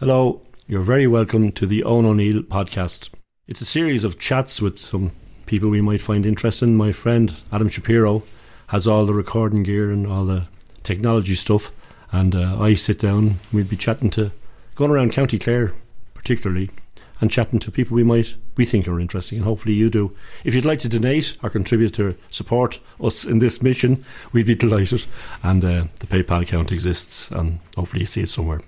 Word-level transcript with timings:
Hello, 0.00 0.40
you're 0.66 0.80
very 0.80 1.06
welcome 1.06 1.52
to 1.52 1.66
the 1.66 1.84
Owen 1.84 2.06
O'Neill 2.06 2.40
podcast. 2.40 3.10
It's 3.46 3.60
a 3.60 3.66
series 3.66 4.02
of 4.02 4.18
chats 4.18 4.62
with 4.62 4.78
some 4.78 5.10
people 5.44 5.68
we 5.68 5.82
might 5.82 6.00
find 6.00 6.24
interesting. 6.24 6.74
My 6.74 6.90
friend 6.90 7.34
Adam 7.52 7.68
Shapiro 7.68 8.22
has 8.68 8.86
all 8.86 9.04
the 9.04 9.12
recording 9.12 9.62
gear 9.62 9.90
and 9.90 10.06
all 10.06 10.24
the 10.24 10.46
technology 10.82 11.34
stuff, 11.34 11.70
and 12.12 12.34
uh, 12.34 12.58
I 12.58 12.72
sit 12.72 12.98
down. 12.98 13.40
We'll 13.52 13.64
be 13.64 13.76
chatting 13.76 14.08
to, 14.12 14.32
going 14.74 14.90
around 14.90 15.12
County 15.12 15.38
Clare 15.38 15.72
particularly, 16.14 16.70
and 17.20 17.30
chatting 17.30 17.58
to 17.58 17.70
people 17.70 17.94
we 17.94 18.02
might 18.02 18.36
we 18.56 18.64
think 18.64 18.88
are 18.88 18.98
interesting, 18.98 19.36
and 19.36 19.44
hopefully 19.44 19.74
you 19.74 19.90
do. 19.90 20.16
If 20.44 20.54
you'd 20.54 20.64
like 20.64 20.78
to 20.78 20.88
donate 20.88 21.36
or 21.42 21.50
contribute 21.50 21.92
to 21.96 22.16
support 22.30 22.78
us 23.02 23.26
in 23.26 23.40
this 23.40 23.60
mission, 23.60 24.02
we'd 24.32 24.46
be 24.46 24.54
delighted. 24.54 25.04
And 25.42 25.62
uh, 25.62 25.84
the 25.96 26.06
PayPal 26.06 26.40
account 26.40 26.72
exists, 26.72 27.30
and 27.30 27.58
hopefully 27.76 28.00
you 28.00 28.06
see 28.06 28.22
it 28.22 28.30
somewhere. 28.30 28.62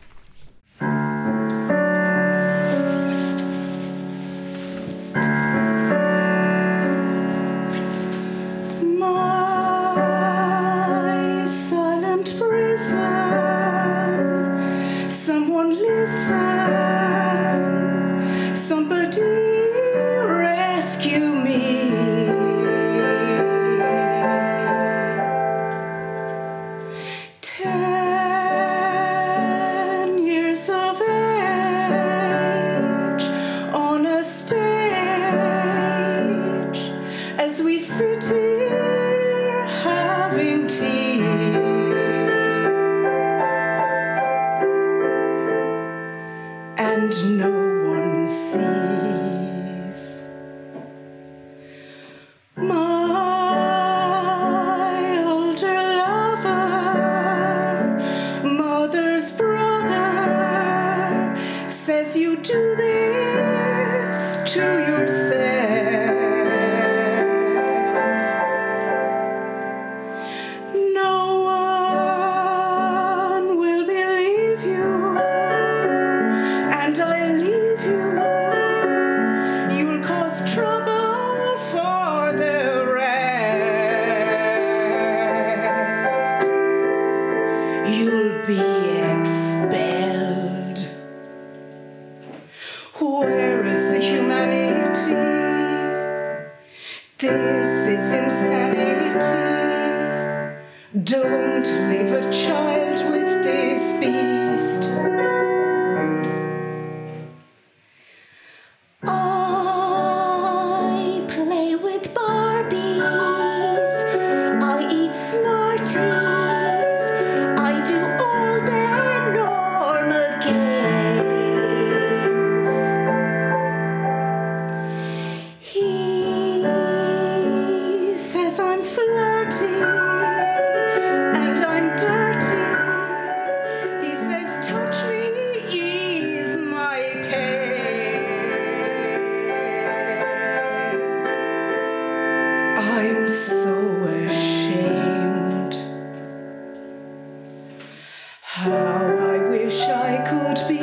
How 148.54 148.68
I 148.68 149.48
wish 149.48 149.80
I 149.80 150.18
could 150.28 150.68
be 150.68 150.76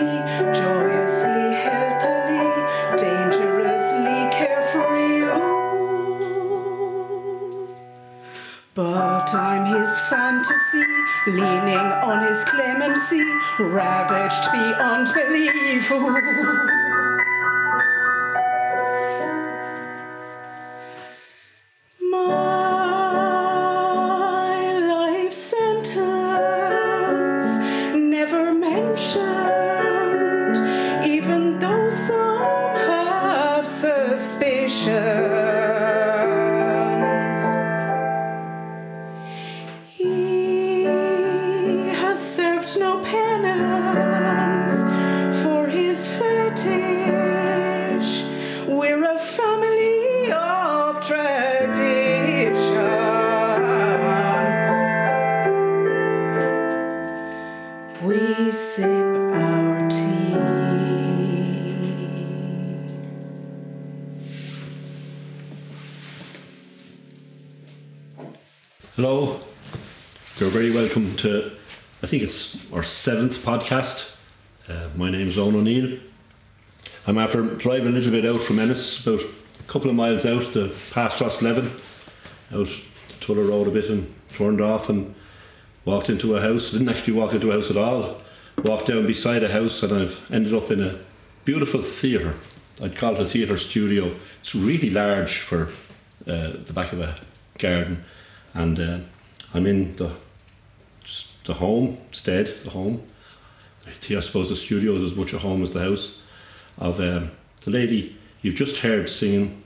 joyously, 0.57 1.53
healthily, 1.53 2.41
dangerously 2.97 4.17
carefree. 4.33 5.29
But 8.73 9.35
I'm 9.35 9.65
his 9.65 9.99
fantasy, 10.09 10.83
leaning 11.27 11.77
on 11.77 12.25
his 12.25 12.43
clemency, 12.45 13.23
ravaged 13.59 14.51
beyond 14.51 15.13
belief. 15.13 15.91
Ooh. 15.91 16.75
podcast. 73.59 74.15
Uh, 74.69 74.87
my 74.95 75.09
name 75.09 75.27
is 75.27 75.37
Owen 75.37 75.55
O'Neill. 75.55 75.99
I'm 77.05 77.17
after 77.17 77.43
driving 77.55 77.87
a 77.87 77.91
little 77.91 78.11
bit 78.11 78.25
out 78.25 78.39
from 78.39 78.57
Ennis, 78.57 79.05
about 79.05 79.19
a 79.19 79.63
couple 79.67 79.89
of 79.89 79.97
miles 79.97 80.25
out 80.25 80.43
to 80.53 80.69
past 80.91 81.19
Roslevan, 81.19 81.67
out 82.53 82.67
to 82.67 83.19
Tulla 83.19 83.43
Road 83.43 83.67
a 83.67 83.71
bit 83.71 83.89
and 83.89 84.13
turned 84.31 84.61
off 84.61 84.87
and 84.87 85.13
walked 85.83 86.09
into 86.09 86.37
a 86.37 86.41
house. 86.41 86.71
Didn't 86.71 86.87
actually 86.87 87.15
walk 87.15 87.33
into 87.33 87.51
a 87.51 87.55
house 87.55 87.69
at 87.69 87.75
all. 87.75 88.21
Walked 88.63 88.87
down 88.87 89.05
beside 89.05 89.43
a 89.43 89.51
house 89.51 89.83
and 89.83 89.93
I've 89.93 90.31
ended 90.31 90.53
up 90.53 90.71
in 90.71 90.81
a 90.81 90.97
beautiful 91.43 91.81
theatre. 91.81 92.35
I'd 92.81 92.95
call 92.95 93.15
it 93.15 93.19
a 93.19 93.25
theatre 93.25 93.57
studio. 93.57 94.15
It's 94.39 94.55
really 94.55 94.89
large 94.89 95.39
for 95.39 95.63
uh, 96.25 96.53
the 96.63 96.71
back 96.73 96.93
of 96.93 97.01
a 97.01 97.17
garden, 97.57 98.05
and 98.53 98.79
uh, 98.79 98.99
I'm 99.53 99.65
in 99.65 99.97
the 99.97 100.11
the 101.43 101.55
homestead, 101.55 102.45
the 102.63 102.69
home. 102.69 103.01
I 104.09 104.19
suppose 104.21 104.49
the 104.49 104.55
studio 104.55 104.95
is 104.95 105.03
as 105.03 105.15
much 105.15 105.33
a 105.33 105.39
home 105.39 105.61
as 105.61 105.73
the 105.73 105.81
house 105.81 106.23
of 106.77 106.99
um, 106.99 107.31
the 107.65 107.71
lady 107.71 108.15
you've 108.41 108.55
just 108.55 108.77
heard 108.77 109.09
singing 109.09 109.61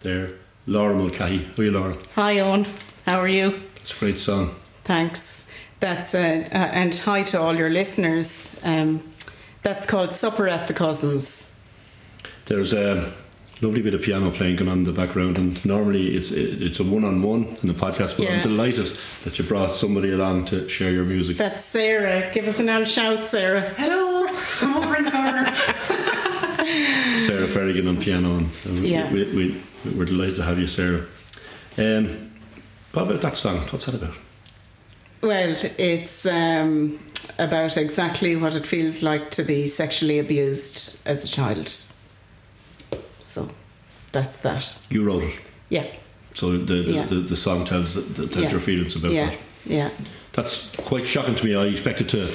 there, 0.00 0.30
Laura 0.66 0.94
Mulcahy. 0.94 1.38
How 1.38 1.62
are 1.62 1.64
you, 1.64 1.70
Laura? 1.72 1.96
Hi, 2.14 2.38
Owen. 2.40 2.66
How 3.06 3.18
are 3.18 3.28
you? 3.28 3.60
It's 3.76 3.94
a 3.96 3.98
great 3.98 4.18
song. 4.18 4.54
Thanks. 4.84 5.50
That's 5.80 6.14
uh, 6.14 6.48
uh, 6.52 6.54
and 6.54 6.94
hi 6.94 7.24
to 7.24 7.40
all 7.40 7.56
your 7.56 7.70
listeners. 7.70 8.58
Um, 8.62 9.02
That's 9.62 9.86
called 9.86 10.12
Supper 10.12 10.48
at 10.48 10.68
the 10.68 10.74
Cousins. 10.74 11.60
There's 12.46 12.72
a 12.72 13.12
lovely 13.62 13.80
bit 13.80 13.94
of 13.94 14.02
piano 14.02 14.30
playing 14.30 14.56
going 14.56 14.68
on 14.68 14.78
in 14.78 14.84
the 14.84 14.92
background, 14.92 15.38
and 15.38 15.64
normally 15.64 16.14
it's 16.16 16.30
it's 16.32 16.80
a 16.80 16.84
one 16.84 17.04
on 17.04 17.22
one 17.22 17.44
in 17.62 17.68
the 17.68 17.74
podcast. 17.74 18.16
But 18.18 18.26
Yeah. 18.26 18.34
I'm 18.36 18.42
delighted 18.42 18.88
that 19.24 19.38
you 19.38 19.44
brought 19.44 19.70
somebody 19.70 20.10
along 20.10 20.46
to 20.46 20.68
share 20.68 20.90
your 20.90 21.04
music. 21.04 21.36
That's 21.38 21.64
Sarah. 21.64 22.30
Give 22.34 22.46
us 22.48 22.58
an 22.60 22.68
old 22.68 22.88
shout, 22.88 23.24
Sarah. 23.24 23.60
Hello, 23.76 24.26
I'm 24.60 24.76
over 24.76 24.96
in 24.96 25.04
the 25.04 25.10
corner. 25.10 25.54
Sarah 27.26 27.46
Ferrigan 27.46 27.88
on 27.88 28.00
piano, 28.00 28.38
and 28.38 28.50
uh, 28.66 28.70
Yeah. 28.82 29.12
we, 29.12 29.24
we, 29.24 29.60
we, 29.84 29.90
we're 29.94 30.04
delighted 30.04 30.36
to 30.36 30.42
have 30.42 30.58
you, 30.58 30.66
Sarah. 30.66 31.04
Um, 31.78 32.30
what 32.92 33.02
about 33.02 33.20
that 33.22 33.36
song? 33.36 33.58
What's 33.70 33.86
that 33.86 33.94
about? 33.94 34.14
Well, 35.22 35.54
it's 35.78 36.26
um, 36.26 36.98
about 37.38 37.76
exactly 37.76 38.34
what 38.36 38.56
it 38.56 38.66
feels 38.66 39.02
like 39.04 39.30
to 39.32 39.44
be 39.44 39.66
sexually 39.68 40.18
abused 40.18 41.06
as 41.06 41.24
a 41.24 41.28
child. 41.28 41.70
So 43.22 43.48
that's 44.12 44.38
that. 44.38 44.78
You 44.90 45.04
wrote 45.04 45.22
it, 45.22 45.40
Yeah. 45.70 45.86
so 46.34 46.50
the 46.58 46.82
the, 46.82 46.92
Yeah. 46.92 47.06
the, 47.06 47.14
the 47.16 47.36
song 47.36 47.64
tells 47.64 47.94
the, 47.94 48.26
tells 48.26 48.44
Yeah. 48.44 48.50
your 48.50 48.60
feelings 48.60 48.96
about 48.96 49.12
yeah. 49.12 49.26
that. 49.30 49.38
Yeah. 49.64 49.90
That's 50.32 50.70
quite 50.76 51.06
shocking 51.06 51.34
to 51.36 51.44
me. 51.44 51.54
I 51.54 51.66
expected 51.66 52.08
to 52.10 52.26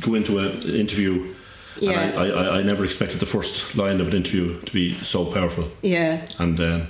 go 0.00 0.14
into 0.14 0.38
an 0.38 0.62
interview. 0.74 1.34
Yeah. 1.80 2.00
And 2.00 2.18
I, 2.18 2.24
I, 2.30 2.58
I 2.58 2.62
never 2.62 2.84
expected 2.84 3.18
the 3.20 3.26
first 3.26 3.76
line 3.76 4.00
of 4.00 4.08
an 4.08 4.14
interview 4.14 4.60
to 4.60 4.72
be 4.72 4.94
so 5.02 5.24
powerful. 5.24 5.64
Yeah. 5.82 6.24
And 6.38 6.60
um, 6.60 6.88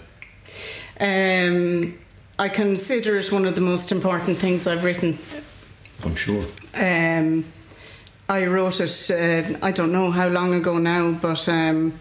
Um, 1.01 1.99
I 2.39 2.49
consider 2.49 3.17
it 3.17 3.33
one 3.33 3.47
of 3.49 3.55
the 3.55 3.61
most 3.61 3.91
important 3.93 4.39
things 4.39 4.67
I've 4.67 4.85
written. 4.85 5.19
I'm 6.05 6.15
sure. 6.15 6.45
Um, 6.75 7.45
I 8.29 8.47
wrote 8.47 8.81
it, 8.81 9.11
uh, 9.11 9.59
I 9.67 9.73
don't 9.73 9.93
know 9.93 10.11
how 10.11 10.29
long 10.29 10.55
ago 10.55 10.79
now, 10.79 11.13
but 11.13 11.49
um, 11.49 11.93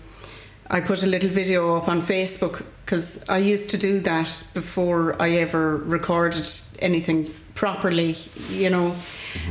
I 0.74 0.82
put 0.82 1.04
a 1.04 1.08
little 1.08 1.30
video 1.30 1.78
up 1.78 1.88
on 1.88 2.02
Facebook 2.02 2.64
because 2.84 3.30
I 3.30 3.38
used 3.38 3.70
to 3.70 3.78
do 3.78 4.00
that 4.00 4.44
before 4.56 5.22
I 5.22 5.30
ever 5.34 5.78
recorded 5.78 6.50
anything 6.80 7.32
properly, 7.54 8.16
you 8.50 8.72
know, 8.72 8.96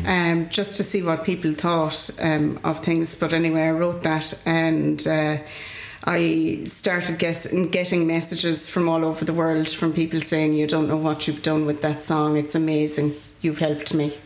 um, 0.05 0.49
just 0.49 0.77
to 0.79 0.83
see 0.83 1.01
what 1.01 1.23
people 1.25 1.53
thought 1.55 2.11
um, 2.21 2.59
of 2.65 2.81
things. 2.81 3.15
But 3.15 3.33
anyway, 3.33 3.63
I 3.63 3.71
wrote 3.71 4.03
that 4.03 4.43
and. 4.47 5.07
Uh, 5.07 5.37
I 6.05 6.63
started 6.65 7.21
guess, 7.21 7.47
getting 7.71 8.09
messages 8.09 8.69
from 8.69 8.89
all 8.89 9.05
over 9.05 9.25
the 9.25 9.33
world 9.33 9.71
from 9.71 9.93
people 9.93 10.21
saying, 10.21 10.53
You 10.53 10.67
don't 10.67 10.89
know 10.89 10.97
what 10.97 11.29
you've 11.29 11.45
done 11.45 11.65
with 11.65 11.81
that 11.83 12.03
song. 12.03 12.37
It's 12.37 12.57
amazing. 12.57 13.15
You've 13.41 13.61
helped 13.61 13.95
me. 13.95 14.19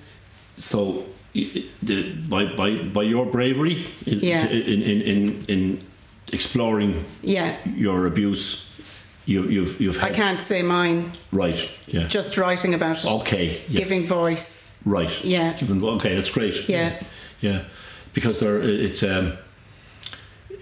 So, 0.56 1.04
the, 1.34 2.14
by, 2.31 2.46
by, 2.46 2.78
by 2.78 3.02
your 3.02 3.26
bravery 3.26 3.87
in, 4.06 4.20
Yeah. 4.20 4.46
in, 4.46 4.82
in, 4.82 5.02
in, 5.02 5.44
in 5.48 5.87
exploring 6.32 7.05
Yeah. 7.23 7.56
your 7.64 8.06
abuse, 8.06 8.64
you, 9.26 9.44
you've, 9.44 9.81
you've 9.81 10.02
I 10.02 10.11
can't 10.11 10.40
say 10.40 10.62
mine. 10.62 11.12
Right, 11.32 11.69
yeah. 11.87 12.06
Just 12.06 12.37
writing 12.37 12.75
about 12.75 13.05
it. 13.05 13.11
Okay, 13.11 13.62
yes. 13.69 13.88
Giving 13.88 14.06
voice. 14.06 14.81
Right. 14.84 15.25
Yeah. 15.25 15.52
Given, 15.55 15.82
okay, 15.82 16.14
that's 16.14 16.31
great. 16.31 16.69
Yeah. 16.69 17.02
Yeah. 17.40 17.62
Because 18.12 18.40
there, 18.40 18.62
it's 18.62 19.02
um, 19.02 19.32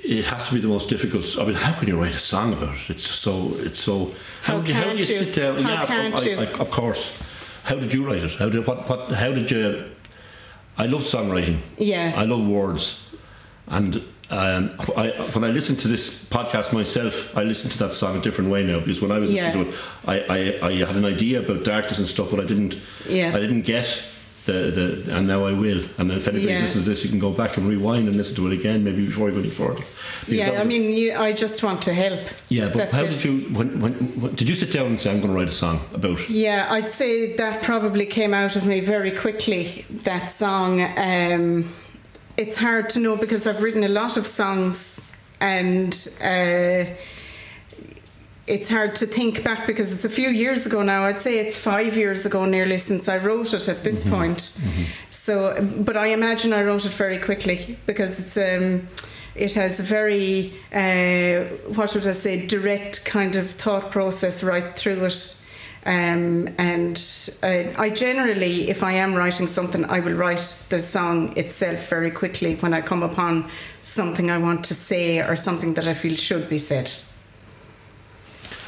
it 0.04 0.24
has 0.26 0.48
to 0.48 0.54
be 0.54 0.60
the 0.60 0.68
most 0.68 0.88
difficult. 0.88 1.36
I 1.38 1.44
mean, 1.44 1.54
how 1.54 1.72
can 1.78 1.88
you 1.88 2.00
write 2.00 2.14
a 2.14 2.18
song 2.18 2.52
about 2.52 2.74
it? 2.74 2.90
It's 2.90 3.04
just 3.04 3.22
so. 3.22 3.52
It's 3.56 3.78
so. 3.78 4.14
How 4.42 4.60
do 4.60 4.72
you, 4.72 4.78
can't 4.78 4.96
do 4.96 5.02
you, 5.02 5.08
you? 5.08 5.24
sit 5.24 5.34
down? 5.34 5.62
How 5.62 5.70
yeah, 5.70 5.86
can't 5.86 6.14
I, 6.14 6.22
you? 6.22 6.36
I, 6.38 6.44
of 6.58 6.70
course. 6.70 7.20
How 7.64 7.76
did 7.76 7.94
you 7.94 8.06
write 8.06 8.22
it? 8.22 8.32
How 8.32 8.48
did 8.48 8.66
what? 8.66 8.88
What? 8.88 9.10
How 9.12 9.32
did 9.32 9.50
you? 9.50 9.84
I 10.76 10.86
love 10.86 11.02
songwriting. 11.02 11.60
Yeah. 11.78 12.12
I 12.16 12.24
love 12.24 12.46
words, 12.46 13.14
and 13.68 14.02
um, 14.30 14.70
I, 14.96 15.10
when 15.32 15.44
I 15.44 15.50
listen 15.50 15.76
to 15.76 15.88
this 15.88 16.24
podcast 16.28 16.72
myself, 16.72 17.36
I 17.36 17.44
listen 17.44 17.70
to 17.70 17.78
that 17.80 17.92
song 17.92 18.16
a 18.16 18.20
different 18.20 18.50
way 18.50 18.64
now 18.64 18.80
because 18.80 19.00
when 19.02 19.12
I 19.12 19.18
was 19.18 19.32
listening 19.32 19.64
Yeah. 19.64 19.64
to 19.64 19.70
it, 19.70 19.78
I, 20.06 20.60
I, 20.62 20.68
I 20.68 20.72
had 20.86 20.96
an 20.96 21.04
idea 21.04 21.40
about 21.40 21.64
darkness 21.64 21.98
and 21.98 22.06
stuff, 22.08 22.30
but 22.30 22.40
I 22.40 22.44
didn't. 22.44 22.76
Yeah. 23.08 23.32
I 23.36 23.40
didn't 23.40 23.62
get 23.62 24.02
the, 24.46 24.52
the 25.06 25.16
and 25.16 25.26
now 25.26 25.46
I 25.46 25.52
will. 25.52 25.82
And 25.98 26.10
if 26.12 26.26
anybody 26.28 26.52
Yeah. 26.52 26.60
listens 26.60 26.84
to 26.84 26.90
this, 26.90 27.02
you 27.04 27.10
can 27.10 27.18
go 27.18 27.32
back 27.32 27.56
and 27.56 27.66
rewind 27.66 28.08
and 28.08 28.16
listen 28.16 28.36
to 28.36 28.46
it 28.50 28.52
again, 28.58 28.82
maybe 28.84 29.06
before 29.06 29.28
you 29.28 29.34
go 29.34 29.40
any 29.40 29.50
further. 29.50 29.82
Because 30.20 30.32
Yeah, 30.34 30.60
I 30.60 30.64
mean, 30.64 30.92
you, 30.92 31.14
I 31.14 31.32
just 31.32 31.62
want 31.62 31.82
to 31.82 31.94
help. 31.94 32.20
yeah. 32.48 32.66
But 32.68 32.76
That's 32.76 32.92
how 32.94 33.04
it. 33.04 33.10
did 33.10 33.24
you? 33.24 33.40
When, 33.56 33.80
when, 33.80 33.92
when 34.20 34.34
did 34.34 34.48
you 34.48 34.54
sit 34.54 34.72
down 34.72 34.86
and 34.86 35.00
say, 35.00 35.10
"I'm 35.10 35.18
going 35.20 35.32
to 35.32 35.38
write 35.38 35.48
a 35.48 35.52
song 35.52 35.80
about"? 35.94 36.28
Yeah, 36.30 36.66
I'd 36.70 36.90
say 36.90 37.36
that 37.36 37.62
probably 37.62 38.06
came 38.06 38.32
out 38.34 38.56
of 38.56 38.66
me 38.66 38.80
very 38.80 39.10
quickly, 39.10 39.84
that 40.04 40.26
song. 40.26 40.80
Um, 40.96 41.70
it's 42.36 42.56
hard 42.56 42.88
to 42.90 43.00
know 43.00 43.16
because 43.16 43.46
I've 43.46 43.62
written 43.62 43.84
a 43.84 43.88
lot 43.88 44.16
of 44.16 44.26
songs 44.26 45.00
and 45.40 45.92
uh, 46.22 46.84
it's 48.46 48.68
hard 48.68 48.96
to 48.96 49.06
think 49.06 49.42
back 49.42 49.66
because 49.66 49.92
it's 49.92 50.04
a 50.04 50.08
few 50.08 50.28
years 50.28 50.66
ago 50.66 50.82
now. 50.82 51.04
I'd 51.04 51.20
say 51.20 51.38
it's 51.38 51.58
five 51.58 51.96
years 51.96 52.26
ago 52.26 52.44
nearly 52.44 52.78
since 52.78 53.08
I 53.08 53.18
wrote 53.18 53.54
it 53.54 53.68
at 53.68 53.84
this 53.84 54.08
point. 54.08 54.60
So, 55.10 55.56
but 55.80 55.96
I 55.96 56.08
imagine 56.08 56.52
I 56.52 56.62
wrote 56.62 56.84
it 56.84 56.92
very 56.92 57.18
quickly 57.18 57.78
because 57.86 58.18
it's. 58.18 58.36
Um, 58.36 58.88
it 59.34 59.52
has 59.54 59.80
a 59.80 59.82
very, 59.82 60.52
uh, 60.72 61.44
what 61.74 61.92
would 61.94 62.06
I 62.06 62.12
say, 62.12 62.46
direct 62.46 63.04
kind 63.04 63.34
of 63.34 63.50
thought 63.50 63.90
process 63.90 64.44
right 64.44 64.76
through 64.76 65.04
it. 65.04 65.43
Um, 65.86 66.48
and 66.56 66.96
uh, 67.42 67.64
I 67.76 67.90
generally, 67.90 68.70
if 68.70 68.82
I 68.82 68.92
am 68.92 69.14
writing 69.14 69.46
something, 69.46 69.84
I 69.84 70.00
will 70.00 70.14
write 70.14 70.66
the 70.70 70.80
song 70.80 71.36
itself 71.36 71.88
very 71.90 72.10
quickly 72.10 72.54
when 72.56 72.72
I 72.72 72.80
come 72.80 73.02
upon 73.02 73.50
something 73.82 74.30
I 74.30 74.38
want 74.38 74.64
to 74.64 74.74
say 74.74 75.20
or 75.20 75.36
something 75.36 75.74
that 75.74 75.86
I 75.86 75.92
feel 75.92 76.16
should 76.16 76.48
be 76.48 76.58
said. 76.58 76.90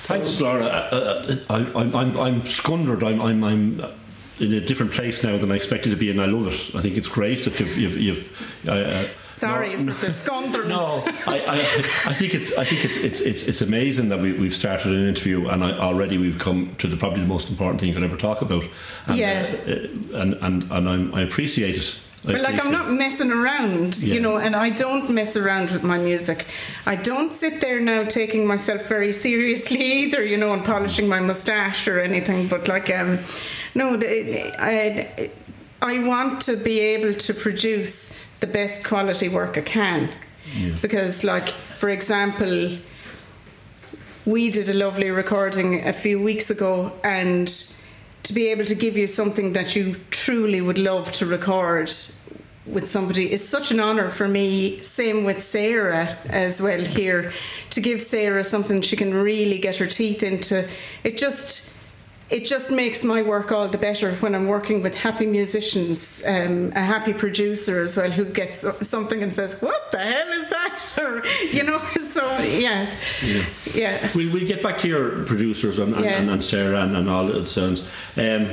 Thanks, 0.06 0.40
Laura. 0.40 0.66
Uh, 0.66 0.66
uh, 0.68 1.36
I, 1.48 1.80
I'm, 1.80 1.96
I'm, 1.96 2.16
I'm 2.18 2.46
scundered. 2.46 3.02
I'm, 3.02 3.20
I'm, 3.22 3.42
I'm 3.42 3.80
in 4.38 4.52
a 4.52 4.60
different 4.60 4.92
place 4.92 5.24
now 5.24 5.38
than 5.38 5.50
I 5.50 5.54
expected 5.54 5.90
to 5.90 5.96
be, 5.96 6.10
and 6.10 6.20
I 6.20 6.26
love 6.26 6.48
it. 6.48 6.76
I 6.76 6.82
think 6.82 6.98
it's 6.98 7.08
great 7.08 7.44
that 7.44 7.58
you've, 7.58 7.78
you've, 7.78 7.98
you've 7.98 8.68
uh, 8.68 8.72
uh, 8.72 9.04
Sorry 9.36 9.76
no, 9.76 9.92
for 9.92 10.06
the 10.06 10.12
scundering. 10.12 10.68
No, 10.68 11.02
I, 11.26 11.40
I, 11.40 11.56
I 12.10 12.14
think 12.14 12.34
it's 12.34 12.56
I 12.56 12.64
think 12.64 12.86
it's 12.86 12.96
it's 12.96 13.20
it's, 13.20 13.46
it's 13.48 13.60
amazing 13.60 14.08
that 14.08 14.18
we, 14.20 14.32
we've 14.32 14.54
started 14.54 14.92
an 14.92 15.06
interview 15.06 15.48
and 15.48 15.62
I, 15.62 15.72
already 15.72 16.16
we've 16.16 16.38
come 16.38 16.74
to 16.78 16.86
the 16.88 16.96
probably 16.96 17.20
the 17.20 17.26
most 17.26 17.50
important 17.50 17.80
thing 17.80 17.88
you 17.90 17.94
could 17.94 18.02
ever 18.02 18.16
talk 18.16 18.40
about. 18.40 18.64
And, 19.06 19.16
Yeah. 19.18 19.54
uh, 19.66 20.18
and 20.20 20.34
and 20.40 20.62
and 20.70 20.88
I'm, 20.88 21.14
I 21.14 21.20
appreciate 21.20 21.76
it. 21.76 22.00
I 22.26 22.32
But 22.32 22.40
like 22.40 22.64
I'm 22.64 22.72
not 22.72 22.90
messing 22.90 23.30
around, 23.30 23.98
Yeah. 24.02 24.14
you 24.14 24.20
know, 24.20 24.38
and 24.38 24.56
I 24.56 24.70
don't 24.70 25.10
mess 25.10 25.36
around 25.36 25.70
with 25.70 25.82
my 25.82 25.98
music. 25.98 26.46
I 26.86 26.96
don't 26.96 27.32
sit 27.34 27.60
there 27.60 27.78
now 27.78 28.04
taking 28.04 28.46
myself 28.46 28.88
very 28.88 29.12
seriously 29.12 29.80
either, 29.82 30.24
you 30.24 30.38
know, 30.38 30.54
and 30.54 30.64
polishing 30.64 31.08
my 31.08 31.20
mustache 31.20 31.86
or 31.86 32.00
anything. 32.00 32.48
But 32.48 32.68
like, 32.68 32.88
um, 32.90 33.18
no, 33.74 34.00
I, 34.58 35.30
I 35.82 35.98
want 36.08 36.40
to 36.46 36.56
be 36.56 36.80
able 36.80 37.12
to 37.12 37.34
produce 37.34 38.15
the 38.40 38.46
best 38.46 38.84
quality 38.84 39.28
work 39.28 39.56
I 39.56 39.62
can, 39.62 40.10
because, 40.82 41.24
like, 41.24 41.48
for 41.48 41.88
example, 41.88 42.70
we 44.24 44.50
did 44.50 44.68
a 44.68 44.74
lovely 44.74 45.10
recording 45.10 45.86
a 45.86 45.92
few 45.92 46.20
weeks 46.22 46.50
ago 46.50 46.92
and 47.04 47.48
to 48.24 48.32
be 48.32 48.48
able 48.48 48.64
to 48.64 48.74
give 48.74 48.96
you 48.96 49.06
something 49.06 49.52
that 49.52 49.76
you 49.76 49.94
truly 50.10 50.60
would 50.60 50.78
love 50.78 51.12
to 51.12 51.26
record 51.26 51.90
with 52.66 52.88
somebody 52.88 53.32
is 53.32 53.48
such 53.48 53.70
an 53.70 53.78
honor 53.78 54.08
for 54.08 54.26
me. 54.26 54.80
Same 54.82 55.22
with 55.22 55.40
Sarah 55.40 56.18
as 56.28 56.60
well 56.60 56.80
here. 56.80 57.32
To 57.70 57.80
give 57.80 58.02
Sarah 58.02 58.42
something 58.42 58.82
she 58.82 58.96
can 58.96 59.14
really 59.14 59.58
get 59.58 59.76
her 59.76 59.86
teeth 59.86 60.24
into 60.24 60.68
it 61.04 61.16
just 61.18 61.75
it 62.28 62.44
just 62.44 62.70
makes 62.70 63.04
my 63.04 63.22
work 63.22 63.52
all 63.52 63.68
the 63.68 63.78
better 63.78 64.12
when 64.16 64.34
I'm 64.34 64.46
working 64.48 64.82
with 64.82 64.96
happy 64.96 65.26
musicians, 65.26 66.22
um, 66.26 66.72
a 66.74 66.80
happy 66.80 67.12
producer 67.12 67.80
as 67.82 67.96
well, 67.96 68.10
who 68.10 68.24
gets 68.24 68.64
something 68.86 69.22
and 69.22 69.32
says, 69.32 69.60
"What 69.62 69.92
the 69.92 69.98
hell 69.98 70.28
is 70.28 70.50
that?" 70.50 70.62
Or 70.98 71.22
you 71.56 71.62
know, 71.62 71.78
so 72.10 72.22
yeah, 72.42 72.88
Yeah. 73.24 73.44
yeah. 73.74 74.08
We'll, 74.14 74.32
we'll 74.32 74.46
get 74.46 74.62
back 74.62 74.76
to 74.78 74.88
your 74.88 75.24
producers 75.24 75.78
and, 75.78 75.94
and, 75.94 76.04
Yeah. 76.04 76.18
and, 76.20 76.30
and 76.30 76.44
Sarah 76.44 76.82
and, 76.82 76.96
and 76.96 77.08
all 77.08 77.26
the 77.26 77.46
sounds. 77.46 77.80
Um, 78.16 78.46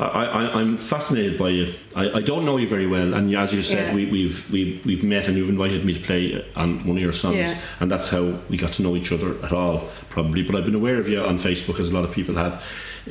I, 0.00 0.24
I, 0.24 0.60
I'm 0.60 0.76
fascinated 0.78 1.38
by 1.38 1.50
you. 1.50 1.74
I, 1.94 2.10
I 2.10 2.20
don't 2.22 2.44
know 2.44 2.56
you 2.56 2.68
very 2.68 2.86
well, 2.86 3.12
and 3.14 3.34
as 3.36 3.52
you 3.52 3.62
said, 3.62 3.88
Yeah. 3.88 3.94
we, 3.94 4.06
we've 4.06 4.50
we, 4.50 4.80
we've 4.84 5.04
met 5.04 5.28
and 5.28 5.36
you've 5.36 5.48
invited 5.50 5.84
me 5.84 5.92
to 5.94 6.00
play 6.00 6.44
on 6.56 6.78
one 6.84 6.96
of 6.96 7.02
your 7.02 7.12
songs, 7.12 7.36
Yeah. 7.36 7.58
and 7.80 7.90
that's 7.90 8.08
how 8.08 8.38
we 8.48 8.56
got 8.56 8.72
to 8.74 8.82
know 8.82 8.96
each 8.96 9.12
other 9.12 9.36
at 9.44 9.52
all, 9.52 9.88
probably. 10.08 10.42
But 10.42 10.56
I've 10.56 10.64
been 10.64 10.74
aware 10.74 10.96
of 10.98 11.08
you 11.08 11.20
on 11.20 11.36
Facebook, 11.38 11.78
as 11.80 11.90
a 11.90 11.94
lot 11.94 12.04
of 12.04 12.12
people 12.12 12.34
have. 12.36 12.64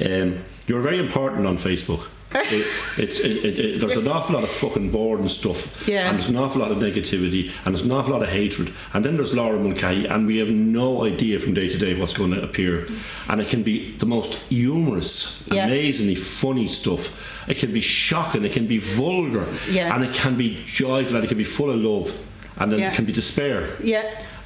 Um, 0.03 0.43
you're 0.67 0.81
very 0.81 1.00
important 1.00 1.46
on 1.46 1.58
Facebook. 1.58 2.08
It, 2.31 2.67
it's 2.98 3.19
it, 3.19 3.45
it, 3.59 3.79
there's 3.79 3.98
an 3.98 4.07
awful 4.07 4.36
lot 4.36 4.43
of 4.43 4.50
fucking 4.51 4.91
boring 4.91 5.27
stuff, 5.27 5.88
Yeah. 5.88 6.09
and 6.09 6.17
there's 6.17 6.29
an 6.29 6.36
awful 6.38 6.62
lot 6.62 6.71
of 6.71 6.77
negativity, 6.77 7.51
and 7.65 7.74
there's 7.75 7.86
an 7.86 7.91
awful 7.91 8.13
lot 8.13 8.21
of 8.24 8.29
hatred, 8.29 8.71
and 8.93 9.03
then 9.03 9.15
there's 9.15 9.33
Laura 9.33 9.57
Mulcahy, 9.59 10.05
and 10.05 10.27
we 10.27 10.38
have 10.38 10.50
no 10.50 11.03
idea 11.05 11.39
from 11.39 11.53
day 11.53 11.67
to 11.69 11.77
day 11.77 12.00
what's 12.00 12.13
going 12.13 12.31
to 12.31 12.41
appear, 12.43 12.88
and 13.29 13.41
it 13.41 13.48
can 13.50 13.63
be 13.63 13.91
the 13.98 14.05
most 14.05 14.36
humorous, 14.50 15.43
Yeah. 15.51 15.65
amazingly 15.65 16.15
funny 16.15 16.67
stuff. 16.67 17.09
It 17.50 17.57
can 17.57 17.71
be 17.74 17.81
shocking, 17.81 18.45
it 18.45 18.53
can 18.53 18.67
be 18.67 18.77
vulgar, 18.77 19.45
Yeah. 19.69 19.95
and 19.95 20.03
it 20.03 20.13
can 20.13 20.36
be 20.38 20.62
joyful, 20.65 21.15
and 21.15 21.25
it 21.25 21.29
can 21.29 21.38
be 21.38 21.43
full 21.43 21.71
of 21.71 21.77
love, 21.79 22.15
and 22.59 22.71
then 22.71 22.79
it 22.79 22.93
can 22.93 23.05
be 23.05 23.12
despair. 23.12 23.69
Yeah. 23.83 24.03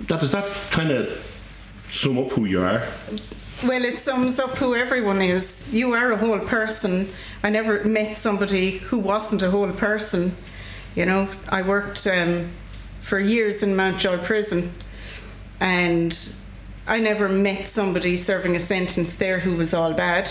That 0.08 0.20
does 0.22 0.32
that 0.32 0.46
kind 0.72 0.92
of 0.92 1.10
sum 1.92 2.18
up 2.18 2.32
who 2.32 2.46
you 2.46 2.62
are? 2.62 2.82
Well, 3.65 3.86
it 3.86 3.98
sums 3.98 4.39
up 4.39 4.58
who 4.58 4.75
everyone 4.75 5.22
is. 5.22 5.74
You 5.74 5.93
are 5.93 6.12
a 6.12 6.17
whole 6.17 6.39
person. 6.39 7.08
I 7.43 7.50
never 7.50 7.82
met 7.86 8.17
somebody 8.17 8.72
who 8.72 9.00
wasn't 9.00 9.41
a 9.41 9.51
whole 9.51 9.72
person. 9.72 10.36
You 10.96 11.05
know, 11.05 11.29
I 11.48 11.62
worked 11.62 12.05
um, 12.05 12.50
for 13.00 13.22
years 13.22 13.63
in 13.63 13.74
Mountjoy 13.74 14.17
Prison, 14.17 14.74
and 15.62 16.36
I 16.88 17.00
never 17.00 17.29
met 17.29 17.65
somebody 17.65 18.17
serving 18.17 18.58
a 18.58 18.60
sentence 18.60 19.15
there 19.15 19.39
who 19.39 19.55
was 19.55 19.74
all 19.74 19.93
bad. 19.93 20.29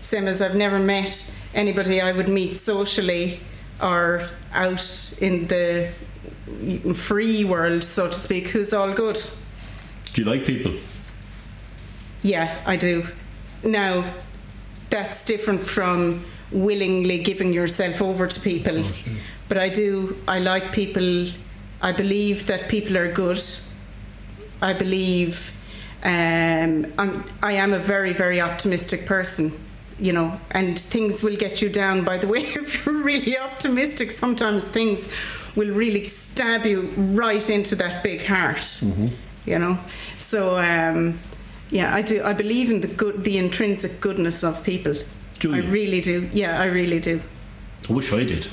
Same 0.00 0.28
as 0.28 0.40
I've 0.40 0.54
never 0.54 0.78
met 0.78 1.36
anybody 1.54 2.00
I 2.00 2.12
would 2.12 2.28
meet 2.28 2.54
socially 2.56 3.40
or 3.82 4.28
out 4.52 5.18
in 5.20 5.48
the 5.48 5.90
free 6.94 7.44
world, 7.44 7.82
so 7.82 8.06
to 8.06 8.14
speak, 8.14 8.46
who's 8.48 8.72
all 8.72 8.94
good. 8.94 9.18
Do 10.12 10.22
you 10.22 10.30
like 10.30 10.44
people? 10.44 10.72
Yeah, 12.24 12.58
I 12.64 12.76
do. 12.76 13.06
Now, 13.62 14.12
that's 14.88 15.24
different 15.26 15.62
from 15.62 16.24
willingly 16.50 17.18
giving 17.22 17.52
yourself 17.52 18.00
over 18.00 18.26
to 18.26 18.40
people. 18.40 18.82
But 19.48 19.58
I 19.58 19.68
do, 19.68 20.16
I 20.26 20.38
like 20.38 20.72
people, 20.72 21.26
I 21.82 21.92
believe 21.92 22.46
that 22.46 22.68
people 22.68 22.96
are 22.96 23.12
good. 23.12 23.40
I 24.62 24.72
believe 24.72 25.52
um, 26.02 26.92
I'm, 26.98 27.24
I 27.42 27.52
am 27.52 27.74
a 27.74 27.78
very, 27.78 28.14
very 28.14 28.40
optimistic 28.40 29.04
person, 29.04 29.52
you 29.98 30.12
know, 30.12 30.40
and 30.52 30.78
things 30.78 31.22
will 31.22 31.36
get 31.36 31.60
you 31.60 31.68
down. 31.68 32.04
By 32.04 32.16
the 32.16 32.26
way, 32.26 32.40
if 32.42 32.86
you're 32.86 33.02
really 33.02 33.38
optimistic, 33.38 34.10
sometimes 34.10 34.64
things 34.64 35.12
will 35.56 35.74
really 35.74 36.04
stab 36.04 36.64
you 36.64 36.88
right 36.96 37.50
into 37.50 37.76
that 37.76 38.02
big 38.02 38.24
heart, 38.24 38.82
you 39.44 39.58
know. 39.58 39.78
So, 40.16 40.58
um, 40.58 41.18
yeah, 41.74 41.92
I 41.92 42.02
do. 42.02 42.22
I 42.22 42.32
believe 42.32 42.70
in 42.70 42.80
the 42.80 42.86
good, 42.86 43.24
the 43.24 43.36
intrinsic 43.36 44.00
goodness 44.00 44.44
of 44.44 44.62
people. 44.62 44.94
Do 45.40 45.54
I 45.54 45.58
really 45.58 46.00
do. 46.00 46.28
Yeah, 46.32 46.60
I 46.60 46.66
really 46.66 47.00
do. 47.00 47.20
I 47.90 47.92
wish 47.92 48.12
I 48.12 48.22
did. 48.24 48.46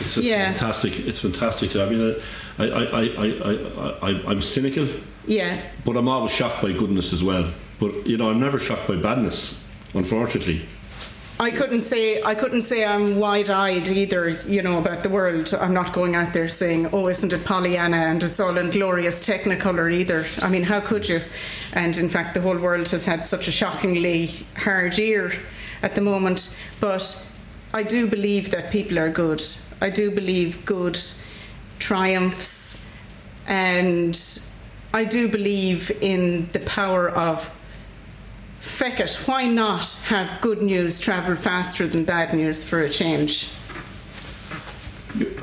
It's, 0.00 0.16
it's 0.16 0.26
Yeah. 0.26 0.46
fantastic. 0.52 0.98
It's 1.06 1.20
fantastic. 1.20 1.70
To, 1.72 1.84
I 1.84 1.88
mean, 1.90 2.16
I, 2.58 2.64
I, 2.64 3.02
I, 3.02 3.02
I, 3.28 4.10
I, 4.10 4.30
I'm 4.30 4.40
cynical, 4.40 4.88
Yeah, 5.26 5.60
but 5.84 5.96
I'm 5.98 6.08
always 6.08 6.32
shocked 6.32 6.62
by 6.62 6.72
goodness 6.72 7.12
as 7.12 7.22
well. 7.22 7.50
But 7.78 8.06
you 8.06 8.16
know, 8.16 8.30
I'm 8.30 8.40
never 8.40 8.58
shocked 8.58 8.88
by 8.88 8.96
badness. 8.96 9.68
Unfortunately, 9.92 10.62
I 11.38 11.50
couldn't 11.50 11.80
say 11.80 12.22
I 12.22 12.36
couldn't 12.36 12.62
say 12.62 12.84
I'm 12.84 13.18
wide-eyed 13.18 13.88
either. 13.88 14.30
You 14.46 14.62
know 14.62 14.78
about 14.78 15.02
the 15.02 15.08
world. 15.08 15.52
I'm 15.60 15.74
not 15.74 15.92
going 15.92 16.14
out 16.14 16.32
there 16.32 16.48
saying, 16.48 16.90
"Oh, 16.92 17.08
isn't 17.08 17.32
it 17.32 17.44
Pollyanna?" 17.44 17.96
and 17.96 18.22
it's 18.22 18.38
all 18.38 18.56
in 18.56 18.70
glorious 18.70 19.26
Technicolor 19.26 19.92
either. 19.92 20.24
I 20.40 20.48
mean, 20.48 20.62
how 20.62 20.80
could 20.80 21.08
you? 21.08 21.20
And 21.72 21.96
in 21.96 22.08
fact, 22.08 22.34
the 22.34 22.40
whole 22.40 22.56
world 22.56 22.88
has 22.90 23.04
had 23.04 23.26
such 23.26 23.48
a 23.48 23.50
shockingly 23.50 24.30
hard 24.58 24.96
year 24.96 25.32
at 25.82 25.96
the 25.96 26.00
moment. 26.00 26.56
But 26.80 27.26
I 27.72 27.82
do 27.82 28.06
believe 28.06 28.52
that 28.52 28.70
people 28.70 28.96
are 29.00 29.10
good. 29.10 29.42
I 29.80 29.90
do 29.90 30.12
believe 30.12 30.64
good 30.64 30.98
triumphs, 31.80 32.80
and 33.48 34.16
I 34.92 35.02
do 35.02 35.28
believe 35.28 35.90
in 36.00 36.48
the 36.52 36.60
power 36.60 37.08
of 37.10 37.50
feck 38.64 38.98
it, 39.00 39.14
why 39.26 39.44
not 39.44 39.92
have 40.06 40.40
good 40.40 40.62
news 40.62 40.98
travel 40.98 41.36
faster 41.36 41.86
than 41.86 42.04
bad 42.04 42.32
news 42.34 42.64
for 42.64 42.80
a 42.80 42.88
change? 42.88 43.50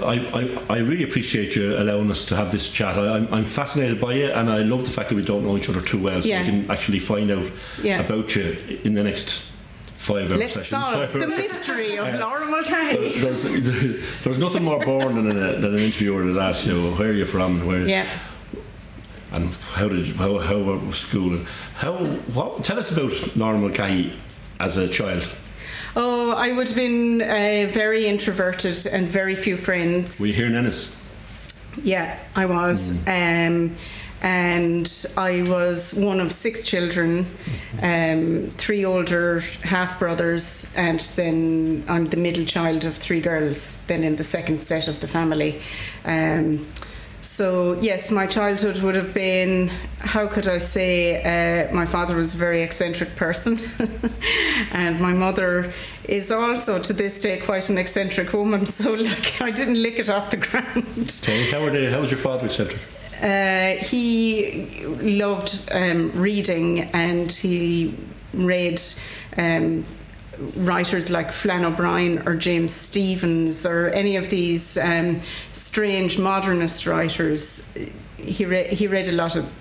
I, 0.01 0.57
I, 0.69 0.75
I 0.75 0.77
really 0.79 1.03
appreciate 1.03 1.55
you 1.55 1.77
allowing 1.77 2.11
us 2.11 2.25
to 2.25 2.35
have 2.35 2.51
this 2.51 2.69
chat. 2.69 2.97
I, 2.97 3.15
I'm, 3.15 3.33
I'm 3.33 3.45
fascinated 3.45 4.01
by 4.01 4.15
you, 4.15 4.25
and 4.25 4.49
I 4.49 4.63
love 4.63 4.83
the 4.85 4.91
fact 4.91 5.09
that 5.09 5.15
we 5.15 5.23
don't 5.23 5.45
know 5.45 5.55
each 5.55 5.69
other 5.69 5.79
too 5.81 6.01
well, 6.01 6.21
so 6.21 6.27
Yeah. 6.27 6.41
we 6.41 6.45
can 6.47 6.71
actually 6.71 6.99
find 6.99 7.31
out 7.31 7.49
Yeah. 7.81 8.01
about 8.01 8.35
you 8.35 8.57
in 8.83 8.95
the 8.95 9.03
next 9.03 9.47
five 9.95 10.29
hour 10.31 10.37
Let's 10.39 10.53
sessions. 10.55 10.69
solve 10.83 11.13
the 11.13 11.27
mystery 11.27 11.95
of 11.97 12.07
uh, 12.07 12.19
Laura 12.19 12.47
Mulcahy. 12.47 13.19
There's, 13.19 13.43
there's 14.23 14.39
nothing 14.39 14.63
more 14.63 14.79
boring 14.79 15.15
than, 15.15 15.37
a, 15.37 15.53
than 15.53 15.73
an 15.75 15.79
interviewer 15.79 16.33
that 16.33 16.41
asks 16.41 16.65
you 16.67 16.91
where 16.95 17.09
are 17.09 17.13
you 17.13 17.25
from 17.25 17.65
where 17.65 17.87
Yeah. 17.87 18.07
And 19.31 19.53
how 19.73 19.87
did 19.87 20.15
how 20.15 20.39
how 20.39 20.57
was 20.57 20.97
school 20.97 21.33
and 21.35 21.47
how 21.75 21.93
what 22.33 22.63
tell 22.63 22.79
us 22.79 22.91
about 22.91 23.35
Laura 23.35 23.57
Mulcahy 23.57 24.13
as 24.59 24.77
a 24.77 24.87
child. 24.87 25.27
Oh, 25.95 26.31
I 26.31 26.53
would 26.53 26.67
have 26.67 26.75
been 26.75 27.21
uh, 27.21 27.69
very 27.71 28.07
introverted 28.07 28.87
and 28.87 29.07
very 29.07 29.35
few 29.35 29.57
friends. 29.57 30.19
Were 30.19 30.27
you 30.27 30.33
here 30.33 30.45
in 30.45 30.55
Ennis? 30.55 30.97
Yeah, 31.83 32.17
I 32.35 32.45
was. 32.45 32.91
Um, 33.07 33.75
and 34.21 35.05
I 35.17 35.41
was 35.41 35.93
one 35.95 36.19
of 36.19 36.31
six 36.31 36.63
children, 36.63 37.25
um, 37.81 38.49
three 38.51 38.85
older 38.85 39.39
half 39.63 39.99
brothers, 39.99 40.71
and 40.75 40.99
then 41.15 41.83
I'm 41.87 42.05
the 42.05 42.17
middle 42.17 42.45
child 42.45 42.85
of 42.85 42.95
three 42.95 43.19
girls, 43.19 43.77
then 43.87 44.03
in 44.03 44.17
the 44.17 44.23
second 44.23 44.61
set 44.61 44.87
of 44.87 44.99
the 44.99 45.07
family. 45.07 45.59
Um, 46.05 46.67
so, 47.21 47.79
yes, 47.81 48.09
my 48.09 48.25
childhood 48.25 48.81
would 48.81 48.95
have 48.95 49.13
been, 49.13 49.69
how 49.99 50.27
could 50.27 50.47
I 50.47 50.57
say, 50.57 51.21
uh, 51.23 51.73
my 51.73 51.85
father 51.85 52.15
was 52.15 52.33
a 52.35 52.37
very 52.37 52.63
eccentric 52.63 53.15
person, 53.15 53.59
and 54.73 54.99
my 54.99 55.13
mother 55.13 55.71
is 56.05 56.31
also 56.31 56.79
to 56.79 56.93
this 56.93 57.21
day 57.21 57.39
quite 57.39 57.69
an 57.69 57.77
eccentric 57.77 58.33
woman, 58.33 58.65
so 58.65 58.93
like, 59.09 59.41
I 59.41 59.51
didn't 59.51 59.81
lick 59.81 59.99
it 59.99 60.09
off 60.09 60.31
the 60.31 60.37
ground. 60.37 61.21
Okay, 61.23 61.51
how 61.51 61.69
they, 61.69 61.91
how 61.91 62.01
was 62.01 62.11
your 62.11 62.19
father 62.19 62.47
eccentric? 62.47 62.81
Uh, 63.21 63.75
he 63.83 64.83
loved 65.01 65.69
um, 65.71 66.11
reading 66.13 66.81
and 66.93 67.31
he 67.31 67.95
read 68.33 68.81
um, 69.37 69.85
writers 70.55 71.09
like 71.09 71.31
Flann 71.31 71.65
O'Brien 71.65 72.27
or 72.27 72.35
James 72.35 72.73
Stephens 72.73 73.65
or 73.65 73.89
any 73.89 74.15
of 74.15 74.29
these 74.29 74.77
um, 74.77 75.19
strange 75.51 76.17
modernist 76.17 76.85
writers. 76.87 77.77
He, 78.17 78.45
re- 78.45 78.73
he 78.73 78.87
read 78.87 79.07
a 79.07 79.13
lot 79.13 79.35
of 79.35 79.51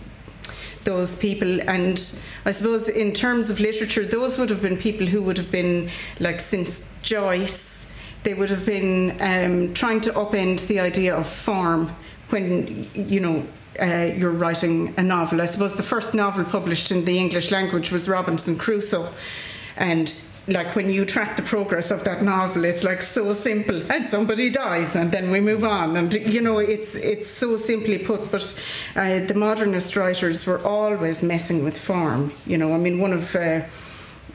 those 0.84 1.16
people 1.16 1.60
and 1.68 2.22
I 2.46 2.52
suppose 2.52 2.88
in 2.88 3.12
terms 3.12 3.50
of 3.50 3.60
literature 3.60 4.04
those 4.04 4.38
would 4.38 4.48
have 4.48 4.62
been 4.62 4.78
people 4.78 5.06
who 5.06 5.22
would 5.22 5.36
have 5.36 5.50
been 5.50 5.90
like 6.20 6.40
since 6.40 6.98
Joyce 7.02 7.92
they 8.22 8.34
would 8.34 8.50
have 8.50 8.64
been 8.64 9.16
um, 9.20 9.74
trying 9.74 10.00
to 10.02 10.10
upend 10.12 10.66
the 10.68 10.80
idea 10.80 11.14
of 11.14 11.26
form 11.26 11.94
when 12.30 12.88
you 12.94 13.20
know 13.20 13.46
uh, 13.80 14.10
you're 14.16 14.30
writing 14.30 14.94
a 14.96 15.02
novel 15.02 15.42
I 15.42 15.44
suppose 15.44 15.76
the 15.76 15.82
first 15.82 16.14
novel 16.14 16.44
published 16.44 16.90
in 16.90 17.04
the 17.04 17.18
English 17.18 17.50
language 17.50 17.92
was 17.92 18.08
Robinson 18.08 18.56
Crusoe 18.56 19.12
and 19.76 20.08
like 20.48 20.74
when 20.74 20.90
you 20.90 21.04
track 21.04 21.36
the 21.36 21.42
progress 21.42 21.90
of 21.90 22.04
that 22.04 22.22
novel 22.22 22.64
it's 22.64 22.84
like 22.84 23.02
so 23.02 23.32
simple. 23.32 23.82
And 23.92 24.08
somebody 24.08 24.50
dies 24.50 24.96
and 24.96 25.12
then 25.12 25.30
we 25.30 25.40
move 25.40 25.64
on. 25.64 25.96
And 25.96 26.12
you 26.14 26.40
know 26.40 26.58
it's 26.58 26.94
it's 26.94 27.26
so 27.26 27.56
simply 27.56 27.98
put 27.98 28.30
but 28.30 28.62
uh, 28.96 29.20
the 29.20 29.34
modernist 29.34 29.96
writers 29.96 30.46
were 30.46 30.60
always 30.60 31.22
messing 31.22 31.64
with 31.64 31.78
form 31.78 32.32
you 32.46 32.58
know. 32.58 32.74
I 32.74 32.78
mean 32.78 33.00
one 33.00 33.12
of 33.12 33.34
uh, 33.36 33.62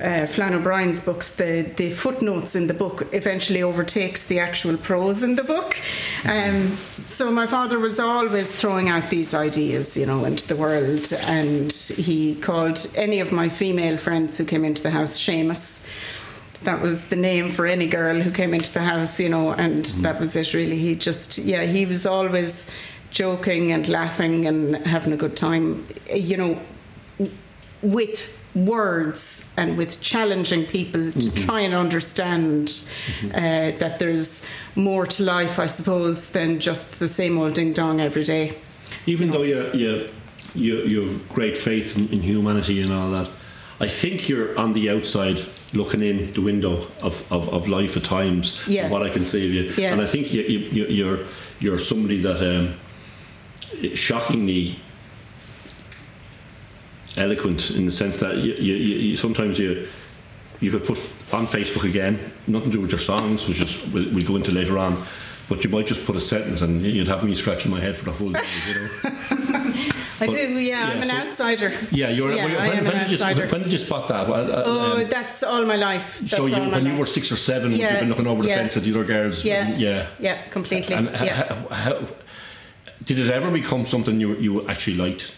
uh, 0.02 0.26
Flann 0.26 0.54
O'Brien's 0.54 1.04
books, 1.04 1.36
the, 1.36 1.72
the 1.78 1.90
footnotes 1.90 2.56
in 2.56 2.68
the 2.68 2.74
book 2.74 3.08
eventually 3.14 3.64
overtakes 3.64 4.28
the 4.28 4.40
actual 4.40 4.78
prose 4.78 5.24
in 5.24 5.36
the 5.36 5.44
book. 5.44 5.78
Um, 6.26 6.78
so 7.06 7.32
my 7.32 7.48
father 7.48 7.80
was 7.80 8.00
always 8.00 8.50
throwing 8.50 8.90
out 8.90 9.10
these 9.10 9.34
ideas, 9.34 9.96
you 9.96 10.06
know, 10.06 10.26
into 10.26 10.48
the 10.48 10.56
world, 10.56 11.14
and 11.28 11.72
he 11.72 12.36
called 12.36 12.88
any 12.96 13.20
of 13.20 13.32
my 13.32 13.50
female 13.50 13.98
friends 13.98 14.38
who 14.38 14.46
came 14.46 14.66
into 14.66 14.84
the 14.84 14.92
house 14.92 15.18
Seamus 15.18 15.85
that 16.66 16.82
was 16.82 17.08
the 17.10 17.16
name 17.16 17.50
for 17.50 17.66
any 17.66 17.88
girl 17.88 18.22
who 18.22 18.32
came 18.32 18.54
into 18.54 18.74
the 18.74 18.82
house, 18.82 19.20
you 19.20 19.30
know, 19.30 19.54
and 19.54 19.86
mm-hmm. 19.86 20.02
that 20.02 20.20
was 20.20 20.36
it 20.36 20.54
really. 20.54 20.78
He 20.78 20.96
just, 20.96 21.38
yeah, 21.38 21.64
he 21.64 21.86
was 21.86 22.06
always 22.06 22.70
joking 23.10 23.72
and 23.72 23.88
laughing 23.88 24.46
and 24.46 24.76
having 24.86 25.14
a 25.14 25.18
good 25.18 25.38
time, 25.38 25.88
you 26.14 26.38
know, 26.38 26.60
with 27.82 28.36
words 28.56 29.52
and 29.58 29.78
with 29.78 30.02
challenging 30.02 30.66
people 30.66 31.12
to 31.12 31.20
mm-hmm. 31.20 31.46
try 31.46 31.62
and 31.62 31.74
understand 31.74 32.68
mm-hmm. 32.68 33.30
uh, 33.30 33.78
that 33.80 34.00
there's 34.00 34.46
more 34.76 35.06
to 35.06 35.24
life, 35.24 35.60
I 35.60 35.68
suppose, 35.68 36.32
than 36.32 36.60
just 36.60 37.00
the 37.00 37.08
same 37.08 37.38
old 37.38 37.54
ding 37.54 37.74
dong 37.74 38.00
every 38.00 38.24
day. 38.24 38.58
Even 39.06 39.32
though 39.32 39.44
you 39.44 39.70
you 39.74 40.10
you 40.54 40.76
you 40.84 41.02
have 41.02 41.30
great 41.30 41.58
faith 41.58 41.98
in 41.98 42.22
humanity 42.22 42.82
and 42.82 42.92
all 42.94 43.12
that, 43.12 43.30
I 43.80 43.88
think 43.88 44.30
you're 44.30 44.58
on 44.58 44.74
the 44.74 44.90
outside 44.90 45.40
looking 45.76 46.02
in 46.02 46.32
the 46.34 46.42
window 46.42 46.88
of, 47.02 47.32
of, 47.32 47.50
of 47.54 47.68
life 47.68 47.98
at 47.98 48.04
times. 48.04 48.64
Yeah. 48.68 48.90
What 48.90 49.04
I 49.04 49.10
can 49.10 49.24
say 49.26 49.46
of 49.46 49.54
you, 49.54 49.74
Yeah. 49.78 49.92
and 49.94 50.02
I 50.02 50.08
think 50.08 50.34
you, 50.34 50.42
you, 50.44 50.60
you- 50.60 50.88
you're 50.88 51.20
you're 51.60 51.78
somebody 51.78 52.20
that 52.22 52.42
um, 52.44 52.74
shockingly 53.96 54.76
eloquent 57.18 57.72
in 57.72 57.86
the 57.86 57.92
sense 57.92 58.20
that 58.20 58.36
you, 58.38 58.54
you, 58.56 58.74
you, 58.76 58.96
you 58.98 59.16
sometimes 59.16 59.58
you 59.58 59.88
you 60.60 60.70
could 60.72 60.84
put 60.84 60.98
on 61.34 61.46
Facebook 61.46 61.84
again, 61.88 62.20
nothing 62.48 62.72
to 62.72 62.78
do 62.78 62.82
with 62.82 62.92
your 62.92 63.00
songs, 63.00 63.48
which 63.48 63.62
is 63.62 63.86
we'll, 63.88 64.10
we'll 64.14 64.26
go 64.26 64.36
into 64.36 64.52
later 64.52 64.78
on. 64.78 65.02
But 65.48 65.64
you 65.64 65.70
might 65.70 65.86
just 65.86 66.06
put 66.06 66.16
a 66.16 66.20
sentence, 66.22 66.62
and 66.62 66.82
you'd 66.82 67.08
have 67.08 67.24
me 67.24 67.36
scratching 67.36 67.72
my 67.72 67.80
head 67.80 67.96
for 67.96 68.06
the 68.06 68.14
full 68.14 68.32
day. 68.32 68.42
You 68.68 68.74
know? 69.10 69.74
I 70.22 70.28
But- 70.28 70.30
do, 70.36 70.38
yeah, 70.38 70.62
yeah, 70.88 70.90
I'm 70.94 71.02
an 71.02 71.10
so- 71.10 71.16
outsider. 71.16 71.74
Yeah, 71.92 72.10
you're. 72.10 72.32
Yeah, 72.34 72.46
when, 72.46 72.56
I 72.56 72.68
am 72.68 72.86
when 72.86 72.94
an 72.96 73.00
did 73.10 73.20
you, 73.20 73.26
outsider. 73.26 73.48
when 73.48 73.64
did 73.64 73.72
you 73.72 73.78
spot 73.78 74.08
that? 74.08 74.30
Uh, 74.30 74.64
Oh, 74.66 75.02
um, 75.02 75.10
that's 75.10 75.44
all 75.44 75.66
my 75.66 75.76
life. 75.76 76.20
That's 76.20 76.32
so 76.32 76.46
you, 76.46 76.56
when 76.72 76.86
you 76.86 76.96
were 76.96 77.06
six 77.06 77.32
or 77.32 77.36
seven, 77.36 77.72
would 77.72 77.80
you 77.80 77.86
Yeah, 77.86 78.00
been 78.00 78.10
looking 78.10 78.28
over 78.28 78.42
the 78.44 78.50
fence 78.50 78.78
at 78.78 78.84
the 78.84 78.92
other 78.92 79.04
girls? 79.04 79.44
Yeah. 79.44 79.74
yeah. 79.78 80.08
Yeah, 80.20 80.38
completely. 80.52 80.96
And 80.96 81.10
h- 81.10 81.22
yeah. 81.22 81.42
h- 81.52 81.78
how, 81.78 81.98
did 83.04 83.20
it 83.20 83.30
ever 83.30 83.52
become 83.52 83.84
something 83.86 84.20
you 84.22 84.36
you 84.38 84.68
actually 84.70 84.96
liked? 84.98 85.34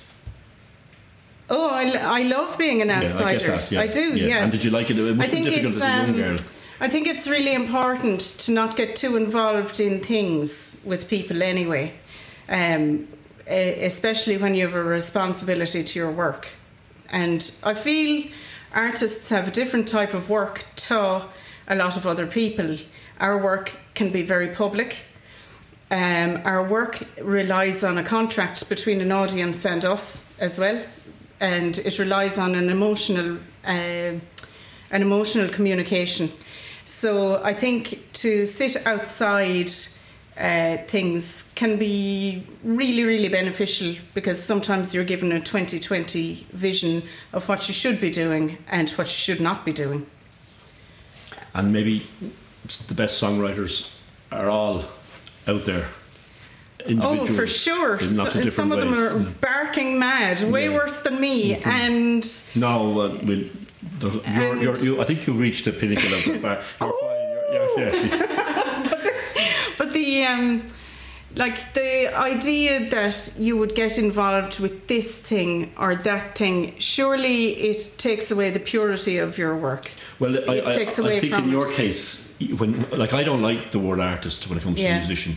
Oh, 1.49 1.69
I, 1.69 2.19
I 2.19 2.21
love 2.23 2.57
being 2.57 2.81
an 2.81 2.89
Yeah, 2.89 2.97
I 2.97 3.01
get 3.01 3.11
outsider. 3.11 3.57
that. 3.57 3.79
I 3.79 3.87
do, 3.87 4.15
yeah. 4.15 4.43
And 4.43 4.51
did 4.51 4.63
you 4.63 4.69
like 4.71 4.89
it? 4.91 4.99
It 4.99 5.15
must 5.15 5.29
I 5.29 5.31
be 5.31 5.35
think 5.35 5.45
difficult 5.45 5.73
it's 5.75 5.81
as 5.81 5.89
a 5.89 5.95
young 5.97 6.09
um, 6.09 6.15
girl. 6.15 6.37
I 6.81 6.87
think 6.89 7.07
it's 7.07 7.27
really 7.27 7.53
important 7.53 8.21
to 8.45 8.51
not 8.51 8.75
get 8.75 8.95
too 8.95 9.15
involved 9.15 9.79
in 9.79 9.99
things 10.01 10.77
with 10.83 11.07
people 11.07 11.41
anyway, 11.41 11.93
um, 12.49 13.07
especially 13.47 14.37
when 14.37 14.55
you 14.55 14.65
have 14.65 14.75
a 14.75 14.83
responsibility 14.83 15.83
to 15.83 15.99
your 15.99 16.11
work. 16.11 16.49
And 17.09 17.51
I 17.63 17.73
feel 17.73 18.29
artists 18.73 19.29
have 19.29 19.47
a 19.47 19.51
different 19.51 19.87
type 19.87 20.13
of 20.13 20.29
work 20.29 20.65
to 20.75 21.25
a 21.67 21.75
lot 21.75 21.97
of 21.97 22.05
other 22.05 22.27
people. 22.27 22.77
Our 23.19 23.41
work 23.41 23.77
can 23.93 24.11
be 24.11 24.21
very 24.21 24.49
public. 24.49 25.05
Um, 25.89 26.41
our 26.43 26.63
work 26.67 27.03
relies 27.21 27.83
on 27.83 27.97
a 27.97 28.03
contract 28.03 28.67
between 28.67 28.99
an 29.01 29.11
audience 29.11 29.65
and 29.65 29.85
us 29.85 30.33
as 30.37 30.59
well, 30.59 30.83
and 31.39 31.77
it 31.77 31.97
relies 31.97 32.37
on 32.37 32.55
an 32.55 32.69
emotional, 32.69 33.37
uh, 33.65 34.19
an 34.91 35.01
emotional 35.01 35.47
communication. 35.47 36.29
So 36.83 37.41
I 37.43 37.53
think 37.53 38.11
to 38.13 38.45
sit 38.45 38.85
outside 38.85 39.71
uh, 40.39 40.77
things 40.87 41.51
can 41.55 41.77
be 41.77 42.43
really, 42.63 43.03
really 43.03 43.27
beneficial 43.29 43.95
because 44.13 44.41
sometimes 44.43 44.93
you're 44.93 45.03
given 45.03 45.31
a 45.31 45.39
2020 45.39 46.45
vision 46.51 47.01
of 47.33 47.47
what 47.49 47.67
you 47.67 47.73
should 47.73 47.99
be 47.99 48.09
doing 48.11 48.57
and 48.69 48.89
what 48.91 49.07
you 49.07 49.11
should 49.17 49.41
not 49.41 49.65
be 49.65 49.73
doing. 49.73 50.05
And 51.53 51.73
maybe 51.73 52.03
the 52.87 52.93
best 52.93 53.21
songwriters 53.21 53.91
are 54.31 54.47
all 54.49 54.85
out 55.47 55.65
there. 55.65 55.87
Oh, 57.01 57.25
for 57.25 57.47
sure. 57.47 57.97
in 57.97 58.15
lots 58.15 58.35
of 58.35 58.41
S- 58.45 58.53
Some 58.53 58.71
of 58.71 58.79
different 58.79 58.99
them 59.09 59.19
are 59.21 59.25
ways. 59.25 59.35
barking 59.41 59.97
mad, 59.99 60.41
way 60.51 60.63
Yeah. 60.65 60.67
Mm-hmm. 60.69 60.75
worse 60.77 61.01
than 61.01 61.19
me. 61.19 61.55
And 61.55 62.25
No, 62.55 63.01
uh, 63.01 63.17
we'll, 63.23 63.37
you're, 64.01 64.21
And- 64.25 64.61
you're, 64.61 64.77
you, 64.77 65.01
I 65.01 65.03
think 65.03 65.25
you've 65.25 65.39
reached 65.39 65.65
the 65.65 65.71
pinnacle 65.71 66.13
of 66.13 66.23
the 66.25 66.37
bar. 66.39 66.61
You're 66.79 66.93
fine. 66.93 67.17
You're, 67.51 67.79
yeah, 67.79 68.05
yeah. 68.05 68.53
the 69.97 70.23
um, 70.25 70.61
like 71.35 71.57
the 71.73 72.15
idea 72.15 72.89
that 72.89 73.15
you 73.37 73.57
would 73.57 73.73
get 73.75 73.97
involved 73.97 74.59
with 74.59 74.87
this 74.87 75.09
thing 75.29 75.71
or 75.77 75.95
that 76.09 76.37
thing, 76.37 76.73
surely 76.79 77.39
it 77.71 77.79
takes 77.97 78.31
away 78.31 78.49
the 78.51 78.59
purity 78.59 79.17
of 79.17 79.37
your 79.37 79.55
work. 79.67 79.91
Well, 80.19 80.33
I, 80.49 80.53
It 80.55 80.65
I, 80.67 80.71
takes 80.71 80.99
I 80.99 81.03
away 81.03 81.19
think 81.19 81.33
from 81.33 81.45
in 81.45 81.49
your 81.51 81.67
case, 81.81 82.35
when 82.59 82.71
like 83.03 83.13
I 83.13 83.23
don't 83.23 83.41
like 83.49 83.71
the 83.71 83.79
word 83.79 83.99
artist 83.99 84.47
when 84.49 84.57
it 84.57 84.63
comes 84.63 84.77
to 84.77 84.83
Yeah. 84.83 84.97
musician. 84.99 85.33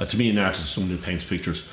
Uh, 0.00 0.04
to 0.04 0.16
me, 0.16 0.30
an 0.30 0.38
artist 0.38 0.62
is 0.64 0.70
someone 0.70 0.90
who 0.96 0.98
paints 1.10 1.24
pictures. 1.24 1.68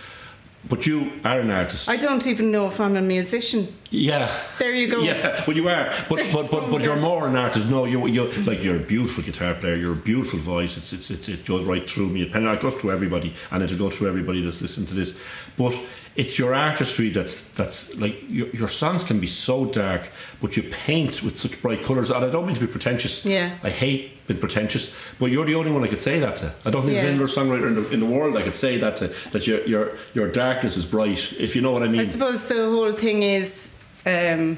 But 0.70 0.86
you 0.86 1.12
are 1.26 1.40
an 1.40 1.50
artist. 1.50 1.90
I 1.90 1.98
don't 1.98 2.26
even 2.28 2.52
know 2.52 2.68
if 2.68 2.80
I'm 2.80 2.96
a 2.96 3.02
musician. 3.02 3.68
yeah. 3.90 4.32
There 4.60 4.74
you 4.74 4.88
go. 4.88 5.02
Yeah, 5.12 5.44
well, 5.48 5.56
you 5.58 5.68
are, 5.68 5.92
but 6.08 6.18
There's 6.18 6.36
but 6.36 6.52
but, 6.52 6.70
but 6.72 6.82
you're 6.84 6.96
more 6.96 7.28
an 7.28 7.36
artist. 7.36 7.68
No, 7.70 7.86
you 7.86 8.06
you 8.08 8.28
like 8.46 8.64
you're 8.64 8.76
a 8.76 8.88
beautiful 8.96 9.24
guitar 9.24 9.56
player. 9.56 9.76
You're 9.76 9.94
a 9.94 10.04
beautiful 10.12 10.40
voice. 10.40 10.78
It's 10.78 10.94
it's, 10.94 11.10
it's 11.10 11.28
it 11.30 11.46
goes 11.46 11.64
right 11.66 11.90
through 11.90 12.10
me. 12.10 12.22
It 12.22 12.36
it 12.36 12.62
goes 12.62 12.76
through 12.76 12.92
everybody, 12.92 13.34
and 13.50 13.64
it'll 13.64 13.78
go 13.78 13.90
through 13.90 14.10
everybody 14.10 14.42
that's 14.44 14.62
listening 14.62 14.88
to 14.90 14.94
this. 14.96 15.20
But 15.58 15.74
it's 16.16 16.38
your 16.38 16.54
artistry 16.54 17.10
that's 17.10 17.52
that's 17.54 17.96
like 17.98 18.22
your, 18.28 18.48
your 18.50 18.68
songs 18.68 19.04
can 19.04 19.20
be 19.20 19.28
so 19.28 19.66
dark, 19.66 20.10
but 20.42 20.58
you 20.58 20.64
paint 20.64 21.24
with 21.24 21.38
such 21.40 21.62
bright 21.62 21.84
colours. 21.84 22.12
And 22.12 22.26
I 22.26 22.30
don't 22.30 22.46
mean 22.46 22.56
to 22.56 22.62
be 22.62 22.68
pretentious. 22.68 23.26
Yeah. 23.26 23.56
I 23.64 23.70
hate 23.70 24.28
being 24.28 24.40
pretentious, 24.40 24.94
but 25.20 25.28
you're 25.32 25.46
the 25.46 25.56
only 25.56 25.72
one 25.72 25.84
I 25.84 25.88
could 25.88 26.02
say 26.02 26.20
that 26.20 26.36
to. 26.38 26.52
I 26.66 26.70
don't 26.70 26.82
think 26.84 26.96
Yeah. 26.96 27.04
there's 27.04 27.14
any 27.16 27.24
other 27.24 27.32
songwriter 27.60 27.68
in 27.68 27.76
the, 27.76 27.90
in 27.92 28.00
the 28.02 28.06
world 28.06 28.36
I 28.36 28.42
could 28.42 28.56
say 28.56 28.78
that 28.78 28.98
to. 28.98 29.08
That 29.32 29.48
your 29.48 29.62
your 29.66 29.98
your 30.14 30.28
darkness 30.30 30.76
is 30.76 30.86
bright. 30.86 31.34
If 31.40 31.56
you 31.56 31.62
know 31.62 31.72
what 31.72 31.84
I 31.84 31.88
mean. 31.88 32.02
I 32.02 32.06
suppose 32.06 32.46
the 32.46 32.70
whole 32.70 32.92
thing 32.94 33.24
is 33.24 33.78
um, 34.06 34.58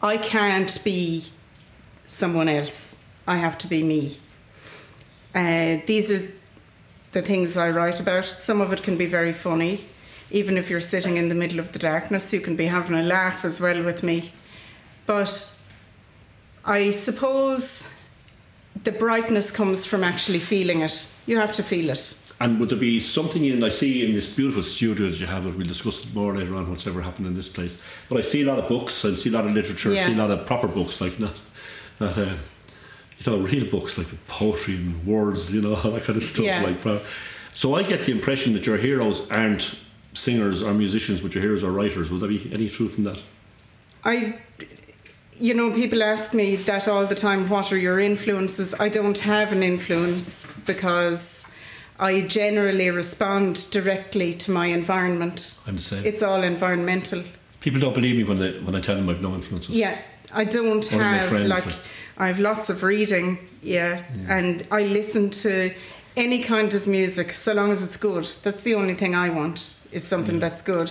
I 0.00 0.16
can't 0.16 0.78
be 0.84 1.24
someone 2.06 2.48
else. 2.48 3.04
I 3.26 3.36
have 3.36 3.56
to 3.58 3.66
be 3.68 3.82
me. 3.82 4.16
Uh, 5.34 5.78
these 5.86 6.10
are 6.10 6.20
the 7.12 7.22
things 7.22 7.56
I 7.56 7.70
write 7.70 8.00
about. 8.00 8.24
Some 8.24 8.60
of 8.60 8.72
it 8.72 8.82
can 8.82 8.96
be 8.96 9.06
very 9.06 9.32
funny. 9.32 9.84
Even 10.32 10.56
if 10.56 10.70
you're 10.70 10.80
sitting 10.80 11.18
in 11.18 11.28
the 11.28 11.34
middle 11.34 11.60
of 11.60 11.72
the 11.72 11.78
darkness, 11.78 12.32
you 12.32 12.40
can 12.40 12.56
be 12.56 12.66
having 12.66 12.98
a 12.98 13.02
laugh 13.02 13.44
as 13.44 13.60
well 13.60 13.82
with 13.84 14.02
me. 14.02 14.32
But 15.06 15.58
I 16.64 16.90
suppose 16.90 17.88
the 18.82 18.92
brightness 18.92 19.50
comes 19.50 19.84
from 19.84 20.02
actually 20.02 20.38
feeling 20.38 20.80
it. 20.80 21.08
You 21.26 21.36
have 21.36 21.52
to 21.54 21.62
feel 21.62 21.90
it. 21.90 22.18
And 22.40 22.58
would 22.58 22.70
there 22.70 22.78
be 22.78 22.98
something 22.98 23.44
in 23.44 23.62
I 23.62 23.68
see 23.68 24.04
in 24.04 24.14
this 24.14 24.26
beautiful 24.26 24.62
studio 24.62 25.08
that 25.08 25.20
you 25.20 25.26
have? 25.26 25.44
We'll 25.44 25.66
discuss 25.66 26.04
it 26.04 26.14
more 26.14 26.34
later 26.34 26.56
on. 26.56 26.68
What's 26.68 26.86
ever 26.86 27.00
happened 27.02 27.28
in 27.28 27.36
this 27.36 27.48
place? 27.48 27.80
But 28.08 28.18
I 28.18 28.22
see 28.22 28.42
a 28.42 28.46
lot 28.46 28.58
of 28.58 28.68
books. 28.68 29.04
I 29.04 29.14
see 29.14 29.28
a 29.28 29.32
lot 29.32 29.46
of 29.46 29.52
literature. 29.52 29.92
I 29.92 29.96
see 30.06 30.14
a 30.14 30.16
lot 30.16 30.30
of 30.30 30.44
proper 30.46 30.66
books, 30.66 31.00
like 31.00 31.20
not, 31.20 31.34
not 32.00 32.18
uh, 32.18 32.34
you 33.18 33.32
know, 33.32 33.38
real 33.38 33.70
books 33.70 33.96
like 33.96 34.08
poetry 34.26 34.76
and 34.76 35.06
words. 35.06 35.54
You 35.54 35.60
know, 35.60 35.74
all 35.84 35.90
that 35.92 36.02
kind 36.02 36.16
of 36.16 36.24
stuff. 36.24 36.44
Yeah. 36.44 36.62
Like, 36.62 36.80
pro- 36.80 37.00
so 37.54 37.74
I 37.74 37.82
get 37.84 38.02
the 38.06 38.12
impression 38.12 38.54
that 38.54 38.66
your 38.66 38.78
heroes 38.78 39.30
aren't 39.30 39.76
singers 40.14 40.62
or 40.62 40.74
musicians, 40.74 41.20
but 41.20 41.34
your 41.34 41.42
heroes 41.42 41.64
are 41.64 41.70
writers. 41.70 42.10
Would 42.10 42.20
there 42.20 42.28
be 42.28 42.50
any 42.52 42.68
truth 42.68 42.98
in 42.98 43.04
that? 43.04 43.18
I, 44.04 44.38
you 45.38 45.54
know, 45.54 45.72
people 45.72 46.02
ask 46.02 46.34
me 46.34 46.56
that 46.56 46.88
all 46.88 47.06
the 47.06 47.14
time. 47.14 47.48
What 47.48 47.72
are 47.72 47.78
your 47.78 47.98
influences? 48.00 48.74
I 48.78 48.88
don't 48.88 49.18
have 49.20 49.52
an 49.52 49.62
influence 49.62 50.52
because 50.66 51.46
I 51.98 52.22
generally 52.22 52.90
respond 52.90 53.70
directly 53.70 54.34
to 54.34 54.50
my 54.50 54.66
environment. 54.66 55.58
I'm 55.66 55.76
the 55.76 55.82
same. 55.82 56.04
It's 56.04 56.22
all 56.22 56.42
environmental. 56.42 57.22
People 57.60 57.80
don't 57.80 57.94
believe 57.94 58.16
me 58.16 58.24
when 58.24 58.38
they 58.38 58.58
when 58.60 58.74
I 58.74 58.80
tell 58.80 58.96
them 58.96 59.08
I've 59.08 59.22
no 59.22 59.34
influences. 59.34 59.76
Yeah, 59.76 59.96
I 60.34 60.44
don't 60.44 60.90
my 60.92 60.98
have 61.02 61.28
friends, 61.28 61.48
like 61.48 61.66
like- 61.66 61.74
I 62.18 62.26
have 62.26 62.40
lots 62.40 62.68
of 62.70 62.82
reading. 62.82 63.38
Yeah, 63.62 64.02
and 64.28 64.66
I 64.72 64.82
listen 64.82 65.30
to 65.30 65.72
any 66.16 66.42
kind 66.42 66.74
of 66.74 66.86
music 66.86 67.32
so 67.32 67.54
long 67.54 67.70
as 67.70 67.82
it's 67.82 67.96
good. 67.96 68.24
That's 68.24 68.62
the 68.62 68.74
only 68.74 68.94
thing 68.94 69.14
I 69.14 69.30
want 69.30 69.86
is 69.92 70.04
something 70.06 70.38
that's 70.38 70.62
good. 70.62 70.90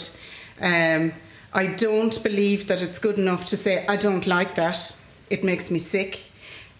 Um, 0.60 1.14
I 1.54 1.68
don't 1.68 2.22
believe 2.24 2.68
that 2.68 2.82
it's 2.82 3.00
good 3.00 3.18
enough 3.18 3.46
to 3.48 3.58
say 3.58 3.86
I 3.88 3.98
don't 3.98 4.26
like 4.26 4.56
that. 4.56 4.98
It 5.30 5.44
makes 5.44 5.70
me 5.70 5.80
sick. 5.80 6.26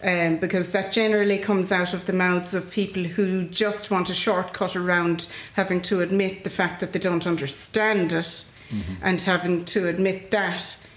Um, 0.04 0.38
because 0.38 0.72
that 0.72 0.90
generally 0.90 1.38
comes 1.38 1.70
out 1.70 1.94
of 1.94 2.06
the 2.06 2.12
mouths 2.12 2.54
of 2.54 2.72
people 2.72 3.04
who 3.04 3.44
just 3.44 3.88
want 3.88 4.10
a 4.10 4.14
shortcut 4.14 4.74
around 4.74 5.28
having 5.54 5.80
to 5.82 6.00
admit 6.00 6.42
the 6.42 6.50
fact 6.50 6.80
that 6.80 6.92
they 6.92 6.98
don't 6.98 7.24
understand 7.24 8.12
it 8.12 8.52
and 9.00 9.20
having 9.20 9.64
to 9.66 9.86
admit 9.86 10.32
that 10.32 10.88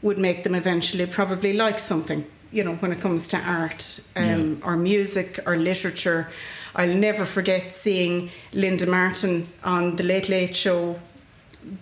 would 0.00 0.16
make 0.18 0.44
them 0.44 0.54
eventually 0.54 1.04
probably 1.04 1.52
like 1.52 1.78
something, 1.78 2.24
you 2.50 2.64
know, 2.64 2.76
when 2.76 2.92
it 2.92 3.00
comes 3.00 3.28
to 3.28 3.38
art 3.38 4.00
um, 4.16 4.62
or 4.64 4.76
music 4.76 5.40
or 5.44 5.58
literature. 5.58 6.28
I'll 6.78 6.94
never 6.94 7.24
forget 7.24 7.74
seeing 7.74 8.30
Linda 8.52 8.86
Martin 8.86 9.48
on 9.64 9.96
The 9.96 10.04
Late 10.04 10.28
Late 10.28 10.54
Show 10.54 11.00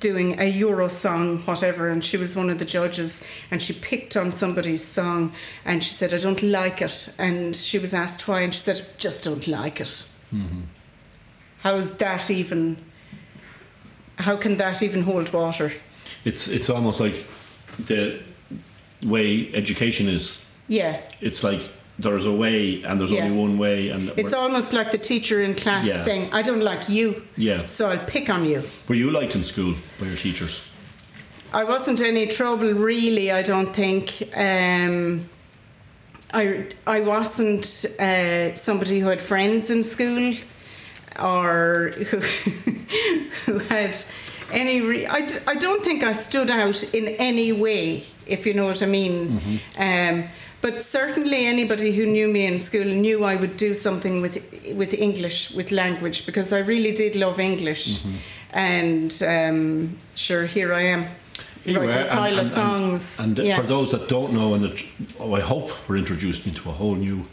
doing 0.00 0.40
a 0.40 0.46
Euro 0.46 0.88
song, 0.88 1.38
whatever, 1.40 1.90
and 1.90 2.02
she 2.02 2.16
was 2.16 2.34
one 2.34 2.48
of 2.48 2.58
the 2.58 2.64
judges 2.64 3.22
and 3.50 3.62
she 3.62 3.74
picked 3.74 4.16
on 4.16 4.32
somebody's 4.32 4.82
song 4.82 5.32
and 5.66 5.84
she 5.84 5.92
said, 5.92 6.14
I 6.14 6.18
don't 6.18 6.42
like 6.42 6.80
it. 6.80 7.14
And 7.18 7.54
she 7.54 7.78
was 7.78 7.92
asked 7.92 8.26
why, 8.26 8.40
and 8.40 8.54
she 8.54 8.60
said, 8.60 8.84
just 8.96 9.22
don't 9.24 9.46
like 9.46 9.80
it. 9.82 9.86
Mm-hmm. 10.34 10.62
How's 11.58 11.98
that 11.98 12.30
even? 12.30 12.78
How 14.16 14.36
can 14.36 14.56
that 14.56 14.82
even 14.82 15.02
hold 15.02 15.30
water? 15.32 15.72
It's 16.24 16.48
it's 16.48 16.70
almost 16.70 17.00
like 17.00 17.26
the 17.78 18.18
way 19.04 19.50
education 19.52 20.08
is. 20.08 20.42
Yeah, 20.68 21.00
It's 21.20 21.44
like 21.44 21.60
there's 21.98 22.26
a 22.26 22.32
way 22.32 22.82
and 22.82 23.00
there's 23.00 23.10
Yeah. 23.10 23.24
only 23.24 23.36
one 23.36 23.58
way, 23.58 23.88
and 23.88 24.12
it's 24.16 24.34
almost 24.34 24.72
like 24.72 24.90
the 24.90 24.98
teacher 24.98 25.42
in 25.42 25.54
class 25.54 25.86
Yeah. 25.86 26.04
saying, 26.04 26.28
I 26.32 26.42
don't 26.42 26.62
like 26.62 26.88
you, 26.88 27.22
yeah. 27.36 27.66
so 27.66 27.88
I'll 27.90 28.04
pick 28.06 28.28
on 28.28 28.44
you. 28.44 28.62
Were 28.88 28.94
you 28.96 29.10
liked 29.10 29.34
in 29.34 29.42
school 29.42 29.74
by 29.98 30.06
your 30.06 30.16
teachers? 30.16 30.68
I 31.54 31.64
wasn't 31.64 32.00
any 32.00 32.26
trouble 32.26 32.72
really, 32.74 33.30
I 33.30 33.42
don't 33.42 33.72
think. 33.74 34.22
Um, 34.36 35.28
I 36.34 36.66
I 36.86 37.00
wasn't 37.00 37.64
uh, 38.00 38.52
somebody 38.54 38.98
who 39.00 39.08
had 39.08 39.22
friends 39.22 39.70
in 39.70 39.82
school 39.84 40.34
or 41.18 41.92
who 42.10 42.18
who 43.46 43.58
had 43.70 43.96
any. 44.52 44.80
Re- 44.80 45.06
I, 45.06 45.20
d- 45.26 45.38
I 45.46 45.54
don't 45.54 45.82
think 45.84 46.02
I 46.02 46.12
stood 46.12 46.50
out 46.50 46.82
in 46.94 47.06
any 47.18 47.52
way, 47.52 48.02
if 48.26 48.44
you 48.44 48.54
know 48.54 48.66
what 48.66 48.82
I 48.82 48.86
mean. 48.86 49.60
Um, 49.78 50.24
but 50.62 50.80
certainly, 50.80 51.46
anybody 51.46 51.92
who 51.92 52.06
knew 52.06 52.28
me 52.28 52.46
in 52.46 52.58
school 52.58 52.84
knew 52.84 53.24
I 53.24 53.36
would 53.36 53.56
do 53.56 53.74
something 53.74 54.20
with 54.22 54.38
with 54.74 54.92
English, 54.94 55.52
with 55.52 55.70
language, 55.70 56.26
because 56.26 56.52
I 56.52 56.60
really 56.60 56.92
did 56.92 57.14
love 57.16 57.38
English. 57.40 58.02
And 58.52 59.12
um, 59.26 59.98
sure, 60.14 60.46
here 60.46 60.72
I 60.72 60.82
am, 60.82 61.04
Here 61.64 61.78
writing 61.80 61.90
a 61.90 61.98
and- 61.98 62.10
pile 62.10 62.30
and- 62.30 62.40
of 62.40 62.46
and- 62.46 62.54
songs. 62.54 63.20
And, 63.20 63.38
uh, 63.38 63.42
yeah. 63.42 63.56
for 63.60 63.66
those 63.66 63.90
that 63.90 64.08
don't 64.08 64.32
know, 64.32 64.54
and 64.54 64.64
that, 64.64 64.82
oh, 65.20 65.34
I 65.36 65.40
hope 65.40 65.70
we're 65.88 65.98
introduced 65.98 66.46
into 66.46 66.70
a 66.70 66.72
whole 66.72 66.94
new 66.94 67.24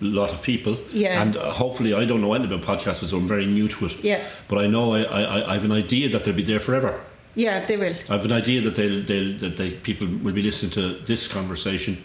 lot 0.00 0.30
of 0.30 0.42
people. 0.42 0.76
Yeah. 0.92 1.22
And 1.22 1.36
uh, 1.36 1.52
hopefully, 1.52 1.94
I 1.94 2.04
don't 2.06 2.20
know 2.20 2.32
anything 2.34 2.54
about 2.58 2.66
podcasts, 2.78 3.00
because 3.00 3.12
I'm 3.12 3.28
very 3.28 3.46
new 3.46 3.68
to 3.68 3.86
it. 3.86 4.02
Yeah. 4.02 4.20
But 4.48 4.58
I 4.58 4.66
know 4.66 4.94
I, 4.94 5.02
I, 5.02 5.22
I- 5.22 5.50
I 5.50 5.52
have 5.54 5.64
an 5.64 5.72
idea 5.72 6.08
that 6.08 6.24
they'll 6.24 6.34
be 6.36 6.42
there 6.42 6.60
forever. 6.60 6.92
yeah, 7.36 7.64
they 7.66 7.76
will. 7.76 7.94
I 8.10 8.12
have 8.14 8.24
an 8.24 8.32
idea 8.32 8.60
that 8.62 8.74
they'll, 8.74 9.02
they'll 9.02 9.38
that 9.38 9.56
they 9.56 9.70
people 9.70 10.06
will 10.24 10.34
be 10.34 10.42
listening 10.42 10.72
to 10.72 11.04
this 11.04 11.28
conversation 11.28 11.96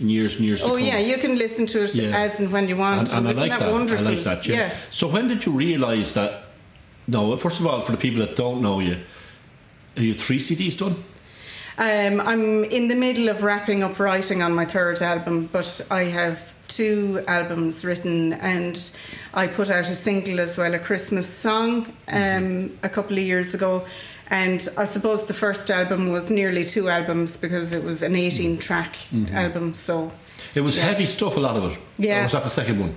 in 0.00 0.08
years 0.08 0.36
and 0.36 0.44
years 0.44 0.62
Oh 0.62 0.76
yeah, 0.76 0.98
you 0.98 1.18
can 1.18 1.36
listen 1.36 1.66
to 1.66 1.82
it 1.82 1.94
Yeah. 1.94 2.16
as 2.24 2.40
and 2.40 2.50
when 2.52 2.68
you 2.68 2.76
want. 2.76 3.12
and, 3.12 3.26
and 3.26 3.28
I 3.28 3.40
like 3.40 3.50
that, 3.50 3.60
that. 3.60 3.72
wonderful? 3.72 4.06
I 4.06 4.10
like 4.14 4.24
that. 4.24 4.46
Yeah. 4.46 4.74
So 4.90 5.08
when 5.08 5.28
did 5.28 5.44
you 5.44 5.52
realise 5.52 6.12
that? 6.14 6.44
No, 7.06 7.36
first 7.36 7.58
of 7.60 7.66
all, 7.66 7.80
for 7.82 7.92
the 7.92 7.98
people 7.98 8.20
that 8.26 8.36
don't 8.36 8.60
know 8.60 8.80
you, 8.80 8.98
are 9.96 10.02
you 10.02 10.14
three 10.14 10.38
CDs 10.38 10.76
done? 10.78 10.94
Um, 11.78 12.20
I'm 12.20 12.64
in 12.64 12.88
the 12.88 12.94
middle 12.96 13.28
of 13.28 13.42
wrapping 13.42 13.82
up 13.82 13.98
writing 13.98 14.42
on 14.42 14.52
my 14.52 14.64
third 14.66 15.00
album, 15.00 15.46
but 15.52 15.80
I 15.90 16.04
have 16.04 16.54
two 16.68 17.24
albums 17.26 17.84
written, 17.84 18.34
and 18.34 18.76
I 19.32 19.46
put 19.46 19.70
out 19.70 19.88
a 19.88 19.94
single 19.94 20.40
as 20.40 20.58
well, 20.58 20.74
a 20.74 20.78
Christmas 20.78 21.26
song, 21.26 21.86
um, 22.08 22.76
a 22.82 22.88
couple 22.88 23.16
of 23.16 23.22
years 23.24 23.54
ago. 23.54 23.86
And 24.30 24.68
I 24.76 24.84
suppose 24.84 25.26
the 25.26 25.34
first 25.34 25.70
album 25.70 26.12
was 26.12 26.30
nearly 26.30 26.64
two 26.64 26.88
albums 26.88 27.36
because 27.36 27.72
it 27.72 27.82
was 27.82 28.02
an 28.02 28.14
18 28.14 28.56
mm. 28.56 28.60
track 28.60 28.96
mm-hmm. 29.12 29.34
album. 29.34 29.74
So 29.74 30.12
It 30.54 30.60
was 30.60 30.76
Yeah. 30.76 30.84
heavy 30.84 31.06
stuff, 31.06 31.36
a 31.36 31.40
lot 31.40 31.56
of 31.56 31.72
it. 31.72 31.78
Yeah. 31.98 32.20
Or 32.20 32.22
was 32.24 32.32
that 32.32 32.42
the 32.42 32.50
second 32.50 32.78
one? 32.80 32.94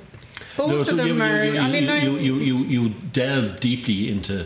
both 0.58 0.72
was- 0.72 0.90
of 0.90 0.98
them 0.98 1.08
you, 1.08 1.24
are. 1.24 1.44
You, 1.44 1.54
you, 1.54 1.60
I 1.60 1.72
mean, 1.72 2.04
you, 2.04 2.18
you, 2.18 2.36
you, 2.36 2.58
you, 2.58 2.90
delved 3.14 3.60
deeply 3.60 4.10
into 4.12 4.46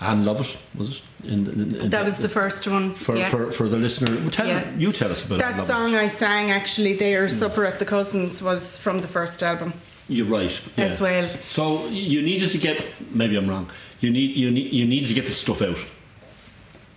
Anne 0.00 0.24
Lovett, 0.24 0.56
was 0.74 0.88
it? 0.90 1.02
In, 1.24 1.46
in, 1.46 1.74
in 1.76 1.90
that 1.90 2.04
was 2.04 2.18
the 2.18 2.28
first 2.28 2.66
one. 2.66 2.94
for, 2.94 3.16
yeah. 3.16 3.28
for, 3.28 3.52
for 3.52 3.68
the 3.68 3.76
listener. 3.76 4.14
Well, 4.20 4.30
tell, 4.30 4.46
Yeah. 4.46 4.64
You 4.78 4.92
tell 4.92 5.10
us 5.10 5.24
about 5.24 5.38
that 5.40 5.64
song 5.64 5.94
I 5.94 6.08
sang 6.08 6.50
actually 6.50 6.94
there, 6.94 7.26
mm. 7.26 7.30
Supper 7.30 7.66
at 7.66 7.78
the 7.78 7.84
Cousins, 7.84 8.42
was 8.42 8.78
from 8.78 9.00
the 9.00 9.08
first 9.08 9.42
album. 9.42 9.72
You're 10.08 10.26
right. 10.26 10.62
yeah. 10.76 10.86
As 10.86 11.00
well. 11.00 11.28
So 11.46 11.86
you 11.88 12.22
needed 12.22 12.50
to 12.52 12.58
get. 12.58 12.84
Maybe 13.12 13.36
I'm 13.36 13.48
wrong. 13.48 13.70
You 14.00 14.10
need 14.10 14.36
you 14.36 14.50
need 14.50 14.72
you 14.72 14.86
needed 14.86 15.08
to 15.08 15.14
get 15.14 15.26
this 15.26 15.36
stuff 15.38 15.60
out. 15.62 15.76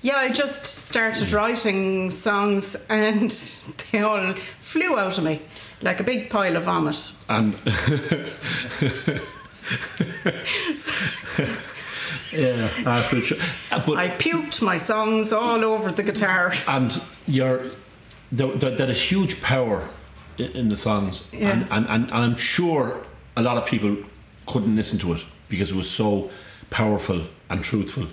Yeah, 0.01 0.17
I 0.17 0.29
just 0.33 0.65
started 0.65 1.31
writing 1.31 2.11
songs 2.11 2.75
and 2.89 3.29
they 3.91 4.01
all 4.01 4.33
flew 4.59 4.97
out 4.99 5.17
of 5.17 5.23
me 5.23 5.39
like 5.81 5.99
a 5.99 6.03
big 6.03 6.29
pile 6.29 6.55
of 6.57 6.63
vomit. 6.63 7.11
And 7.29 7.53
yeah, 12.31 12.69
after 12.85 13.17
it, 13.17 13.31
uh, 13.71 13.83
but 13.85 13.97
I 13.97 14.09
puked 14.09 14.61
my 14.61 14.77
songs 14.77 15.31
all 15.33 15.63
over 15.63 15.91
the 15.91 16.03
guitar. 16.03 16.53
and 16.67 17.01
you're 17.27 17.61
there, 18.31 18.47
there, 18.55 18.71
there 18.71 18.89
is 18.89 19.01
huge 19.01 19.41
power 19.41 19.87
i- 20.39 20.43
in 20.43 20.69
the 20.69 20.75
songs, 20.75 21.27
Yeah. 21.31 21.49
and, 21.51 21.67
and, 21.71 21.85
and, 21.87 22.03
and 22.05 22.13
I'm 22.13 22.35
sure 22.35 23.01
a 23.37 23.41
lot 23.41 23.57
of 23.57 23.65
people 23.65 23.97
couldn't 24.47 24.75
listen 24.75 24.99
to 24.99 25.13
it 25.13 25.23
because 25.49 25.71
it 25.71 25.75
was 25.75 25.89
so 25.89 26.29
powerful 26.77 27.21
and 27.49 27.63
truthful. 27.63 28.07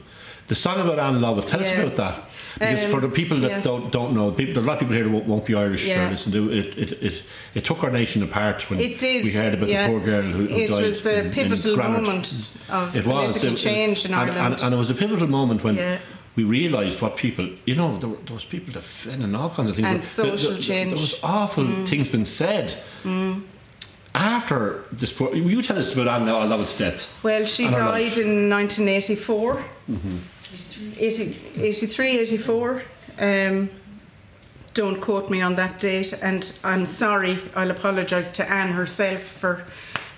The 0.49 0.55
song 0.55 0.81
about 0.81 0.99
Anne 0.99 1.21
Lovett, 1.21 1.47
tell 1.47 1.61
us 1.61 1.73
about 1.73 1.95
that. 1.97 2.15
Because 2.59 2.85
Um, 2.85 2.91
for 2.91 3.01
the 3.01 3.09
people 3.21 3.39
that 3.41 3.51
yeah. 3.51 3.61
don't 3.69 3.91
don't 3.93 4.13
know, 4.13 4.27
people, 4.33 4.53
there 4.55 4.63
are 4.63 4.67
a 4.67 4.71
lot 4.71 4.75
of 4.75 4.81
people 4.81 4.95
here 4.99 5.05
that 5.05 5.11
won't, 5.17 5.27
won't 5.27 5.47
be 5.47 5.55
Irish 5.55 5.87
Yeah. 5.87 6.11
listen 6.11 6.33
it. 6.61 6.67
It, 6.83 6.91
it 7.09 7.23
it 7.59 7.65
took 7.65 7.83
our 7.85 7.91
nation 8.01 8.23
apart 8.29 8.59
when 8.69 8.79
It 8.81 8.99
did. 8.99 9.25
we 9.25 9.31
heard 9.43 9.55
about 9.55 9.69
yeah. 9.69 9.87
the 9.87 9.93
poor 9.93 10.01
girl 10.11 10.23
who, 10.37 10.45
who 10.47 10.57
It 10.65 10.69
died. 10.71 10.85
was 10.85 11.07
a 11.07 11.21
in- 11.21 11.27
in 11.27 11.33
pivotal 11.33 11.75
Granard. 11.77 12.03
moment 12.03 12.27
of 12.69 12.97
It 12.97 13.05
political 13.05 13.49
It- 13.49 13.53
it- 13.53 13.69
change 13.69 13.99
in 14.07 14.13
and, 14.13 14.21
Ireland. 14.31 14.55
and, 14.55 14.63
and 14.65 14.71
it 14.75 14.79
was 14.85 14.91
a 14.91 14.95
pivotal 15.03 15.29
moment 15.29 15.63
when 15.67 15.77
Yeah. 15.77 15.99
we 16.37 16.43
realised 16.59 17.01
what 17.01 17.13
people, 17.17 17.47
you 17.71 17.77
know, 17.81 17.91
there, 18.01 18.11
were, 18.13 18.21
there 18.27 18.35
was 18.41 18.45
people 18.45 18.73
and 19.25 19.37
all 19.37 19.51
kinds 19.57 19.69
of 19.71 19.77
things. 19.77 19.89
And 19.93 20.05
social 20.05 20.53
there- 20.55 20.69
change. 20.71 20.87
Mm. 20.89 20.95
There 20.95 21.05
was 21.09 21.17
awful 21.23 21.67
things 21.87 22.09
being 22.09 22.27
said. 22.43 22.67
After 24.15 24.85
this, 24.91 25.13
poor, 25.13 25.35
you 25.35 25.63
tell 25.63 25.79
us 25.79 25.95
about 25.95 26.09
Anne 26.09 26.27
Lovett's 26.27 26.77
death. 26.77 27.23
well, 27.23 27.45
she 27.47 27.65
died 27.65 27.77
life. 27.77 28.19
in 28.19 28.51
1984. 28.51 29.65
Mm-hmm. 29.89 30.17
80, 30.99 31.39
83, 31.63 32.19
84. 32.19 32.83
Um, 33.21 33.71
don't 34.75 35.01
quote 35.01 35.31
me 35.31 35.41
on 35.41 35.55
that 35.57 35.81
date, 35.81 36.13
and 36.23 36.59
I'm 36.65 36.87
sorry. 36.87 37.39
I'll 37.55 37.71
apologise 37.71 38.33
to 38.33 38.51
Anne 38.51 38.73
herself 38.73 39.23
for 39.23 39.65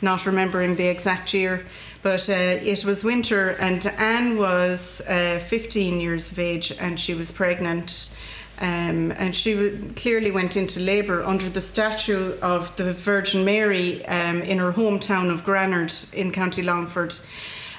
not 0.00 0.24
remembering 0.26 0.76
the 0.76 0.86
exact 0.86 1.34
year. 1.34 1.64
But 2.02 2.28
uh, 2.28 2.32
it 2.32 2.84
was 2.84 3.04
winter, 3.04 3.50
and 3.50 3.86
Anne 3.98 4.36
was 4.36 5.00
uh, 5.02 5.38
15 5.46 6.00
years 6.00 6.32
of 6.32 6.38
age, 6.38 6.72
and 6.80 6.98
she 6.98 7.14
was 7.14 7.30
pregnant. 7.30 8.16
Um, 8.62 9.10
and 9.18 9.34
she 9.34 9.76
clearly 9.96 10.30
went 10.30 10.56
into 10.56 10.78
labour 10.78 11.24
under 11.24 11.48
the 11.48 11.60
statue 11.60 12.38
of 12.40 12.74
the 12.76 12.92
Virgin 12.92 13.44
Mary 13.44 14.06
um, 14.06 14.40
in 14.40 14.58
her 14.58 14.70
hometown 14.70 15.32
of 15.32 15.42
Granard 15.42 15.92
in 16.12 16.30
County 16.30 16.62
Longford. 16.62 17.12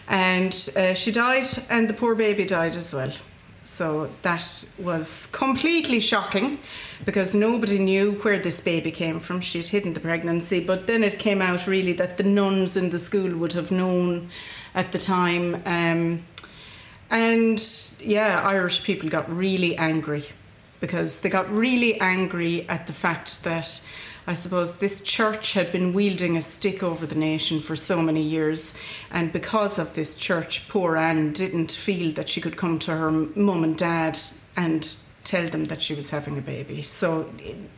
And 0.09 0.53
uh, 0.75 0.93
she 0.93 1.13
died, 1.13 1.47
and 1.69 1.89
the 1.89 1.93
poor 1.93 2.15
baby 2.15 2.43
died 2.43 2.75
as 2.75 2.93
well. 2.93 3.13
So 3.63 4.09
that 4.23 4.65
was 4.77 5.27
completely 5.27 6.01
shocking 6.01 6.59
because 7.05 7.33
nobody 7.33 7.79
knew 7.79 8.15
where 8.15 8.39
this 8.39 8.59
baby 8.59 8.91
came 8.91 9.21
from. 9.21 9.39
She 9.39 9.59
had 9.59 9.67
hidden 9.69 9.93
the 9.93 10.01
pregnancy, 10.01 10.65
but 10.65 10.85
then 10.85 11.01
it 11.01 11.17
came 11.17 11.41
out 11.41 11.65
really 11.65 11.93
that 11.93 12.17
the 12.17 12.25
nuns 12.25 12.75
in 12.75 12.89
the 12.89 12.99
school 12.99 13.37
would 13.37 13.53
have 13.53 13.71
known 13.71 14.27
at 14.75 14.91
the 14.91 14.99
time. 14.99 15.63
Um, 15.65 16.25
and 17.09 17.65
yeah, 18.01 18.41
Irish 18.43 18.83
people 18.83 19.07
got 19.07 19.33
really 19.33 19.77
angry 19.77 20.25
because 20.83 21.21
they 21.21 21.29
got 21.29 21.49
really 21.49 21.97
angry 22.01 22.67
at 22.67 22.87
the 22.87 22.91
fact 22.91 23.45
that 23.45 23.81
I 24.27 24.33
suppose 24.33 24.79
this 24.79 25.01
church 25.01 25.53
had 25.53 25.71
been 25.71 25.93
wielding 25.93 26.35
a 26.35 26.41
stick 26.41 26.83
over 26.83 27.05
the 27.05 27.15
nation 27.15 27.61
for 27.61 27.77
so 27.77 28.01
many 28.01 28.21
years, 28.21 28.73
and 29.09 29.31
because 29.31 29.79
of 29.79 29.93
this 29.93 30.17
church, 30.17 30.67
poor 30.67 30.97
Anne 30.97 31.31
didn't 31.31 31.71
feel 31.71 32.11
that 32.15 32.27
she 32.27 32.41
could 32.41 32.57
come 32.57 32.79
to 32.79 32.91
her 32.91 33.11
mum 33.11 33.63
and 33.63 33.77
dad 33.77 34.19
and 34.57 34.97
tell 35.23 35.47
them 35.47 35.63
that 35.65 35.81
she 35.81 35.93
was 35.93 36.09
having 36.09 36.37
a 36.37 36.41
baby. 36.41 36.81
So 36.81 37.29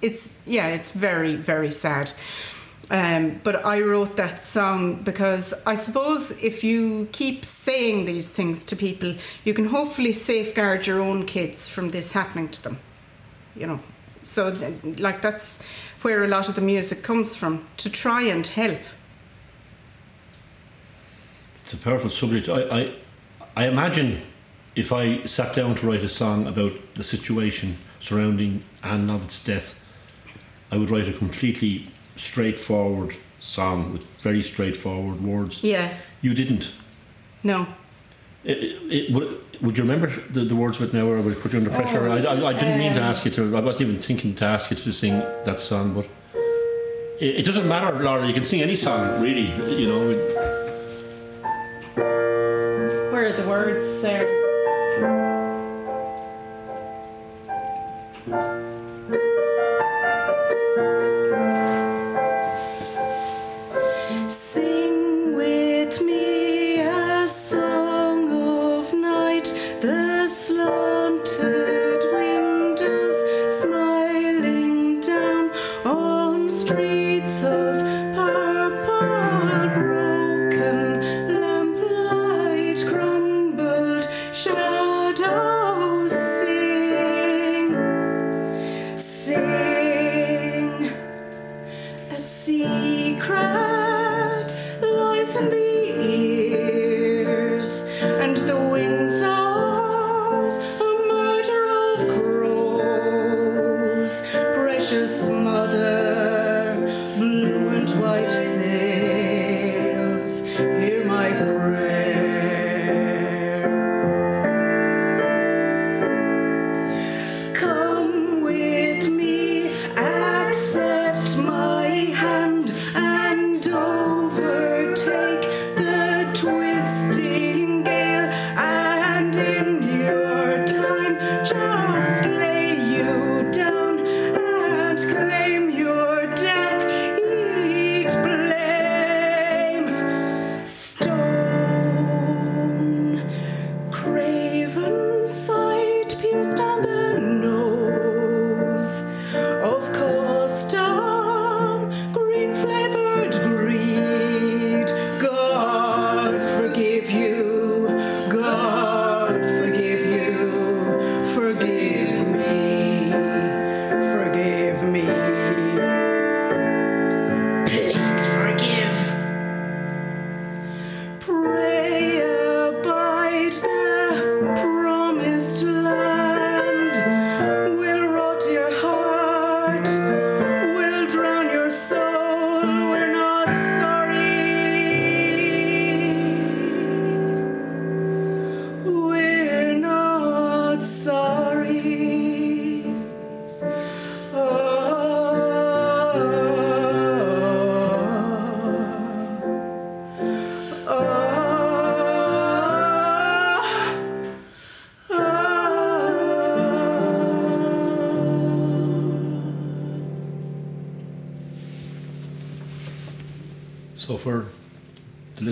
it's 0.02 0.42
yeah, 0.48 0.70
it's 0.70 0.90
very 0.90 1.36
very 1.36 1.70
sad. 1.70 2.12
Um, 2.90 3.40
but 3.44 3.64
I 3.64 3.82
wrote 3.82 4.16
that 4.16 4.42
song 4.42 5.04
because 5.04 5.54
I 5.68 5.76
suppose 5.76 6.44
if 6.44 6.64
you 6.64 7.08
keep 7.12 7.46
saying 7.46 8.06
these 8.06 8.32
things 8.32 8.66
to 8.66 8.76
people, 8.76 9.14
you 9.44 9.54
can 9.54 9.68
hopefully 9.68 10.12
safeguard 10.12 10.88
your 10.88 11.02
own 11.02 11.28
kids 11.28 11.70
from 11.70 11.92
this 11.92 12.14
happening 12.14 12.50
to 12.50 12.64
them. 12.64 12.80
You 13.56 13.68
know, 13.68 13.80
so 14.24 14.56
th- 14.56 15.00
like 15.00 15.22
that's 15.22 15.62
where 16.02 16.24
a 16.24 16.28
lot 16.28 16.50
of 16.50 16.56
the 16.56 16.62
music 16.62 17.04
comes 17.04 17.36
from 17.36 17.66
to 17.78 17.90
try 17.90 18.22
and 18.24 18.46
help. 18.46 18.80
It's 21.62 21.74
a 21.74 21.78
powerful 21.78 22.10
subject. 22.10 22.50
I, 22.50 22.62
I, 22.62 22.94
I 23.56 23.68
imagine 23.68 24.22
if 24.76 24.92
I 24.92 25.24
sat 25.26 25.56
down 25.56 25.76
to 25.76 25.88
write 25.88 26.04
a 26.04 26.10
song 26.10 26.48
about 26.48 26.74
the 26.96 27.04
situation 27.04 27.78
surrounding 28.00 28.64
Anne 28.84 29.08
Lovett's 29.08 29.44
death, 29.44 29.82
I 30.72 30.78
would 30.78 30.92
write 30.92 31.08
a 31.08 31.14
completely 31.14 31.88
straightforward 32.16 33.16
song 33.40 33.94
with 33.94 34.04
very 34.20 34.42
straightforward 34.42 35.22
words. 35.24 35.64
Yeah, 35.64 35.94
You 36.22 36.34
didn't. 36.34 36.74
no. 37.44 37.68
It, 38.44 38.58
it, 38.92 39.12
would, 39.12 39.42
would 39.62 39.78
you 39.78 39.84
remember 39.84 40.08
the, 40.30 40.42
the 40.42 40.56
words 40.56 40.82
it 40.82 40.94
now, 40.94 41.08
or 41.08 41.22
would 41.22 41.34
it 41.34 41.42
put 41.42 41.54
you 41.54 41.60
under 41.60 41.70
pressure? 41.70 42.08
Oh, 42.08 42.12
I, 42.12 42.18
I, 42.18 42.50
I 42.50 42.54
didn't 42.54 42.78
mean 42.78 42.94
to 42.94 43.02
um, 43.02 43.10
ask 43.10 43.26
you 43.26 43.32
to. 43.32 43.56
I 43.56 43.60
wasn't 43.60 43.90
even 43.90 44.02
thinking 44.02 44.36
to 44.36 44.46
ask 44.46 44.70
you 44.70 44.78
to 44.78 44.94
sing 44.94 45.20
that 45.46 45.60
song, 45.60 45.94
but 45.94 46.08
it, 47.20 47.40
it 47.40 47.46
doesn't 47.46 47.68
matter, 47.68 47.98
Laura. 48.04 48.26
You 48.28 48.34
can 48.34 48.46
sing 48.46 48.62
any 48.62 48.76
song, 48.76 49.22
really. 49.22 49.52
You 49.80 49.88
know. 49.88 50.08
Where 53.12 53.28
are 53.28 53.34
the 53.34 53.48
words, 53.48 53.86
Sarah? 53.86 55.25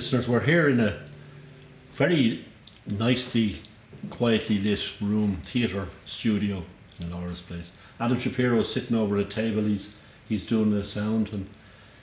Listeners, 0.04 0.28
we're 0.28 0.42
here 0.42 0.68
in 0.68 0.82
a 0.82 1.00
very 1.94 2.44
nicely, 2.86 3.56
quietly 4.10 4.60
lit 4.60 4.92
room, 5.00 5.38
theatre 5.46 5.88
studio 6.04 6.62
in 7.00 7.10
Laura's 7.10 7.40
place. 7.40 7.72
Adam 8.02 8.18
Shapiro's 8.18 8.70
sitting 8.70 8.98
over 8.98 9.16
a 9.16 9.24
table. 9.24 9.64
He's 9.64 9.96
he's 10.28 10.46
doing 10.46 10.72
the 10.72 10.84
sound, 10.84 11.30
and 11.32 11.48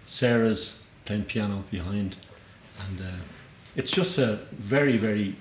Sarah's 0.06 0.80
playing 1.04 1.24
piano 1.24 1.62
behind, 1.70 2.16
and 2.88 3.02
uh, 3.02 3.20
it's 3.76 3.90
just 3.90 4.16
a 4.16 4.38
very 4.52 4.96
very 4.96 5.36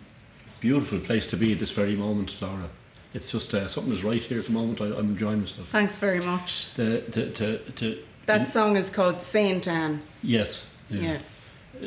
beautiful 0.59 0.99
place 0.99 1.27
to 1.27 1.37
be 1.37 1.53
at 1.53 1.59
this 1.59 1.71
very 1.71 1.95
moment, 1.95 2.41
Laura. 2.41 2.69
It's 3.13 3.31
just 3.31 3.53
uh, 3.53 3.69
something 3.69 3.93
is 3.93 4.03
right 4.03 4.21
here 4.21 4.39
at 4.39 4.47
the 4.47 4.51
moment. 4.51 4.81
I, 4.81 4.87
I'm 4.87 5.11
enjoying 5.11 5.39
myself. 5.39 5.69
Thanks 5.69 5.97
very 6.01 6.19
much. 6.19 6.73
The, 6.73 7.03
the, 7.07 7.29
to, 7.29 7.57
to, 7.57 8.03
That 8.25 8.49
song 8.49 8.75
is 8.75 8.89
called 8.89 9.21
Saint 9.21 9.65
Anne. 9.65 10.01
yes, 10.21 10.75
Yeah. 10.89 11.19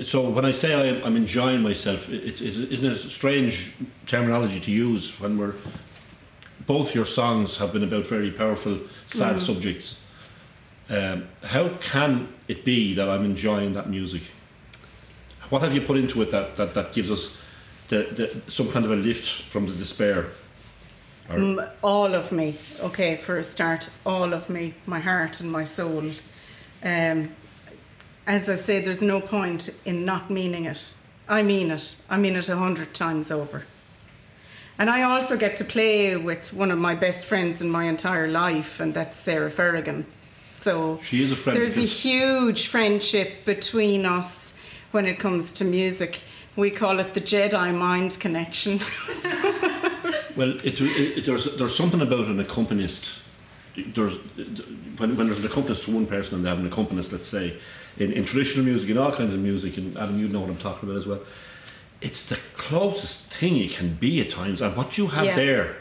So 0.05 0.29
when 0.31 0.45
I 0.45 0.53
say 0.53 0.75
I, 0.75 1.07
I'm 1.07 1.17
enjoying 1.17 1.63
myself, 1.63 2.09
it, 2.09 2.41
it, 2.41 2.41
isn't 2.41 2.87
it 2.87 2.93
a 2.93 3.11
strange 3.11 3.75
terminology 4.07 4.59
to 4.61 4.71
use 4.71 5.21
when 5.21 5.37
we're 5.37 5.55
both 6.67 6.95
your 6.95 7.05
songs 7.05 7.59
have 7.59 7.73
been 7.73 7.83
about 7.83 8.07
very 8.07 8.31
powerful, 8.31 8.79
sad 9.07 9.39
subjects. 9.39 10.05
Um, 10.89 11.29
how 11.45 11.69
can 11.81 12.29
it 12.49 12.65
be 12.65 12.95
that 12.95 13.09
I'm 13.09 13.25
enjoying 13.25 13.73
that 13.73 13.89
music? 13.89 14.23
What 15.49 15.63
have 15.63 15.75
you 15.75 15.81
put 15.81 15.97
into 15.97 16.23
it 16.23 16.31
that, 16.31 16.57
that, 16.57 16.75
that 16.75 16.93
gives 16.93 17.11
us 17.11 17.43
the, 17.89 18.05
the, 18.45 18.51
some 18.51 18.71
kind 18.71 18.85
of 18.85 18.91
a 18.91 18.97
lift 18.97 19.43
from 19.43 19.67
the 19.67 19.75
despair? 19.75 20.31
Or, 21.29 21.37
Mm, 21.37 21.71
all 21.83 22.15
of 22.15 22.33
me, 22.33 22.59
okay, 22.81 23.17
for 23.17 23.39
a 23.39 23.45
start, 23.45 23.91
all 24.05 24.33
of 24.33 24.51
me, 24.51 24.75
my 24.87 25.01
heart 25.01 25.41
and 25.41 25.51
my 25.51 25.65
soul. 25.65 26.11
Um, 26.83 27.35
as 28.27 28.49
I 28.49 28.55
say, 28.57 28.81
there's 28.81 29.03
no 29.03 29.21
point 29.21 29.71
in 29.85 30.05
not 30.05 30.31
meaning 30.31 30.65
it. 30.67 30.95
I 31.29 31.43
mean 31.43 31.71
it. 31.71 31.97
I 32.09 32.19
mean 32.19 32.37
it 32.37 32.49
a 32.49 32.57
hundred 32.57 32.95
times 32.95 33.31
over. 33.31 33.65
And 34.79 34.89
I 34.91 35.03
also 35.03 35.37
get 35.37 35.57
to 35.59 35.65
play 35.65 36.17
with 36.17 36.53
one 36.53 36.71
of 36.71 36.79
my 36.79 36.95
best 36.95 37.27
friends 37.27 37.61
in 37.61 37.71
my 37.71 37.85
entire 37.85 38.27
life, 38.27 38.81
and 38.81 38.93
that's 38.95 39.15
Sarah 39.15 39.51
Ferrigan. 39.51 40.05
So 40.49 40.99
She 41.03 41.23
is 41.23 41.33
a 41.33 41.37
friend 41.37 41.59
There's 41.59 41.77
a 41.77 41.83
huge 41.83 42.67
friendship 42.67 43.45
between 43.45 44.05
us 44.07 44.55
when 44.91 45.07
it 45.07 45.19
comes 45.19 45.53
to 45.55 45.65
music. 45.65 46.21
We 46.57 46.71
call 46.71 46.99
it 46.99 47.15
the 47.15 47.21
Jedi 47.21 47.75
mind 47.75 48.19
connection. 48.21 48.81
Well, 50.37 50.53
it, 50.65 50.81
it, 50.81 51.25
there's 51.27 51.57
there's 51.57 51.77
something 51.77 52.01
about 52.01 52.27
an 52.27 52.41
accompanist. 52.41 53.21
There's 53.77 54.15
when, 54.97 55.17
when 55.17 55.27
there's 55.27 55.41
an 55.41 55.47
accompanist 55.47 55.85
to 55.85 55.95
one 55.95 56.07
person 56.07 56.37
and 56.37 56.45
they 56.45 56.49
have 56.49 56.59
an 56.59 56.67
accompanist, 56.67 57.13
let's 57.13 57.29
say, 57.29 57.59
in, 57.99 58.13
in 58.13 58.25
traditional 58.25 58.65
music, 58.65 58.91
in 58.91 58.99
all 58.99 59.13
kinds 59.13 59.35
of 59.35 59.41
music, 59.41 59.77
and 59.79 59.97
Adam, 59.99 60.19
you 60.19 60.29
know 60.29 60.41
what 60.41 60.51
I'm 60.51 60.57
talking 60.57 60.89
about 60.89 60.99
as 60.99 61.07
well. 61.07 61.21
It's 62.01 62.29
the 62.29 62.37
closest 62.57 63.33
thing 63.33 63.55
you 63.57 63.69
can 63.69 63.95
be 63.95 64.21
at 64.21 64.31
times, 64.31 64.61
and 64.61 64.77
what 64.77 64.99
you 64.99 65.07
had 65.09 65.25
Yeah. 65.27 65.37
there 65.37 65.77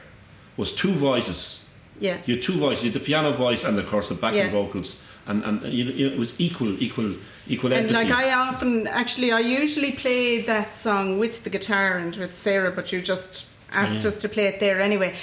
was 0.57 0.73
two 0.73 0.91
voices. 0.91 1.65
yeah. 1.99 2.17
You 2.25 2.35
had 2.35 2.43
two 2.43 2.57
voices, 2.57 2.83
you 2.85 2.91
had 2.91 2.99
the 3.01 3.05
piano 3.05 3.31
voice 3.31 3.63
and 3.63 3.77
of 3.77 3.87
course 3.87 4.09
the 4.09 4.15
backing 4.15 4.39
Yeah. 4.39 4.51
vocals, 4.51 5.01
and 5.27 5.43
and 5.43 5.61
you 5.71 5.83
know, 5.85 5.91
it 6.13 6.17
was 6.19 6.33
equal, 6.39 6.71
equal, 6.81 7.13
equal 7.47 7.71
And 7.73 7.85
empathy. 7.87 8.09
like 8.09 8.11
I 8.25 8.33
often, 8.33 8.87
actually, 8.87 9.31
I 9.31 9.39
usually 9.39 9.91
play 9.91 10.41
that 10.41 10.75
song 10.75 11.19
with 11.19 11.43
the 11.43 11.49
guitar 11.49 11.97
and 11.97 12.15
with 12.15 12.33
Sarah, 12.35 12.71
but 12.71 12.91
you 12.91 13.01
just 13.01 13.45
asked 13.73 14.01
Yeah. 14.01 14.09
us 14.09 14.17
to 14.17 14.27
play 14.29 14.45
it 14.47 14.59
there 14.59 14.81
anyway. 14.81 15.15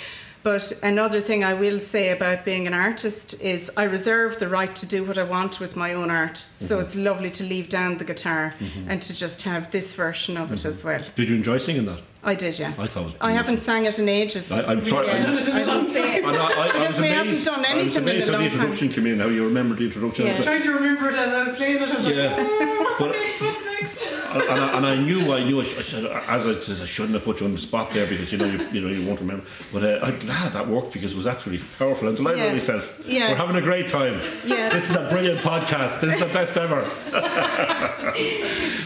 But 0.43 0.73
another 0.83 1.21
thing 1.21 1.45
I 1.45 1.55
will 1.55 1.79
say 1.79 2.11
about 2.11 2.45
being 2.45 2.67
an 2.67 2.75
artist 2.75 3.41
is 3.43 3.71
I 3.77 3.85
reserve 3.85 4.39
the 4.39 4.49
right 4.49 4.75
to 4.77 4.87
do 4.87 5.05
what 5.05 5.19
I 5.19 5.25
want 5.25 5.61
with 5.61 5.77
my 5.77 5.95
own 5.95 6.11
art. 6.11 6.35
Mm-hmm. 6.35 6.65
So 6.65 6.79
it's 6.81 6.97
lovely 6.97 7.31
to 7.31 7.45
leave 7.45 7.69
down 7.69 7.99
the 7.99 8.05
guitar 8.05 8.55
and 8.87 9.03
to 9.03 9.15
just 9.15 9.43
have 9.43 9.71
this 9.71 9.95
version 9.95 10.37
of 10.37 10.53
it 10.53 10.65
as 10.65 10.85
well. 10.85 11.03
Did 11.15 11.29
you 11.29 11.37
enjoy 11.37 11.59
singing 11.59 11.87
that? 11.87 12.01
I 12.29 12.35
did, 12.35 12.59
yeah. 12.59 12.69
I 12.79 12.87
thought 12.87 13.01
it 13.01 13.05
was 13.07 13.17
I 13.21 13.33
haven't 13.33 13.61
sang 13.61 13.87
it 13.87 13.99
in 13.99 14.09
ages. 14.09 14.53
I- 14.53 14.71
I'm 14.71 14.83
sorry, 14.83 15.09
I- 15.11 15.17
Yeah, 15.17 15.31
I 15.63 15.65
don't 15.65 15.91
say 15.91 16.17
it. 16.19 16.25
And 16.25 16.37
I, 16.37 16.41
I, 16.41 16.47
I 16.69 16.73
Because 16.73 16.89
was 16.89 17.01
we 17.01 17.09
amazed, 17.09 17.17
haven't 17.17 17.45
done 17.45 17.55
I 17.65 17.75
was 17.75 17.83
anything 17.97 18.03
in 18.03 18.09
amazed 18.09 18.29
a 18.29 18.33
how 18.33 18.39
the 18.39 18.43
long 18.45 18.51
time. 18.51 18.61
introduction 18.61 18.89
came 18.95 19.07
in, 19.13 19.19
how 19.21 19.27
you 19.29 19.45
remembered 19.45 19.79
the 19.79 19.85
introduction. 19.85 20.27
Yeah. 20.27 20.33
I 20.33 20.37
was 20.37 20.45
trying 20.45 20.63
to 20.63 20.73
remember 20.75 21.09
it 21.09 21.15
as 21.15 21.33
I 21.33 21.39
was 21.49 21.57
playing 21.57 21.77
it. 21.83 21.89
I 21.91 21.95
was 21.95 22.05
like, 22.05 22.15
Yeah. 22.15 22.35
oh, 22.39 22.97
But- 22.99 23.09
what's 23.09 23.41
next? 23.41 23.43
What's 23.43 23.65
next? 23.65 24.13
and, 24.35 24.43
I, 24.43 24.77
and 24.77 24.85
I 24.87 24.95
knew, 24.97 25.33
I 25.33 25.43
knew, 25.45 25.61
I, 25.61 25.65
sh- 25.65 25.79
I 25.79 25.83
said, 25.83 26.05
as 26.05 26.47
I 26.47 26.53
said, 26.61 26.83
I 26.83 26.87
shouldn't 26.87 27.15
have 27.15 27.25
put 27.25 27.41
you 27.41 27.47
on 27.47 27.53
the 27.53 27.59
spot 27.59 27.91
there 27.93 28.07
because 28.07 28.31
you 28.31 28.37
know, 28.39 28.45
you, 28.45 28.59
you 28.73 28.81
know, 28.83 28.89
you 28.89 29.07
won't 29.07 29.21
remember. 29.21 29.45
But 29.73 29.83
uh, 29.85 30.01
I'm 30.03 30.19
glad 30.19 30.53
that 30.53 30.69
worked 30.69 30.93
because 30.93 31.13
it 31.15 31.17
was 31.17 31.27
absolutely 31.27 31.67
powerful 31.79 32.09
and 32.09 32.17
delighted 32.17 32.41
Yeah. 32.41 32.53
with 32.53 32.69
myself. 32.69 33.01
Yeah. 33.07 33.31
We're 33.31 33.37
having 33.37 33.57
a 33.57 33.63
great 33.63 33.89
time. 33.89 34.21
Yeah. 34.45 34.69
This 34.69 34.91
is 34.91 34.97
a 34.97 35.09
brilliant 35.09 35.41
podcast. 35.41 36.01
This 36.03 36.13
is 36.15 36.21
the 36.21 36.27
best 36.35 36.57
ever. 36.59 36.85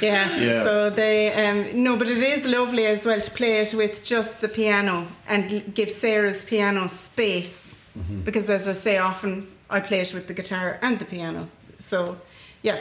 Yeah. 0.03 0.37
Yeah. 0.37 0.65
So 0.65 0.91
they 0.91 1.33
um, 1.33 1.83
no, 1.85 1.97
but 1.97 2.09
it 2.09 2.19
is 2.19 2.45
lovely 2.47 2.87
as 2.87 3.07
well 3.07 3.21
to 3.21 3.31
play 3.35 3.61
it 3.61 3.75
with 3.75 4.05
just 4.05 4.41
the 4.41 4.49
piano 4.49 5.07
and 5.29 5.75
give 5.75 5.91
Sarah's 5.91 6.45
piano 6.45 6.89
space 6.89 7.79
Mm-hmm. 7.99 8.23
because, 8.23 8.49
as 8.49 8.67
I 8.67 8.73
say, 8.73 8.97
often 8.97 9.47
I 9.69 9.81
play 9.81 10.01
it 10.01 10.15
with 10.15 10.27
the 10.27 10.33
guitar 10.33 10.79
and 10.81 10.99
the 10.99 11.05
piano. 11.05 11.47
So 11.77 12.17
yeah, 12.63 12.79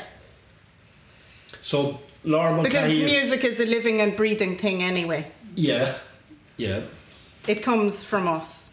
So, 1.61 1.99
Laura 2.23 2.61
because 2.63 2.73
Mulcahy 2.89 3.03
is- 3.03 3.11
music 3.11 3.43
is 3.43 3.59
a 3.59 3.65
living 3.65 3.99
and 4.01 4.15
breathing 4.15 4.57
thing 4.57 4.81
anyway. 4.81 5.25
Yeah, 5.55 5.95
yeah. 6.57 6.81
It 7.45 7.61
comes 7.61 8.03
from 8.05 8.27
us. 8.27 8.71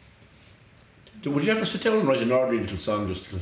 Would 1.24 1.44
you 1.44 1.50
ever 1.50 1.64
sit 1.64 1.82
down 1.82 1.98
and 1.98 2.06
write 2.08 2.22
an 2.22 2.30
ordinary 2.30 2.60
little 2.62 2.78
song 2.78 3.08
just 3.08 3.24
to, 3.30 3.36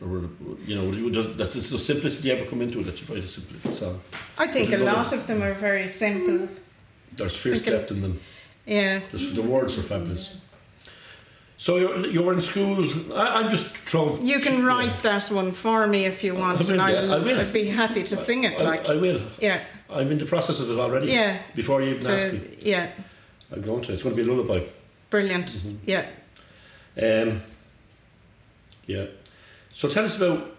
or, 0.00 0.30
you 0.66 0.76
know, 0.76 1.10
does, 1.10 1.26
does 1.36 1.70
the 1.70 1.78
simplicity 1.78 2.30
ever 2.30 2.44
come 2.44 2.62
into 2.62 2.78
it 2.80 2.84
that 2.84 3.00
you 3.00 3.12
write 3.12 3.24
a 3.24 3.28
simple 3.28 3.56
little 3.56 3.72
song? 3.72 4.00
I 4.38 4.46
think 4.46 4.72
a 4.72 4.76
lot 4.78 5.12
of 5.12 5.26
them 5.26 5.42
are 5.42 5.54
very 5.54 5.88
simple. 5.88 6.48
There's 7.16 7.36
fierce 7.36 7.60
Thinking- 7.60 7.80
depth 7.80 7.90
in 7.90 8.00
them. 8.00 8.20
Yeah. 8.66 9.00
Just 9.10 9.34
the 9.36 9.42
words 9.42 9.76
are 9.78 9.82
fabulous. 9.82 10.38
So 11.56 11.76
you're, 11.76 12.06
you're 12.06 12.32
in 12.32 12.40
school. 12.40 12.84
I, 13.14 13.40
I'm 13.40 13.50
just 13.50 13.66
throwing. 13.76 14.24
You 14.26 14.40
can 14.40 14.60
yeah. 14.60 14.66
write 14.66 15.02
that 15.02 15.26
one 15.30 15.52
for 15.52 15.86
me 15.86 16.04
if 16.04 16.24
you 16.24 16.34
want, 16.34 16.60
I 16.60 16.72
will, 16.72 16.80
and 16.80 16.92
yeah, 16.92 17.14
I 17.14 17.18
will. 17.18 17.40
I'd 17.40 17.52
be 17.52 17.66
happy 17.66 18.02
to 18.02 18.16
sing 18.16 18.44
it. 18.44 18.60
I, 18.60 18.64
like, 18.64 18.88
I 18.88 18.96
will. 18.96 19.20
yeah, 19.40 19.60
I'm 19.88 20.10
in 20.10 20.18
the 20.18 20.26
process 20.26 20.60
of 20.60 20.70
it 20.70 20.78
already. 20.78 21.06
Yeah. 21.12 21.38
Before 21.54 21.80
you 21.80 21.94
even 21.94 22.10
ask 22.10 22.26
to, 22.26 22.32
me, 22.32 22.56
yeah, 22.60 22.90
I'm 23.52 23.62
going 23.62 23.82
to. 23.82 23.92
It's 23.92 24.02
going 24.02 24.16
to 24.16 24.22
be 24.22 24.28
a 24.28 24.34
lullaby. 24.34 24.66
brilliant. 25.10 25.46
Mm-hmm. 25.46 25.90
Yeah. 25.90 26.06
Um, 27.00 27.40
yeah. 28.86 29.06
So 29.72 29.88
tell 29.88 30.04
us 30.04 30.16
about 30.16 30.56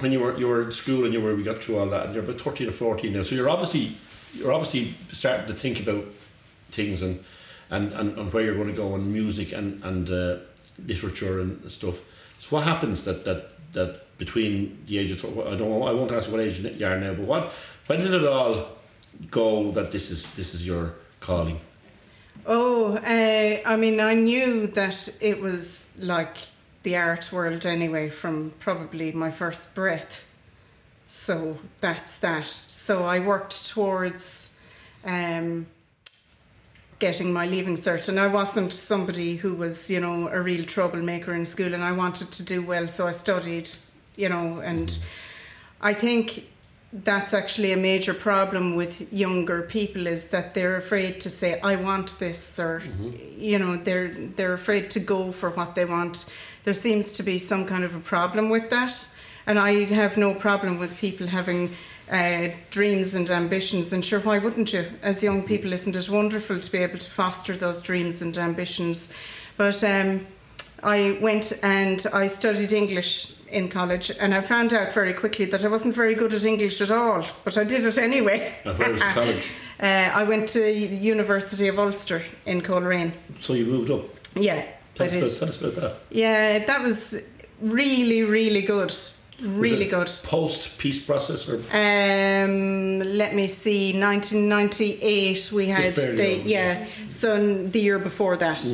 when 0.00 0.12
you 0.12 0.20
were 0.20 0.36
you 0.38 0.48
were 0.48 0.62
in 0.62 0.72
school 0.72 1.04
and 1.04 1.14
you 1.14 1.20
were 1.20 1.34
we 1.34 1.44
got 1.44 1.62
through 1.62 1.78
all 1.78 1.86
that 1.86 2.06
and 2.06 2.14
you're 2.14 2.24
about 2.24 2.40
thirteen 2.40 2.68
or 2.68 2.72
fourteen 2.72 3.12
now. 3.12 3.22
So 3.22 3.34
you're 3.34 3.48
obviously 3.48 3.92
you're 4.34 4.52
obviously 4.52 4.94
starting 5.12 5.46
to 5.46 5.54
think 5.54 5.80
about 5.80 6.04
things 6.70 7.02
and 7.02 7.22
and, 7.70 7.92
and, 7.94 8.18
and 8.18 8.32
where 8.32 8.44
you're 8.44 8.54
going 8.54 8.68
to 8.68 8.74
go 8.74 8.94
and 8.94 9.06
music 9.12 9.52
and 9.52 9.82
and 9.84 10.10
uh, 10.10 10.36
literature 10.86 11.40
and 11.40 11.70
stuff. 11.70 12.00
So 12.38 12.56
what 12.56 12.64
happens 12.64 13.04
that 13.04 13.24
that 13.24 13.52
that 13.72 14.18
between 14.18 14.78
the 14.86 14.98
age 14.98 15.10
of 15.10 15.24
I 15.24 15.56
don't 15.56 15.70
know, 15.70 15.84
I 15.84 15.92
won't 15.92 16.12
ask 16.12 16.30
what 16.30 16.40
age 16.40 16.60
you 16.60 16.86
are 16.86 16.98
now, 16.98 17.14
but 17.14 17.26
what 17.26 17.52
when 17.86 18.00
did 18.00 18.14
it 18.14 18.24
all 18.24 18.68
go 19.30 19.70
that 19.72 19.90
this 19.90 20.10
is 20.10 20.34
this 20.34 20.54
is 20.54 20.66
your 20.66 20.94
calling? 21.20 21.58
Oh, 22.44 22.96
uh, 22.96 23.60
I 23.64 23.76
mean, 23.76 24.00
I 24.00 24.14
knew 24.14 24.66
that 24.68 25.18
it 25.20 25.40
was 25.40 25.92
like 25.98 26.36
the 26.82 26.96
art 26.96 27.30
world 27.32 27.64
anyway 27.64 28.10
from 28.10 28.52
probably 28.58 29.12
my 29.12 29.30
first 29.30 29.74
breath. 29.74 30.26
So 31.12 31.58
that's 31.82 32.16
that. 32.18 32.48
So 32.48 33.04
I 33.04 33.20
worked 33.20 33.68
towards 33.68 34.58
um, 35.04 35.66
getting 37.00 37.34
my 37.34 37.46
leaving 37.46 37.74
cert, 37.74 38.08
and 38.08 38.18
I 38.18 38.28
wasn't 38.28 38.72
somebody 38.72 39.36
who 39.36 39.52
was, 39.52 39.90
you 39.90 40.00
know, 40.00 40.28
a 40.28 40.40
real 40.40 40.64
troublemaker 40.64 41.34
in 41.34 41.44
school, 41.44 41.74
and 41.74 41.84
I 41.84 41.92
wanted 41.92 42.32
to 42.32 42.42
do 42.42 42.62
well, 42.62 42.88
so 42.88 43.06
I 43.06 43.10
studied, 43.10 43.68
you 44.16 44.30
know, 44.30 44.60
and 44.60 44.98
I 45.82 45.92
think 45.92 46.46
that's 46.94 47.34
actually 47.34 47.74
a 47.74 47.76
major 47.76 48.14
problem 48.14 48.74
with 48.74 49.12
younger 49.12 49.60
people 49.60 50.06
is 50.06 50.30
that 50.30 50.54
they're 50.54 50.76
afraid 50.76 51.20
to 51.20 51.30
say 51.30 51.60
I 51.60 51.76
want 51.76 52.18
this 52.20 52.58
or 52.58 52.82
you 53.36 53.58
know 53.58 53.76
they're 53.76 54.12
they're 54.36 54.52
afraid 54.52 54.90
to 54.90 55.00
go 55.00 55.32
for 55.32 55.50
what 55.50 55.74
they 55.74 55.84
want. 55.84 56.26
There 56.64 56.74
seems 56.74 57.12
to 57.12 57.22
be 57.22 57.38
some 57.38 57.66
kind 57.66 57.84
of 57.84 57.94
a 57.94 58.00
problem 58.00 58.48
with 58.48 58.70
that 58.70 58.92
and 59.46 59.58
I 59.58 59.84
have 59.84 60.16
no 60.16 60.34
problem 60.34 60.78
with 60.78 60.98
people 60.98 61.26
having 61.26 61.70
uh, 62.10 62.48
dreams 62.70 63.14
and 63.14 63.30
ambitions 63.30 63.92
and 63.92 64.04
sure 64.04 64.20
why 64.20 64.38
wouldn't 64.38 64.72
you 64.72 64.84
as 65.02 65.22
young 65.22 65.42
people 65.42 65.72
isn't 65.72 65.96
it 65.96 66.08
wonderful 66.08 66.60
to 66.60 66.72
be 66.72 66.78
able 66.78 66.98
to 66.98 67.10
foster 67.10 67.56
those 67.56 67.80
dreams 67.80 68.20
and 68.22 68.36
ambitions 68.36 69.12
but 69.56 69.82
um, 69.84 70.26
I 70.82 71.18
went 71.22 71.52
and 71.62 72.04
I 72.12 72.26
studied 72.26 72.72
English 72.72 73.34
in 73.48 73.68
college, 73.68 74.10
and 74.18 74.34
I 74.34 74.40
found 74.40 74.72
out 74.72 74.92
very 74.92 75.12
quickly 75.12 75.44
that 75.44 75.64
I 75.64 75.68
wasn't 75.68 75.94
very 75.94 76.14
good 76.14 76.32
at 76.32 76.44
English 76.44 76.80
at 76.80 76.90
all, 76.90 77.24
but 77.44 77.58
I 77.58 77.64
did 77.64 77.84
it 77.84 77.98
anyway. 77.98 78.54
And 78.64 78.78
where 78.78 78.90
was 78.90 79.00
the 79.00 79.06
college? 79.14 79.52
Uh, 79.78 80.10
I 80.14 80.24
went 80.24 80.48
to 80.50 80.60
the 80.60 80.72
University 80.72 81.68
of 81.68 81.78
Ulster 81.78 82.22
in 82.46 82.62
Coleraine. 82.62 83.12
So 83.40 83.52
you 83.52 83.66
moved 83.66 83.90
up. 83.90 84.04
Yeah, 84.34 84.64
Tell 84.94 85.06
us, 85.06 85.14
about, 85.14 85.30
tell 85.30 85.48
us 85.48 85.60
about 85.60 85.74
that. 85.74 85.98
Yeah, 86.10 86.64
that 86.64 86.82
was 86.82 87.22
really, 87.60 88.22
really 88.24 88.62
good. 88.62 88.92
Really 89.42 89.86
good. 89.86 90.08
Post 90.24 90.78
peace 90.78 91.04
process 91.04 91.48
or 91.48 91.56
Um, 91.56 93.00
let 93.00 93.34
me 93.34 93.48
see, 93.48 93.92
1998 93.92 95.50
we 95.52 95.66
had 95.66 95.94
the 95.94 96.12
over. 96.12 96.48
yeah, 96.48 96.86
so 97.08 97.64
the 97.64 97.80
year 97.80 97.98
before 97.98 98.36
that, 98.36 98.64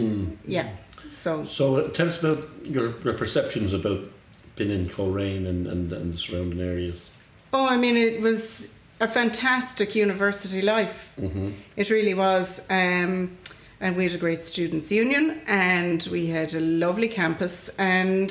yeah. 0.46 0.68
So 1.10 1.44
so. 1.44 1.76
Uh, 1.76 1.88
tell 1.88 2.06
us 2.06 2.22
about 2.22 2.46
your, 2.64 2.98
your 3.00 3.14
perceptions 3.14 3.72
about 3.72 4.08
being 4.56 4.70
in 4.70 4.88
Coleraine 4.88 5.46
and, 5.46 5.66
and, 5.66 5.92
and 5.92 6.12
the 6.12 6.18
surrounding 6.18 6.60
areas. 6.60 7.10
Oh, 7.52 7.66
I 7.66 7.76
mean, 7.78 7.96
it 7.96 8.20
was 8.20 8.74
a 9.00 9.08
fantastic 9.08 9.94
university 9.94 10.60
life. 10.60 11.12
Mm-hmm. 11.18 11.52
It 11.76 11.90
really 11.90 12.14
was. 12.14 12.60
Um, 12.68 13.38
and 13.80 13.96
we 13.96 14.02
had 14.04 14.14
a 14.14 14.18
great 14.18 14.42
students' 14.42 14.90
union, 14.90 15.40
and 15.46 16.06
we 16.10 16.26
had 16.26 16.52
a 16.54 16.60
lovely 16.60 17.08
campus, 17.08 17.68
and 17.78 18.30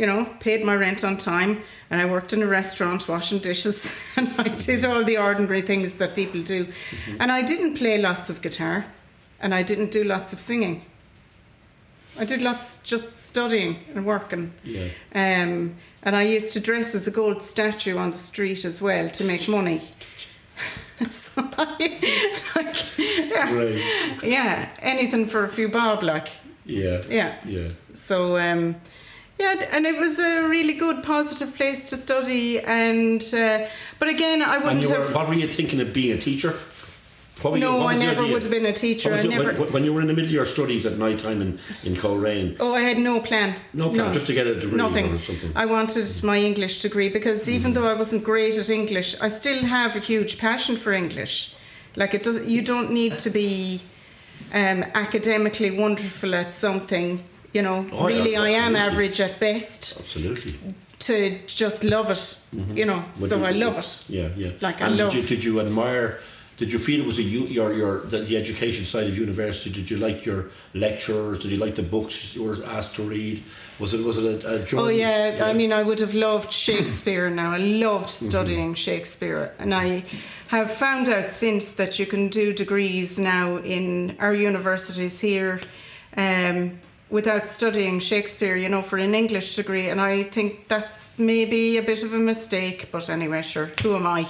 you 0.00 0.06
know, 0.06 0.24
paid 0.40 0.64
my 0.64 0.74
rent 0.74 1.04
on 1.04 1.18
time. 1.18 1.62
And 1.90 2.00
I 2.00 2.06
worked 2.06 2.32
in 2.32 2.42
a 2.42 2.46
restaurant 2.46 3.06
washing 3.06 3.38
dishes, 3.40 3.92
and 4.16 4.28
I 4.38 4.48
did 4.48 4.84
all 4.84 5.04
the 5.04 5.18
ordinary 5.18 5.60
things 5.60 5.94
that 5.96 6.14
people 6.14 6.42
do. 6.42 6.66
And 7.18 7.30
I 7.30 7.42
didn't 7.42 7.74
play 7.76 7.98
lots 8.00 8.30
of 8.30 8.40
guitar, 8.40 8.86
and 9.40 9.54
I 9.54 9.62
didn't 9.62 9.90
do 9.90 10.02
lots 10.04 10.32
of 10.32 10.40
singing. 10.40 10.82
I 12.18 12.24
did 12.24 12.40
lots 12.40 12.78
just 12.82 13.18
studying 13.18 13.76
and 13.94 14.06
working. 14.06 14.52
Yeah. 14.64 14.88
Um, 15.14 15.76
and 16.02 16.16
I 16.16 16.22
used 16.22 16.52
to 16.54 16.60
dress 16.60 16.94
as 16.94 17.06
a 17.06 17.10
gold 17.10 17.42
statue 17.42 17.98
on 17.98 18.10
the 18.10 18.16
street 18.18 18.64
as 18.64 18.80
well 18.80 19.10
to 19.10 19.24
make 19.24 19.48
money. 19.48 19.82
so 21.10 21.42
I, 21.58 22.42
like, 22.56 22.98
yeah, 22.98 23.54
Right. 23.54 23.82
yeah, 24.24 24.68
anything 24.80 25.26
for 25.26 25.44
a 25.44 25.48
few 25.48 25.68
bob, 25.68 26.02
like, 26.02 26.28
Yeah. 26.64 27.02
yeah. 27.08 27.34
Yeah. 27.44 27.68
So, 27.94 28.38
um, 28.38 28.76
yeah, 29.40 29.66
and 29.74 29.86
it 29.86 29.96
was 29.98 30.18
a 30.18 30.42
really 30.54 30.74
good, 30.74 31.02
positive 31.02 31.50
place 31.56 31.86
to 31.90 31.96
study. 31.96 32.60
And 32.60 33.22
uh, 33.34 33.66
but 33.98 34.08
again, 34.08 34.42
I 34.42 34.58
wouldn't 34.58 34.82
you 34.82 34.90
were, 34.90 34.96
have. 35.04 35.14
what 35.14 35.28
were 35.28 35.34
you 35.34 35.48
thinking 35.48 35.80
of 35.80 35.92
being 35.92 36.12
a 36.18 36.20
teacher? 36.20 36.52
You- 37.42 37.58
No, 37.58 37.78
what 37.78 37.94
I 37.94 37.98
never 37.98 38.26
would 38.26 38.42
have 38.42 38.50
been 38.50 38.66
a 38.66 38.72
teacher. 38.72 39.14
I 39.14 39.22
never. 39.22 39.52
when, 39.60 39.72
when 39.72 39.84
you 39.86 39.94
were 39.94 40.02
in 40.02 40.08
the 40.08 40.12
middle 40.12 40.28
of 40.28 40.38
your 40.40 40.44
studies 40.44 40.84
at 40.84 40.98
night 40.98 41.18
time 41.18 41.40
in, 41.40 41.58
in 41.84 41.96
Coleraine, 41.96 42.54
Oh, 42.60 42.74
I 42.74 42.82
had 42.90 42.98
no 42.98 43.14
plan. 43.20 43.54
no 43.72 43.88
plan, 43.88 44.12
just 44.12 44.26
to 44.26 44.34
get 44.34 44.46
a 44.46 44.60
degree 44.60 44.76
Nothing. 44.76 45.06
or 45.14 45.18
something. 45.18 45.50
I 45.56 45.64
wanted 45.64 46.06
my 46.22 46.36
English 46.36 46.82
degree 46.82 47.08
because 47.08 47.48
even 47.48 47.72
though 47.72 47.88
I 47.88 47.94
wasn't 47.94 48.24
great 48.24 48.58
at 48.58 48.68
English, 48.68 49.18
I 49.22 49.28
still 49.28 49.60
have 49.64 49.96
a 49.96 50.00
huge 50.00 50.32
passion 50.38 50.76
for 50.76 50.92
English. 50.92 51.54
Like 51.96 52.12
it 52.12 52.22
does, 52.26 52.36
you 52.46 52.62
don't 52.72 52.90
need 52.92 53.18
to 53.20 53.30
be 53.30 53.80
um, 54.52 54.84
academically 54.94 55.70
wonderful 55.70 56.34
at 56.34 56.52
something. 56.52 57.24
You 57.52 57.62
know, 57.62 57.86
Oh, 57.92 58.08
yeah, 58.08 58.18
really, 58.18 58.36
I 58.36 58.50
am 58.50 58.76
average 58.76 59.20
at 59.20 59.40
best. 59.40 59.98
Absolutely. 60.00 60.52
To 61.00 61.38
just 61.46 61.82
love 61.82 62.10
it, 62.10 62.36
you 62.76 62.84
know. 62.84 63.02
Would 63.20 63.30
so 63.30 63.38
you- 63.38 63.44
I 63.44 63.50
love 63.52 63.78
it. 63.78 64.04
Yeah, 64.08 64.28
yeah. 64.36 64.50
Like, 64.60 64.80
I 64.82 64.88
love- 64.88 65.12
Did 65.12 65.22
you, 65.30 65.36
did 65.36 65.44
you 65.44 65.60
admire? 65.60 66.20
Did 66.58 66.70
you 66.70 66.78
feel 66.78 67.00
it 67.00 67.06
was 67.06 67.18
a 67.18 67.22
your 67.22 67.72
your 67.72 68.00
the, 68.00 68.18
the 68.18 68.36
education 68.36 68.84
side 68.84 69.06
of 69.06 69.16
university? 69.16 69.70
Did 69.72 69.90
you 69.90 69.96
like 69.96 70.26
your 70.26 70.50
lecturers? 70.74 71.38
Did 71.38 71.52
you 71.52 71.56
like 71.56 71.74
the 71.74 71.82
books 71.82 72.36
you 72.36 72.44
were 72.44 72.58
asked 72.66 72.96
to 72.96 73.02
read? 73.02 73.42
Was 73.78 73.94
it 73.94 74.04
was 74.04 74.18
it 74.18 74.44
a, 74.44 74.56
a 74.56 74.58
journey? 74.66 74.82
Oh 74.82 74.88
yeah, 74.88 75.38
I 75.42 75.54
mean, 75.54 75.72
I 75.72 75.82
would 75.82 76.00
have 76.00 76.12
loved 76.12 76.52
Shakespeare 76.52 77.30
now. 77.30 77.52
I 77.52 77.56
loved 77.56 78.10
studying 78.10 78.74
Shakespeare, 78.74 79.54
and 79.58 79.72
I 79.74 80.04
have 80.48 80.70
found 80.70 81.08
out 81.08 81.30
since 81.30 81.72
that 81.72 81.98
you 81.98 82.04
can 82.04 82.28
do 82.28 82.52
degrees 82.52 83.18
now 83.18 83.56
in 83.56 84.16
our 84.20 84.34
universities 84.34 85.18
here 85.20 85.60
um, 86.18 86.78
without 87.10 87.46
studying 87.48 88.00
Shakespeare. 88.00 88.56
You 88.56 88.68
know, 88.68 88.82
for 88.82 88.98
an 88.98 89.14
English 89.14 89.56
degree, 89.56 89.88
and 89.90 90.00
I 90.00 90.24
think 90.24 90.68
that's 90.68 91.18
maybe 91.18 91.76
a 91.78 91.82
bit 91.82 92.02
of 92.02 92.12
a 92.14 92.18
mistake. 92.18 92.88
But 92.92 93.08
anyway, 93.10 93.42
sure, 93.42 93.70
who 93.82 93.96
am 93.96 94.06
I 94.06 94.26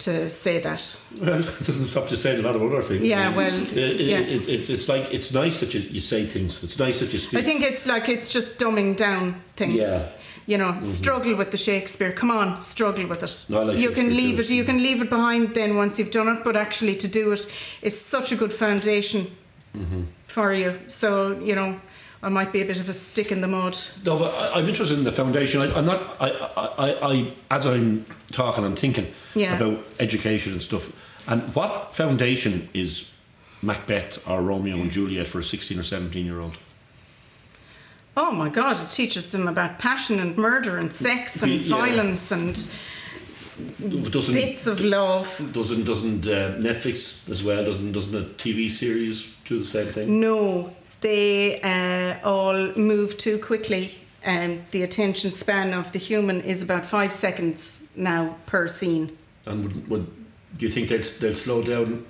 to 0.00 0.30
say 0.30 0.60
that? 0.60 1.00
Well, 1.20 1.40
it 1.60 1.66
doesn't 1.66 1.86
stop 1.86 2.10
you 2.10 2.16
saying 2.16 2.38
a 2.38 2.42
lot 2.42 2.54
of 2.56 2.62
other 2.62 2.82
things. 2.82 3.02
Yeah, 3.04 3.34
well, 3.34 3.52
It- 3.52 3.76
it- 3.76 4.00
yeah. 4.00 4.18
it- 4.20 4.48
it- 4.48 4.70
it's 4.70 4.88
like 4.88 5.12
it's 5.12 5.32
nice 5.32 5.60
that 5.60 5.74
you, 5.74 5.80
you 5.80 6.00
say 6.00 6.24
things. 6.26 6.62
It's 6.62 6.78
nice 6.78 7.00
that 7.00 7.12
you 7.12 7.18
speak. 7.18 7.40
I 7.40 7.42
think 7.42 7.62
it's 7.62 7.86
like 7.86 8.08
it's 8.08 8.30
just 8.30 8.58
dumbing 8.58 8.96
down 8.96 9.34
things. 9.56 9.76
Yeah. 9.76 10.08
You 10.46 10.56
know, 10.56 10.72
mm-hmm. 10.72 10.80
struggle 10.80 11.34
with 11.34 11.50
the 11.50 11.58
Shakespeare. 11.58 12.10
Come 12.10 12.30
on, 12.30 12.62
struggle 12.62 13.06
with 13.06 13.22
it. 13.22 13.44
No, 13.50 13.64
like 13.64 13.78
you 13.78 13.90
can 13.90 14.16
leave 14.16 14.36
too. 14.36 14.40
it. 14.42 14.50
You 14.50 14.64
can 14.64 14.78
leave 14.78 15.02
it 15.02 15.10
behind 15.10 15.54
then 15.54 15.76
once 15.76 15.98
you've 15.98 16.10
done 16.10 16.28
it. 16.28 16.42
But 16.42 16.56
actually, 16.56 16.96
to 16.96 17.08
do 17.08 17.32
it 17.32 17.52
is 17.82 18.00
such 18.00 18.32
a 18.32 18.36
good 18.36 18.52
foundation 18.52 19.26
Mm-hmm. 19.76 20.02
for 20.24 20.52
you. 20.52 20.78
So 20.88 21.38
you 21.40 21.54
know, 21.54 21.78
I 22.22 22.28
might 22.28 22.52
be 22.52 22.62
a 22.62 22.64
bit 22.64 22.80
of 22.80 22.88
a 22.88 22.94
stick 22.94 23.30
in 23.30 23.40
the 23.40 23.46
mud. 23.48 23.76
No, 24.04 24.18
but 24.18 24.34
I, 24.34 24.58
I'm 24.58 24.68
interested 24.68 24.98
in 24.98 25.04
the 25.04 25.12
foundation. 25.12 25.60
I, 25.60 25.72
I'm 25.76 25.86
not. 25.86 26.00
I, 26.20 26.30
I, 26.30 26.66
I, 26.88 27.12
I, 27.12 27.32
as 27.50 27.66
I'm 27.66 28.04
talking, 28.32 28.64
I'm 28.64 28.76
thinking 28.76 29.06
Yeah. 29.34 29.56
about 29.56 29.84
education 30.00 30.52
and 30.52 30.62
stuff. 30.62 30.92
And 31.26 31.42
what 31.54 31.94
foundation 31.94 32.68
is 32.72 33.10
Macbeth 33.62 34.26
or 34.26 34.40
Romeo 34.40 34.76
and 34.76 34.90
Juliet 34.90 35.26
for 35.26 35.40
a 35.40 35.44
16 35.44 35.78
or 35.78 35.82
17 35.82 36.24
year 36.24 36.40
old? 36.40 36.56
Oh 38.16 38.32
my 38.32 38.48
God! 38.48 38.76
It 38.82 38.90
teaches 38.90 39.30
them 39.30 39.46
about 39.46 39.78
passion 39.78 40.18
and 40.18 40.36
murder 40.36 40.76
and 40.78 40.92
sex 40.92 41.42
and 41.42 41.52
Yeah. 41.52 41.76
violence 41.76 42.32
and 42.32 42.56
Doesn't 44.10 44.34
bits 44.34 44.66
of 44.66 44.80
love. 44.80 45.26
doesn't 45.52 45.84
doesn't 45.84 46.26
uh, 46.26 46.56
Netflix 46.58 47.28
as 47.30 47.42
well? 47.42 47.64
Doesn't 47.64 47.92
doesn't 47.92 48.14
a 48.14 48.22
TV 48.34 48.70
series 48.70 49.36
do 49.44 49.58
the 49.58 49.64
same 49.64 49.92
thing? 49.92 50.20
No, 50.20 50.74
they 51.00 51.60
uh, 51.60 52.26
all 52.28 52.72
move 52.76 53.18
too 53.18 53.38
quickly, 53.38 53.90
and 54.22 54.64
the 54.70 54.82
attention 54.82 55.30
span 55.30 55.74
of 55.74 55.92
the 55.92 55.98
human 55.98 56.40
is 56.42 56.62
about 56.62 56.86
five 56.86 57.12
seconds 57.12 57.86
now 57.96 58.36
per 58.46 58.68
scene. 58.68 59.16
And 59.46 59.64
would, 59.64 59.88
would 59.88 60.06
do 60.56 60.66
you 60.66 60.70
think 60.70 60.88
they'll 60.88 61.02
they'll 61.20 61.34
slow 61.34 61.62
down 61.62 62.04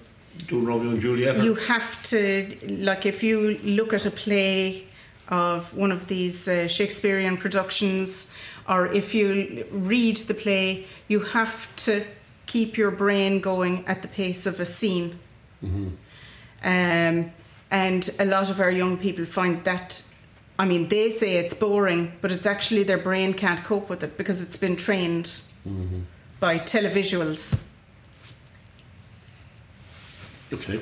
doing 0.47 0.65
Romeo 0.65 0.91
and 0.91 1.01
Juliet. 1.01 1.37
or- 1.37 1.43
you 1.43 1.55
have 1.55 2.03
to 2.05 2.57
like 2.69 3.07
if 3.07 3.23
you 3.23 3.59
look 3.63 3.93
at 3.93 4.07
a 4.07 4.11
play 4.11 4.85
of 5.29 5.75
one 5.77 5.93
of 5.93 6.07
these 6.07 6.49
uh, 6.49 6.67
Shakespearean 6.69 7.37
productions, 7.37 8.33
or 8.69 8.87
if 8.87 9.15
you 9.15 9.65
read 9.71 10.17
the 10.17 10.35
play, 10.35 10.87
you 11.09 11.21
have 11.21 11.75
to 11.77 12.05
keep 12.47 12.77
your 12.77 12.91
brain 12.91 13.41
going 13.41 13.87
at 13.87 14.03
the 14.03 14.09
pace 14.09 14.47
of 14.47 14.61
a 14.61 14.67
scene. 14.67 15.19
Um, 16.63 17.33
and 17.71 18.11
a 18.19 18.25
lot 18.25 18.51
of 18.51 18.61
our 18.61 18.71
young 18.71 18.97
people 18.99 19.25
find 19.25 19.63
that. 19.65 20.03
I 20.59 20.65
mean, 20.65 20.89
they 20.89 21.11
say 21.11 21.37
it's 21.37 21.55
boring, 21.55 22.13
but 22.21 22.33
it's 22.33 22.47
actually 22.47 22.83
their 22.83 22.99
brain 22.99 23.33
can't 23.33 23.65
cope 23.65 23.89
with 23.89 24.03
it 24.03 24.17
because 24.17 24.43
it's 24.43 24.57
been 24.57 24.75
trained 24.77 25.41
by 26.41 26.59
televisuals. 26.59 27.65
Okay. 30.53 30.81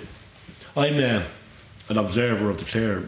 I'm 0.76 0.98
uh, 0.98 1.22
an 1.88 1.98
observer 1.98 2.50
of 2.50 2.58
the 2.58 2.64
Clare 2.64 3.02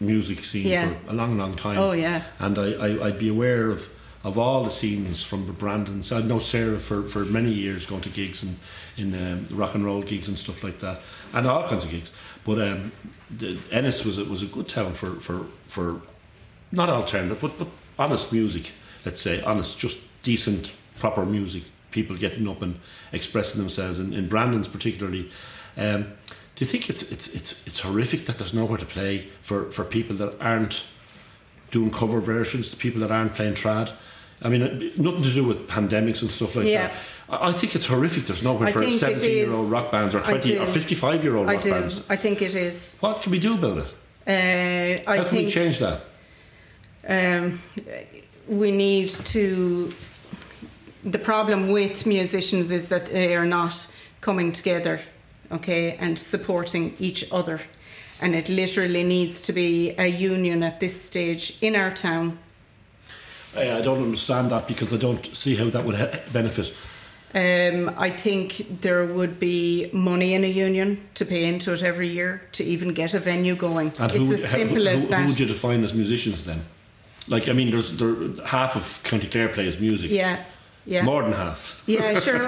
music 0.00 0.44
scene 0.44 0.66
Yeah. 0.66 0.94
for 0.94 1.10
a 1.10 1.14
long, 1.14 1.36
long 1.36 1.54
time. 1.56 1.78
Oh, 1.78 1.92
yeah. 1.92 2.22
And 2.38 2.58
I, 2.58 2.72
I, 2.72 3.06
I'd 3.06 3.18
be 3.18 3.28
aware 3.28 3.70
of, 3.70 3.88
of 4.24 4.38
all 4.38 4.64
the 4.64 4.70
scenes 4.70 5.22
from 5.22 5.46
the 5.46 5.52
Brandons. 5.52 6.10
I'd 6.10 6.26
know 6.26 6.38
Sarah 6.38 6.78
for, 6.78 7.02
for 7.02 7.24
many 7.24 7.50
years 7.50 7.86
going 7.86 8.02
to 8.02 8.08
gigs 8.10 8.42
and 8.42 8.56
in 8.96 9.14
um, 9.14 9.46
rock 9.56 9.74
and 9.74 9.84
roll 9.84 10.02
gigs 10.02 10.28
and 10.28 10.38
stuff 10.38 10.62
like 10.64 10.78
that, 10.80 11.00
and 11.32 11.46
all 11.46 11.66
kinds 11.66 11.84
of 11.84 11.90
gigs. 11.90 12.12
But 12.44 12.60
um, 12.60 12.92
the, 13.34 13.58
Ennis 13.70 14.04
was 14.04 14.18
a, 14.18 14.24
was 14.24 14.42
a 14.42 14.46
good 14.46 14.68
town 14.68 14.94
for, 14.94 15.12
for, 15.20 15.46
for 15.66 16.00
not 16.72 16.88
alternative, 16.88 17.38
but, 17.40 17.58
but 17.58 17.68
honest 17.98 18.32
music, 18.32 18.72
let's 19.04 19.20
say. 19.20 19.42
Honest, 19.42 19.78
just 19.78 19.98
decent, 20.22 20.74
proper 20.98 21.24
music. 21.24 21.62
People 21.90 22.16
getting 22.16 22.46
up 22.48 22.62
and 22.62 22.78
expressing 23.12 23.60
themselves, 23.60 23.98
and 23.98 24.14
in 24.14 24.28
Brandon's 24.28 24.68
particularly. 24.68 25.30
Um, 25.76 26.12
do 26.60 26.66
you 26.66 26.70
think 26.70 26.90
it's, 26.90 27.10
it's, 27.10 27.34
it's, 27.34 27.66
it's 27.66 27.80
horrific 27.80 28.26
that 28.26 28.36
there's 28.36 28.52
nowhere 28.52 28.76
to 28.76 28.84
play 28.84 29.20
for, 29.40 29.70
for 29.70 29.82
people 29.82 30.14
that 30.16 30.38
aren't 30.42 30.84
doing 31.70 31.90
cover 31.90 32.20
versions, 32.20 32.70
the 32.70 32.76
people 32.76 33.00
that 33.00 33.10
aren't 33.10 33.34
playing 33.34 33.54
trad? 33.54 33.90
I 34.42 34.50
mean, 34.50 34.92
nothing 34.98 35.22
to 35.22 35.30
do 35.32 35.42
with 35.42 35.66
pandemics 35.68 36.20
and 36.20 36.30
stuff 36.30 36.56
like 36.56 36.66
Yeah. 36.66 36.88
that. 36.88 37.42
I 37.42 37.52
think 37.52 37.74
it's 37.74 37.86
horrific 37.86 38.26
there's 38.26 38.42
nowhere 38.42 38.68
I 38.68 38.72
for 38.72 38.80
think 38.80 38.92
it 38.96 38.98
17 38.98 39.30
year 39.38 39.50
old 39.50 39.72
rock 39.72 39.90
bands 39.90 40.14
or 40.14 40.18
I 40.20 40.24
20 40.38 40.58
or 40.58 40.66
do. 40.66 40.70
55 40.70 41.24
year 41.24 41.36
old 41.36 41.48
I 41.48 41.54
rock 41.54 41.62
do. 41.62 41.70
bands. 41.70 42.04
I 42.10 42.16
think 42.16 42.42
it 42.42 42.54
is. 42.54 42.98
What 43.00 43.22
can 43.22 43.32
we 43.32 43.38
do 43.38 43.54
about 43.54 43.78
it? 43.78 43.86
Uh, 44.28 45.10
I 45.10 45.16
How 45.16 45.22
can 45.22 45.30
think 45.30 45.46
we 45.46 45.50
change 45.50 45.78
that? 45.78 46.00
um, 47.08 47.58
we 48.48 48.70
need 48.70 49.08
to. 49.08 49.94
The 51.04 51.18
problem 51.18 51.70
with 51.70 52.04
musicians 52.04 52.70
is 52.70 52.90
that 52.90 53.06
they 53.06 53.34
are 53.34 53.46
not 53.46 53.96
coming 54.20 54.52
together, 54.52 55.00
okay, 55.50 55.96
and 55.96 56.18
supporting 56.18 56.94
each 56.98 57.30
other. 57.32 57.60
And 58.20 58.34
it 58.34 58.48
literally 58.48 59.02
needs 59.02 59.40
to 59.42 59.52
be 59.52 59.94
a 59.98 60.06
union 60.06 60.62
at 60.62 60.80
this 60.80 61.00
stage 61.00 61.56
in 61.62 61.74
our 61.74 61.90
town. 61.90 62.38
I, 63.56 63.80
don't 63.80 64.02
understand 64.02 64.50
that 64.50 64.68
because 64.68 64.92
I 64.92 64.96
don't 64.96 65.24
see 65.34 65.56
how 65.56 65.70
that 65.70 65.84
would 65.84 65.96
benefit. 66.32 66.72
Um, 67.32 67.94
I 67.96 68.10
think 68.10 68.80
there 68.80 69.06
would 69.06 69.38
be 69.38 69.88
money 69.92 70.34
in 70.34 70.44
a 70.44 70.48
union 70.48 71.00
to 71.14 71.24
pay 71.24 71.44
into 71.44 71.72
it 71.72 71.82
every 71.82 72.08
year 72.08 72.42
to 72.52 72.64
even 72.64 72.92
get 72.92 73.14
a 73.14 73.20
venue 73.20 73.54
going. 73.54 73.92
And 74.00 74.12
it's 74.12 74.28
who, 74.28 74.34
as 74.34 74.50
simple 74.50 74.76
who, 74.76 74.86
as 74.86 75.04
who 75.04 75.08
that. 75.10 75.26
would 75.26 75.38
you 75.38 75.46
define 75.46 75.84
as 75.84 75.94
musicians 75.94 76.44
then? 76.44 76.62
Like, 77.28 77.48
I 77.48 77.52
mean, 77.52 77.70
there's 77.70 77.96
there, 77.96 78.14
half 78.44 78.74
of 78.74 79.00
County 79.04 79.28
Clare 79.28 79.48
plays 79.48 79.78
music. 79.80 80.10
yeah, 80.10 80.42
yeah. 80.90 81.02
More 81.02 81.22
than 81.22 81.32
half. 81.32 81.82
Yeah, 81.86 82.18
sure. 82.20 82.42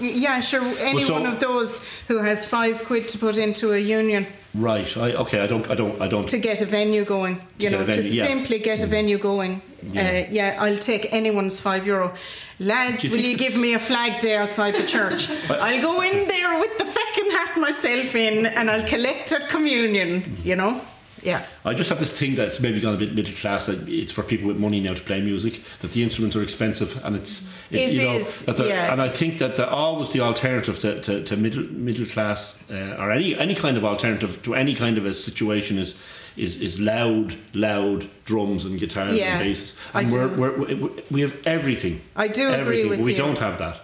yeah, 0.00 0.40
sure. 0.40 0.62
Any 0.78 1.04
so- 1.04 1.12
one 1.12 1.26
of 1.26 1.38
those 1.38 1.84
who 2.08 2.22
has 2.22 2.46
five 2.46 2.84
quid 2.84 3.08
to 3.10 3.18
put 3.18 3.36
into 3.36 3.72
a 3.72 3.78
union 3.78 4.26
Right. 4.54 4.96
I, 4.96 5.12
okay. 5.12 5.40
I 5.40 5.46
don't. 5.46 5.70
I 5.70 5.74
don't. 5.76 6.00
I 6.00 6.08
don't. 6.08 6.28
to 6.28 6.38
get 6.38 6.60
a 6.60 6.66
venue 6.66 7.04
going, 7.04 7.40
you 7.58 7.70
know, 7.70 7.84
venue, 7.84 8.02
to 8.02 8.08
yeah. 8.08 8.24
Mm. 8.24 8.28
simply 8.28 8.58
get 8.58 8.82
a 8.82 8.86
venue 8.86 9.16
going. 9.16 9.62
Yeah. 9.92 10.02
Uh, 10.02 10.32
yeah, 10.32 10.56
I'll 10.58 10.78
take 10.78 11.12
anyone's 11.12 11.60
five 11.60 11.86
euro. 11.86 12.12
Lads, 12.58 13.04
you 13.04 13.10
will 13.10 13.20
you 13.20 13.36
give 13.36 13.56
me 13.56 13.74
a 13.74 13.78
flag 13.78 14.20
day 14.20 14.36
outside 14.36 14.74
the 14.74 14.86
church? 14.86 15.30
I'll 15.50 15.80
go 15.80 16.02
in 16.02 16.26
there 16.26 16.58
with 16.58 16.76
the 16.78 16.84
feckin' 16.84 17.30
hat 17.30 17.58
myself 17.58 18.14
in 18.14 18.46
and 18.46 18.70
I'll 18.70 18.86
collect 18.86 19.32
at 19.32 19.48
communion, 19.48 20.36
you 20.42 20.56
know? 20.56 20.80
Yeah. 21.22 21.44
I 21.64 21.74
just 21.74 21.90
have 21.90 21.98
this 21.98 22.18
thing 22.18 22.34
that's 22.34 22.60
maybe 22.60 22.80
gone 22.80 22.94
a 22.94 22.98
bit 22.98 23.14
middle 23.14 23.34
class. 23.34 23.66
That 23.66 23.88
it's 23.88 24.12
for 24.12 24.22
people 24.22 24.48
with 24.48 24.56
money 24.58 24.80
now 24.80 24.94
to 24.94 25.00
play 25.02 25.20
music. 25.20 25.60
That 25.80 25.92
the 25.92 26.02
instruments 26.02 26.36
are 26.36 26.42
expensive, 26.42 27.04
and 27.04 27.16
it's 27.16 27.50
It 27.70 27.92
you 27.92 28.02
know, 28.04 28.12
is, 28.16 28.44
the- 28.44 28.68
yeah. 28.68 28.92
And 28.92 29.00
I 29.02 29.08
think 29.08 29.38
that 29.38 29.56
the, 29.56 29.68
always 29.68 30.12
the 30.12 30.20
alternative 30.20 30.78
to, 30.80 31.00
to, 31.02 31.22
to 31.24 31.36
middle 31.36 31.64
middle 31.64 32.06
class 32.06 32.64
uh, 32.70 32.96
or 32.98 33.10
any 33.10 33.36
any 33.36 33.54
kind 33.54 33.76
of 33.76 33.84
alternative 33.84 34.42
to 34.44 34.54
any 34.54 34.74
kind 34.74 34.98
of 34.98 35.04
a 35.06 35.12
situation 35.14 35.78
is 35.78 36.00
is 36.36 36.60
is 36.62 36.78
loud 36.80 37.34
loud 37.54 38.06
drums 38.24 38.64
and 38.64 38.78
guitars 38.80 39.16
Yeah, 39.16 39.36
and 39.38 39.40
basses. 39.48 39.78
And 39.94 40.10
we're, 40.12 40.28
do. 40.28 40.40
we're, 40.40 40.74
we 40.76 41.02
we 41.10 41.20
have 41.20 41.36
everything. 41.46 42.00
I 42.16 42.28
do 42.28 42.48
agree 42.48 42.60
everything, 42.60 42.90
with 42.90 42.98
but 43.00 43.04
we 43.06 43.12
you. 43.12 43.18
don't 43.18 43.38
have 43.38 43.58
that. 43.58 43.76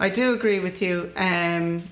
I 0.00 0.08
do 0.10 0.32
agree 0.32 0.60
with 0.60 0.80
you. 0.80 1.10
Um, 1.16 1.82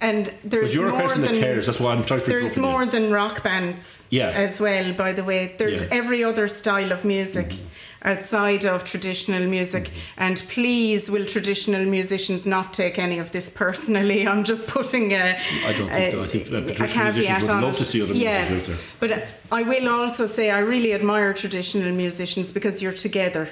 and 0.00 0.32
there's 0.44 0.74
you're 0.74 0.88
a 0.88 0.90
more 0.90 1.00
person 1.02 1.22
than 1.22 1.32
that 1.34 1.40
cares. 1.40 1.66
That's 1.66 1.80
why 1.80 1.92
I'm 1.92 2.04
trying 2.04 2.20
to 2.20 2.26
There's 2.26 2.56
interrupt 2.56 2.56
you. 2.56 2.62
more 2.62 2.86
than 2.86 3.12
rock 3.12 3.42
bands 3.42 4.06
Yeah. 4.10 4.28
as 4.30 4.60
well, 4.60 4.92
by 4.92 5.12
the 5.12 5.24
way. 5.24 5.54
There's 5.56 5.82
Yeah. 5.82 5.88
every 6.00 6.22
other 6.22 6.48
style 6.48 6.92
of 6.92 7.04
music 7.04 7.46
Mm-hmm. 7.48 8.08
outside 8.12 8.64
of 8.66 8.84
traditional 8.84 9.44
music. 9.48 9.90
And 10.18 10.36
please, 10.48 11.10
will 11.10 11.24
traditional 11.24 11.84
musicians 11.86 12.46
not 12.46 12.72
take 12.74 12.98
any 12.98 13.18
of 13.18 13.30
this 13.32 13.48
personally? 13.50 14.28
I'm 14.32 14.44
just 14.44 14.66
putting 14.66 15.12
a, 15.12 15.38
I 15.66 15.72
don't 15.72 15.90
think 15.90 16.12
so. 16.12 16.22
I 16.22 16.26
think 16.26 16.46
that 16.50 16.70
a 16.70 16.74
traditional 16.74 17.12
musicians 17.12 17.48
would 17.48 17.62
love 17.62 17.76
to 17.76 17.84
see 17.84 18.02
other 18.02 18.12
yeah. 18.14 18.48
musicians 18.48 18.60
out 18.60 18.66
there. 18.68 18.78
But 19.00 19.12
uh, 19.12 19.56
I 19.60 19.62
will 19.62 19.88
also 19.88 20.26
say 20.26 20.50
I 20.50 20.58
really 20.58 20.92
admire 20.92 21.32
traditional 21.32 21.92
musicians 21.92 22.52
because 22.52 22.82
you're 22.82 22.92
together 22.92 23.48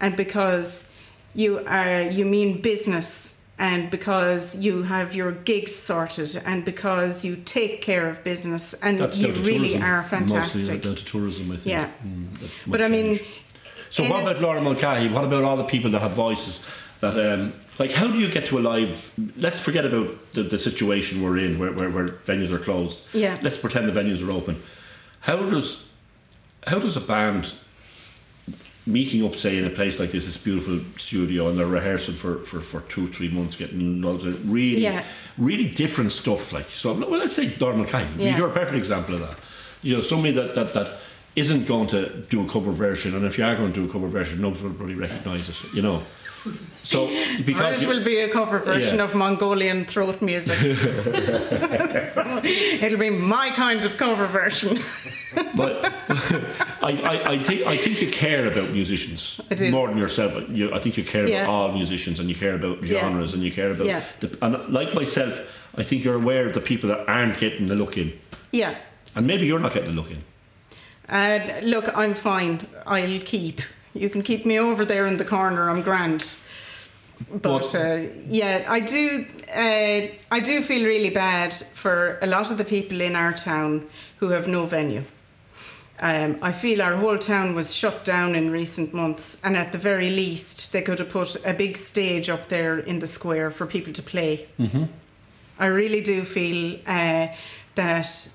and 0.00 0.16
because 0.16 0.92
you 1.34 1.60
are 1.66 2.02
you 2.02 2.24
mean 2.24 2.60
business 2.62 3.35
and 3.58 3.90
because 3.90 4.56
you 4.56 4.82
have 4.82 5.14
your 5.14 5.32
gigs 5.32 5.74
sorted 5.74 6.36
and 6.44 6.64
because 6.64 7.24
you 7.24 7.36
take 7.36 7.80
care 7.82 8.08
of 8.08 8.22
business 8.22 8.74
and 8.74 8.98
That's 8.98 9.18
you 9.18 9.32
really 9.32 9.70
tourism, 9.70 9.82
are 9.82 10.02
Mostly 10.02 10.18
fantastic. 10.18 10.82
down 10.82 10.94
to 10.94 11.04
tourism, 11.04 11.50
I 11.52 11.56
think. 11.56 11.66
Yeah. 11.66 11.90
Mm, 12.06 12.50
But 12.66 12.82
I 12.82 12.88
mean. 12.88 13.18
So 13.88 14.04
what 14.04 14.22
about 14.22 14.40
Laura 14.40 14.60
Mulcahy? 14.60 15.08
What 15.08 15.24
about 15.24 15.44
all 15.44 15.56
the 15.56 15.64
people 15.64 15.90
that 15.92 16.02
have 16.02 16.12
voices? 16.12 16.66
That 17.00 17.16
um, 17.32 17.52
like, 17.78 17.92
how 17.92 18.08
do 18.08 18.18
you 18.18 18.30
get 18.30 18.46
to 18.46 18.58
a 18.58 18.60
live? 18.60 19.12
Let's 19.36 19.60
forget 19.60 19.84
about 19.84 20.32
the, 20.32 20.42
the 20.42 20.58
situation 20.58 21.22
we're 21.22 21.38
in, 21.38 21.58
where, 21.58 21.72
where, 21.72 21.90
where 21.90 22.06
venues 22.06 22.50
are 22.50 22.58
closed. 22.58 23.04
Yeah. 23.14 23.38
Let's 23.42 23.56
pretend 23.56 23.88
the 23.88 23.98
venues 23.98 24.26
are 24.26 24.30
open. 24.32 24.60
How 25.20 25.48
does 25.48 25.88
how 26.66 26.78
does 26.78 26.96
a 26.96 27.00
band 27.00 27.54
meeting 28.86 29.24
up, 29.24 29.34
say, 29.34 29.58
in 29.58 29.64
a 29.64 29.70
place 29.70 29.98
like 29.98 30.10
this, 30.12 30.24
this 30.26 30.36
beautiful 30.36 30.80
studio, 30.96 31.48
and 31.48 31.58
they're 31.58 31.66
rehearsing 31.66 32.14
for, 32.14 32.38
for, 32.38 32.60
for 32.60 32.80
two, 32.82 33.08
three 33.08 33.28
months, 33.28 33.56
getting 33.56 34.00
loads 34.00 34.24
of 34.24 34.50
really, 34.50 34.82
Yeah. 34.82 35.02
really 35.38 35.64
different 35.68 36.12
stuff. 36.12 36.52
Like, 36.52 36.70
so, 36.70 36.92
well, 36.94 37.18
let's 37.18 37.32
say 37.34 37.52
Laura 37.60 37.76
Mulcahy. 37.76 38.06
Yeah. 38.22 38.36
You're 38.36 38.48
a 38.48 38.52
perfect 38.52 38.76
example 38.76 39.14
of 39.16 39.20
that. 39.22 39.36
You 39.82 39.94
know, 39.96 40.00
somebody 40.00 40.34
that, 40.34 40.54
that, 40.54 40.72
that 40.74 40.98
isn't 41.34 41.66
going 41.66 41.88
to 41.88 42.08
do 42.30 42.44
a 42.44 42.48
cover 42.48 42.70
version, 42.72 43.14
and 43.16 43.24
if 43.26 43.36
you 43.38 43.44
are 43.44 43.56
going 43.56 43.72
to 43.72 43.80
do 43.82 43.88
a 43.88 43.92
cover 43.92 44.08
version, 44.08 44.40
nobody's 44.40 44.62
going 44.62 44.74
to 44.74 44.78
probably 44.78 44.94
recognise 44.94 45.48
it, 45.48 45.56
you 45.74 45.82
know. 45.82 46.02
So, 46.84 47.08
because. 47.44 47.82
You- 47.82 47.88
will 47.88 48.04
be 48.04 48.18
a 48.20 48.28
cover 48.28 48.60
version 48.60 48.98
Yeah. 48.98 49.04
of 49.04 49.14
Mongolian 49.16 49.84
throat 49.84 50.22
music. 50.22 50.56
so 50.92 52.40
it'll 52.44 52.98
be 52.98 53.10
my 53.10 53.50
kind 53.50 53.84
of 53.84 53.96
cover 53.96 54.26
version. 54.26 54.80
But 55.56 55.92
I, 56.88 56.90
I, 57.12 57.32
I 57.34 57.38
think 57.42 57.66
I 57.66 57.76
think 57.76 58.00
you 58.02 58.10
care 58.10 58.46
about 58.52 58.70
musicians 58.70 59.40
more 59.70 59.88
than 59.88 59.98
yourself. 59.98 60.32
You, 60.48 60.72
I 60.74 60.78
think 60.78 60.96
you 60.96 61.04
care 61.04 61.26
Yeah. 61.28 61.42
about 61.42 61.50
all 61.52 61.72
musicians, 61.72 62.20
and 62.20 62.28
you 62.28 62.34
care 62.34 62.54
about 62.54 62.82
Yeah. 62.82 63.00
genres, 63.00 63.34
and 63.34 63.42
you 63.42 63.50
care 63.50 63.70
about. 63.72 63.86
Yeah. 63.86 64.02
The, 64.20 64.28
and 64.42 64.52
like 64.72 64.94
myself, 64.94 65.34
I 65.80 65.82
think 65.82 66.04
you're 66.04 66.20
aware 66.24 66.46
of 66.46 66.52
the 66.52 66.60
people 66.60 66.88
that 66.90 67.00
aren't 67.08 67.38
getting 67.38 67.66
the 67.68 67.74
look 67.74 67.96
in, 67.96 68.12
yeah. 68.52 68.74
and 69.14 69.26
maybe 69.26 69.46
you're 69.46 69.62
not 69.62 69.72
getting 69.74 69.90
the 69.94 70.00
look 70.02 70.10
in. 70.10 70.22
Uh, 71.08 71.38
look, 71.62 71.86
I'm 71.96 72.14
fine. 72.14 72.66
I'll 72.86 73.20
keep. 73.20 73.60
You 73.94 74.08
can 74.10 74.22
keep 74.22 74.44
me 74.44 74.58
over 74.60 74.84
there 74.84 75.06
in 75.06 75.16
the 75.16 75.24
corner. 75.24 75.70
I'm 75.70 75.82
grand. 75.82 76.36
But 77.30 77.42
But- 77.42 77.74
uh, 77.74 77.98
yeah, 78.28 78.64
I 78.68 78.80
do. 78.80 79.24
Uh, 79.54 80.00
I 80.36 80.40
do 80.40 80.62
feel 80.62 80.84
really 80.84 81.10
bad 81.10 81.54
for 81.54 82.18
a 82.22 82.26
lot 82.26 82.50
of 82.50 82.56
the 82.58 82.64
people 82.64 83.00
in 83.00 83.16
our 83.16 83.32
town 83.32 83.86
who 84.20 84.30
have 84.30 84.46
no 84.48 84.66
venue. 84.66 85.02
Um, 85.98 86.38
I 86.42 86.52
feel 86.52 86.82
our 86.82 86.94
whole 86.96 87.16
town 87.16 87.54
was 87.54 87.74
shut 87.74 88.04
down 88.04 88.34
in 88.34 88.50
recent 88.50 88.92
months, 88.92 89.38
and 89.42 89.56
at 89.56 89.72
the 89.72 89.78
very 89.78 90.10
least, 90.10 90.72
they 90.72 90.82
could 90.82 90.98
have 90.98 91.08
put 91.08 91.36
a 91.46 91.54
big 91.54 91.76
stage 91.76 92.28
up 92.28 92.48
there 92.48 92.78
in 92.78 92.98
the 92.98 93.06
square 93.06 93.50
for 93.50 93.66
people 93.66 93.92
to 93.94 94.02
play. 94.02 94.46
Mm-hmm. 94.58 94.84
I 95.58 95.66
really 95.66 96.02
do 96.02 96.24
feel 96.24 96.78
uh, 96.86 97.28
that 97.76 98.30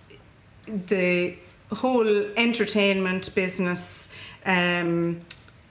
the 0.65 1.37
whole 1.71 2.07
entertainment 2.35 3.33
business, 3.35 4.09
um, 4.45 5.21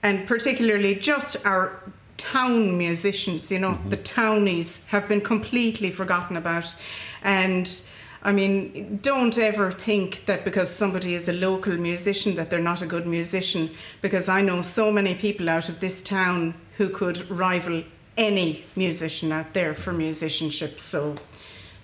and 0.01 0.27
particularly 0.27 0.95
just 0.95 1.45
our 1.45 1.77
town 2.17 2.77
musicians, 2.77 3.51
you 3.51 3.59
know, 3.59 3.77
the 3.89 3.97
townies 3.97 4.85
have 4.87 5.07
been 5.07 5.21
completely 5.21 5.91
forgotten 5.91 6.37
about. 6.37 6.75
And 7.23 7.67
I 8.23 8.31
mean, 8.31 8.99
don't 9.01 9.37
ever 9.37 9.71
think 9.71 10.25
that 10.27 10.45
because 10.45 10.69
somebody 10.69 11.15
is 11.15 11.27
a 11.27 11.33
local 11.33 11.73
musician 11.75 12.35
that 12.35 12.49
they're 12.49 12.59
not 12.59 12.83
a 12.83 12.85
good 12.85 13.07
musician, 13.07 13.71
because 14.01 14.29
I 14.29 14.41
know 14.41 14.61
so 14.61 14.91
many 14.91 15.15
people 15.15 15.49
out 15.49 15.69
of 15.69 15.79
this 15.79 16.03
town 16.03 16.53
who 16.77 16.89
could 16.89 17.29
rival 17.31 17.83
any 18.17 18.63
musician 18.75 19.31
out 19.31 19.53
there 19.53 19.73
for 19.73 19.91
musicianship. 19.91 20.79
So, 20.79 21.15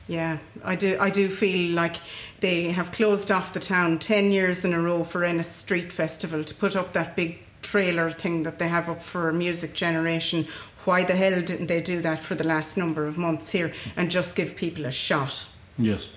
yeah, 0.07 0.37
I 0.63 0.75
do. 0.75 0.97
I 0.99 1.09
do 1.09 1.29
feel 1.29 1.73
like 1.73 1.95
they 2.39 2.71
have 2.71 2.91
closed 2.91 3.31
off 3.31 3.53
the 3.53 3.59
town 3.59 3.97
ten 3.97 4.31
years 4.31 4.63
in 4.63 4.73
a 4.73 4.81
row 4.81 5.03
for 5.03 5.23
Ennis 5.23 5.49
Street 5.49 5.91
Festival 5.91 6.43
to 6.43 6.53
put 6.53 6.75
up 6.75 6.93
that 6.93 7.15
big 7.15 7.39
trailer 7.63 8.11
thing 8.11 8.43
that 8.43 8.59
they 8.59 8.67
have 8.67 8.89
up 8.89 9.01
for 9.01 9.33
Music 9.33 9.73
Generation. 9.73 10.47
Why 10.85 11.03
the 11.03 11.15
hell 11.15 11.41
didn't 11.41 11.67
they 11.67 11.81
do 11.81 12.01
that 12.01 12.19
for 12.19 12.35
the 12.35 12.45
last 12.45 12.77
number 12.77 13.07
of 13.07 13.17
months 13.17 13.49
here 13.49 13.73
and 13.95 14.11
just 14.11 14.35
give 14.35 14.55
people 14.55 14.85
a 14.85 14.91
shot? 14.91 15.49
Yes. 15.77 16.09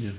Yeah. 0.00 0.10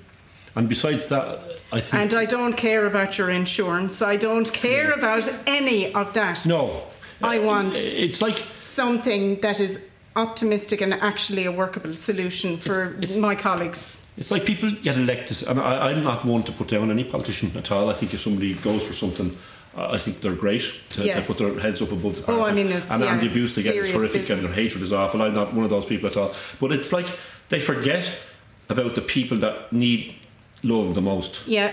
And 0.55 0.67
besides 0.67 1.05
that, 1.07 1.39
I 1.71 1.79
think. 1.79 1.93
And 2.01 2.13
I 2.13 2.25
don't 2.25 2.53
care 2.57 2.85
about 2.85 3.17
your 3.17 3.29
insurance. 3.29 4.01
I 4.01 4.15
don't 4.17 4.51
care 4.51 4.91
about 4.91 5.29
any 5.47 5.93
of 5.93 6.13
that. 6.13 6.45
no. 6.45 6.83
I 7.21 7.39
want- 7.39 7.77
It's 7.77 8.21
like. 8.21 8.41
Something 8.61 9.41
that 9.41 9.59
is 9.59 9.79
optimistic 10.15 10.81
and 10.81 10.93
actually 10.93 11.45
a 11.45 11.51
workable 11.51 11.93
solution 11.93 12.55
for 12.57 12.95
It's- 13.01 13.17
my 13.17 13.35
colleagues. 13.35 13.97
It's 14.17 14.31
like 14.31 14.45
people 14.45 14.71
get 14.83 14.95
elected, 14.97 15.43
and 15.47 15.59
I, 15.59 15.89
I'm 15.91 16.03
not 16.03 16.23
one 16.25 16.43
to 16.43 16.51
put 16.51 16.67
down 16.69 16.89
any 16.91 17.03
politician 17.03 17.51
at 17.55 17.71
all. 17.71 17.89
I 17.89 17.93
think 17.93 18.13
if 18.13 18.19
somebody 18.21 18.53
goes 18.53 18.83
for 18.83 18.93
something, 18.93 19.35
uh, 19.77 19.89
I 19.91 19.97
think 19.97 20.19
they're 20.21 20.33
great 20.47 20.63
to, 20.91 21.03
Yeah. 21.03 21.15
to 21.15 21.21
put 21.21 21.37
their 21.37 21.53
heads 21.59 21.81
up 21.81 21.91
above 21.91 22.15
the 22.25 22.31
Oh. 22.31 22.45
I 22.45 22.53
mean, 22.53 22.67
it's- 22.67 22.89
and, 22.91 23.03
yeah, 23.03 23.11
and 23.13 23.21
the 23.21 23.27
abuse 23.27 23.53
they 23.55 23.63
get 23.63 23.75
is 23.75 23.91
horrific, 23.91 24.15
and 24.29 24.39
business. 24.39 24.45
their 24.55 24.63
hatred 24.63 24.83
is 24.83 24.91
awful. 24.93 25.21
I'm 25.21 25.33
not 25.33 25.53
one 25.53 25.63
of 25.65 25.69
those 25.69 25.85
people 25.85 26.07
at 26.09 26.15
all. 26.17 26.33
But 26.61 26.71
it's 26.71 26.91
like 26.93 27.07
they 27.49 27.59
forget 27.59 28.03
about 28.69 28.95
the 28.95 29.01
people 29.01 29.37
that 29.37 29.71
need 29.73 30.15
love 30.63 30.93
the 30.95 31.01
most, 31.01 31.47
Yeah. 31.47 31.71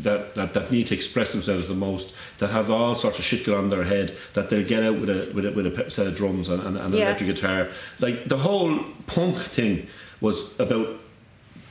that, 0.00 0.34
that, 0.36 0.52
that 0.52 0.70
need 0.70 0.86
to 0.88 0.94
express 0.94 1.32
themselves 1.32 1.68
the 1.68 1.74
most, 1.74 2.14
that 2.38 2.50
have 2.50 2.70
all 2.70 2.94
sorts 2.94 3.18
of 3.18 3.24
shit 3.24 3.44
going 3.44 3.58
on 3.58 3.64
in 3.64 3.70
their 3.70 3.84
head, 3.84 4.16
that 4.34 4.48
they'll 4.48 4.66
get 4.66 4.82
out 4.84 4.98
with 5.00 5.10
a 5.10 5.32
with 5.34 5.44
a, 5.46 5.50
with 5.52 5.66
a 5.66 5.90
set 5.90 6.06
of 6.06 6.14
drums 6.16 6.48
and, 6.48 6.62
and, 6.62 6.76
and 6.76 6.92
an 6.94 6.98
Yeah. 7.00 7.06
electric 7.06 7.34
guitar. 7.34 7.68
Like 7.98 8.26
the 8.26 8.36
whole 8.38 8.78
punk 9.06 9.36
thing 9.38 9.86
was 10.20 10.58
about 10.60 10.88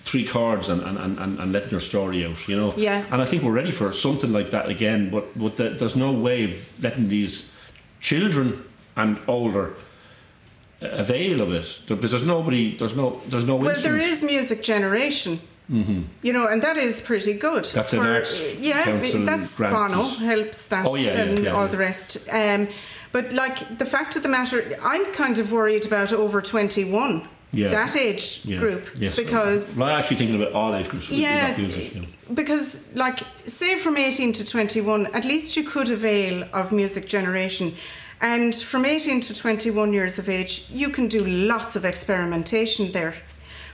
three 0.04 0.26
chords 0.26 0.70
and, 0.70 0.82
and, 0.82 0.98
and, 1.20 1.38
and 1.40 1.52
letting 1.52 1.70
your 1.72 1.82
story 1.82 2.26
out, 2.26 2.48
you 2.48 2.56
know. 2.56 2.74
Yeah. 2.78 3.06
And 3.12 3.22
I 3.22 3.26
think 3.26 3.44
we're 3.44 3.52
ready 3.52 3.72
for 3.72 3.92
something 3.92 4.32
like 4.34 4.52
that 4.52 4.68
again, 4.70 5.10
but 5.10 5.38
but 5.38 5.56
the, 5.58 5.70
there's 5.70 5.96
no 5.96 6.12
way 6.12 6.44
of 6.46 6.84
letting 6.84 7.08
these 7.10 7.52
children 8.02 8.64
and 8.96 9.18
older 9.28 9.74
avail 10.82 11.42
of 11.42 11.54
it 11.54 11.82
because 11.88 12.12
there's 12.12 12.26
nobody, 12.26 12.76
there's 12.78 12.96
no, 12.96 13.22
there's 13.28 13.46
no. 13.46 13.56
Well, 13.56 13.76
there 13.82 13.98
is 13.98 14.24
music 14.24 14.64
generation. 14.64 15.40
Mm-hmm. 15.72 16.04
You 16.22 16.32
know, 16.32 16.48
and 16.48 16.62
that 16.62 16.78
is 16.78 17.02
pretty 17.02 17.34
good. 17.34 17.66
That's 17.66 17.92
an 17.92 18.00
arts 18.00 18.58
yeah. 18.58 18.84
council 18.86 19.26
that's 19.26 19.58
grant. 19.58 19.76
Bono 19.76 20.04
helps 20.04 20.68
that 20.68 20.86
Oh, 20.86 20.96
yeah, 20.96 21.14
yeah, 21.14 21.22
and 21.24 21.44
yeah, 21.44 21.52
all 21.52 21.66
yeah. 21.66 21.68
the 21.68 21.78
rest. 21.78 22.30
Um, 22.32 22.70
but 23.12 23.34
like 23.34 23.78
the 23.78 23.86
fact 23.86 24.16
of 24.16 24.24
the 24.24 24.30
matter, 24.30 24.80
I'm 24.82 25.06
kind 25.14 25.38
of 25.40 25.52
worried 25.52 25.86
about 25.86 26.14
over 26.14 26.42
21. 26.42 27.28
Yeah. 27.52 27.70
That 27.70 27.96
age 27.96 28.42
Yeah. 28.46 28.60
group 28.60 28.88
Yes. 28.98 29.16
because 29.18 29.78
well, 29.78 29.90
I'm 29.90 30.00
actually 30.00 30.18
thinking 30.18 30.42
about 30.42 30.54
all 30.54 30.74
age 30.76 30.90
groups 30.90 31.10
yeah, 31.10 31.56
music. 31.58 31.96
Know. 31.96 32.04
because 32.34 32.94
like 32.96 33.20
say 33.46 33.78
from 33.78 33.98
18 33.98 34.34
to 34.34 34.46
21, 34.46 35.08
at 35.08 35.26
least 35.26 35.58
you 35.58 35.64
could 35.64 35.90
avail 35.90 36.44
of 36.54 36.72
music 36.72 37.08
generation. 37.08 37.74
And 38.22 38.56
from 38.56 38.86
18 38.86 39.22
to 39.22 39.36
21 39.36 39.94
years 39.94 40.18
of 40.18 40.28
age, 40.28 40.68
you 40.72 40.90
can 40.90 41.08
do 41.08 41.24
lots 41.26 41.76
of 41.76 41.86
experimentation 41.86 42.92
there. 42.92 43.14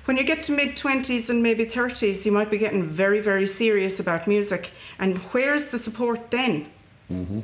When 0.06 0.18
you 0.18 0.24
get 0.24 0.44
to 0.44 0.52
mid 0.52 0.76
20s 0.76 1.30
and 1.30 1.42
maybe 1.42 1.66
30s, 1.66 2.26
you 2.26 2.32
might 2.34 2.52
be 2.52 2.58
getting 2.58 2.84
very, 2.84 3.22
very 3.22 3.48
serious 3.48 4.02
about 4.02 4.28
music. 4.28 4.72
And 5.00 5.18
where's 5.32 5.68
the 5.68 5.78
support 5.78 6.30
then? 6.30 6.68
Mm-hmm. 7.10 7.40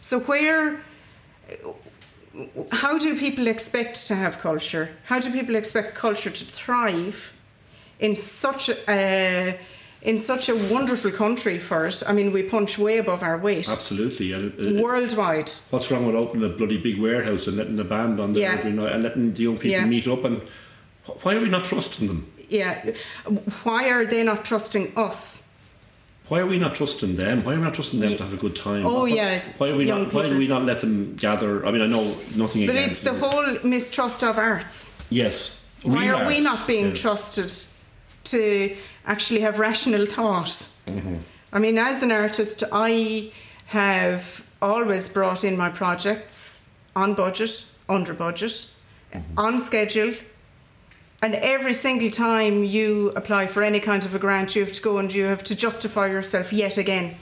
So, 0.00 0.20
where, 0.20 0.80
how 2.70 2.98
do 2.98 3.18
people 3.18 3.48
expect 3.48 4.06
to 4.06 4.14
have 4.14 4.38
culture? 4.38 4.90
How 5.06 5.18
do 5.18 5.32
people 5.32 5.56
expect 5.56 5.96
culture 5.96 6.30
to 6.30 6.44
thrive 6.44 7.32
in 7.98 8.14
such 8.14 8.70
a, 8.88 9.58
in 10.04 10.18
such 10.18 10.48
a 10.48 10.54
wonderful 10.54 11.10
country 11.10 11.58
for 11.58 11.86
it? 11.86 12.02
I 12.06 12.12
mean, 12.12 12.32
we 12.32 12.42
punch 12.42 12.78
way 12.78 12.98
above 12.98 13.22
our 13.22 13.38
weight 13.38 13.68
Absolutely. 13.68 14.32
It- 14.32 14.58
it- 14.58 14.82
worldwide. 14.82 15.50
What's 15.70 15.90
wrong 15.90 16.06
with 16.06 16.14
opening 16.14 16.44
a 16.50 16.52
bloody 16.54 16.78
big 16.78 17.00
warehouse 17.00 17.46
and 17.46 17.56
letting 17.56 17.76
the 17.76 17.84
band 17.84 18.20
on 18.20 18.32
there 18.32 18.42
Yeah. 18.52 18.58
every 18.58 18.72
night 18.72 18.92
and 18.92 19.02
letting 19.02 19.32
the 19.32 19.42
young 19.42 19.56
people 19.56 19.70
Yeah. 19.70 19.86
meet 19.86 20.06
up 20.06 20.24
and 20.24 20.40
why 21.22 21.34
are 21.34 21.40
we 21.40 21.48
not 21.48 21.64
trusting 21.64 22.06
them? 22.06 22.26
Yeah, 22.50 22.74
why 23.62 23.88
are 23.90 24.04
they 24.04 24.22
not 24.22 24.44
trusting 24.44 24.92
us? 24.96 25.42
Why 26.28 26.38
are 26.40 26.46
we 26.46 26.58
not 26.58 26.74
trusting 26.74 27.16
them? 27.16 27.42
Why 27.44 27.52
are 27.52 27.56
we 27.56 27.62
not 27.62 27.74
trusting 27.74 28.00
them 28.00 28.16
to 28.16 28.22
have 28.24 28.32
a 28.32 28.36
good 28.36 28.56
time? 28.56 28.86
Oh, 28.86 29.00
Why- 29.02 29.08
yeah, 29.08 29.40
Why 29.58 29.68
are 29.70 29.76
we 29.76 29.86
young 29.86 30.04
not? 30.04 30.12
Why 30.14 30.28
do 30.28 30.38
we 30.38 30.46
not 30.46 30.64
let 30.64 30.80
them 30.80 31.16
gather? 31.16 31.66
I 31.66 31.70
mean, 31.70 31.82
I 31.82 31.86
know 31.86 32.04
nothing 32.34 32.66
But 32.66 32.76
against. 32.76 32.90
it's 32.92 33.00
the 33.00 33.14
whole 33.14 33.44
mistrust 33.62 34.22
of 34.24 34.38
arts. 34.38 34.90
Yes. 35.10 35.56
Why 35.82 36.08
are 36.08 36.26
we 36.26 36.40
not 36.40 36.66
being 36.66 36.94
trusted 36.94 37.52
to 38.24 38.76
actually 39.06 39.40
have 39.40 39.58
rational 39.58 40.06
thought? 40.06 40.46
Mm-hmm. 40.46 41.16
I 41.52 41.58
mean, 41.58 41.78
as 41.78 42.02
an 42.02 42.12
artist, 42.12 42.64
I 42.72 43.30
have 43.66 44.44
always 44.60 45.08
brought 45.08 45.44
in 45.44 45.56
my 45.56 45.70
projects 45.70 46.68
on 46.96 47.14
budget, 47.14 47.64
under 47.88 48.14
budget, 48.14 48.70
Mm-hmm. 49.14 49.38
on 49.38 49.60
schedule. 49.60 50.12
And 51.22 51.36
every 51.36 51.72
single 51.72 52.10
time 52.10 52.64
you 52.64 53.12
apply 53.14 53.46
for 53.46 53.62
any 53.62 53.78
kind 53.78 54.04
of 54.04 54.12
a 54.14 54.18
grant, 54.18 54.56
you 54.56 54.64
have 54.64 54.72
to 54.74 54.82
go 54.82 54.98
and 54.98 55.14
you 55.14 55.24
have 55.24 55.44
to 55.44 55.54
justify 55.54 56.08
yourself 56.08 56.52
yet 56.52 56.78
again. 56.78 57.14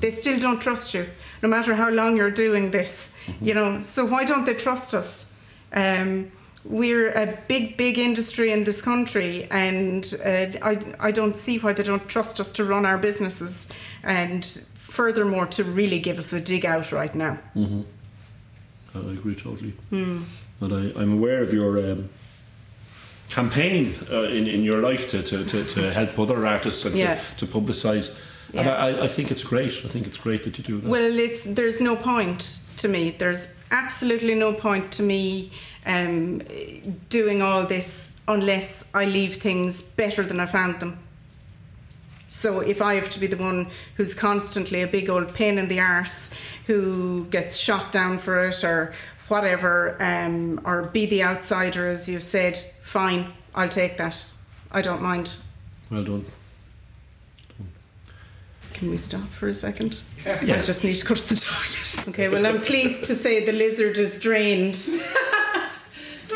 They 0.00 0.10
still 0.10 0.40
don't 0.40 0.60
trust 0.60 0.92
you, 0.92 1.06
no 1.42 1.48
matter 1.48 1.76
how 1.76 1.90
long 1.90 2.16
you're 2.16 2.32
doing 2.32 2.72
this. 2.72 3.14
You 3.40 3.54
know, 3.54 3.80
so 3.80 4.04
why 4.04 4.24
don't 4.24 4.44
they 4.44 4.54
trust 4.54 4.92
us? 4.92 5.32
Um, 5.72 6.32
we're 6.68 7.10
a 7.12 7.38
big, 7.48 7.76
big 7.76 7.98
industry 7.98 8.50
in 8.52 8.64
this 8.64 8.82
country, 8.82 9.46
and 9.50 10.14
uh, 10.24 10.46
I, 10.62 10.78
I 10.98 11.10
don't 11.12 11.36
see 11.36 11.58
why 11.58 11.72
they 11.72 11.82
don't 11.82 12.08
trust 12.08 12.40
us 12.40 12.52
to 12.52 12.64
run 12.64 12.84
our 12.86 12.98
businesses, 12.98 13.68
and 14.02 14.44
furthermore, 14.74 15.46
to 15.46 15.64
really 15.64 15.98
give 16.00 16.18
us 16.18 16.32
a 16.32 16.40
dig 16.40 16.64
out 16.66 16.92
right 16.92 17.14
now. 17.14 17.38
Mhm. 17.54 17.84
I 18.94 18.98
agree 19.12 19.34
totally. 19.34 19.72
Hmm. 19.90 20.22
And 20.60 20.72
I, 20.72 21.00
I'm 21.00 21.12
aware 21.12 21.42
of 21.42 21.52
your 21.52 21.78
um, 21.78 22.08
campaign 23.28 23.94
uh, 24.10 24.22
in, 24.22 24.46
in 24.46 24.62
your 24.62 24.80
life 24.80 25.10
to, 25.10 25.22
to, 25.22 25.44
to, 25.44 25.64
to 25.64 25.92
help 25.92 26.18
other 26.18 26.46
artists 26.46 26.84
and 26.86 26.96
Yeah. 26.96 27.20
to, 27.36 27.46
to 27.46 27.52
publicise. 27.52 28.16
And 28.54 28.64
Yeah. 28.66 28.74
I, 28.74 29.04
I 29.04 29.08
think 29.08 29.30
it's 29.30 29.42
great. 29.42 29.72
I 29.84 29.88
think 29.88 30.06
it's 30.06 30.16
great 30.16 30.44
that 30.44 30.56
you 30.56 30.64
do 30.64 30.80
that. 30.80 30.88
Well, 30.88 31.18
it's 31.18 31.44
there's 31.44 31.80
no 31.80 31.94
point 31.96 32.60
to 32.78 32.88
me. 32.88 33.10
There's 33.18 33.54
absolutely 33.70 34.34
no 34.34 34.52
point 34.54 34.92
to 34.92 35.02
me 35.02 35.50
um, 35.86 36.42
doing 37.08 37.42
all 37.42 37.64
this 37.64 38.18
unless 38.28 38.90
I 38.94 39.04
leave 39.04 39.36
things 39.36 39.80
better 39.82 40.22
than 40.22 40.40
I 40.40 40.46
found 40.46 40.80
them. 40.80 40.98
So 42.28 42.58
if 42.60 42.82
I 42.82 42.94
have 42.94 43.08
to 43.10 43.20
be 43.20 43.28
the 43.28 43.36
one 43.36 43.70
who's 43.94 44.12
constantly 44.14 44.82
a 44.82 44.86
big 44.88 45.08
old 45.08 45.32
pain 45.32 45.58
in 45.58 45.68
the 45.68 45.78
arse, 45.78 46.30
who 46.66 47.26
gets 47.30 47.56
shot 47.56 47.92
down 47.92 48.18
for 48.18 48.48
it 48.48 48.64
or 48.64 48.92
whatever, 49.28 49.96
um, 50.02 50.60
or 50.64 50.82
be 50.82 51.06
the 51.06 51.22
outsider, 51.22 51.88
as 51.88 52.08
you've 52.08 52.24
said, 52.24 52.56
fine, 52.56 53.26
I'll 53.54 53.68
take 53.68 53.96
that. 53.98 54.30
I 54.72 54.82
don't 54.82 55.02
mind. 55.02 55.38
well 55.88 56.02
done. 56.02 56.24
Can 58.74 58.90
we 58.90 58.98
stop 58.98 59.22
for 59.28 59.48
a 59.48 59.54
second? 59.54 60.00
I 60.26 60.40
Yeah. 60.42 60.60
just 60.62 60.84
need 60.84 60.94
to 60.96 61.06
go 61.06 61.14
to 61.14 61.28
the 61.28 61.36
toilet. 61.36 62.08
Okay, 62.08 62.28
well, 62.28 62.44
I'm 62.44 62.60
pleased 62.60 63.04
to 63.06 63.14
say 63.14 63.44
the 63.44 63.52
lizard 63.52 63.96
is 63.98 64.20
drained. 64.20 64.74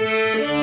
Música 0.00 0.59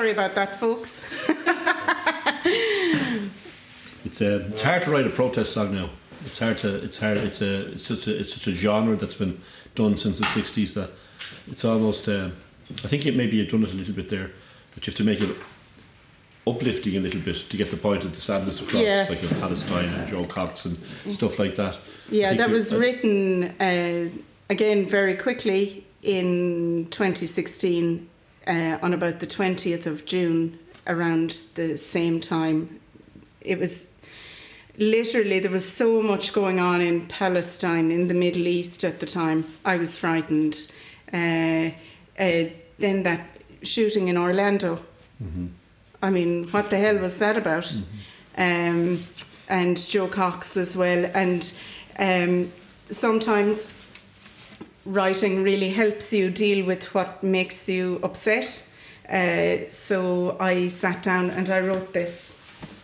sorry 0.00 0.12
about 0.12 0.34
that, 0.34 0.58
folks. 0.58 1.04
it's, 4.02 4.22
uh, 4.22 4.48
it's 4.50 4.62
hard 4.62 4.82
to 4.82 4.90
write 4.90 5.06
a 5.06 5.10
protest 5.10 5.52
song 5.52 5.74
now. 5.74 5.90
It's 6.24 6.38
hard 6.38 6.56
to. 6.58 6.82
It's 6.82 6.98
hard. 6.98 7.18
It's 7.18 7.42
a. 7.42 7.72
It's 7.72 7.86
such 7.86 8.06
a. 8.06 8.18
It's 8.18 8.32
such 8.32 8.46
a 8.46 8.52
genre 8.52 8.96
that's 8.96 9.14
been 9.14 9.42
done 9.74 9.98
since 9.98 10.18
the 10.18 10.24
'60s 10.24 10.72
that 10.74 10.88
it's 11.50 11.66
almost. 11.66 12.08
Uh, 12.08 12.30
I 12.82 12.88
think 12.88 13.04
it 13.04 13.14
maybe 13.14 13.36
you've 13.36 13.50
done 13.50 13.62
it 13.62 13.74
a 13.74 13.76
little 13.76 13.94
bit 13.94 14.08
there, 14.08 14.30
but 14.74 14.86
you 14.86 14.90
have 14.90 14.96
to 14.96 15.04
make 15.04 15.20
it 15.20 15.36
uplifting 16.46 16.96
a 16.96 17.00
little 17.00 17.20
bit 17.20 17.36
to 17.50 17.56
get 17.58 17.70
the 17.70 17.76
point 17.76 18.02
of 18.02 18.14
the 18.14 18.20
sadness 18.22 18.62
across, 18.62 18.82
yeah. 18.82 19.04
like 19.06 19.22
of 19.22 19.38
Palestine 19.38 19.84
and 19.84 20.08
Jo 20.08 20.24
Cox 20.24 20.64
and 20.64 20.78
stuff 21.08 21.38
like 21.38 21.56
that. 21.56 21.76
Yeah, 22.10 22.32
that 22.32 22.48
was 22.48 22.74
written 22.74 23.54
uh, 23.60 24.08
again 24.48 24.86
very 24.86 25.14
quickly 25.14 25.84
in 26.02 26.86
2016 26.90 28.08
uh, 28.50 28.78
on 28.82 28.92
about 28.92 29.20
the 29.20 29.26
20th 29.26 29.86
of 29.86 30.04
June, 30.04 30.58
around 30.86 31.30
the 31.54 31.78
same 31.78 32.20
time, 32.20 32.80
it 33.40 33.58
was 33.58 33.94
literally 34.76 35.38
there 35.38 35.50
was 35.50 35.70
so 35.70 36.02
much 36.02 36.32
going 36.32 36.58
on 36.58 36.80
in 36.80 37.06
Palestine, 37.06 37.90
in 37.90 38.08
the 38.08 38.14
Middle 38.14 38.48
East 38.48 38.82
at 38.82 38.98
the 38.98 39.06
time. 39.06 39.46
I 39.64 39.76
was 39.76 39.96
frightened. 39.96 40.72
Uh, 41.12 41.70
uh, 42.18 42.44
then 42.78 43.02
that 43.04 43.26
shooting 43.62 44.08
in 44.08 44.16
Orlando. 44.16 44.80
I 46.02 46.10
mean, 46.10 46.48
what 46.48 46.70
the 46.70 46.78
hell 46.78 46.98
was 46.98 47.18
that 47.18 47.36
about? 47.36 47.70
Um, 48.36 49.00
and 49.48 49.76
Jo 49.76 50.08
Cox 50.08 50.56
as 50.56 50.76
well. 50.76 51.10
And 51.14 51.52
um, 51.98 52.52
sometimes 52.90 53.79
writing 54.90 55.42
really 55.42 55.70
helps 55.70 56.12
you 56.12 56.30
deal 56.30 56.66
with 56.66 56.94
what 56.94 57.22
makes 57.22 57.68
you 57.68 58.00
upset. 58.02 58.68
Uh, 59.08 59.68
so 59.68 60.36
I 60.38 60.68
sat 60.68 61.02
down 61.02 61.30
and 61.30 61.48
I 61.50 61.60
wrote 61.60 61.92
this, 61.92 62.42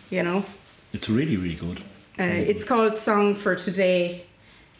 you 0.09 0.23
know. 0.23 0.43
It's 0.93 1.09
really, 1.09 1.37
really 1.37 1.55
good. 1.55 1.79
Uh, 2.19 2.23
it's 2.23 2.63
called 2.63 2.97
Song 2.97 3.35
for 3.35 3.55
Today. 3.55 4.25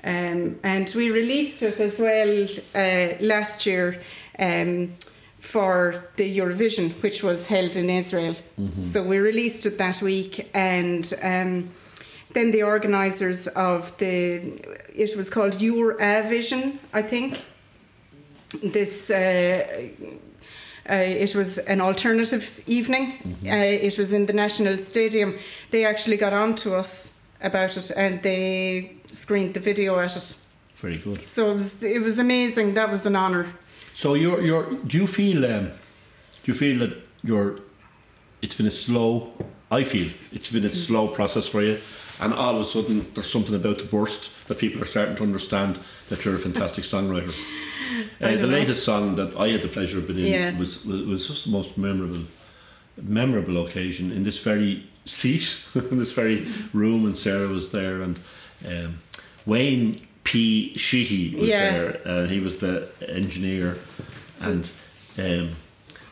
Um, 0.03 0.59
and 0.63 0.91
we 0.95 1.11
released 1.11 1.63
it 1.63 1.80
as 1.80 1.99
well 1.99 2.47
uh, 2.75 3.15
last 3.19 3.65
year 3.65 4.01
um, 4.39 4.93
for 5.38 6.05
the 6.15 6.38
Eurovision, 6.38 6.91
which 7.03 7.23
was 7.23 7.47
held 7.47 7.75
in 7.75 7.89
Israel. 7.89 8.36
So 8.80 9.03
we 9.03 9.17
released 9.17 9.65
it 9.65 9.78
that 9.78 10.01
week, 10.01 10.49
and 10.53 11.13
um, 11.21 11.69
then 12.38 12.51
the 12.51 12.61
organisers 12.61 13.47
of 13.47 13.97
the 13.97 14.59
it 14.95 15.17
was 15.17 15.29
called 15.29 15.59
Your 15.59 15.95
Vision, 16.29 16.79
I 16.93 17.01
think. 17.01 17.41
This. 18.63 19.09
Uh, 19.09 19.89
uh, 20.89 20.93
it 20.93 21.35
was 21.35 21.57
an 21.57 21.81
alternative 21.81 22.61
evening. 22.65 23.13
Uh, 23.43 23.88
it 23.88 23.97
was 23.97 24.13
in 24.13 24.25
the 24.25 24.33
National 24.33 24.77
Stadium. 24.77 25.38
They 25.71 25.83
actually 25.83 26.15
got 26.15 26.31
on 26.31 26.55
to 26.55 26.75
us 26.75 27.19
about 27.41 27.75
it 27.75 27.91
and 27.97 28.23
they 28.23 28.95
screened 29.11 29.53
the 29.53 29.59
video 29.59 29.99
at 29.99 30.15
it. 30.15 30.38
Very 30.75 30.97
good. 30.97 31.25
So 31.25 31.51
it 31.51 31.55
was, 31.55 31.83
it 31.83 32.01
was 32.01 32.19
amazing. 32.19 32.75
That 32.75 32.89
was 32.89 33.05
an 33.05 33.15
honour. 33.15 33.47
So 33.93 34.13
you're 34.13 34.41
you're 34.41 34.65
do 34.85 34.97
you 34.97 35.07
feel 35.07 35.43
um, 35.43 35.65
do 36.43 36.51
you 36.51 36.53
feel 36.53 36.79
that 36.79 36.93
you're 37.23 37.59
it's 38.41 38.55
been 38.55 38.67
a 38.67 38.77
slow 38.85 39.33
I 39.71 39.83
feel 39.83 40.09
it's 40.31 40.51
been 40.51 40.65
a 40.65 40.69
slow 40.69 41.07
process 41.07 41.47
for 41.47 41.61
you 41.63 41.79
and 42.20 42.34
all 42.34 42.55
of 42.55 42.61
a 42.61 42.65
sudden 42.65 43.05
there's 43.13 43.30
something 43.32 43.55
about 43.55 43.80
to 43.80 43.86
burst 43.86 44.47
that 44.47 44.57
people 44.59 44.82
are 44.82 44.86
starting 44.86 45.15
to 45.15 45.24
understand 45.24 45.80
that 46.09 46.24
you're 46.26 46.36
a 46.36 46.39
fantastic 46.39 46.84
songwriter. 46.84 47.34
Uh, 48.20 48.32
the 48.36 48.38
know. 48.47 48.47
latest 48.47 48.84
song 48.84 49.15
that 49.15 49.36
I 49.38 49.47
had 49.49 49.61
the 49.61 49.68
pleasure 49.70 49.99
of 49.99 50.07
being 50.07 50.20
in 50.26 50.32
Yeah. 50.32 50.59
was, 50.59 50.86
was 50.86 51.05
was 51.05 51.28
just 51.28 51.45
the 51.45 51.51
most 51.51 51.78
memorable 51.78 52.24
memorable 53.01 53.65
occasion 53.65 54.11
in 54.11 54.24
this 54.24 54.39
very 54.39 54.84
seat, 55.05 55.63
in 55.76 55.97
this 55.97 56.11
very 56.11 56.45
room, 56.74 57.05
and 57.05 57.18
Sarah 57.18 57.47
was 57.47 57.72
there, 57.72 58.01
and 58.01 58.18
um, 58.68 58.97
Wayne 59.45 60.05
P. 60.26 60.76
Sheehy 60.78 61.36
was 61.39 61.47
Yeah. 61.49 61.72
there. 61.72 62.01
Uh, 62.05 62.26
he 62.28 62.39
was 62.39 62.57
the 62.57 62.89
engineer, 63.07 63.78
and 64.41 64.70
um, 65.18 65.51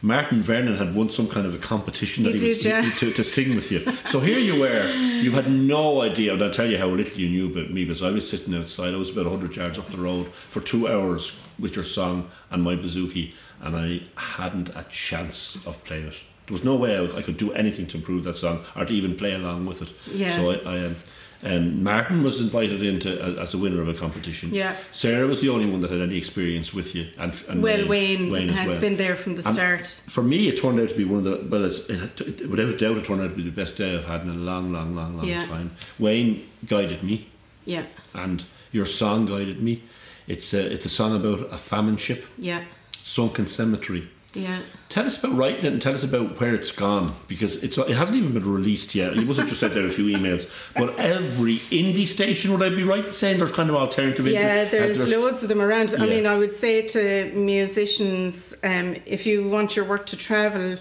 Martin 0.05 0.39
Vernon 0.39 0.77
had 0.77 0.93
won 0.93 1.09
some 1.09 1.27
kind 1.27 1.47
of 1.47 1.55
a 1.55 1.57
competition 1.57 2.23
that 2.25 2.35
He 2.35 2.39
he, 2.39 2.47
was 2.49 2.57
did, 2.59 2.65
yeah. 2.65 2.89
to, 2.97 3.11
to 3.11 3.23
sing 3.23 3.55
with 3.55 3.71
you. 3.71 3.79
So 4.05 4.19
here 4.19 4.37
you 4.37 4.59
were, 4.59 4.91
you 4.91 5.31
had 5.31 5.49
no 5.49 6.01
idea, 6.01 6.33
and 6.33 6.43
I'll 6.43 6.51
tell 6.51 6.69
you 6.69 6.77
how 6.77 6.87
little 6.89 7.19
you 7.19 7.27
knew 7.27 7.47
about 7.47 7.71
me 7.71 7.85
because 7.85 8.03
I 8.03 8.11
was 8.11 8.29
sitting 8.29 8.53
outside, 8.53 8.93
I 8.93 8.97
was 8.97 9.09
about 9.09 9.25
100 9.25 9.55
yards 9.55 9.79
up 9.79 9.87
the 9.87 9.97
road 9.97 10.27
for 10.27 10.61
two 10.61 10.87
hours 10.87 11.41
with 11.57 11.75
your 11.75 11.83
song 11.83 12.29
and 12.51 12.61
my 12.61 12.75
bouzouki, 12.75 13.33
and 13.61 13.75
I 13.75 14.01
hadn't 14.15 14.69
a 14.69 14.85
chance 14.91 15.65
of 15.65 15.83
playing 15.83 16.07
it. 16.07 16.15
There 16.45 16.53
was 16.53 16.63
no 16.63 16.75
way 16.75 16.95
I, 16.99 17.05
I 17.05 17.23
could 17.23 17.37
do 17.37 17.51
anything 17.53 17.87
to 17.87 17.97
improve 17.97 18.25
that 18.25 18.35
song 18.35 18.63
or 18.75 18.85
to 18.85 18.93
even 18.93 19.15
play 19.17 19.33
along 19.33 19.65
with 19.65 19.81
it. 19.81 19.89
Yeah. 20.13 20.35
So 20.35 20.51
I, 20.51 20.55
I 20.57 20.85
um, 20.85 20.95
um, 21.43 21.83
Martin 21.83 22.23
was 22.23 22.39
invited 22.41 22.81
into 22.81 23.21
as, 23.21 23.35
as 23.35 23.53
a 23.53 23.57
winner 23.57 23.81
of 23.81 23.87
a 23.87 23.93
competition. 23.93 24.49
Yeah. 24.53 24.75
Sarah 24.91 25.27
was 25.27 25.41
the 25.41 25.49
only 25.49 25.69
one 25.69 25.81
that 25.81 25.91
had 25.91 26.01
any 26.01 26.17
experience 26.17 26.73
with 26.73 26.95
you, 26.95 27.07
and, 27.19 27.33
and 27.49 27.61
Well, 27.61 27.87
Wayne, 27.87 28.33
as 28.49 28.57
has 28.57 28.67
well. 28.71 28.81
been 28.81 28.97
there 28.97 29.15
from 29.15 29.35
the 29.35 29.45
And 29.45 29.53
start. 29.53 29.87
For 30.09 30.23
me, 30.23 30.47
it 30.47 30.59
turned 30.61 30.79
out 30.79 30.89
to 30.89 30.95
be 30.95 31.03
one 31.03 31.19
of 31.19 31.23
the 31.25 31.47
well, 31.49 31.65
it's, 31.65 31.79
it, 31.89 32.21
it, 32.41 32.49
without 32.49 32.69
a 32.69 32.77
doubt, 32.77 32.97
it 32.97 33.05
turned 33.05 33.21
out 33.21 33.29
to 33.31 33.35
be 33.35 33.43
the 33.43 33.51
best 33.51 33.77
day 33.77 33.95
I've 33.95 34.05
had 34.05 34.21
in 34.23 34.29
a 34.29 34.33
long, 34.33 34.71
long, 34.71 34.95
long, 34.95 35.17
long 35.17 35.25
Yeah. 35.27 35.45
time. 35.45 35.71
Wayne 35.99 36.47
guided 36.65 37.03
me, 37.03 37.27
Yeah, 37.65 37.85
and 38.13 38.43
your 38.71 38.85
song 38.85 39.25
guided 39.25 39.61
me. 39.61 39.83
It's 40.27 40.53
a, 40.53 40.73
it's 40.73 40.85
a 40.85 40.89
song 40.89 41.15
about 41.15 41.53
a 41.53 41.57
famine 41.57 41.97
ship, 41.97 42.25
yeah, 42.37 42.63
sunken 42.97 43.47
cemetery. 43.47 44.07
Yeah. 44.35 44.59
Tell 44.89 45.05
us 45.05 45.21
about 45.21 45.35
writing 45.37 45.65
it 45.65 45.73
and 45.73 45.81
tell 45.81 45.93
us 45.93 46.03
about 46.03 46.39
where 46.39 46.53
it's 46.53 46.71
gone 46.71 47.15
because 47.27 47.63
it's 47.63 47.77
it 47.77 47.89
hasn't 47.95 48.17
even 48.17 48.33
been 48.33 48.49
released 48.49 48.93
yet. 48.95 49.17
It 49.17 49.27
wasn't 49.27 49.49
just 49.49 49.59
sent 49.59 49.73
there 49.73 49.85
a 49.85 49.89
few 49.89 50.15
emails, 50.15 50.49
but 50.75 50.97
every 50.99 51.57
indie 51.71 52.05
station 52.07 52.51
would 52.51 52.61
I 52.63 52.69
be 52.69 52.83
right 52.83 53.05
in 53.05 53.11
saying 53.11 53.39
there's 53.39 53.51
kind 53.51 53.69
of 53.69 53.75
alternative? 53.75 54.27
Yeah, 54.27 54.65
there's, 54.65 54.99
uh, 54.99 55.17
loads 55.19 55.41
of 55.43 55.49
them 55.49 55.61
around. 55.61 55.95
I 55.99 56.05
mean, 56.05 56.25
I 56.25 56.37
would 56.37 56.53
say 56.53 56.81
to 56.87 57.31
musicians, 57.33 58.53
um, 58.63 58.95
if 59.05 59.25
you 59.25 59.47
want 59.49 59.75
your 59.75 59.85
work 59.85 60.05
to 60.07 60.17
travel, 60.17 60.77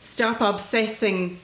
stop 0.00 0.40
obsessing 0.40 1.40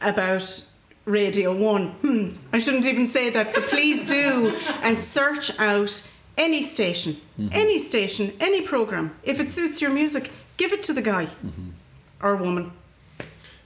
about 0.00 0.64
Radio 1.04 1.56
1. 1.56 1.86
Hmm, 1.88 2.28
I 2.52 2.58
shouldn't 2.58 2.86
even 2.86 3.06
say 3.06 3.30
that, 3.30 3.54
but 3.54 3.66
please 3.68 4.06
do 4.06 4.56
and 4.82 5.00
search 5.00 5.58
out 5.58 6.10
any 6.36 6.62
station, 6.62 7.16
Mm-hmm. 7.40 7.48
any 7.52 7.78
station, 7.78 8.32
any 8.40 8.62
program. 8.62 9.14
If 9.22 9.38
it 9.40 9.50
suits 9.50 9.80
your 9.80 9.90
music, 9.90 10.30
give 10.58 10.72
it 10.74 10.82
to 10.84 10.92
the 10.92 11.02
guy 11.02 11.26
or 12.22 12.36
woman. 12.36 12.72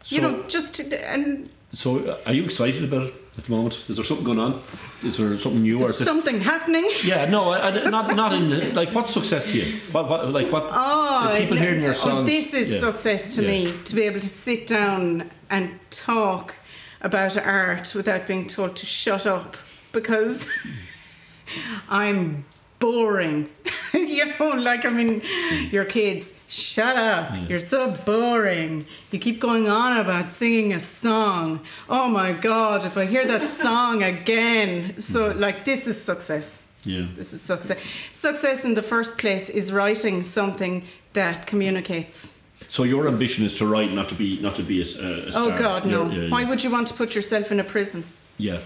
So, 0.04 0.14
you 0.16 0.22
know, 0.22 0.42
just 0.48 0.80
and 0.92 1.48
so 1.72 1.98
uh, 2.04 2.18
are 2.26 2.32
you 2.34 2.44
excited 2.44 2.84
about 2.84 3.06
it 3.08 3.14
at 3.38 3.44
the 3.44 3.50
moment? 3.50 3.82
Is 3.88 3.96
there 3.96 4.04
something 4.04 4.24
going 4.26 4.38
on? 4.38 4.60
Is 5.02 5.16
there 5.16 5.38
something 5.38 5.62
new 5.62 5.82
or 5.82 5.88
is 5.88 6.00
it? 6.00 6.04
something 6.04 6.40
happening. 6.40 6.88
Yeah, 7.02 7.30
no, 7.30 7.50
I, 7.50 7.68
I- 7.68 7.90
not 7.90 8.14
not 8.14 8.32
in 8.32 8.74
like 8.80 8.92
what's 8.94 9.10
success 9.12 9.46
to 9.52 9.58
you? 9.58 9.80
What, 9.92 10.08
what 10.08 10.28
like 10.30 10.52
what? 10.52 10.68
Oh, 10.70 11.34
people 11.38 11.56
no, 11.56 11.62
hearing 11.62 11.80
your 11.82 11.90
oh, 11.90 12.06
songs. 12.06 12.28
this 12.28 12.52
is 12.54 12.68
Yeah. 12.70 12.80
success 12.80 13.34
to 13.36 13.42
Yeah. 13.42 13.48
me 13.52 13.72
to 13.84 13.94
be 13.94 14.02
able 14.02 14.20
to 14.20 14.28
sit 14.28 14.66
down 14.66 15.30
and 15.50 15.78
talk 15.90 16.54
about 17.00 17.36
art 17.38 17.94
without 17.94 18.26
being 18.26 18.46
told 18.46 18.76
to 18.76 18.86
shut 18.86 19.26
up 19.26 19.56
because 19.92 20.46
I'm 21.88 22.44
boring. 22.78 23.48
you 23.94 24.26
know, 24.38 24.50
like 24.50 24.84
I 24.84 24.90
mean, 24.90 25.22
your 25.70 25.84
kids, 25.84 26.38
shut 26.52 26.96
up. 26.96 27.48
You're 27.48 27.58
so 27.58 27.90
boring. 28.04 28.86
You 29.10 29.18
keep 29.18 29.40
going 29.40 29.68
on 29.68 29.98
about 29.98 30.32
singing 30.32 30.72
a 30.74 30.80
song. 30.80 31.60
Oh 31.88 32.08
my 32.08 32.32
God, 32.32 32.84
if 32.84 32.96
I 32.98 33.06
hear 33.06 33.26
that 33.26 33.48
song 33.64 34.02
again. 34.02 34.98
So, 34.98 35.32
like, 35.32 35.64
this 35.64 35.86
is 35.86 36.00
success. 36.00 36.62
Yeah. 36.84 37.06
This 37.16 37.32
is 37.32 37.40
success. 37.40 37.78
Success 38.12 38.64
in 38.64 38.74
the 38.74 38.82
first 38.82 39.16
place 39.16 39.48
is 39.48 39.72
writing 39.72 40.22
something 40.22 40.84
that 41.14 41.46
communicates. 41.46 42.38
So 42.68 42.84
your 42.84 43.08
ambition 43.08 43.44
is 43.44 43.56
to 43.58 43.66
write, 43.66 43.92
not 43.92 44.08
to 44.08 44.14
be 44.14 44.40
not 44.40 44.56
to 44.56 44.62
be 44.62 44.80
a, 44.80 44.84
a 44.84 45.32
star. 45.32 45.44
Oh 45.44 45.58
God, 45.58 45.84
no! 45.84 46.08
Yeah, 46.08 46.22
yeah, 46.22 46.30
Why 46.30 46.44
would 46.44 46.64
you 46.64 46.70
want 46.70 46.88
to 46.88 46.94
put 46.94 47.14
yourself 47.14 47.52
in 47.52 47.60
a 47.60 47.64
prison? 47.64 48.04
Yeah. 48.38 48.58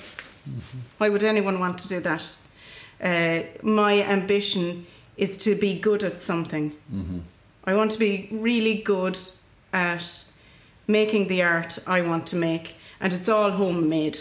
Why 0.99 1.09
would 1.09 1.24
anyone 1.24 1.59
want 1.59 1.78
to 1.78 1.89
do 1.89 2.01
that? 2.01 2.37
Uh, 3.03 3.41
my 3.62 4.03
ambition 4.03 4.87
is 5.16 5.37
to 5.39 5.55
be 5.57 5.78
good 5.80 6.05
at 6.05 6.20
something. 6.20 6.72
I 7.66 7.74
want 7.74 7.90
to 7.92 7.98
be 7.98 8.28
really 8.30 8.76
good 8.82 9.18
at 9.72 10.24
making 10.86 11.26
the 11.28 11.42
art 11.42 11.78
I 11.86 12.00
want 12.02 12.26
to 12.28 12.36
make, 12.36 12.76
and 13.00 13.12
it's 13.12 13.28
all 13.28 13.50
homemade, 13.50 14.18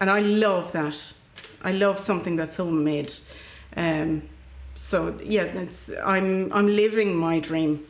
and 0.00 0.10
I 0.10 0.20
love 0.20 0.72
that. 0.72 1.14
I 1.62 1.72
love 1.72 1.98
something 1.98 2.36
that's 2.36 2.56
homemade. 2.56 3.12
Um, 3.76 4.22
so 4.76 5.18
yeah, 5.24 5.42
it's, 5.44 5.90
I'm 6.04 6.52
I'm 6.52 6.66
living 6.66 7.16
my 7.16 7.38
dream. 7.40 7.86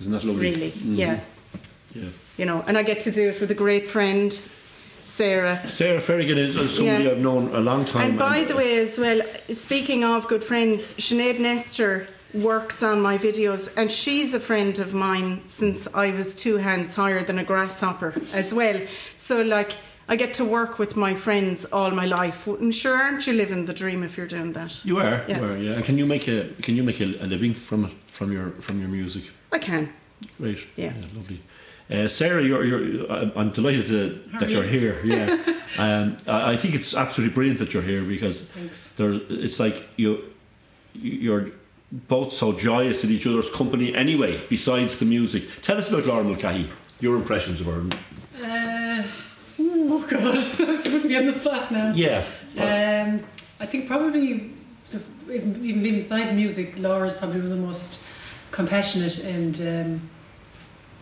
Isn't 0.00 0.12
that 0.12 0.24
lovely? 0.24 0.50
Really, 0.50 0.70
Mhm. 0.70 0.96
yeah, 0.98 1.20
Yeah. 1.94 2.08
you 2.38 2.46
know, 2.46 2.62
and 2.66 2.76
I 2.78 2.82
get 2.82 3.00
to 3.02 3.10
do 3.10 3.28
it 3.28 3.40
with 3.40 3.50
a 3.50 3.54
great 3.54 3.86
friend, 3.86 4.32
Sarah. 5.04 5.60
Sarah 5.68 6.00
Ferrigan 6.00 6.38
is 6.38 6.54
somebody 6.54 7.04
Yeah. 7.04 7.10
I've 7.10 7.18
known 7.18 7.54
a 7.54 7.60
long 7.60 7.84
time. 7.84 8.02
And 8.10 8.18
by 8.18 8.44
the 8.44 8.54
way, 8.56 8.78
as 8.78 8.98
well, 8.98 9.20
speaking 9.52 10.04
of 10.04 10.26
good 10.26 10.42
friends, 10.42 10.94
Sinead 10.98 11.38
Nestor 11.38 12.06
works 12.34 12.82
on 12.82 13.00
my 13.00 13.18
videos, 13.18 13.72
and 13.76 13.90
she's 13.90 14.34
a 14.34 14.40
friend 14.40 14.78
of 14.78 14.94
mine 14.94 15.42
since 15.48 15.88
I 15.94 16.10
was 16.12 16.34
two 16.34 16.56
hands 16.58 16.94
higher 16.94 17.22
than 17.24 17.38
a 17.38 17.44
grasshopper 17.44 18.14
as 18.32 18.52
well. 18.54 18.80
So, 19.16 19.42
like, 19.42 19.72
I 20.08 20.16
get 20.16 20.34
to 20.34 20.44
work 20.44 20.78
with 20.78 20.96
my 20.96 21.14
friends 21.14 21.64
all 21.66 21.90
my 21.92 22.04
life. 22.06 22.46
I'm 22.46 22.72
sure, 22.72 22.96
aren't 22.96 23.26
you 23.26 23.32
living 23.32 23.66
the 23.66 23.72
dream 23.74 24.02
if 24.02 24.16
you're 24.16 24.26
doing 24.26 24.52
that? 24.52 24.84
you 24.84 24.98
are, 24.98 25.24
Yeah. 25.28 25.38
you 25.38 25.44
are, 25.44 25.56
yeah. 25.56 25.72
And 25.72 25.84
can 25.84 25.98
you 25.98 26.06
make 26.06 26.26
a 26.28 26.48
can 26.62 26.74
you 26.76 26.82
make 26.82 27.00
a, 27.00 27.04
a 27.24 27.26
living 27.26 27.54
from 27.54 27.84
it 27.84 27.92
from 28.08 28.32
your 28.32 28.50
from 28.60 28.80
your 28.80 28.88
music? 28.88 29.30
I 29.52 29.58
can. 29.58 29.92
Great. 30.38 30.66
Yeah. 30.76 30.92
lovely. 31.14 31.40
Uh, 31.90 32.06
Sarah, 32.06 32.42
you're, 32.42 32.64
you're, 32.64 33.10
I- 33.12 33.32
I'm 33.34 33.50
delighted 33.50 33.86
to, 33.86 34.20
that 34.38 34.48
you're 34.50 34.62
here. 34.62 34.96
Yeah, 35.04 35.36
um, 35.78 36.16
I 36.28 36.52
I 36.52 36.56
think 36.56 36.74
it's 36.74 36.94
absolutely 36.94 37.34
brilliant 37.34 37.58
that 37.58 37.72
you're 37.74 37.82
here 37.82 38.04
because 38.04 38.42
Thanks. 38.48 38.94
there's, 38.94 39.18
it's 39.28 39.58
like 39.58 39.76
you, 39.96 40.22
you're 40.94 41.50
both 41.92 42.32
so 42.32 42.52
joyous 42.52 43.04
in 43.04 43.10
each 43.10 43.26
other's 43.26 43.50
company 43.50 43.94
anyway, 43.94 44.40
besides 44.48 44.98
the 44.98 45.04
music. 45.04 45.44
Tell 45.62 45.76
us 45.76 45.88
about 45.88 46.06
Laura 46.06 46.24
Mulcahy, 46.24 46.68
your 47.00 47.16
impressions 47.16 47.60
of 47.60 47.66
her. 47.66 47.82
Uh, 48.42 49.02
oh 49.58 50.06
god, 50.08 50.34
that's 50.36 50.56
putting 50.88 51.08
me 51.08 51.16
on 51.16 51.26
the 51.26 51.32
spot 51.32 51.70
now. 51.70 51.92
Yeah. 51.94 52.24
Um, 52.56 53.24
I 53.58 53.66
think 53.66 53.86
probably 53.86 54.52
even 55.30 55.64
even 55.64 55.86
inside 55.86 56.34
music, 56.34 56.78
Laura's 56.78 57.16
probably 57.16 57.40
one 57.40 57.52
of 57.52 57.58
the 57.58 57.66
most 57.66 58.06
compassionate 58.50 59.24
and 59.24 59.60
um, 59.60 60.10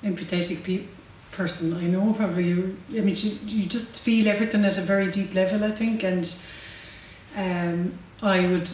empathetic 0.05 0.65
pe- 0.65 0.85
person 1.33 1.75
I 1.75 1.85
know. 1.85 2.13
Probably, 2.13 2.53
I 2.53 3.01
mean, 3.01 3.15
she, 3.15 3.29
you 3.47 3.67
just 3.67 4.01
feel 4.01 4.29
everything 4.29 4.65
at 4.65 4.79
a 4.79 4.83
very 4.83 5.11
deep 5.11 5.35
level. 5.35 5.65
I 5.65 5.71
think, 5.71 6.03
and 6.03 6.43
um, 7.37 7.99
I 8.23 8.41
would. 8.49 8.69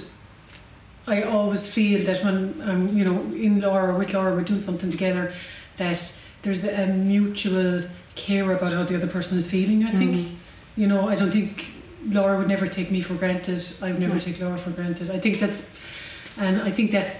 I 1.06 1.22
always 1.22 1.72
feel 1.72 2.04
that 2.06 2.24
when 2.24 2.60
um, 2.62 2.88
you 2.88 3.04
know 3.04 3.20
in 3.34 3.60
Laura 3.60 3.94
or 3.94 3.98
with 3.98 4.14
Laura 4.14 4.34
we're 4.34 4.42
doing 4.42 4.62
something 4.62 4.90
together, 4.90 5.32
that 5.76 6.00
there's 6.42 6.64
a 6.64 6.86
mutual 6.86 7.84
care 8.14 8.52
about 8.52 8.72
how 8.72 8.84
the 8.84 8.94
other 8.96 9.06
person 9.06 9.38
is 9.38 9.50
feeling. 9.50 9.84
I 9.84 9.92
think, 9.92 10.28
you 10.76 10.86
know, 10.86 11.08
I 11.08 11.14
don't 11.16 11.30
think 11.30 11.66
Laura 12.08 12.38
would 12.38 12.48
never 12.48 12.66
take 12.66 12.90
me 12.90 13.00
for 13.00 13.14
granted. 13.14 13.64
I 13.82 13.90
would 13.90 14.00
never 14.00 14.18
take 14.20 14.40
Laura 14.40 14.58
for 14.58 14.70
granted. 14.70 15.10
I 15.10 15.18
think 15.18 15.40
that's, 15.40 15.76
and 16.38 16.62
I 16.62 16.70
think 16.70 16.92
that 16.92 17.16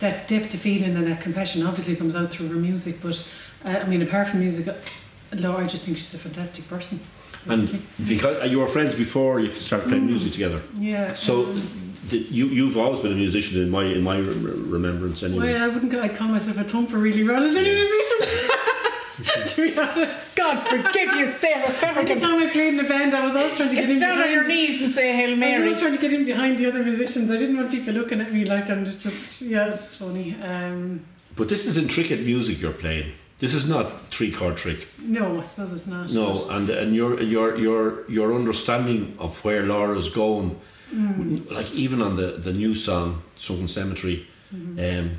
that 0.00 0.26
depth 0.26 0.52
of 0.54 0.60
feeling 0.60 0.96
and 0.96 1.06
that 1.06 1.20
compassion 1.20 1.64
obviously 1.64 1.96
comes 1.96 2.16
out 2.16 2.30
through 2.30 2.48
her 2.48 2.56
music. 2.56 2.96
But 3.02 3.30
uh, 3.64 3.68
I 3.68 3.84
mean, 3.84 4.02
apart 4.02 4.28
from 4.28 4.40
music, 4.40 4.68
uh, 4.68 5.36
Laura, 5.36 5.64
I 5.64 5.66
just 5.66 5.84
think 5.84 5.98
she's 5.98 6.14
a 6.14 6.18
fantastic 6.18 6.66
person. 6.68 6.98
And 7.46 7.62
basically. 7.62 8.14
because 8.14 8.50
you 8.50 8.60
were 8.60 8.68
friends 8.68 8.94
before 8.94 9.40
you 9.40 9.50
started 9.52 9.88
playing 9.88 10.06
music 10.06 10.32
together. 10.32 10.62
yeah. 10.74 11.14
So 11.14 11.46
um, 11.46 11.54
did 11.54 11.91
you 12.10 12.46
you've 12.46 12.76
always 12.76 13.00
been 13.00 13.12
a 13.12 13.16
musician 13.16 13.62
in 13.62 13.70
my 13.70 13.84
in 13.84 14.02
my 14.02 14.18
re- 14.18 14.32
remembrance 14.76 15.22
anyway. 15.22 15.52
well, 15.52 15.64
I 15.64 15.68
wouldn't. 15.68 15.92
go- 15.92 16.02
I'd 16.02 16.16
call 16.16 16.28
myself 16.28 16.58
a 16.58 16.64
thumper 16.64 16.98
really 16.98 17.22
rather 17.22 17.48
than 17.52 17.64
a 17.64 17.74
musician. 17.74 18.28
to 19.48 19.70
be 19.70 19.78
honest. 19.78 20.34
God 20.36 20.58
forgive 20.60 21.14
you, 21.14 21.28
Sarah 21.28 21.64
Every 21.66 21.72
Ferrigan. 22.06 22.20
time 22.20 22.38
I 22.42 22.48
played 22.50 22.74
in 22.74 22.80
a 22.84 22.88
band, 22.88 23.14
I 23.14 23.22
was 23.24 23.36
always 23.36 23.54
trying 23.54 23.68
to 23.68 23.74
get, 23.76 23.82
Get 23.82 23.90
in 23.90 23.98
down 23.98 24.16
behind. 24.16 24.28
on 24.30 24.34
your 24.34 24.48
knees 24.48 24.82
and 24.82 24.92
say 24.92 25.14
Hail 25.14 25.36
Mary. 25.36 25.54
I 25.54 25.58
was 25.58 25.64
always 25.66 25.80
trying 25.80 25.92
to 25.92 26.00
get 26.00 26.12
in 26.12 26.24
behind 26.24 26.58
the 26.58 26.66
other 26.66 26.82
musicians. 26.82 27.30
I 27.30 27.36
didn't 27.36 27.56
want 27.56 27.70
people 27.70 27.94
looking 27.94 28.20
at 28.20 28.32
me 28.32 28.44
like 28.44 28.68
I'm 28.70 28.84
just 28.84 29.42
yeah, 29.42 29.68
it's 29.68 29.94
funny. 29.94 30.34
Um, 30.42 31.04
But 31.36 31.48
this 31.48 31.66
is 31.66 31.76
intricate 31.76 32.20
music 32.24 32.60
you're 32.60 32.72
playing. 32.72 33.12
This 33.38 33.54
is 33.54 33.68
not 33.68 34.06
three 34.08 34.30
chord 34.30 34.56
trick. 34.56 34.86
no, 35.00 35.38
I 35.40 35.42
suppose 35.42 35.72
it's 35.74 35.86
not. 35.86 36.10
No, 36.12 36.48
and 36.50 36.70
and 36.70 36.94
your 36.94 37.20
your 37.22 37.56
your 37.56 38.10
your 38.10 38.34
understanding 38.34 39.14
of 39.18 39.44
where 39.44 39.62
Laura's 39.64 40.08
going, 40.08 40.56
Mm. 40.92 41.50
like 41.50 41.74
even 41.74 42.02
on 42.02 42.16
the 42.16 42.38
the 42.38 42.52
new 42.52 42.74
song 42.74 43.22
"Sunken 43.36 43.68
Cemetery," 43.68 44.26
Mm-hmm. 44.54 44.78
um, 45.00 45.10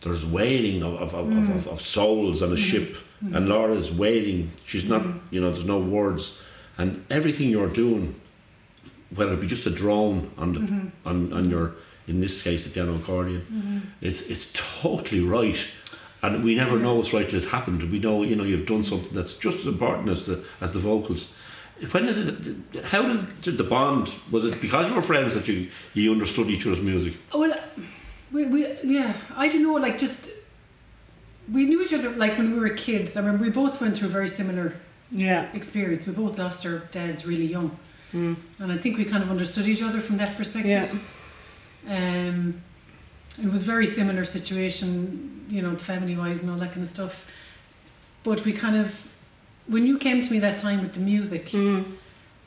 there's 0.00 0.24
wailing 0.24 0.82
of 0.82 0.94
of, 1.02 1.14
of, 1.14 1.26
Mm. 1.26 1.54
of, 1.56 1.66
of, 1.66 1.80
souls 1.80 2.42
on 2.42 2.52
a 2.52 2.56
ship, 2.56 2.96
Mm-hmm. 3.24 3.34
and 3.36 3.48
Laura's 3.48 3.90
wailing. 3.90 4.50
She's 4.64 4.84
not, 4.88 5.02
you 5.32 5.40
know, 5.40 5.50
there's 5.50 5.66
no 5.66 5.78
words, 5.80 6.40
and 6.76 7.04
everything 7.10 7.50
you're 7.50 7.72
doing, 7.74 8.14
whether 9.16 9.32
it 9.32 9.40
be 9.40 9.46
just 9.48 9.66
a 9.66 9.70
drone 9.70 10.30
on 10.38 10.52
the 10.52 10.60
Mm-hmm. 10.60 11.08
on 11.08 11.32
on 11.32 11.50
your 11.50 11.72
in 12.06 12.20
this 12.20 12.42
case 12.42 12.64
the 12.64 12.70
piano 12.70 12.94
accordion, 12.94 13.42
it's 14.00 14.30
it's 14.30 14.52
totally 14.82 15.20
right. 15.20 15.58
And 16.22 16.44
we 16.44 16.54
never 16.54 16.78
know 16.78 16.98
it's 17.00 17.12
right 17.12 17.28
till 17.28 17.38
it 17.42 17.48
happened. 17.48 17.82
We 17.92 17.98
know, 18.00 18.24
you 18.24 18.34
know, 18.34 18.42
you've 18.44 18.66
done 18.66 18.82
something 18.84 19.14
that's 19.14 19.34
just 19.38 19.58
as 19.60 19.66
important 19.66 20.08
as 20.08 20.24
the 20.26 20.36
as 20.60 20.70
the 20.72 20.80
vocals. 20.80 21.32
When 21.92 22.06
did 22.06 22.18
it? 22.76 22.84
How 22.86 23.02
did, 23.02 23.40
did 23.42 23.58
the 23.58 23.64
bond? 23.64 24.12
Was 24.30 24.44
it 24.44 24.60
because 24.60 24.88
you 24.88 24.94
were 24.96 25.02
friends 25.02 25.34
that 25.34 25.46
you 25.48 25.68
you 25.94 26.12
understood 26.12 26.48
each 26.48 26.66
other's 26.66 26.80
music? 26.80 27.14
Oh, 27.32 27.40
well, 27.40 27.54
we, 28.32 28.44
we 28.46 28.66
yeah, 28.82 29.14
I 29.36 29.48
don't 29.48 29.62
know, 29.62 29.74
like 29.74 29.96
just 29.98 30.30
we 31.52 31.64
knew 31.64 31.80
each 31.82 31.94
other 31.94 32.10
like 32.10 32.36
when 32.36 32.52
we 32.52 32.58
were 32.58 32.70
kids. 32.70 33.16
I 33.16 33.20
mean 33.22 33.40
we 33.40 33.50
both 33.50 33.80
went 33.80 33.96
through 33.96 34.08
a 34.08 34.12
very 34.12 34.28
similar 34.28 34.74
Yeah. 35.10 35.48
experience. 35.54 36.06
We 36.06 36.12
both 36.14 36.38
lost 36.38 36.66
our 36.66 36.78
dads 36.92 37.24
really 37.26 37.46
young, 37.46 37.70
Mm. 38.12 38.36
and 38.58 38.72
I 38.72 38.78
think 38.78 38.98
we 38.98 39.04
kind 39.04 39.22
of 39.22 39.30
understood 39.30 39.66
each 39.68 39.82
other 39.82 40.00
from 40.00 40.16
that 40.18 40.36
perspective. 40.36 41.00
Yeah. 41.86 42.28
Um, 42.28 42.62
it 43.42 43.50
was 43.52 43.62
very 43.62 43.86
similar 43.86 44.24
situation, 44.24 45.46
you 45.48 45.62
know, 45.62 45.76
family 45.78 46.16
wise 46.16 46.42
and 46.42 46.50
all 46.50 46.58
that 46.58 46.72
kind 46.72 46.82
of 46.82 46.88
stuff. 46.88 47.26
But 48.24 48.44
we 48.44 48.52
kind 48.52 48.76
of, 48.76 48.90
when 49.68 49.86
you 49.86 49.98
came 49.98 50.22
to 50.22 50.30
me 50.32 50.38
that 50.40 50.58
time 50.58 50.80
with 50.80 50.94
the 50.94 51.00
music, 51.00 51.46
Mm. 51.52 51.84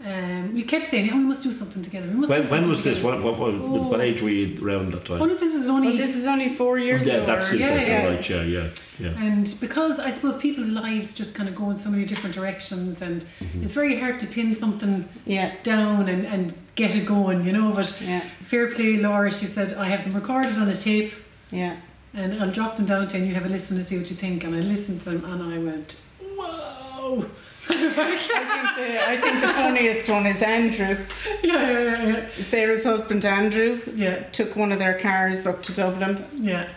um, 0.05 0.53
we 0.55 0.63
kept 0.63 0.85
saying, 0.87 1.09
"Oh, 1.13 1.17
we 1.17 1.23
must 1.23 1.43
do 1.43 1.51
something 1.51 1.83
together." 1.83 2.07
We 2.07 2.15
must 2.21 2.31
When, 2.31 2.39
do 2.41 2.41
when 2.43 2.49
something 2.49 2.69
was 2.69 2.83
this? 2.83 2.97
together." 2.97 3.21
What 3.21 3.37
what, 3.39 3.53
what, 3.59 3.83
what 3.91 4.01
age 4.01 4.21
were 4.23 4.29
you 4.39 4.47
around 4.65 4.91
that 4.93 5.05
time? 5.05 5.21
Oh 5.21 5.25
no, 5.25 5.35
this 5.35 5.53
is 5.53 5.69
only 5.69 5.89
Well, 5.89 5.97
this 5.97 6.15
is 6.15 6.25
only 6.25 6.49
four 6.49 6.79
years 6.79 7.05
yeah, 7.07 7.15
ago. 7.17 7.25
that's 7.27 7.51
or- 7.51 7.55
yeah, 7.57 7.65
interesting, 7.67 7.93
yeah. 7.93 8.07
right? 8.07 8.29
Yeah, 8.29 8.43
yeah, 8.43 8.67
yeah. 8.99 9.25
And 9.27 9.45
because 9.61 9.99
I 9.99 10.09
suppose 10.09 10.37
people's 10.37 10.71
lives 10.71 11.13
just 11.13 11.35
kind 11.35 11.47
of 11.49 11.55
go 11.55 11.69
in 11.71 11.77
so 11.77 11.89
many 11.91 12.05
different 12.05 12.33
directions, 12.35 13.01
and 13.03 13.23
it's 13.63 13.73
very 13.73 13.99
hard 13.99 14.19
to 14.21 14.27
pin 14.27 14.53
something 14.55 15.05
Yeah. 15.25 15.51
down 15.63 16.09
and, 16.09 16.25
and 16.25 16.53
get 16.75 16.95
it 16.95 17.05
going, 17.05 17.45
you 17.45 17.51
know. 17.57 17.71
But 17.79 17.87
Yeah. 18.03 18.21
fair 18.51 18.65
play, 18.75 18.97
Laura, 18.97 19.31
she 19.31 19.45
said, 19.45 19.73
I 19.73 19.85
have 19.93 20.03
them 20.05 20.13
recorded 20.15 20.55
on 20.57 20.67
a 20.69 20.75
tape 20.75 21.11
Yeah. 21.51 21.75
and 22.15 22.41
I'll 22.41 22.49
drop 22.59 22.77
them 22.77 22.85
down 22.87 23.07
to 23.09 23.17
you 23.17 23.21
and 23.23 23.29
you 23.29 23.35
have 23.39 23.45
a 23.45 23.49
listen 23.49 23.77
to 23.77 23.83
see 23.83 23.97
what 23.99 24.09
you 24.09 24.15
think. 24.15 24.43
And 24.45 24.55
I 24.55 24.61
listened 24.61 24.99
to 25.01 25.09
them 25.11 25.23
and 25.31 25.41
I 25.53 25.57
went, 25.59 25.97
whoa. 26.37 26.80
I 27.69 27.73
I 27.73 27.87
think, 27.87 28.75
the, 28.77 29.09
I 29.09 29.17
think 29.21 29.41
the 29.41 29.47
funniest 29.53 30.09
one 30.09 30.25
is 30.25 30.41
Andrew. 30.41 30.97
yeah, 31.43 31.69
yeah, 31.71 32.07
yeah, 32.07 32.29
Sarah's 32.31 32.83
husband 32.83 33.23
Andrew 33.25 33.79
yeah, 33.95 34.23
took 34.31 34.55
one 34.55 34.71
of 34.71 34.79
their 34.79 34.97
cars 34.99 35.45
up 35.47 35.61
to 35.63 35.73
Dublin. 35.73 36.25
yeah. 36.35 36.67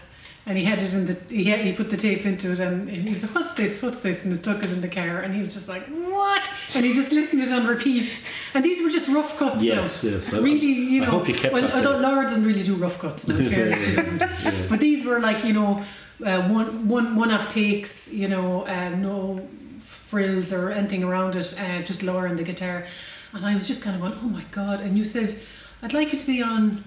And 0.46 0.58
he 0.58 0.64
had 0.64 0.82
it 0.82 0.92
in 0.92 1.06
the, 1.06 1.14
he, 1.34 1.44
had, 1.44 1.60
he 1.60 1.72
put 1.72 1.88
the 1.88 1.96
tape 1.96 2.26
into 2.26 2.52
it 2.52 2.60
and 2.60 2.86
he 2.90 3.10
was 3.14 3.22
like, 3.22 3.34
what's 3.34 3.54
this, 3.54 3.82
what's 3.82 4.00
this? 4.00 4.24
And 4.24 4.32
he 4.32 4.36
stuck 4.36 4.62
it 4.62 4.70
in 4.72 4.82
the 4.82 4.88
car 4.88 5.20
and 5.20 5.34
he 5.34 5.40
was 5.40 5.54
just 5.54 5.70
like, 5.70 5.84
what? 5.86 6.46
And 6.74 6.84
he 6.84 6.92
just 6.92 7.12
listened 7.12 7.40
to 7.42 7.48
it 7.48 7.52
on 7.58 7.66
repeat. 7.66 8.28
And 8.52 8.62
these 8.62 8.82
were 8.82 8.90
just 8.90 9.08
rough 9.08 9.38
cuts. 9.38 9.62
Yes, 9.62 10.04
now. 10.04 10.10
yes. 10.10 10.34
I- 10.34 10.40
Really, 10.40 10.66
you 10.66 11.00
know. 11.00 11.06
I 11.06 11.10
hope 11.10 11.28
you 11.28 11.34
kept 11.34 11.54
well, 11.54 11.62
that 11.62 11.74
although 11.76 11.94
tape. 11.94 12.02
Laura 12.02 12.22
doesn't 12.28 12.44
really 12.44 12.62
do 12.62 12.74
rough 12.74 12.98
cuts 12.98 13.26
now, 13.26 13.36
in 13.36 13.48
fairness, 13.54 13.88
she 13.88 13.96
doesn't. 13.96 14.68
But 14.68 14.80
these 14.80 15.06
were 15.06 15.18
like, 15.18 15.44
you 15.46 15.54
know, 15.54 15.82
uh, 16.22 16.42
one, 16.48 16.88
one, 16.88 17.16
one 17.16 17.30
off 17.30 17.48
takes, 17.48 18.12
you 18.12 18.28
know, 18.28 18.66
uh, 18.66 18.90
no 18.90 19.40
frills 20.14 20.52
or 20.52 20.70
anything 20.70 21.02
around 21.02 21.34
it, 21.34 21.60
uh, 21.60 21.82
just 21.82 22.04
Laura 22.04 22.30
and 22.30 22.38
the 22.38 22.44
guitar. 22.44 22.84
And 23.32 23.44
I 23.44 23.56
was 23.56 23.66
just 23.66 23.82
kind 23.82 23.96
of 23.96 24.00
going, 24.02 24.14
oh 24.22 24.28
my 24.28 24.44
God. 24.52 24.80
And 24.80 24.96
you 24.96 25.02
said, 25.02 25.34
I'd 25.82 25.92
like 25.92 26.12
you 26.12 26.18
to 26.20 26.26
be 26.26 26.40
on, 26.40 26.84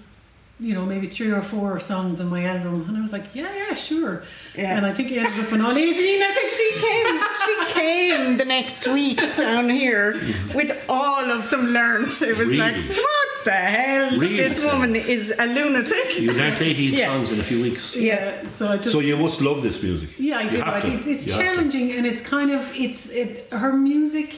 you 0.61 0.73
know, 0.73 0.85
maybe 0.85 1.07
three 1.07 1.29
or 1.29 1.41
four 1.41 1.77
songs 1.81 2.21
on 2.21 2.29
my 2.29 2.45
album. 2.45 2.85
And 2.87 2.97
I 2.97 3.01
was 3.01 3.11
like, 3.11 3.35
yeah, 3.35 3.53
yeah, 3.53 3.73
sure. 3.73 4.23
Yeah. 4.55 4.77
And 4.77 4.85
I 4.85 4.93
think 4.93 5.11
it 5.11 5.17
ended 5.17 5.45
up 5.45 5.51
on 5.51 5.59
all 5.59 5.77
18, 5.77 6.23
I 6.23 6.31
think. 6.31 6.49
She 6.59 6.69
came. 6.87 7.19
She 7.45 7.73
came 7.73 8.37
the 8.37 8.45
next 8.45 8.87
week 8.87 9.35
down 9.35 9.69
here 9.69 10.13
with 10.55 10.71
all 10.87 11.25
of 11.29 11.49
them 11.49 11.65
learned. 11.67 12.13
It 12.21 12.37
was 12.37 12.53
like, 12.53 12.75
Really? 12.75 12.87
what 12.87 13.26
the 13.49 13.59
hell? 13.75 14.07
Really? 14.23 14.37
This 14.43 14.57
woman 14.69 14.95
is 14.95 15.23
a 15.45 15.45
lunatic. 15.57 16.07
You 16.25 16.31
learnt 16.41 16.61
18 16.61 16.93
Yeah. 16.93 17.07
songs 17.07 17.31
in 17.33 17.39
a 17.39 17.43
few 17.51 17.59
weeks. 17.67 17.83
Yeah. 17.95 18.45
So 18.57 18.63
I 18.73 18.77
just. 18.77 18.91
So 18.91 18.99
you 19.09 19.17
must 19.25 19.39
love 19.41 19.59
this 19.67 19.77
music. 19.89 20.09
Yeah, 20.19 20.39
I 20.39 20.43
You 20.43 20.51
do. 20.51 20.61
have 20.61 20.81
to. 20.83 20.91
it's, 20.95 21.07
it's 21.13 21.25
You 21.27 21.33
have 21.33 21.41
to. 21.41 21.47
challenging 21.47 21.87
and 21.97 22.03
it's 22.11 22.21
kind 22.35 22.49
of 22.57 22.61
it's 22.85 23.01
it, 23.21 23.29
her 23.63 23.73
music. 23.93 24.29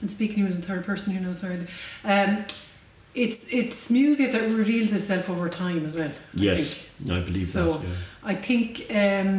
And 0.00 0.10
speaking 0.10 0.40
in 0.46 0.52
the 0.60 0.66
third 0.70 0.84
person, 0.90 1.08
you 1.14 1.20
know, 1.24 1.32
sorry. 1.44 1.58
Um, 2.12 2.30
it's 3.22 3.38
it's 3.60 3.90
music 3.90 4.32
that 4.34 4.42
reveals 4.62 4.90
itself 4.98 5.24
over 5.34 5.48
time 5.48 5.84
as 5.84 5.94
well. 5.98 6.10
I 6.10 6.42
Yes, 6.48 6.58
think. 6.74 7.10
I 7.16 7.20
believe 7.28 7.46
So 7.46 7.62
that. 7.78 7.82
Yeah. 7.86 7.94
I 8.32 8.34
think 8.48 8.66
um, 9.02 9.34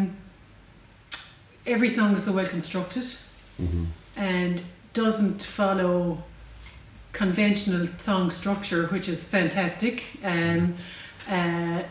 every 1.65 1.89
song 1.97 2.09
is 2.15 2.23
so 2.27 2.31
well 2.33 2.45
constructed 2.57 3.07
Mhm. 3.61 3.85
and 4.15 4.63
doesn't 4.93 5.41
follow 5.59 6.23
conventional 7.13 7.87
song 7.99 8.29
structure, 8.29 8.87
which 8.87 9.07
is 9.07 9.23
fantastic. 9.23 10.03
Um, 10.23 10.75
uh, 11.29 11.83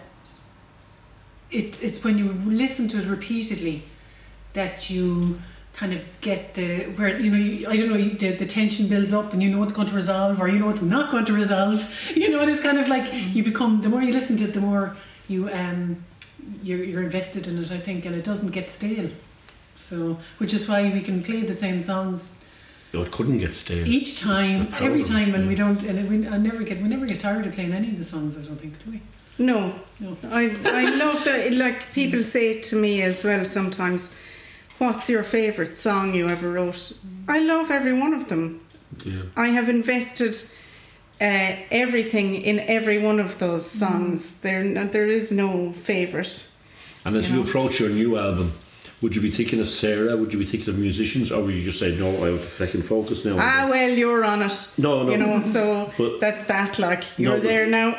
it's 1.50 1.80
it's 1.82 2.04
when 2.04 2.18
you 2.18 2.32
listen 2.32 2.88
to 2.88 2.98
it 2.98 3.06
repeatedly 3.06 3.84
that 4.52 4.90
you 4.90 5.40
kind 5.74 5.92
of 5.94 6.02
get 6.20 6.54
the 6.54 6.84
where 6.96 7.18
you 7.18 7.30
know 7.30 7.38
you, 7.38 7.68
I 7.68 7.76
don't 7.76 7.88
know 7.88 7.96
you, 7.96 8.10
the, 8.10 8.32
the 8.32 8.46
tension 8.46 8.88
builds 8.88 9.12
up 9.12 9.32
and 9.32 9.42
you 9.42 9.48
know 9.48 9.62
it's 9.62 9.72
going 9.72 9.88
to 9.88 9.94
resolve 9.94 10.40
or 10.40 10.48
you 10.48 10.58
know 10.58 10.68
it's 10.68 10.82
not 10.82 11.10
going 11.10 11.24
to 11.26 11.32
resolve 11.32 12.10
you 12.14 12.30
know 12.30 12.42
it's 12.42 12.62
kind 12.62 12.78
of 12.78 12.88
like 12.88 13.08
you 13.34 13.42
become 13.42 13.80
the 13.80 13.88
more 13.88 14.02
you 14.02 14.12
listen 14.12 14.36
to 14.36 14.44
it 14.44 14.52
the 14.52 14.60
more 14.60 14.96
you 15.28 15.50
um 15.52 16.04
you're, 16.62 16.82
you're 16.82 17.02
invested 17.02 17.46
in 17.48 17.62
it 17.62 17.70
I 17.70 17.78
think 17.78 18.04
and 18.04 18.14
it 18.14 18.24
doesn't 18.24 18.50
get 18.50 18.68
stale 18.68 19.10
so 19.74 20.18
which 20.38 20.52
is 20.52 20.68
why 20.68 20.90
we 20.90 21.00
can 21.00 21.22
play 21.22 21.42
the 21.42 21.54
same 21.54 21.82
songs 21.82 22.41
Oh, 22.94 23.02
it 23.02 23.10
couldn't 23.10 23.38
get 23.38 23.54
stale. 23.54 23.86
each 23.86 24.20
time 24.20 24.68
every 24.80 25.02
time 25.02 25.34
and 25.34 25.48
we 25.48 25.54
don't 25.54 25.82
and 25.84 25.96
we 26.10 26.28
I 26.28 26.36
never 26.36 26.62
get 26.62 26.80
we 26.82 26.88
never 26.88 27.06
get 27.06 27.20
tired 27.20 27.46
of 27.46 27.54
playing 27.54 27.72
any 27.72 27.88
of 27.88 27.98
the 27.98 28.04
songs 28.04 28.36
I 28.36 28.42
don't 28.42 28.60
think 28.60 28.74
do 28.84 28.90
we 28.92 29.00
No, 29.38 29.72
no 30.00 30.16
I 30.30 30.42
I 30.64 30.84
love 31.04 31.24
that. 31.24 31.52
Like 31.52 31.78
people 31.94 32.22
say 32.22 32.60
to 32.68 32.76
me 32.76 33.02
as 33.02 33.24
well 33.24 33.44
sometimes, 33.44 34.14
"What's 34.78 35.08
your 35.08 35.22
favourite 35.24 35.74
song 35.74 36.14
you 36.14 36.28
ever 36.28 36.50
wrote?" 36.52 36.92
I 37.28 37.38
love 37.52 37.70
every 37.70 37.94
one 38.04 38.12
of 38.14 38.24
them. 38.28 38.60
Yeah. 39.06 39.22
I 39.36 39.48
have 39.56 39.68
invested 39.70 40.34
uh, 41.20 41.52
everything 41.70 42.34
in 42.34 42.58
every 42.60 42.98
one 42.98 43.18
of 43.22 43.38
those 43.38 43.64
Mm. 43.74 43.78
songs. 43.78 44.40
There, 44.40 44.62
there 44.96 45.06
is 45.18 45.30
no 45.30 45.72
favourite. 45.72 46.34
And 47.04 47.16
as 47.16 47.24
You 47.30 47.36
you, 47.36 47.42
know. 47.42 47.48
approach 47.48 47.80
your 47.80 47.90
new 47.90 48.18
album, 48.18 48.52
would 49.02 49.14
you 49.16 49.20
be 49.20 49.30
thinking 49.30 49.60
of 49.60 49.68
Sarah? 49.68 50.16
Would 50.16 50.32
you 50.32 50.38
be 50.38 50.44
thinking 50.44 50.68
of 50.72 50.78
musicians, 50.78 51.32
or 51.32 51.42
would 51.42 51.54
you 51.54 51.62
just 51.62 51.78
say 51.78 51.96
no? 51.98 52.08
I 52.24 52.30
have 52.30 52.42
to 52.42 52.48
fucking 52.48 52.82
focus 52.82 53.24
now. 53.24 53.36
Ah, 53.38 53.66
well, 53.68 53.90
you're 53.90 54.24
on 54.24 54.42
it. 54.42 54.68
No, 54.78 55.02
no. 55.02 55.10
You 55.10 55.18
know, 55.18 55.40
so 55.40 55.92
But- 55.98 56.20
that's 56.20 56.44
that. 56.44 56.78
Like 56.78 57.04
you're 57.18 57.34
but- 57.36 57.42
there 57.42 57.66
now. 57.66 57.94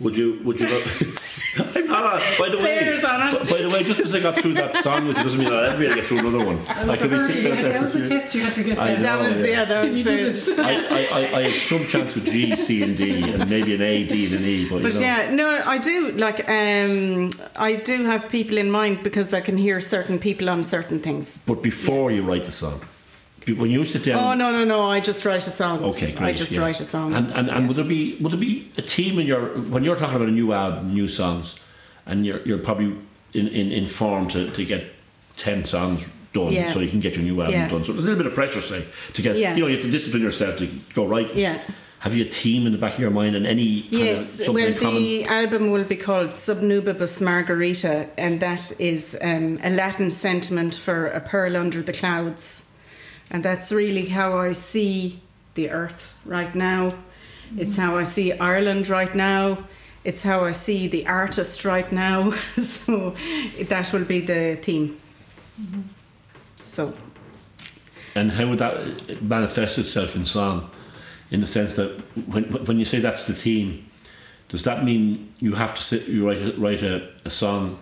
Would 0.00 0.16
you? 0.16 0.40
Would 0.44 0.60
you? 0.60 0.68
Not, 1.58 1.76
I'm 1.76 1.86
not. 1.86 2.14
On, 2.14 2.20
by 2.38 2.48
the 2.48 2.58
way, 2.58 2.78
Sarah's 2.78 3.04
on 3.04 3.34
it. 3.34 3.50
by 3.50 3.62
the 3.62 3.70
way, 3.70 3.82
just 3.84 3.98
because 3.98 4.14
I 4.14 4.20
got 4.20 4.36
through 4.36 4.54
that 4.54 4.76
song 4.76 5.06
with 5.06 5.16
you 5.18 5.24
doesn't 5.24 5.38
mean 5.38 5.52
I'll 5.52 5.64
ever 5.64 5.78
be 5.78 5.84
able 5.84 5.94
to 5.94 6.00
get 6.00 6.08
through 6.08 6.18
another 6.18 6.44
one. 6.44 6.64
That 6.64 6.76
I 6.78 6.84
was, 6.86 6.96
the, 6.96 7.00
could 7.00 7.10
be 7.10 7.16
hurdle 7.16 7.28
sitting 7.28 7.44
you 7.44 7.52
out 7.52 7.62
there 7.62 7.72
that 7.72 7.82
was 7.82 7.92
the 7.92 7.98
years. 7.98 8.08
test 8.08 8.34
you 8.34 8.42
had 8.42 8.52
to 8.54 8.62
get 8.64 8.78
I 8.78 8.86
past. 8.94 9.02
That 9.02 9.28
was 9.28 9.40
yeah. 9.40 9.46
yeah. 9.46 9.64
That 9.64 9.84
was 9.86 9.96
You 9.96 10.04
the, 10.04 10.10
did 10.10 10.26
it. 10.26 10.58
I, 10.58 10.72
I, 10.72 11.20
I, 11.20 11.38
I 11.38 11.42
have 11.48 11.62
some 11.62 11.86
chance 11.86 12.14
with 12.14 12.26
G, 12.26 12.56
C, 12.56 12.82
and 12.82 12.96
D, 12.96 13.22
and 13.32 13.48
maybe 13.48 13.74
an 13.74 13.82
A, 13.82 14.04
D, 14.04 14.26
and 14.26 14.34
an 14.34 14.44
E. 14.44 14.68
But, 14.68 14.82
But 14.82 14.94
you 14.94 15.00
know, 15.00 15.06
yeah, 15.06 15.30
no, 15.34 15.62
I 15.64 15.78
do 15.78 16.12
like. 16.12 16.40
Um, 16.48 17.30
I 17.56 17.76
do 17.76 18.04
have 18.04 18.28
people 18.28 18.58
in 18.58 18.70
mind 18.70 19.02
because 19.02 19.32
I 19.32 19.40
can 19.40 19.56
hear 19.56 19.80
certain 19.80 20.18
people 20.18 20.50
on 20.50 20.62
certain 20.62 21.00
things. 21.00 21.42
But 21.46 21.62
before 21.62 22.10
you 22.10 22.22
write 22.22 22.44
the 22.44 22.52
song, 22.52 22.80
when 23.54 23.70
you 23.70 23.84
sit 23.84 24.04
down, 24.04 24.22
Oh 24.22 24.34
no, 24.34 24.50
no, 24.50 24.64
no! 24.64 24.90
I 24.90 25.00
just 25.00 25.24
write 25.24 25.46
a 25.46 25.50
song. 25.50 25.82
Okay, 25.84 26.12
great. 26.12 26.28
I 26.28 26.32
just 26.32 26.52
yeah. 26.52 26.60
write 26.60 26.80
a 26.80 26.84
song. 26.84 27.14
And 27.14 27.26
and, 27.32 27.48
and 27.48 27.60
Yeah. 27.60 27.66
would 27.66 27.76
there 27.76 27.84
be 27.84 28.16
would 28.20 28.32
there 28.32 28.40
be 28.40 28.68
a 28.76 28.82
team 28.82 29.18
in 29.18 29.26
your 29.26 29.48
when 29.72 29.84
you're 29.84 29.96
talking 29.96 30.16
about 30.16 30.28
a 30.28 30.32
new 30.32 30.52
album, 30.52 30.94
new 30.94 31.08
songs, 31.08 31.58
and 32.06 32.26
you're 32.26 32.40
you're 32.42 32.58
probably 32.58 32.96
in 33.34 33.48
in, 33.48 33.72
in 33.72 33.86
form 33.86 34.28
to, 34.28 34.50
to 34.50 34.64
get 34.64 34.84
ten 35.36 35.64
songs 35.64 36.12
done, 36.32 36.52
Yeah. 36.52 36.70
so 36.70 36.80
you 36.80 36.88
can 36.88 37.00
get 37.00 37.14
your 37.16 37.24
new 37.24 37.40
album 37.40 37.68
done. 37.68 37.84
So 37.84 37.92
there's 37.92 38.04
a 38.04 38.08
little 38.08 38.22
bit 38.22 38.26
of 38.26 38.34
pressure, 38.34 38.60
say, 38.60 38.84
to 39.14 39.22
get 39.22 39.36
Yeah. 39.36 39.54
you 39.54 39.60
know 39.60 39.66
you 39.68 39.76
have 39.76 39.84
to 39.84 39.90
discipline 39.90 40.22
yourself 40.22 40.58
to 40.58 40.66
go 40.94 41.06
right. 41.06 41.32
Yeah. 41.34 41.58
Have 42.00 42.14
you 42.14 42.24
a 42.24 42.28
team 42.28 42.66
in 42.66 42.72
the 42.72 42.78
back 42.78 42.92
of 42.94 43.00
your 43.00 43.10
mind 43.10 43.34
and 43.34 43.46
any 43.46 43.80
kind 43.82 43.92
Yes, 43.92 44.46
well, 44.46 44.72
the 44.74 45.24
album 45.24 45.70
will 45.70 45.82
be 45.84 45.96
called 45.96 46.30
Subnubibus 46.32 47.22
Margarita, 47.22 48.06
and 48.18 48.38
that 48.40 48.78
is 48.78 49.16
um, 49.22 49.58
a 49.64 49.70
Latin 49.70 50.10
sentiment 50.10 50.74
for 50.74 51.06
a 51.06 51.20
pearl 51.20 51.56
under 51.56 51.82
the 51.82 51.92
clouds. 51.94 52.65
And 53.30 53.42
that's 53.44 53.72
really 53.72 54.06
how 54.06 54.38
I 54.38 54.52
see 54.52 55.20
the 55.54 55.70
earth 55.70 56.16
right 56.24 56.54
now. 56.54 56.94
It's 57.56 57.72
mm-hmm. 57.72 57.82
how 57.82 57.98
I 57.98 58.04
see 58.04 58.32
Ireland 58.32 58.88
right 58.88 59.14
now. 59.14 59.58
It's 60.04 60.22
how 60.22 60.44
I 60.44 60.52
see 60.52 60.86
the 60.86 61.06
artist 61.06 61.64
right 61.64 61.90
now. 61.90 62.30
so 62.58 63.14
that 63.68 63.92
will 63.92 64.04
be 64.04 64.20
the 64.20 64.56
theme. 64.62 65.00
Mm-hmm. 65.60 65.80
So 66.62 66.94
And 68.14 68.30
how 68.32 68.46
would 68.48 68.58
that 68.58 69.22
manifest 69.22 69.78
itself 69.78 70.14
in 70.16 70.24
song? 70.24 70.70
In 71.30 71.40
the 71.40 71.46
sense 71.46 71.74
that 71.74 71.90
when 72.28 72.44
when 72.66 72.78
you 72.78 72.84
say 72.84 73.00
that's 73.00 73.26
the 73.26 73.34
theme, 73.34 73.84
does 74.48 74.62
that 74.62 74.84
mean 74.84 75.32
you 75.40 75.54
have 75.54 75.74
to 75.74 75.82
sit 75.82 76.06
you 76.08 76.28
write 76.28 76.56
write 76.56 76.82
a, 76.82 77.08
a 77.24 77.30
song? 77.30 77.78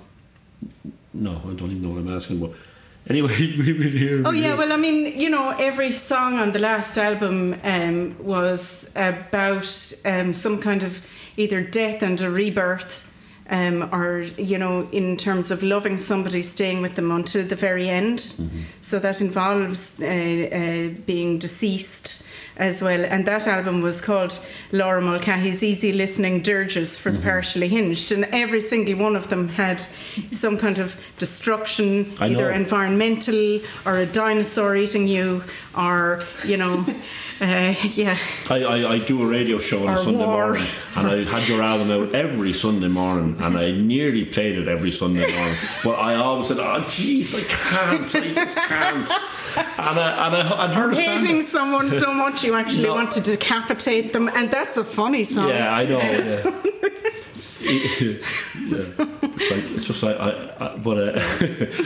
No, 1.13 1.43
I 1.45 1.53
don't 1.53 1.71
even 1.71 1.83
know 1.83 1.91
what 1.91 1.99
I'm 1.99 2.17
asking. 2.17 2.41
But 2.41 2.53
anyway, 3.09 3.37
we 3.59 3.73
will 3.73 3.91
hear. 3.91 4.23
Oh 4.27 4.31
yeah, 4.31 4.55
well 4.55 4.73
I 4.73 4.77
mean, 4.77 5.19
you 5.19 5.31
know, 5.31 5.51
every 5.59 5.93
song 5.93 6.39
on 6.39 6.53
the 6.53 6.59
last 6.59 6.97
album 6.99 7.59
um, 7.63 8.17
was 8.19 8.91
about 8.95 9.95
um, 10.05 10.33
some 10.33 10.61
kind 10.61 10.83
of 10.83 11.07
either 11.37 11.63
death 11.63 12.03
and 12.03 12.21
a 12.21 12.31
rebirth, 12.31 13.04
um, 13.51 13.89
or 13.93 14.21
you 14.39 14.59
know, 14.59 14.89
in 14.93 15.17
terms 15.17 15.51
of 15.51 15.63
loving 15.63 15.99
somebody, 15.99 16.43
staying 16.43 16.83
with 16.83 16.95
them 16.95 17.11
until 17.11 17.45
the 17.45 17.57
very 17.57 17.89
end. 17.89 18.35
So 18.81 18.99
that 18.99 19.21
involves 19.21 20.01
uh, 20.01 20.05
uh, 20.05 21.01
being 21.07 21.39
deceased 21.39 22.29
as 22.57 22.83
well. 22.83 23.05
And 23.05 23.27
that 23.27 23.47
album 23.47 23.83
was 23.83 24.01
called 24.01 24.39
Laura 24.73 25.01
Mulcahy's 25.01 25.63
Easy 25.63 25.93
Listening 25.93 26.41
Dirges 26.41 26.97
for 26.97 27.11
the 27.11 27.21
Partially 27.21 27.69
Hinged, 27.69 28.13
and 28.13 28.25
every 28.27 28.61
single 28.61 28.97
one 28.97 29.17
of 29.17 29.29
them 29.29 29.49
had 29.49 29.81
some 30.31 30.57
kind 30.57 30.79
of 30.79 30.97
destruction, 31.19 32.13
either 32.21 32.51
environmental 32.51 33.61
or 33.85 33.99
a 33.99 34.07
dinosaur 34.07 34.77
eating 34.77 35.09
you, 35.09 35.43
or 35.77 36.23
you 36.45 36.57
know, 36.57 36.87
uh, 37.41 37.75
yeah. 37.95 38.17
I, 38.49 38.63
I, 38.63 38.93
I 38.95 38.99
do 39.01 39.23
a 39.23 39.27
radio 39.27 39.59
show 39.59 39.87
on 39.87 39.95
a 39.95 39.99
Sunday 39.99 40.25
war. 40.25 40.53
morning, 40.53 40.67
and 40.97 41.07
I 41.09 41.25
had 41.25 41.49
your 41.49 41.63
album 41.63 41.91
out 41.91 42.15
every 42.15 42.53
Sunday 42.53 42.89
morning, 42.89 43.37
and 43.41 43.57
I 43.59 43.73
nearly 43.73 44.25
played 44.25 44.57
it 44.57 44.69
every 44.69 44.91
Sunday 44.91 45.31
morning. 45.33 45.57
But 45.83 45.99
I 45.99 46.15
always 46.17 46.49
said, 46.49 46.59
"Oh, 46.59 46.81
jeez, 46.87 47.35
I 47.35 47.43
can't, 47.49 48.15
I 48.15 48.35
just 48.35 48.57
can't." 48.59 49.11
And 49.57 49.99
I 50.01 50.27
and 50.27 50.37
I, 50.37 50.49
I 50.51 50.67
understand. 50.75 51.21
Hating 51.21 51.39
it. 51.39 51.45
someone 51.45 51.89
so 51.91 52.13
much 52.13 52.43
you 52.45 52.55
actually 52.55 52.85
No. 52.85 52.95
want 52.95 53.13
to 53.13 53.21
decapitate 53.21 54.13
them, 54.13 54.29
and 54.29 54.51
that's 54.51 54.77
a 54.77 54.85
funny 54.85 55.25
song. 55.25 55.49
Yeah, 55.49 55.75
I 55.75 55.87
know. 55.87 55.99
Yeah. 55.99 56.61
yeah. 57.65 59.07
It's, 59.37 59.77
it's 59.77 59.87
just 59.87 60.03
like 60.03 60.17
I, 60.19 60.31
I 60.61 60.77
but 60.77 60.97
uh, 60.97 61.13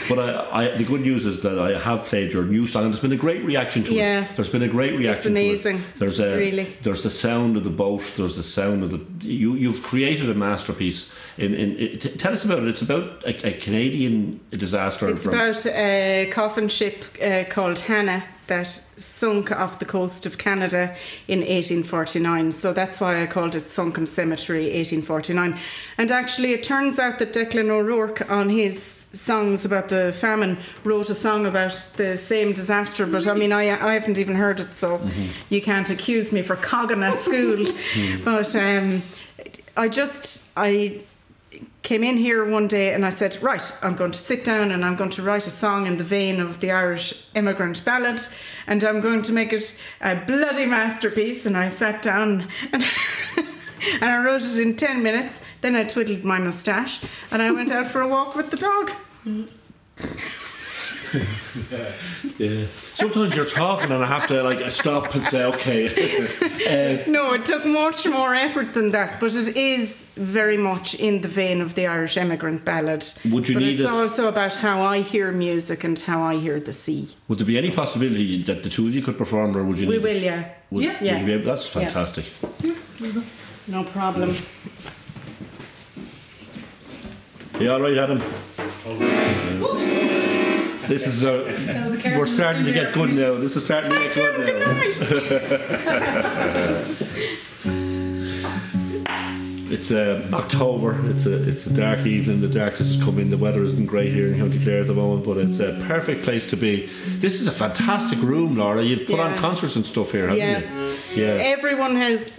but 0.09 0.19
I, 0.19 0.65
I 0.65 0.77
the 0.77 0.85
good 0.85 1.01
news 1.01 1.25
is 1.25 1.43
that 1.43 1.59
I 1.59 1.79
have 1.79 2.05
played 2.05 2.33
your 2.33 2.45
new 2.45 2.67
song 2.67 2.85
and 2.85 2.93
there's 2.93 3.01
been 3.01 3.13
a 3.13 3.17
great 3.17 3.43
reaction 3.45 3.85
to 3.85 3.95
Yeah. 3.95 4.25
it. 4.25 4.37
There's 4.37 4.51
been 4.51 4.63
a 4.63 4.69
great 4.69 4.97
reaction. 4.97 5.33
to 5.35 5.41
it. 5.41 5.45
amazing, 5.45 5.83
There's 5.97 6.21
a 6.21 6.37
really. 6.37 6.67
there's 6.83 7.03
the 7.03 7.11
sound 7.11 7.57
of 7.57 7.65
the 7.65 7.71
boat. 7.71 8.03
There's 8.17 8.37
the 8.37 8.43
sound 8.43 8.83
of 8.83 8.91
the 8.91 9.27
you 9.27 9.55
you've 9.55 9.83
created 9.83 10.29
a 10.29 10.35
masterpiece. 10.35 11.15
In 11.39 11.55
in 11.55 11.77
it, 11.79 12.01
t- 12.03 12.11
tell 12.11 12.33
us 12.33 12.45
about 12.45 12.59
it. 12.63 12.69
It's 12.69 12.83
about 12.83 13.25
a, 13.25 13.49
a 13.49 13.53
Canadian 13.55 14.41
disaster. 14.51 15.09
It's 15.09 15.25
from, 15.25 15.35
about 15.35 15.65
a 15.67 16.29
coffin 16.31 16.69
ship 16.69 17.03
uh, 17.23 17.45
called 17.49 17.79
Hannah 17.81 18.25
that 18.49 18.67
sunk 18.67 19.53
off 19.53 19.79
the 19.79 19.85
coast 19.85 20.27
of 20.27 20.37
Canada 20.39 20.95
in 21.29 21.41
1849. 21.41 22.53
So 22.53 22.73
that's 22.73 23.01
why 23.01 23.23
I 23.23 23.27
called 23.27 23.55
it 23.55 23.69
Sunken 23.69 24.07
Cemetery 24.07 24.65
1849. 24.65 25.59
And 25.97 26.11
actually, 26.11 26.53
it 26.53 26.65
turns 26.65 26.99
out 26.99 27.19
that 27.21 27.33
Declan 27.33 27.71
O'Rourke, 27.71 28.29
on 28.31 28.49
his 28.49 28.83
songs 28.83 29.65
about 29.65 29.89
the 29.89 30.13
famine, 30.13 30.59
wrote 30.85 31.11
a 31.11 31.15
song 31.15 31.47
about 31.47 31.73
the 31.97 32.17
same 32.17 32.53
disaster. 32.53 33.07
But 33.07 33.29
I 33.29 33.35
mean, 33.35 33.53
I, 33.53 33.71
I 33.71 33.95
haven't 33.95 34.19
even 34.19 34.35
heard 34.35 34.61
it, 34.61 34.75
so 34.75 35.01
you 35.49 35.63
can't 35.63 35.89
accuse 35.91 36.33
me 36.33 36.43
for 36.43 36.57
cogging 36.57 37.03
at 37.03 37.19
school. 37.19 37.67
But 38.25 38.55
um, 38.57 39.03
I 39.77 39.89
just, 39.89 40.51
I 40.57 41.01
came 41.83 42.05
in 42.05 42.17
here 42.17 42.45
one 42.45 42.69
day 42.69 42.93
and 42.93 43.05
I 43.05 43.11
said, 43.11 43.41
Right, 43.43 43.63
I'm 43.83 43.95
going 43.95 44.13
to 44.13 44.19
sit 44.19 44.45
down 44.45 44.71
and 44.71 44.85
I'm 44.85 44.97
going 44.97 45.11
to 45.11 45.23
write 45.23 45.47
a 45.47 45.51
song 45.51 45.87
in 45.87 45.97
the 45.97 46.05
vein 46.05 46.41
of 46.41 46.61
the 46.61 46.71
Irish 46.71 47.29
immigrant 47.35 47.85
ballad 47.85 48.21
and 48.67 48.83
I'm 48.85 49.01
going 49.01 49.23
to 49.23 49.33
make 49.33 49.53
it 49.53 49.81
a 50.01 50.17
bloody 50.17 50.67
masterpiece. 50.67 51.47
And 51.47 51.57
I 51.57 51.69
sat 51.69 52.03
down 52.03 52.49
and, 52.73 52.85
and 54.01 54.05
I 54.05 54.23
wrote 54.25 54.43
it 54.43 54.59
in 54.61 54.77
10 54.77 55.03
minutes. 55.03 55.45
Then 55.61 55.77
I 55.77 55.85
twiddled 55.85 56.25
my 56.25 56.39
moustache 56.39 57.03
and 57.31 57.43
I 57.43 57.51
went 57.51 57.71
out 57.71 57.87
for 57.87 58.01
a 58.01 58.09
walk 58.09 58.35
with 58.35 58.51
the 58.51 58.57
dog. 58.57 58.93
yeah. 62.39 62.65
Sometimes 62.95 63.35
you're 63.37 63.45
talking 63.47 63.91
and 63.93 64.03
I 64.05 64.07
have 64.07 64.27
to 64.29 64.43
like 64.43 64.69
stop 64.71 65.15
and 65.15 65.25
say, 65.27 65.45
okay. 65.45 65.87
uh, 67.07 67.11
No, 67.11 67.33
it 67.35 67.45
took 67.47 67.65
much 67.67 68.07
more 68.07 68.35
effort 68.35 68.75
than 68.75 68.91
that, 68.93 69.21
but 69.21 69.35
it 69.35 69.57
is 69.57 70.07
very 70.17 70.57
much 70.57 70.95
in 70.97 71.21
the 71.21 71.29
vein 71.29 71.61
of 71.61 71.75
the 71.75 71.87
Irish 71.87 72.17
immigrant 72.17 72.65
ballad. 72.65 73.07
Would 73.31 73.49
you 73.49 73.55
but 73.55 73.61
need 73.63 73.81
it's 73.81 73.89
a- 73.89 73.91
also 73.93 74.29
about 74.29 74.55
how 74.57 74.83
I 74.83 75.01
hear 75.01 75.31
music 75.33 75.85
and 75.85 75.99
how 75.99 76.23
I 76.23 76.37
hear 76.37 76.61
the 76.61 76.73
sea. 76.73 77.09
would 77.29 77.39
there 77.39 77.47
be 77.47 77.57
any 77.59 77.71
possibility 77.71 78.43
that 78.45 78.63
the 78.63 78.69
two 78.69 78.87
of 78.89 78.95
you 78.95 79.03
could 79.03 79.17
perform, 79.17 79.57
or 79.57 79.65
would 79.65 79.79
you? 79.79 79.89
We 79.89 79.95
need 79.97 80.05
will, 80.05 80.17
yeah. 80.23 80.49
Would, 80.71 80.85
Yeah. 80.85 80.93
would 81.01 81.07
Yeah. 81.07 81.19
you 81.21 81.27
be 81.27 81.33
able- 81.35 81.45
that's 81.45 81.67
Yeah. 81.75 81.83
fantastic. 81.89 82.25
No 83.69 83.85
problem. 83.85 84.35
Yeah, 87.61 87.73
all 87.73 87.81
right, 87.81 87.99
Adam? 87.99 88.23
Oops. 89.63 90.48
This 90.89 91.07
is 91.07 91.23
uh, 91.25 91.45
a 92.05 92.19
we're 92.19 92.27
starting 92.27 92.65
to 92.65 92.73
get 92.73 92.95
good 92.95 93.11
now. 93.11 93.35
This 93.35 93.57
is 93.57 93.65
starting 93.65 93.91
to 93.93 93.99
get 93.99 94.15
good 94.15 94.47
Good 94.47 94.59
now. 94.59 94.73
night. 97.65 98.69
It's 99.71 99.93
uh, 99.93 100.27
October. 100.33 100.97
It's 101.11 101.27
a 101.27 101.47
it's 101.47 101.67
a 101.67 101.75
dark 101.75 102.07
evening. 102.07 102.41
The 102.41 102.49
darkness 102.49 102.95
has 102.95 103.05
come 103.05 103.19
in. 103.19 103.29
The 103.29 103.37
weather 103.37 103.63
isn't 103.63 103.85
great 103.85 104.13
here 104.15 104.27
in 104.33 104.39
County 104.39 104.59
Clare 104.59 104.81
at 104.81 104.87
the 104.87 104.95
moment, 104.95 105.27
but 105.27 105.37
it's 105.37 105.59
a 105.61 105.75
perfect 105.87 106.23
place 106.23 106.47
to 106.51 106.57
be. 106.57 106.87
This 107.19 107.39
is 107.39 107.47
a 107.49 107.53
fantastic 107.53 108.19
room, 108.23 108.57
Laura. 108.57 108.83
You've 108.83 109.07
put 109.07 109.21
on 109.21 109.37
concerts 109.37 109.77
and 109.77 109.85
stuff 109.85 110.11
here, 110.13 110.23
haven't 110.29 110.39
Yeah. 110.39 110.61
you? 110.61 111.23
Yeah. 111.23 111.55
Everyone 111.55 111.97
has 111.97 112.31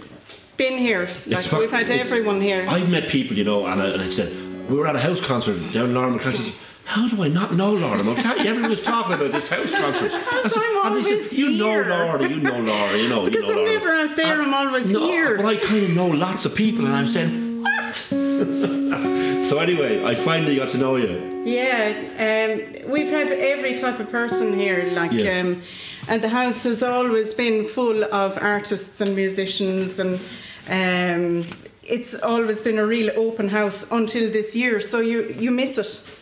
been 0.56 0.76
here. 0.76 1.08
Like, 1.28 1.42
fa- 1.44 1.58
we've 1.58 1.70
had 1.70 1.88
everyone 1.92 2.40
here. 2.40 2.66
I've 2.68 2.90
met 2.90 3.08
people, 3.08 3.36
you 3.36 3.44
know, 3.44 3.64
and 3.64 3.80
I, 3.80 3.90
and 3.90 4.02
I 4.02 4.10
said 4.10 4.68
we 4.68 4.76
were 4.76 4.88
at 4.88 4.96
a 4.96 5.00
house 5.00 5.20
concert 5.20 5.56
down 5.72 5.90
in 5.90 5.94
Laura 5.94 6.10
McCann. 6.10 6.52
How 6.90 7.06
do 7.08 7.22
I 7.22 7.28
not 7.28 7.54
know 7.54 7.72
Laura 7.72 8.00
McCann? 8.02 8.44
Everyone 8.44 8.70
was 8.70 8.82
talking 8.82 9.12
about 9.14 9.30
this 9.30 9.48
house 9.48 9.70
concert. 9.72 10.10
I 10.12 10.48
said, 10.48 10.60
I'm 10.82 10.96
and 10.96 11.04
said, 11.04 11.38
You 11.38 11.50
know. 11.52 11.66
Laura, 11.68 12.28
you 12.28 12.40
know 12.40 12.58
Laura, 12.60 12.96
you 12.98 13.08
know. 13.08 13.24
Because 13.24 13.44
you 13.44 13.54
know 13.54 13.60
I'm 13.60 13.66
Laura. 13.66 13.72
never 13.78 13.90
out 13.90 14.16
there, 14.16 14.32
And- 14.32 14.42
I'm 14.42 14.54
always 14.66 14.90
no, 14.90 15.06
here. 15.06 15.36
But 15.36 15.46
I 15.46 15.56
kind 15.58 15.84
of 15.84 15.90
know 15.90 16.08
lots 16.08 16.46
of 16.46 16.56
people, 16.56 16.86
and 16.86 16.94
I'm 16.96 17.06
saying, 17.06 17.62
What? 17.62 17.94
so 19.50 19.58
anyway, 19.60 20.04
I 20.04 20.16
finally 20.16 20.56
got 20.56 20.70
to 20.70 20.78
know 20.78 20.96
you. 20.96 21.42
Yeah, 21.44 21.94
um, 22.26 22.90
we've 22.90 23.08
had 23.10 23.30
every 23.30 23.78
type 23.78 24.00
of 24.00 24.10
person 24.10 24.58
here, 24.58 24.90
like, 24.92 25.12
Yeah. 25.12 25.42
um, 25.42 25.62
and 26.08 26.20
the 26.24 26.28
house 26.28 26.64
has 26.64 26.82
always 26.82 27.34
been 27.34 27.64
full 27.66 28.02
of 28.12 28.36
artists 28.42 29.00
and 29.00 29.14
musicians 29.14 30.00
and 30.00 30.18
Um, 30.68 31.44
it's 31.82 32.14
always 32.14 32.60
been 32.62 32.78
a 32.78 32.86
real 32.86 33.10
open 33.16 33.48
house 33.48 33.86
until 33.90 34.30
this 34.30 34.54
year, 34.54 34.80
so 34.80 35.00
you 35.00 35.18
you 35.44 35.50
miss 35.50 35.78
it. 35.78 36.16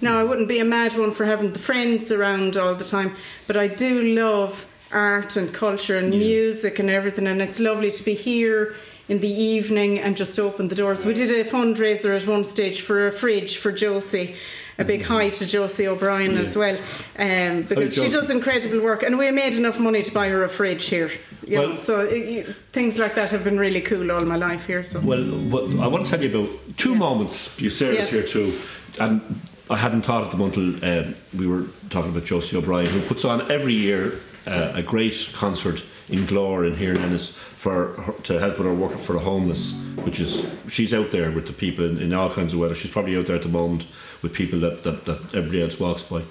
Now 0.00 0.18
I 0.18 0.24
wouldn't 0.24 0.48
be 0.48 0.58
a 0.60 0.64
mad 0.64 0.96
one 0.98 1.10
for 1.12 1.26
having 1.26 1.52
the 1.52 1.58
friends 1.58 2.10
around 2.10 2.56
all 2.56 2.74
the 2.74 2.84
time, 2.84 3.14
but 3.46 3.56
I 3.56 3.68
do 3.68 4.02
love 4.02 4.66
art 4.92 5.36
and 5.36 5.52
culture 5.54 5.98
and 5.98 6.10
music 6.10 6.78
and 6.78 6.90
everything, 6.90 7.26
and 7.26 7.40
it's 7.42 7.60
lovely 7.60 7.90
to 7.92 8.02
be 8.04 8.14
here 8.14 8.74
in 9.08 9.20
the 9.20 9.28
evening 9.28 9.98
and 9.98 10.16
just 10.16 10.38
open 10.38 10.68
the 10.68 10.74
doors. 10.74 11.04
We 11.04 11.14
did 11.14 11.30
a 11.32 11.48
fundraiser 11.48 12.16
at 12.16 12.26
one 12.26 12.44
stage 12.44 12.80
for 12.80 13.08
a 13.08 13.12
fridge 13.12 13.56
for 13.56 13.72
Josie. 13.72 14.36
A 14.78 14.84
big 14.84 15.02
hi 15.02 15.28
to 15.28 15.44
Josie 15.46 15.86
O'Brien 15.86 16.38
as 16.38 16.56
well, 16.56 16.74
um, 17.18 17.62
because 17.64 17.92
she 17.94 18.08
does 18.08 18.30
incredible 18.30 18.80
work, 18.80 19.02
and 19.02 19.18
we 19.18 19.30
made 19.30 19.52
enough 19.54 19.78
money 19.78 20.02
to 20.02 20.10
buy 20.10 20.30
her 20.30 20.42
a 20.42 20.48
fridge 20.48 20.86
here. 20.86 21.10
You 21.46 21.56
know, 21.56 21.76
so 21.76 22.00
it, 22.00 22.46
things 22.72 22.98
like 22.98 23.14
that 23.16 23.30
have 23.32 23.44
been 23.44 23.58
really 23.58 23.82
cool 23.82 24.10
all 24.10 24.24
my 24.24 24.36
life 24.36 24.64
here. 24.66 24.82
So 24.82 25.00
Well, 25.00 25.22
what, 25.22 25.74
I 25.74 25.86
want 25.86 26.06
to 26.06 26.10
tell 26.10 26.22
you 26.22 26.30
about 26.44 26.78
two 26.78 26.94
moments. 26.94 27.60
You 27.60 27.68
Sarah's 27.68 28.10
Yeah. 28.10 28.20
here 28.20 28.22
too, 28.22 28.54
and 28.98 29.40
I 29.68 29.76
hadn't 29.76 30.02
thought 30.02 30.22
of 30.22 30.30
them 30.30 30.40
until 30.40 30.84
um, 30.84 31.14
we 31.36 31.46
were 31.46 31.66
talking 31.90 32.10
about 32.10 32.24
Josie 32.24 32.56
O'Brien, 32.56 32.86
who 32.86 33.00
puts 33.02 33.24
on 33.24 33.50
every 33.50 33.74
year 33.74 34.20
uh, 34.46 34.72
a 34.74 34.82
great 34.82 35.30
concert 35.32 35.82
in 36.08 36.26
Glór 36.26 36.66
in 36.66 36.76
here 36.76 36.92
in 36.92 36.98
Ennis 37.02 37.30
for 37.30 37.92
her, 37.92 38.12
to 38.24 38.40
help 38.40 38.58
with 38.58 38.66
her 38.66 38.74
work 38.74 38.98
for 38.98 39.12
the 39.12 39.20
homeless, 39.20 39.72
which 40.02 40.18
is 40.18 40.44
she's 40.68 40.92
out 40.92 41.10
there 41.10 41.30
with 41.30 41.46
the 41.46 41.52
people 41.52 41.84
in, 41.84 41.98
in 41.98 42.12
all 42.12 42.30
kinds 42.30 42.52
of 42.52 42.58
weather. 42.58 42.74
She's 42.74 42.90
probably 42.90 43.16
out 43.16 43.26
there 43.26 43.36
at 43.36 43.42
the 43.42 43.48
moment 43.48 43.86
with 44.22 44.32
people 44.32 44.58
that, 44.60 44.82
that, 44.82 45.04
that 45.04 45.34
everybody 45.34 45.62
else 45.62 45.78
walks 45.78 46.02
by. 46.02 46.22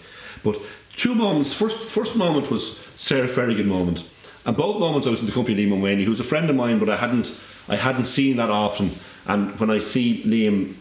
But 0.43 0.59
two 0.95 1.15
moments. 1.15 1.53
First, 1.53 1.89
first 1.89 2.17
moment 2.17 2.51
was 2.51 2.77
Sarah 2.95 3.27
Ferrigan 3.27 3.67
moment, 3.67 4.03
and 4.45 4.57
both 4.57 4.79
moments 4.79 5.07
I 5.07 5.11
was 5.11 5.21
in 5.21 5.27
the 5.27 5.31
company 5.31 5.63
of 5.63 5.69
Liam 5.69 5.79
Mulvaney, 5.79 6.03
who's 6.03 6.19
a 6.19 6.25
friend 6.25 6.49
of 6.49 6.55
mine, 6.55 6.79
but 6.79 6.89
I 6.89 6.97
hadn't 6.97 7.39
I 7.69 7.75
hadn't 7.75 8.05
seen 8.05 8.37
that 8.37 8.49
often. 8.49 8.89
And 9.27 9.57
when 9.59 9.69
I 9.69 9.79
see 9.79 10.23
Liam, 10.23 10.73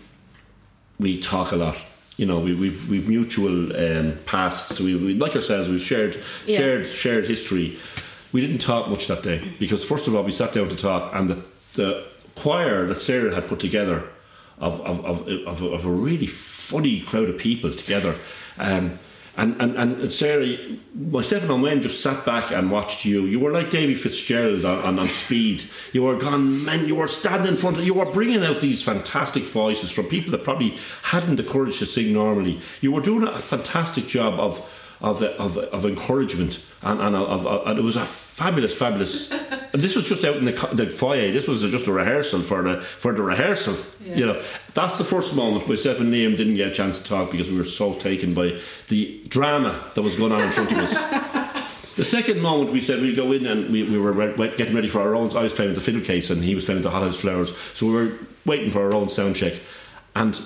we 0.99 1.19
talk 1.21 1.53
a 1.53 1.57
lot. 1.57 1.77
You 2.17 2.27
know, 2.27 2.41
we, 2.41 2.55
we've 2.55 2.89
we've 2.91 3.09
mutual 3.09 3.77
um, 3.77 4.19
pasts. 4.27 4.81
We, 4.81 4.95
we 4.97 5.15
like 5.15 5.35
ourselves. 5.35 5.69
We've 5.69 5.81
shared 5.81 6.17
Yeah. 6.47 6.59
shared 6.59 6.87
shared 6.89 7.27
history. 7.27 7.79
We 8.33 8.41
didn't 8.41 8.59
talk 8.59 8.89
much 8.89 9.07
that 9.07 9.23
day 9.23 9.41
because 9.59 9.85
first 9.85 10.07
of 10.09 10.15
all 10.15 10.23
we 10.25 10.33
sat 10.33 10.53
down 10.53 10.69
to 10.69 10.77
talk, 10.77 11.15
and 11.15 11.31
the 11.31 11.39
the 11.75 12.05
choir 12.35 12.87
that 12.87 12.97
Sarah 12.97 13.35
had 13.35 13.47
put 13.49 13.61
together 13.61 14.05
of 14.59 14.81
of, 14.81 15.05
of, 15.05 15.29
of, 15.47 15.63
of 15.63 15.85
a 15.87 15.91
really 15.91 16.27
funny 16.27 17.01
crowd 17.01 17.29
of 17.29 17.39
people 17.39 17.71
together. 17.73 18.15
Um, 18.59 18.95
and, 19.39 19.55
and, 19.61 19.77
and 19.77 20.13
Sarah, 20.13 20.57
myself 20.95 21.49
and 21.49 21.63
Wayne 21.63 21.81
just 21.81 22.03
sat 22.03 22.27
back 22.27 22.51
and 22.51 22.73
watched 22.73 23.05
you. 23.05 23.27
You 23.27 23.39
were 23.39 23.53
like 23.53 23.71
Davy 23.71 23.95
Fitzgerald 23.95 24.65
on, 24.65 24.79
on, 24.85 24.99
on 24.99 25.09
speed. 25.11 25.63
You 25.93 26.03
were 26.03 26.17
gone, 26.17 26.65
man. 26.65 26.89
You 26.89 26.97
were 26.97 27.07
standing 27.07 27.53
in 27.53 27.57
front 27.57 27.79
of. 27.79 27.85
You 27.85 27.95
were 27.95 28.13
bringing 28.13 28.45
out 28.45 28.61
these 28.61 28.83
fantastic 28.83 29.45
voices 29.45 29.93
from 29.93 30.07
people 30.07 30.33
that 30.33 30.43
probably 30.43 30.77
hadn't 31.03 31.37
the 31.37 31.45
courage 31.45 31.79
to 31.79 31.87
sing 31.87 32.13
normally. 32.13 32.61
You 32.81 32.91
were 32.91 33.01
doing 33.01 33.29
a 33.29 33.39
fantastic 33.39 34.09
job 34.09 34.41
of 34.41 34.59
of 35.01 35.23
of, 35.23 35.57
of 35.57 35.85
encouragement, 35.85 36.65
and, 36.83 37.01
and 37.01 37.17
of, 37.17 37.47
of 37.47 37.67
and 37.67 37.79
it 37.79 37.83
was 37.83 37.97
a 37.97 38.05
fabulous, 38.05 38.77
fabulous. 38.77 39.31
and 39.31 39.83
this 39.83 39.95
was 39.95 40.09
just 40.09 40.25
out 40.25 40.37
in 40.37 40.45
the, 40.45 40.53
the 40.73 40.87
foyer. 40.87 41.31
This 41.33 41.47
was 41.47 41.63
just 41.63 41.87
a 41.87 41.93
rehearsal 41.93 42.41
for 42.41 42.63
the 42.63 42.81
for 42.81 43.13
the 43.13 43.23
rehearsal. 43.23 43.77
You 44.05 44.27
know, 44.27 44.43
that's 44.75 44.99
the 44.99 45.05
first 45.05 45.37
moment 45.37 45.69
myself 45.69 46.01
and 46.01 46.13
Liam 46.13 46.37
didn't 46.37 46.55
get 46.55 46.69
a 46.69 46.75
chance 46.75 47.01
to 47.03 47.09
talk 47.09 47.31
because 47.31 47.51
we 47.51 47.57
were 47.57 47.65
so 47.65 47.95
taken 47.95 48.35
by 48.35 48.59
the 48.89 49.23
drama 49.29 49.85
that 49.95 50.03
was 50.03 50.17
going 50.17 50.33
on 50.33 50.41
in 50.41 50.51
front 50.51 50.73
of 50.73 50.79
us. 50.79 51.49
The 51.99 52.05
second 52.05 52.41
moment 52.41 52.71
we 52.71 52.81
said 52.81 53.03
we'd 53.03 53.17
go 53.17 53.33
in 53.33 53.45
and 53.45 53.71
we, 53.73 53.83
we 53.83 53.99
were 53.99 54.13
re- 54.13 54.57
getting 54.57 54.73
ready 54.73 54.87
for 54.87 55.01
our 55.01 55.17
own. 55.17 55.37
I 55.37 55.43
was 55.43 55.53
playing 55.53 55.71
with 55.71 55.75
the 55.75 55.83
fiddle 55.83 56.01
case 56.01 56.31
and 56.31 56.45
he 56.45 56.55
was 56.55 56.65
playing 56.65 56.79
with 56.79 56.85
the 56.85 56.91
Hothouse 56.91 57.19
Flowers. 57.19 57.57
So 57.75 57.87
we 57.87 57.93
were 57.93 58.13
waiting 58.47 58.71
for 58.71 58.83
our 58.83 58.95
own 58.95 59.09
sound 59.09 59.35
check. 59.35 59.55
And 60.15 60.41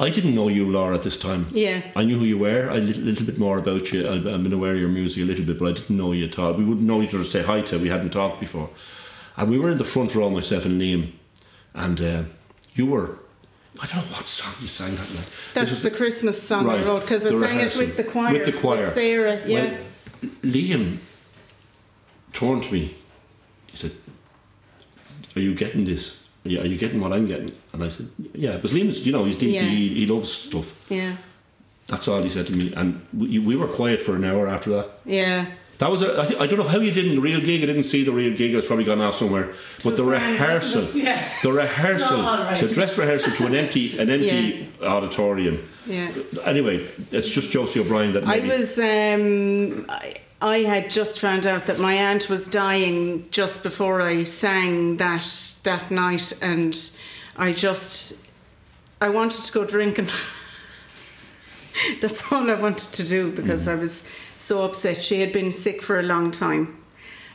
I 0.00 0.10
didn't 0.10 0.34
know 0.34 0.48
you, 0.48 0.70
Laura, 0.70 0.96
at 0.96 1.02
this 1.02 1.18
time. 1.18 1.46
Yeah. 1.52 1.80
I 1.94 2.02
knew 2.04 2.18
who 2.18 2.24
you 2.24 2.38
were. 2.38 2.68
a 2.68 2.78
little, 2.78 3.02
little 3.04 3.26
bit 3.26 3.38
more 3.38 3.58
about 3.58 3.92
you. 3.92 4.08
I've 4.08 4.26
I've 4.26 4.42
been 4.42 4.52
aware 4.52 4.72
of 4.72 4.80
your 4.80 4.88
music 4.88 5.22
a 5.22 5.26
little 5.26 5.44
bit, 5.44 5.58
but 5.58 5.68
I 5.68 5.72
didn't 5.72 5.96
know 5.96 6.12
you 6.12 6.24
at 6.24 6.38
all. 6.38 6.52
We 6.52 6.64
wouldn't 6.64 6.86
know 6.86 7.00
each 7.00 7.14
other 7.14 7.22
to 7.22 7.28
say 7.28 7.42
hi 7.42 7.60
to. 7.62 7.78
We 7.78 7.88
hadn't 7.90 8.10
talked 8.10 8.40
before. 8.40 8.70
And 9.36 9.48
we 9.50 9.58
were 9.58 9.70
in 9.70 9.78
the 9.78 9.84
front 9.84 10.14
row, 10.14 10.30
myself 10.30 10.64
and 10.64 10.80
Liam. 10.80 11.12
And 11.74 12.00
uh, 12.00 12.22
you 12.74 12.86
were. 12.86 13.18
I 13.82 13.86
don't 13.86 13.96
know 13.96 14.16
what 14.16 14.26
song 14.26 14.52
you 14.60 14.68
sang 14.68 14.94
that 14.94 15.14
night. 15.14 15.30
that's 15.54 15.70
was- 15.70 15.82
the 15.82 15.90
Christmas 15.90 16.40
song 16.40 16.66
Right, 16.66 16.80
I 16.80 16.84
wrote 16.84 17.02
because 17.02 17.26
I 17.26 17.30
sang 17.30 17.60
it 17.60 17.76
with 17.76 17.96
the 17.96 18.04
choir. 18.04 18.32
With 18.32 18.44
the 18.44 18.52
choir. 18.52 18.88
Sarah, 18.90 19.40
yeah. 19.46 19.64
Well, 19.64 20.30
Liam 20.42 20.98
turned 22.32 22.64
to 22.64 22.72
me. 22.72 22.94
He 23.66 23.76
said, 23.76 23.92
"Are 25.36 25.40
you 25.40 25.54
getting 25.54 25.84
this? 25.84 26.23
Are 26.44 26.48
you, 26.48 26.60
are 26.60 26.66
you 26.66 26.76
getting 26.78 27.00
what 27.00 27.12
I'm 27.12 27.26
getting?" 27.26 27.52
And 27.72 27.82
I 27.84 27.88
said, 27.88 28.08
"Yeah." 28.34 28.56
Because 28.56 28.72
Liam's, 28.72 29.06
you 29.06 29.12
know, 29.12 29.24
he's 29.24 29.38
deep. 29.38 29.54
Yeah. 29.54 29.62
He, 29.62 29.88
he 29.88 30.06
loves 30.06 30.30
stuff. 30.32 30.86
yeah. 30.90 31.16
That's 31.86 32.08
all 32.08 32.22
he 32.22 32.30
said 32.30 32.46
to 32.46 32.52
me, 32.56 32.72
and 32.74 33.06
we, 33.12 33.38
we 33.38 33.56
were 33.56 33.66
quiet 33.66 34.00
for 34.00 34.16
an 34.16 34.24
hour 34.24 34.48
after 34.48 34.70
that. 34.70 34.88
Yeah. 35.04 35.46
That 35.78 35.90
was 35.90 36.02
a, 36.02 36.16
I, 36.16 36.44
I 36.44 36.46
don't 36.46 36.58
know 36.58 36.68
how 36.68 36.78
you 36.78 36.92
did 36.92 37.04
in 37.06 37.16
the 37.16 37.20
real 37.20 37.40
gig. 37.40 37.62
I 37.62 37.66
didn't 37.66 37.82
see 37.82 38.04
the 38.04 38.12
real 38.12 38.34
gig. 38.34 38.52
I 38.52 38.56
was 38.56 38.66
probably 38.66 38.84
gone 38.84 39.00
off 39.02 39.16
somewhere. 39.16 39.52
But 39.82 39.96
the 39.96 40.04
rehearsal. 40.04 40.84
Yeah. 41.02 41.28
the 41.42 41.52
rehearsal, 41.52 42.22
right. 42.22 42.58
the 42.60 42.72
dress 42.72 42.96
rehearsal 42.96 43.32
to 43.32 43.46
an 43.46 43.54
empty, 43.54 43.98
an 43.98 44.08
empty 44.08 44.72
auditorium. 44.82 45.62
Yeah. 45.86 46.10
Anyway, 46.44 46.86
it's 47.10 47.28
just 47.28 47.50
Josie 47.50 47.80
O'Brien 47.80 48.12
that 48.14 48.24
I 48.24 48.38
was. 48.40 48.78
Um, 48.78 49.84
I, 49.90 50.14
I 50.40 50.58
had 50.58 50.90
just 50.90 51.20
found 51.20 51.46
out 51.46 51.66
that 51.66 51.78
my 51.78 51.94
aunt 51.94 52.28
was 52.28 52.48
dying 52.48 53.28
just 53.30 53.62
before 53.62 54.02
I 54.02 54.24
sang 54.24 54.96
that 54.98 55.56
that 55.62 55.90
night, 55.90 56.32
and 56.42 56.76
I 57.36 57.52
just 57.52 58.28
I 59.00 59.08
wanted 59.08 59.42
to 59.44 59.52
go 59.52 59.64
drinking. 59.64 60.08
That's 62.00 62.32
all 62.32 62.50
I 62.50 62.54
wanted 62.54 62.92
to 62.94 63.04
do 63.04 63.30
because 63.32 63.66
I 63.68 63.74
was 63.74 64.06
so 64.38 64.64
upset. 64.64 65.02
She 65.02 65.20
had 65.20 65.32
been 65.32 65.52
sick 65.52 65.82
for 65.82 65.98
a 65.98 66.02
long 66.02 66.30
time, 66.30 66.82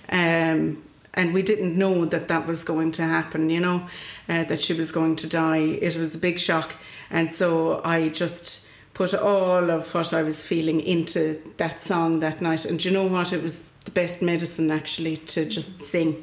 um, 0.10 0.84
and 1.14 1.34
we 1.34 1.42
didn't 1.42 1.78
know 1.78 2.06
that 2.06 2.28
that 2.28 2.48
was 2.48 2.64
going 2.64 2.92
to 2.94 3.04
happen. 3.04 3.50
You 3.50 3.62
know, 3.62 3.88
uh, 4.28 4.44
that 4.44 4.62
she 4.62 4.74
was 4.74 4.92
going 4.92 5.16
to 5.18 5.28
die. 5.28 5.80
It 5.82 5.96
was 5.96 6.16
a 6.16 6.20
big 6.20 6.40
shock, 6.40 6.76
and 7.10 7.32
so 7.32 7.82
I 7.84 8.10
just 8.10 8.69
put 9.00 9.14
all 9.14 9.70
of 9.70 9.94
what 9.94 10.12
I 10.14 10.24
was 10.24 10.46
feeling 10.46 10.82
into 10.82 11.42
that 11.56 11.80
song 11.80 12.20
that 12.20 12.42
night. 12.42 12.66
And 12.66 12.78
do 12.78 12.90
you 12.90 12.94
know 12.94 13.08
what? 13.08 13.32
It 13.32 13.42
was 13.42 13.62
the 13.86 13.92
best 13.92 14.22
medicine 14.22 14.70
actually 14.72 15.16
to 15.16 15.46
just 15.46 15.80
sing. 15.84 16.22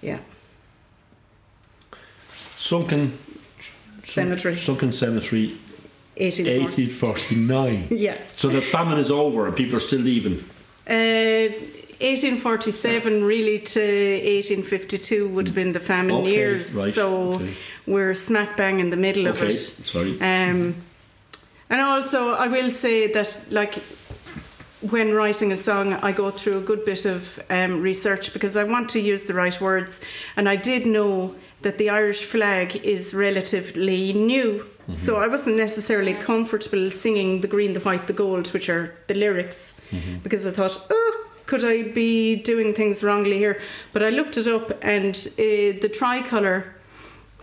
Yeah, 0.00 0.20
Sunken 2.56 3.12
cemetery, 3.98 4.56
Sunken 4.56 4.92
Cemetery, 4.92 5.48
1840. 6.16 6.86
1849. 6.86 7.88
Yeah. 8.06 8.16
So 8.36 8.48
the 8.48 8.62
famine 8.62 8.98
is 8.98 9.10
over 9.10 9.46
and 9.46 9.54
people 9.54 9.76
are 9.76 9.86
still 9.90 10.00
leaving. 10.00 10.38
Uh, 10.86 11.52
1847 12.00 13.24
really 13.24 13.58
to 13.58 13.80
1852 13.80 15.28
would 15.28 15.46
have 15.48 15.54
been 15.54 15.72
the 15.72 15.80
famine 15.80 16.16
Okay, 16.16 16.30
years. 16.34 16.74
right, 16.74 16.92
So 16.92 17.34
okay. 17.34 17.54
we're 17.86 18.14
smack 18.14 18.56
bang 18.56 18.80
in 18.80 18.90
the 18.90 18.96
middle 18.96 19.26
of 19.26 19.42
it. 19.42 19.52
sorry. 19.54 20.12
Um, 20.20 20.74
and 21.70 21.80
also, 21.80 22.34
I 22.34 22.48
will 22.48 22.70
say 22.70 23.12
that, 23.12 23.46
like, 23.50 23.74
when 24.80 25.14
writing 25.14 25.50
a 25.52 25.56
song, 25.56 25.94
I 25.94 26.12
go 26.12 26.30
through 26.30 26.58
a 26.58 26.60
good 26.60 26.84
bit 26.84 27.06
of 27.06 27.40
um, 27.50 27.80
research 27.80 28.32
because 28.32 28.56
I 28.56 28.64
want 28.64 28.90
to 28.90 29.00
use 29.00 29.24
the 29.24 29.34
right 29.34 29.58
words. 29.60 30.00
And 30.36 30.48
I 30.48 30.56
did 30.56 30.84
know 30.86 31.34
that 31.62 31.78
the 31.78 31.88
Irish 31.88 32.24
flag 32.24 32.76
is 32.84 33.14
relatively 33.14 34.12
new. 34.12 34.66
So 34.92 35.16
I 35.16 35.28
wasn't 35.28 35.56
necessarily 35.56 36.12
comfortable 36.12 36.90
singing 36.90 37.40
the 37.40 37.48
green, 37.48 37.72
the 37.72 37.80
white, 37.80 38.06
the 38.06 38.12
gold, 38.12 38.48
which 38.48 38.68
are 38.68 38.94
the 39.06 39.14
lyrics, 39.14 39.80
because 40.22 40.46
I 40.46 40.50
thought, 40.50 40.78
oh, 40.90 41.26
could 41.46 41.64
I 41.64 41.82
be 41.82 42.36
doing 42.36 42.74
things 42.74 43.04
wrongly 43.04 43.38
here? 43.38 43.60
But 43.92 44.02
I 44.02 44.10
looked 44.10 44.36
it 44.36 44.48
up, 44.48 44.72
and 44.82 45.14
uh, 45.14 45.80
the 45.80 45.90
tricolour, 45.92 46.74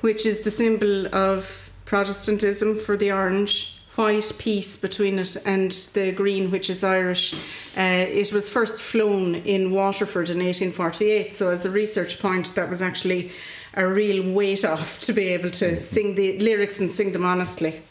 which 0.02 0.26
is 0.26 0.42
the 0.42 0.52
symbol 0.52 1.14
of 1.14 1.70
Protestantism 1.86 2.76
for 2.76 2.98
the 2.98 3.12
orange, 3.12 3.82
white 3.96 4.32
piece 4.40 4.78
between 4.78 5.20
it 5.20 5.36
and 5.46 5.72
the 5.94 6.12
green, 6.14 6.50
which 6.50 6.70
is 6.70 6.84
Irish. 6.84 7.34
Uh, 7.78 8.08
it 8.08 8.32
was 8.32 8.50
first 8.50 8.82
flown 8.82 9.36
in 9.36 9.72
Waterford 9.72 10.30
in 10.30 10.38
1848. 10.38 11.34
So, 11.34 11.50
as 11.50 11.66
a 11.66 11.70
research 11.70 12.20
point, 12.20 12.56
that 12.56 12.70
was 12.70 12.82
actually 12.82 13.32
a 13.74 13.86
real 13.86 14.34
weight 14.34 14.66
off 14.66 15.00
to 15.02 15.14
be 15.14 15.28
able 15.30 15.52
to 15.52 15.82
sing 15.82 16.16
the 16.16 16.40
lyrics 16.40 16.80
and 16.80 16.90
sing 16.90 17.12
them 17.12 17.26
honestly. 17.26 17.82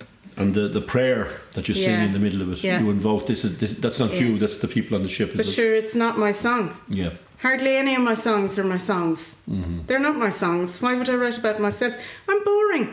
And 0.41 0.55
the, 0.55 0.69
the 0.69 0.81
prayer 0.81 1.29
that 1.53 1.69
you 1.69 1.75
sing 1.75 1.91
Yeah. 1.91 2.05
in 2.05 2.13
the 2.13 2.19
middle 2.19 2.43
of 2.43 2.53
it, 2.53 2.63
Yeah. 2.65 2.81
you 2.81 2.91
invoke 2.91 3.27
this 3.27 3.45
is 3.45 3.59
this, 3.59 3.75
that's 3.75 3.99
not 3.99 4.13
Yeah. 4.13 4.21
you, 4.23 4.39
that's 4.39 4.59
the 4.59 4.69
people 4.69 4.97
on 4.97 5.03
the 5.03 5.09
ship. 5.09 5.33
But 5.37 5.47
it? 5.47 5.53
sure, 5.53 5.75
it's 5.75 5.95
not 5.95 6.19
my 6.19 6.33
song. 6.33 6.71
Yeah. 6.89 7.11
Hardly 7.43 7.77
any 7.77 7.95
of 7.95 8.03
my 8.03 8.15
songs 8.15 8.59
are 8.59 8.65
my 8.65 8.79
songs. 8.79 9.43
They're 9.87 9.99
not 10.09 10.17
my 10.17 10.31
songs. 10.31 10.81
Why 10.83 10.95
would 10.95 11.09
I 11.09 11.15
write 11.15 11.39
about 11.39 11.59
myself? 11.61 11.95
I'm 12.29 12.45
boring. 12.45 12.89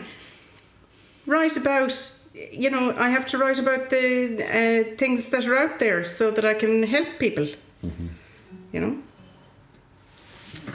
Write 1.25 1.57
about, 1.57 1.93
you 2.51 2.69
know, 2.69 2.93
I 2.97 3.09
have 3.09 3.25
to 3.31 3.37
write 3.37 3.59
about 3.59 3.89
the 3.89 4.05
uh, 4.43 4.95
things 4.97 5.27
that 5.29 5.45
are 5.47 5.57
out 5.57 5.79
there 5.79 6.05
so 6.05 6.31
that 6.31 6.45
I 6.45 6.53
can 6.53 6.83
help 6.83 7.07
people. 7.19 7.47
You 8.73 8.79
know? 8.79 8.97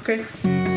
Okay. 0.00 0.71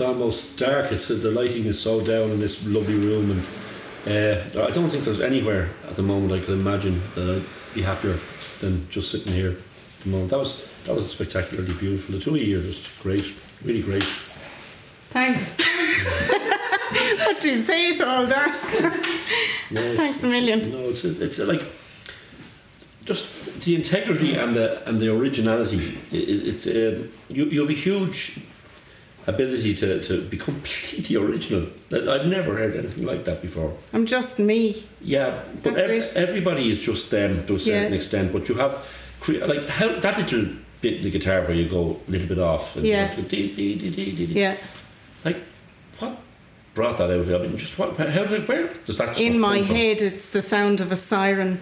It's 0.00 0.08
almost 0.08 0.56
dark. 0.58 0.90
It's 0.92 1.08
the 1.08 1.30
lighting 1.30 1.66
is 1.66 1.78
so 1.78 2.00
down 2.00 2.30
in 2.30 2.40
this 2.40 2.64
lovely 2.66 2.94
room, 2.94 3.32
and 3.32 3.40
uh, 4.08 4.64
I 4.66 4.70
don't 4.70 4.88
think 4.88 5.04
there's 5.04 5.20
anywhere 5.20 5.68
at 5.86 5.94
the 5.94 6.02
moment 6.02 6.32
I 6.32 6.38
could 6.42 6.54
imagine 6.58 7.02
that 7.14 7.28
I'd 7.28 7.74
be 7.74 7.82
happier 7.82 8.18
than 8.60 8.88
just 8.88 9.10
sitting 9.10 9.30
here 9.34 9.50
at 9.50 10.00
the 10.04 10.08
moment. 10.08 10.30
That 10.30 10.38
was 10.38 10.66
that 10.84 10.96
was 10.96 11.10
spectacularly 11.12 11.74
beautiful. 11.74 12.14
The 12.14 12.20
two 12.24 12.34
of 12.34 12.40
you 12.40 12.60
are 12.60 12.62
just 12.62 12.98
great, 13.02 13.34
really 13.62 13.82
great. 13.82 14.02
Thanks. 15.12 15.58
what 17.26 17.38
do 17.42 17.50
you 17.50 17.58
say 17.58 17.92
to 17.96 18.08
all 18.08 18.24
that? 18.26 18.56
No, 19.70 19.96
Thanks 19.96 20.24
a 20.24 20.28
million. 20.28 20.72
No, 20.72 20.88
it's 20.88 21.04
it's 21.04 21.38
like 21.40 21.62
just 23.04 23.60
the 23.66 23.74
integrity 23.76 24.34
and 24.34 24.54
the 24.56 24.82
and 24.88 24.98
the 24.98 25.14
originality. 25.14 25.98
i- 26.10 26.16
i- 26.16 26.44
It's 26.52 26.66
um, 26.66 27.10
you. 27.28 27.44
You 27.44 27.60
have 27.60 27.70
a 27.70 27.74
huge 27.88 28.40
ability 29.26 29.74
to, 29.74 30.02
to 30.02 30.22
be 30.22 30.36
completely 30.36 31.16
original. 31.16 31.66
I've 31.92 32.26
never 32.26 32.56
heard 32.56 32.74
anything 32.74 33.04
like 33.04 33.24
that 33.24 33.42
before. 33.42 33.72
I'm 33.92 34.06
just 34.06 34.38
me. 34.38 34.84
Yeah, 35.00 35.42
but 35.62 35.76
ev- 35.76 35.90
it. 35.90 36.16
everybody 36.16 36.70
is 36.70 36.80
just 36.80 37.10
them 37.10 37.46
to 37.46 37.54
a 37.54 37.58
certain 37.58 37.92
Yeah. 37.92 37.96
extent. 37.96 38.32
But 38.32 38.48
you 38.48 38.54
have 38.56 38.78
cre- 39.20 39.44
like 39.44 39.66
how 39.68 39.98
that 40.00 40.18
little 40.18 40.46
bit 40.80 40.94
in 40.94 41.02
the 41.02 41.10
guitar 41.10 41.42
where 41.42 41.54
you 41.54 41.68
go 41.68 42.00
a 42.08 42.10
little 42.10 42.28
bit 42.28 42.38
off. 42.38 42.76
And 42.76 42.86
Yeah. 42.86 43.14
go 43.14 43.22
dee, 43.22 43.48
dee, 43.54 43.74
dee. 43.90 44.24
Yeah. 44.26 44.56
Like 45.24 45.42
what 45.98 46.16
brought 46.74 46.98
that 46.98 47.04
out? 47.10 47.20
of 47.20 47.28
you? 47.28 47.36
I 47.36 47.38
mean, 47.40 47.56
just 47.56 47.78
what? 47.78 47.96
How 47.96 48.24
did 48.24 48.48
where 48.48 48.70
does 48.86 48.98
that? 48.98 49.20
In 49.20 49.38
my 49.38 49.58
head, 49.58 50.00
it's 50.00 50.26
the 50.26 50.42
sound 50.42 50.80
of 50.80 50.90
a 50.92 50.96
siren 50.96 51.60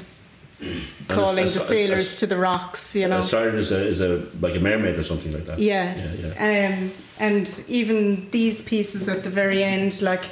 calling 1.08 1.44
a- 1.44 1.48
a- 1.48 1.52
the 1.52 1.60
sailors 1.60 2.16
to 2.20 2.26
the 2.26 2.36
rocks, 2.36 2.94
you 2.96 3.08
know. 3.08 3.18
A 3.20 3.22
siren 3.22 3.56
is 3.56 3.70
a, 3.72 3.86
is 3.86 4.00
a 4.00 4.24
like 4.40 4.54
a 4.56 4.60
mermaid 4.60 4.98
or 4.98 5.02
something 5.02 5.32
like 5.32 5.44
that. 5.46 5.58
Yeah. 5.58 5.94
yeah, 5.96 6.32
yeah. 6.36 6.76
Um, 6.78 6.90
and 7.20 7.64
even 7.68 8.28
these 8.30 8.62
pieces 8.62 9.08
at 9.08 9.24
the 9.24 9.30
very 9.30 9.62
end, 9.62 10.00
like 10.02 10.24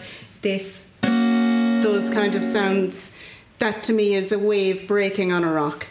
this, 0.42 0.96
those 1.02 2.10
kind 2.10 2.34
of 2.34 2.44
sounds, 2.44 3.16
that 3.58 3.82
to 3.84 3.92
me 3.92 4.14
is 4.14 4.32
a 4.32 4.38
wave 4.38 4.86
breaking 4.86 5.32
on 5.32 5.44
a 5.44 5.52
rock. 5.52 5.86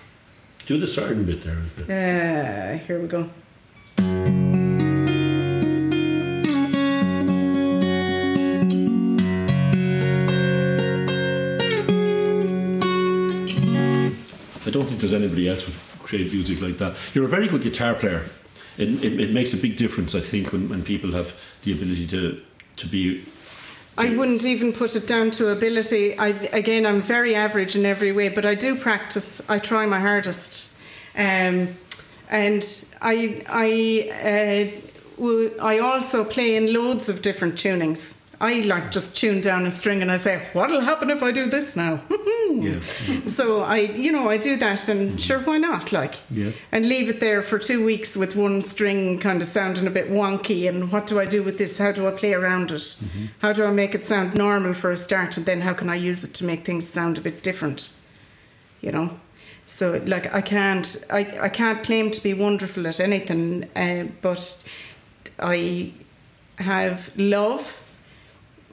Do 0.66 0.78
the 0.80 0.88
siren 0.88 1.26
bit 1.26 1.42
there. 1.42 1.62
Uh, 1.84 2.78
here 2.88 3.00
we 3.00 3.08
go. 3.08 3.30
Don't 14.76 14.86
think 14.86 15.00
there's 15.00 15.14
anybody 15.14 15.48
else 15.48 15.66
would 15.66 15.76
create 16.04 16.34
music 16.34 16.62
like 16.62 16.78
that. 16.78 16.96
You're 17.14 17.26
a 17.26 17.30
very 17.30 17.48
good 17.48 17.64
guitar 17.64 17.94
player. 17.94 18.24
It, 18.78 18.90
it, 19.04 19.20
it 19.20 19.32
makes 19.32 19.54
a 19.54 19.58
big 19.58 19.78
difference, 19.78 20.14
I 20.14 20.20
think, 20.20 20.52
when, 20.52 20.68
when 20.68 20.84
people 20.84 21.12
have 21.14 21.34
the 21.64 21.72
ability 21.72 22.08
to 22.08 22.42
to 22.76 22.88
be. 22.88 23.24
I 23.98 24.10
wouldn't 24.10 24.46
even 24.46 24.74
put 24.74 24.98
it 24.98 25.08
down 25.08 25.32
to 25.32 25.48
ability. 25.52 26.20
I, 26.20 26.28
again, 26.52 26.86
I'm 26.86 27.00
very 27.00 27.34
average 27.34 27.78
in 27.78 27.86
every 27.86 28.12
way, 28.12 28.28
but 28.28 28.46
I 28.46 28.54
do 28.54 28.76
practice. 28.76 29.42
I 29.50 29.60
try 29.60 29.86
my 29.86 30.02
hardest, 30.02 30.78
um, 31.16 31.70
and 32.30 32.64
I 33.02 33.16
I 33.48 34.72
uh, 35.22 35.64
I 35.64 35.80
also 35.80 36.26
play 36.26 36.58
in 36.58 36.74
loads 36.74 37.08
of 37.08 37.22
different 37.22 37.56
tunings. 37.56 38.25
I 38.42 38.62
like 38.62 38.92
just 38.92 39.16
tune 39.16 39.42
down 39.42 39.66
a 39.66 39.72
string 39.72 40.02
and 40.02 40.12
I 40.12 40.18
say, 40.18 40.42
"What'll 40.54 40.82
happen 40.82 41.10
if 41.10 41.24
I 41.24 41.32
do 41.32 41.46
this 41.48 41.76
now?" 41.76 42.02
Yeah. 42.58 42.80
So 43.28 43.62
I, 43.64 43.80
you 43.80 44.12
know, 44.14 44.30
I 44.30 44.38
do 44.38 44.56
that, 44.58 44.88
and 44.88 45.20
sure, 45.20 45.40
why 45.40 45.58
not? 45.58 45.92
Like, 45.92 46.16
Yeah. 46.32 46.52
and 46.72 46.88
leave 46.88 47.10
it 47.10 47.20
there 47.20 47.42
for 47.42 47.60
two 47.60 47.84
weeks 47.84 48.16
with 48.16 48.36
one 48.36 48.62
string 48.62 49.20
kind 49.20 49.42
of 49.42 49.48
sounding 49.48 49.88
a 49.88 49.90
bit 49.90 50.10
wonky. 50.10 50.70
And 50.70 50.90
what 50.90 51.06
do 51.06 51.20
I 51.20 51.26
do 51.26 51.44
with 51.44 51.58
this? 51.58 51.78
How 51.80 51.92
do 51.92 52.08
I 52.08 52.12
play 52.12 52.34
around 52.34 52.72
it? 52.72 52.96
How 53.40 53.52
do 53.52 53.66
I 53.66 53.72
make 53.72 53.94
it 53.94 54.06
sound 54.06 54.36
normal 54.36 54.74
for 54.74 54.92
a 54.92 54.96
start, 54.98 55.36
and 55.38 55.46
then 55.46 55.62
how 55.62 55.74
can 55.74 55.90
I 55.90 55.96
use 55.96 56.24
it 56.24 56.34
to 56.36 56.46
make 56.46 56.64
things 56.64 56.88
sound 56.88 57.18
a 57.18 57.22
bit 57.22 57.44
different? 57.44 57.92
You 58.80 58.92
know. 58.94 59.20
So 59.66 60.02
like 60.06 60.34
I 60.34 60.42
can't, 60.42 61.04
I, 61.12 61.38
I 61.42 61.50
can't 61.50 61.84
claim 61.84 62.10
to 62.12 62.22
be 62.24 62.34
wonderful 62.34 62.88
at 62.88 63.00
anything, 63.02 63.68
uh, 63.76 64.06
but 64.22 64.64
I 65.40 65.92
have 66.60 67.12
love 67.18 67.82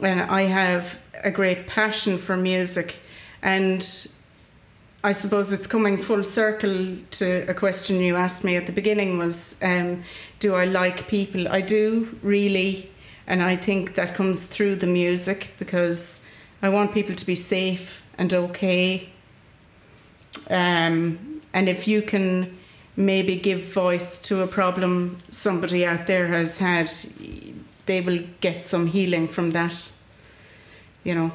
I 0.02 0.42
have 0.42 1.00
a 1.22 1.30
great 1.30 1.66
passion 1.66 2.18
for 2.18 2.36
music. 2.36 2.96
And 3.42 3.82
I 5.04 5.12
suppose 5.12 5.52
it's 5.52 5.66
coming 5.66 5.98
full 5.98 6.24
circle 6.24 6.96
to 7.12 7.44
a 7.48 7.54
question 7.54 8.00
you 8.00 8.16
asked 8.16 8.44
me 8.44 8.56
at 8.56 8.66
the 8.66 8.72
beginning 8.72 9.18
was 9.18 9.56
um, 9.62 10.02
do 10.38 10.54
I 10.54 10.64
like 10.64 11.08
people? 11.08 11.48
I 11.48 11.60
do 11.60 12.18
really. 12.22 12.90
And 13.26 13.42
I 13.42 13.56
think 13.56 13.94
that 13.94 14.14
comes 14.14 14.46
through 14.46 14.76
the 14.76 14.86
music 14.86 15.54
because 15.58 16.24
I 16.60 16.68
want 16.68 16.92
people 16.92 17.14
to 17.14 17.26
be 17.26 17.34
safe 17.34 18.02
and 18.18 18.32
okay. 18.32 19.08
Um, 20.50 21.40
and 21.52 21.68
if 21.68 21.86
you 21.88 22.02
can 22.02 22.58
maybe 22.96 23.36
give 23.36 23.62
voice 23.62 24.18
to 24.20 24.42
a 24.42 24.46
problem 24.46 25.18
somebody 25.30 25.84
out 25.84 26.06
there 26.06 26.28
has 26.28 26.58
had, 26.58 26.90
they 27.86 28.00
will 28.00 28.20
get 28.40 28.62
some 28.62 28.86
healing 28.86 29.28
from 29.28 29.50
that. 29.50 29.92
You 31.04 31.14
know, 31.14 31.32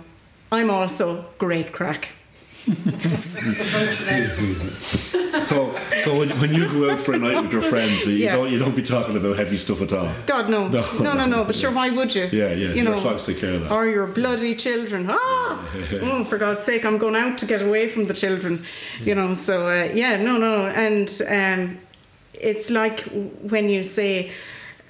I'm 0.52 0.70
also 0.70 1.26
great 1.38 1.72
crack. 1.74 2.10
So, 5.44 5.74
so 6.04 6.18
when, 6.18 6.30
when 6.42 6.54
you 6.54 6.68
go 6.68 6.90
out 6.90 7.00
for 7.00 7.14
a 7.14 7.18
night 7.20 7.42
with 7.44 7.52
your 7.54 7.62
friends, 7.62 8.06
you 8.06 8.14
Yeah. 8.14 8.36
don't 8.36 8.52
you 8.52 8.58
don't 8.60 8.76
be 8.76 8.82
talking 8.84 9.16
about 9.16 9.38
heavy 9.38 9.58
stuff 9.58 9.82
at 9.82 9.94
all. 9.94 10.10
God 10.26 10.50
no, 10.50 10.68
No. 10.68 10.84
no, 11.00 11.14
no, 11.14 11.26
no. 11.26 11.44
But 11.44 11.56
sure, 11.56 11.72
why 11.72 11.90
would 11.90 12.14
you? 12.16 12.28
Yeah, 12.32 12.52
yeah. 12.54 12.74
You 12.74 12.84
know, 12.84 12.96
songs 12.96 13.26
take 13.26 13.40
care 13.40 13.54
of 13.54 13.62
that. 13.62 13.72
or 13.72 13.86
your 13.88 14.08
bloody 14.08 14.56
children. 14.56 15.06
Ah, 15.10 15.60
oh, 16.02 16.24
for 16.24 16.38
God's 16.38 16.66
sake, 16.66 16.86
I'm 16.86 16.98
going 16.98 17.16
out 17.16 17.38
to 17.40 17.46
get 17.46 17.62
away 17.62 17.88
from 17.88 18.06
the 18.08 18.14
children. 18.14 18.64
You 19.04 19.16
know, 19.16 19.34
so 19.36 19.68
uh, 19.68 19.90
yeah, 19.94 20.18
no, 20.22 20.38
no, 20.38 20.68
and 20.68 21.10
um, 21.30 21.78
it's 22.34 22.70
like 22.70 23.02
when 23.52 23.70
you 23.70 23.84
say. 23.84 24.32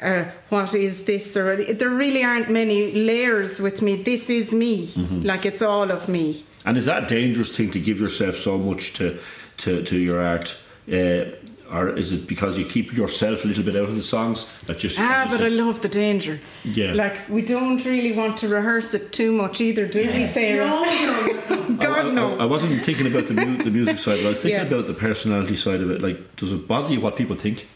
Uh, 0.02 0.26
what 0.50 0.74
is 0.76 1.06
this? 1.06 1.36
Or 1.36 1.56
there 1.74 1.90
really 1.90 2.24
aren't 2.24 2.50
many 2.50 2.92
layers 2.92 3.60
with 3.60 3.82
me. 3.82 3.96
This 3.96 4.30
is 4.30 4.54
me. 4.54 4.88
Mm-hmm. 4.88 5.22
Like 5.22 5.46
it's 5.46 5.62
all 5.62 5.92
of 5.92 6.08
me. 6.08 6.44
And 6.66 6.78
is 6.78 6.86
that 6.86 7.04
a 7.04 7.08
dangerous 7.08 7.56
thing 7.56 7.72
to 7.72 7.80
give 7.80 8.00
yourself 8.00 8.36
so 8.36 8.58
much 8.58 8.94
to 8.94 9.18
to, 9.58 9.82
to 9.84 9.98
your 9.98 10.22
art? 10.22 10.56
Uh, 10.92 11.26
or 11.70 11.90
is 11.90 12.14
it 12.14 12.28
because 12.28 12.58
you 12.58 12.64
keep 12.64 12.94
yourself 12.96 13.44
a 13.44 13.48
little 13.48 13.64
bit 13.64 13.76
out 13.76 13.90
of 13.90 13.96
the 13.96 14.02
songs 14.02 14.50
that 14.68 14.80
just 14.80 14.98
Ah, 15.00 15.28
but 15.30 15.42
I 15.42 15.50
love 15.50 15.82
the 15.82 15.90
danger. 15.90 16.40
Yeah. 16.64 16.94
Like 16.94 17.28
we 17.28 17.42
don't 17.42 17.84
really 17.84 18.14
want 18.14 18.38
to 18.38 18.48
rehearse 18.48 18.94
it 18.94 19.12
too 19.12 19.32
much 19.34 19.60
either, 19.60 19.86
do 19.86 20.10
we, 20.14 20.26
Sarah? 20.28 20.66
No, 20.66 20.84
no, 20.86 21.76
God 21.78 22.06
I, 22.06 22.12
no. 22.14 22.38
I, 22.38 22.44
I 22.44 22.46
wasn't 22.46 22.86
thinking 22.86 23.08
about 23.08 23.26
the, 23.26 23.34
mu- 23.34 23.58
the 23.58 23.72
music 23.72 23.98
side, 23.98 24.18
but 24.20 24.28
I 24.28 24.30
was 24.30 24.42
thinking 24.42 24.62
Yeah. 24.62 24.68
about 24.68 24.86
the 24.86 24.94
personality 24.94 25.58
side 25.58 25.82
of 25.82 25.92
it. 25.92 26.02
Like, 26.02 26.38
does 26.38 26.54
it 26.54 26.68
bother 26.70 26.94
you 26.94 27.02
what 27.02 27.18
people 27.18 27.36
think 27.36 27.68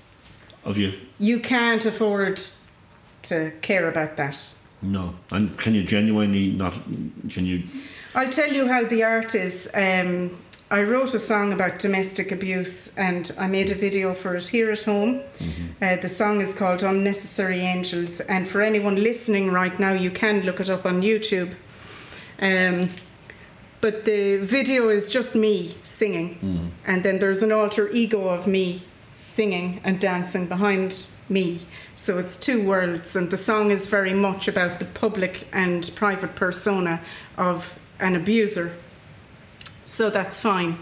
of 0.64 0.78
you? 0.78 0.94
you 1.20 1.40
can't 1.40 1.86
afford 1.86 2.40
to 3.24 3.52
care 3.62 3.88
about 3.88 4.18
that. 4.18 4.58
No. 4.82 5.14
And 5.32 5.56
can 5.60 5.76
you 5.76 5.84
genuinely 5.84 6.48
not? 6.48 6.74
Can 7.30 7.46
you? 7.46 7.64
I'll 8.16 8.32
tell 8.32 8.52
you 8.52 8.68
how 8.68 8.84
the 8.86 9.04
art 9.04 9.36
is. 9.36 9.70
Um, 9.76 10.38
I 10.72 10.84
wrote 10.84 11.14
a 11.14 11.20
song 11.20 11.54
about 11.54 11.80
domestic 11.80 12.32
abuse 12.32 12.98
and 12.98 13.30
I 13.38 13.48
made 13.48 13.72
a 13.72 13.76
video 13.76 14.14
for 14.14 14.36
it 14.38 14.48
here 14.48 14.72
at 14.72 14.82
home. 14.84 15.20
Uh, 15.82 15.98
the 15.98 16.10
song 16.10 16.42
is 16.42 16.54
called 16.54 16.82
Unnecessary 16.82 17.60
Angels, 17.60 18.22
and 18.22 18.48
for 18.48 18.62
anyone 18.62 18.96
listening 18.96 19.52
right 19.52 19.78
now, 19.80 19.92
you 19.92 20.10
can 20.10 20.42
look 20.42 20.60
it 20.62 20.70
up 20.70 20.86
on 20.86 21.02
YouTube. 21.02 21.54
Um, 22.42 22.90
but 23.82 24.06
the 24.06 24.38
video 24.38 24.90
is 24.90 25.10
just 25.10 25.36
me 25.36 25.76
singing, 25.84 26.72
and 26.86 27.04
then 27.04 27.20
there's 27.20 27.44
an 27.44 27.52
alter 27.52 27.90
ego 27.90 28.30
of 28.30 28.48
me 28.48 28.84
singing 29.22 29.80
and 29.84 30.00
dancing 30.00 30.48
behind 30.48 31.06
me. 31.30 31.60
So 31.96 32.18
it's 32.18 32.36
two 32.36 32.68
worlds, 32.68 33.16
and 33.16 33.30
the 33.30 33.38
song 33.38 33.72
is 33.72 33.88
very 33.88 34.14
much 34.14 34.48
about 34.48 34.80
the 34.80 34.86
public 34.86 35.48
and 35.54 35.90
private 35.96 36.36
persona 36.36 37.00
of 37.38 37.80
an 38.00 38.16
abuser. 38.16 38.74
So 39.86 40.10
that's 40.10 40.40
fine. 40.40 40.80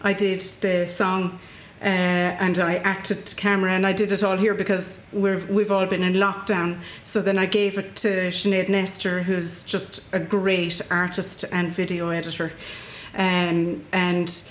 I 0.00 0.12
did 0.12 0.40
the 0.40 0.86
song 0.86 1.38
uh, 1.80 1.84
and 1.84 2.58
I 2.58 2.76
acted 2.76 3.26
to 3.26 3.36
camera, 3.36 3.72
and 3.72 3.86
I 3.86 3.92
did 3.92 4.10
it 4.10 4.22
all 4.22 4.38
here 4.38 4.54
because 4.54 5.04
we've 5.12 5.48
we've 5.50 5.70
all 5.70 5.86
been 5.86 6.02
in 6.02 6.14
lockdown. 6.14 6.78
So 7.02 7.20
then 7.20 7.38
I 7.38 7.46
gave 7.46 7.76
it 7.76 7.94
to 7.96 8.30
Sinead 8.30 8.68
Nestor, 8.70 9.22
who's 9.22 9.64
just 9.64 10.12
a 10.14 10.18
great 10.18 10.80
artist 10.90 11.44
and 11.52 11.70
video 11.70 12.08
editor, 12.08 12.52
um, 13.14 13.84
and 13.92 14.50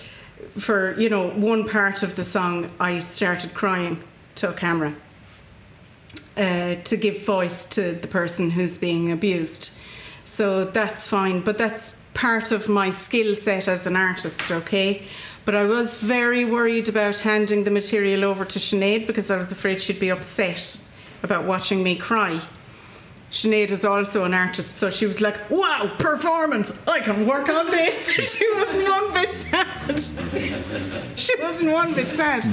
for 0.51 0.99
you 0.99 1.09
know 1.09 1.29
one 1.29 1.67
part 1.67 2.03
of 2.03 2.15
the 2.15 2.23
song, 2.23 2.71
I 2.79 2.99
started 2.99 3.53
crying 3.53 4.03
to 4.35 4.49
a 4.49 4.53
camera 4.53 4.95
uh, 6.37 6.75
to 6.75 6.97
give 6.97 7.23
voice 7.25 7.65
to 7.67 7.93
the 7.93 8.07
person 8.07 8.49
who's 8.49 8.77
being 8.77 9.11
abused. 9.11 9.77
So 10.25 10.65
that's 10.65 11.07
fine, 11.07 11.41
but 11.41 11.57
that's 11.57 12.01
part 12.13 12.51
of 12.51 12.69
my 12.69 12.89
skill 12.89 13.35
set 13.35 13.67
as 13.67 13.85
an 13.87 13.95
artist, 13.95 14.51
okay? 14.51 15.03
But 15.45 15.55
I 15.55 15.65
was 15.65 15.95
very 15.95 16.45
worried 16.45 16.87
about 16.89 17.19
handing 17.19 17.63
the 17.65 17.71
material 17.71 18.23
over 18.23 18.45
to 18.45 18.59
Sinead 18.59 19.07
because 19.07 19.29
I 19.29 19.37
was 19.37 19.51
afraid 19.51 19.81
she'd 19.81 19.99
be 19.99 20.09
upset 20.09 20.77
about 21.21 21.45
watching 21.45 21.83
me 21.83 21.95
cry. 21.95 22.41
Sinead 23.33 23.71
is 23.71 23.83
also 23.83 24.25
an 24.25 24.33
artist, 24.35 24.77
so 24.77 24.91
she 24.91 25.07
was 25.07 25.19
like, 25.19 25.49
Wow, 25.49 25.91
performance! 25.97 26.71
I 26.87 26.99
can 26.99 27.25
work 27.25 27.49
on 27.49 27.71
this. 27.71 28.07
she 28.37 28.47
wasn't 28.53 28.87
one 28.87 29.11
bit 29.11 29.33
sad. 29.33 29.99
she 31.15 31.33
wasn't 31.41 31.71
one 31.71 31.95
bit 31.95 32.05
sad. 32.05 32.45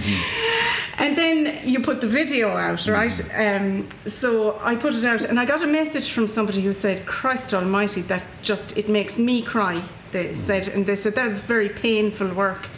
And 0.97 1.19
then 1.19 1.61
you 1.69 1.81
put 1.81 2.01
the 2.01 2.07
video 2.07 2.48
out, 2.57 2.86
right? 2.86 3.12
Um, 3.36 3.90
so 4.07 4.59
I 4.62 4.74
put 4.74 4.94
it 4.94 5.05
out, 5.05 5.23
and 5.23 5.39
I 5.39 5.44
got 5.44 5.62
a 5.62 5.66
message 5.66 6.12
from 6.12 6.27
somebody 6.27 6.62
who 6.62 6.73
said, 6.73 7.05
Christ 7.05 7.52
Almighty, 7.52 8.01
that 8.02 8.24
just, 8.40 8.78
it 8.78 8.89
makes 8.89 9.19
me 9.19 9.43
cry. 9.43 9.82
They 10.12 10.35
said, 10.35 10.69
and 10.69 10.86
they 10.86 10.97
said, 10.97 11.15
That's 11.15 11.43
very 11.43 11.69
painful 11.69 12.28
work. 12.28 12.70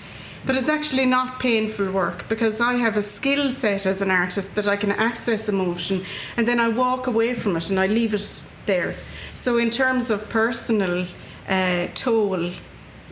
But 0.44 0.56
it's 0.56 0.68
actually 0.68 1.06
not 1.06 1.38
painful 1.38 1.92
work 1.92 2.28
because 2.28 2.60
I 2.60 2.74
have 2.74 2.96
a 2.96 3.02
skill 3.02 3.50
set 3.50 3.86
as 3.86 4.02
an 4.02 4.10
artist 4.10 4.56
that 4.56 4.66
I 4.66 4.76
can 4.76 4.90
access 4.90 5.48
emotion 5.48 6.04
and 6.36 6.48
then 6.48 6.58
I 6.58 6.68
walk 6.68 7.06
away 7.06 7.34
from 7.34 7.56
it 7.56 7.70
and 7.70 7.78
I 7.78 7.86
leave 7.86 8.12
it 8.12 8.42
there. 8.66 8.94
So, 9.34 9.58
in 9.58 9.70
terms 9.70 10.10
of 10.10 10.28
personal 10.28 11.06
uh, 11.48 11.86
toll, 11.94 12.50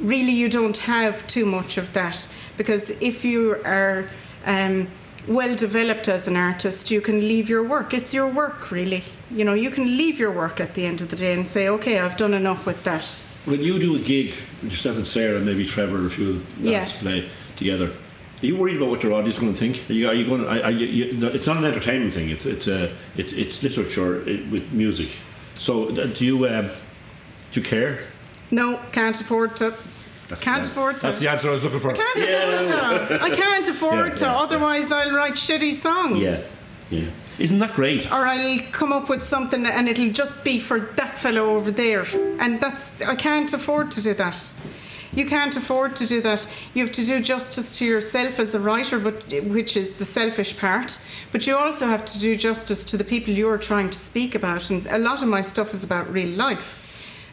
really 0.01 0.33
you 0.33 0.49
don't 0.49 0.79
have 0.79 1.27
too 1.27 1.47
much 1.47 1.79
of 1.79 1.93
that 1.93 2.29
because 2.57 2.91
if 3.01 3.25
you 3.25 3.57
are 3.65 4.09
um, 4.45 4.89
well 5.29 5.55
developed 5.55 6.09
as 6.09 6.27
an 6.27 6.37
artist, 6.37 6.91
you 6.91 7.01
can 7.01 7.21
leave 7.21 7.49
your 7.49 7.63
work. 7.63 7.95
It's 7.95 8.13
your 8.13 8.29
work, 8.29 8.71
really. 8.71 9.05
You 9.31 9.45
know, 9.45 9.55
you 9.55 9.71
can 9.71 9.97
leave 9.97 10.19
your 10.19 10.33
work 10.33 10.61
at 10.61 10.75
the 10.75 10.85
end 10.85 11.01
of 11.01 11.11
the 11.11 11.17
day 11.17 11.33
and 11.33 11.47
say, 11.47 11.69
okay, 11.69 11.99
I've 12.01 12.17
done 12.17 12.35
enough 12.35 12.67
with 12.67 12.83
that. 12.85 13.25
When 13.47 13.61
you 13.63 13.79
do 13.79 13.97
a 13.97 13.99
gig, 13.99 14.35
yourself 14.63 14.97
and 14.97 15.07
Sarah, 15.07 15.37
and 15.37 15.47
maybe 15.47 15.65
Trevor, 15.65 16.03
or 16.03 16.07
a 16.07 16.11
few 16.11 16.43
lads 16.61 16.93
Yeah. 16.95 16.99
play 17.01 17.29
together. 17.57 17.87
Are 18.43 18.47
you 18.47 18.57
worried 18.57 18.77
about 18.77 18.89
what 18.91 19.03
your 19.03 19.13
audience 19.13 19.35
is 19.37 19.41
going 19.41 19.53
to 19.53 19.59
think? 19.59 19.89
Are 19.91 19.93
you, 19.93 20.09
are 20.09 20.15
you 20.15 20.27
going? 20.27 20.45
Are, 20.47 20.63
are 20.65 20.71
you, 20.71 20.87
you, 20.87 21.29
it's 21.29 21.47
not 21.47 21.57
an 21.59 21.65
entertainment 21.65 22.15
thing. 22.15 22.31
It's 22.31 22.47
it's 22.47 22.69
a 22.69 22.91
it's, 23.17 23.33
it's 23.35 23.63
literature 23.63 24.23
with 24.51 24.73
music. 24.73 25.11
So 25.55 25.89
uh, 25.91 26.07
do 26.07 26.25
you 26.25 26.47
um, 26.49 26.71
do 27.53 27.61
you 27.61 27.67
care? 27.67 28.01
No, 28.51 28.81
can't 28.93 29.19
afford 29.21 29.57
to. 29.59 29.75
That's 30.29 30.43
Can't 30.45 30.63
the, 30.65 30.71
afford 30.71 30.97
to. 31.01 31.03
That's 31.03 31.19
the 31.21 31.29
answer 31.29 31.49
I 31.49 31.53
was 31.53 31.63
looking 31.65 31.81
for. 31.81 31.93
Can't 31.93 32.17
afford 32.17 32.67
to. 33.09 33.23
I 33.23 33.31
can't 33.31 33.69
afford 33.75 34.09
Yeah, 34.11 34.15
to. 34.15 34.25
yeah, 34.25 34.33
yeah. 34.33 34.39
Otherwise, 34.41 34.93
I'll 34.93 35.13
write 35.15 35.33
shitty 35.35 35.75
songs. 35.75 36.19
Yeah, 36.21 36.39
yeah. 36.91 37.09
Isn't 37.39 37.59
that 37.61 37.75
great? 37.75 38.07
Or 38.13 38.27
I'll 38.27 38.59
come 38.73 38.93
up 38.93 39.09
with 39.09 39.25
something 39.25 39.65
and 39.65 39.89
it'll 39.89 40.11
just 40.11 40.45
be 40.45 40.61
for 40.61 40.81
that 40.81 41.17
fellow 41.17 41.55
over 41.57 41.71
there. 41.71 42.05
And 42.39 42.61
that's, 42.61 43.01
I 43.01 43.15
can't 43.15 43.53
afford 43.55 43.91
to 43.93 44.03
do 44.03 44.13
that. 44.15 44.55
You 45.13 45.27
can't 45.27 45.57
afford 45.57 45.97
to 45.97 46.07
do 46.07 46.21
that. 46.21 46.47
You 46.75 46.85
have 46.85 46.95
to 46.95 47.05
do 47.05 47.21
justice 47.21 47.77
to 47.79 47.85
yourself 47.85 48.39
as 48.39 48.55
a 48.55 48.61
writer, 48.61 48.99
but 48.99 49.25
which 49.45 49.77
is 49.77 49.97
the 49.97 50.05
selfish 50.05 50.59
part. 50.59 51.05
But 51.33 51.47
you 51.47 51.57
also 51.57 51.87
have 51.87 52.05
to 52.05 52.21
do 52.21 52.37
justice 52.37 52.85
to 52.87 52.97
the 52.97 53.05
people 53.05 53.33
you're 53.33 53.59
trying 53.59 53.91
to 53.91 53.99
speak 53.99 54.35
about. 54.35 54.71
And 54.71 54.87
a 54.87 54.99
lot 54.99 55.23
of 55.23 55.29
my 55.29 55.43
stuff 55.43 55.73
is 55.73 55.83
about 55.83 56.13
real 56.13 56.37
life. 56.37 56.79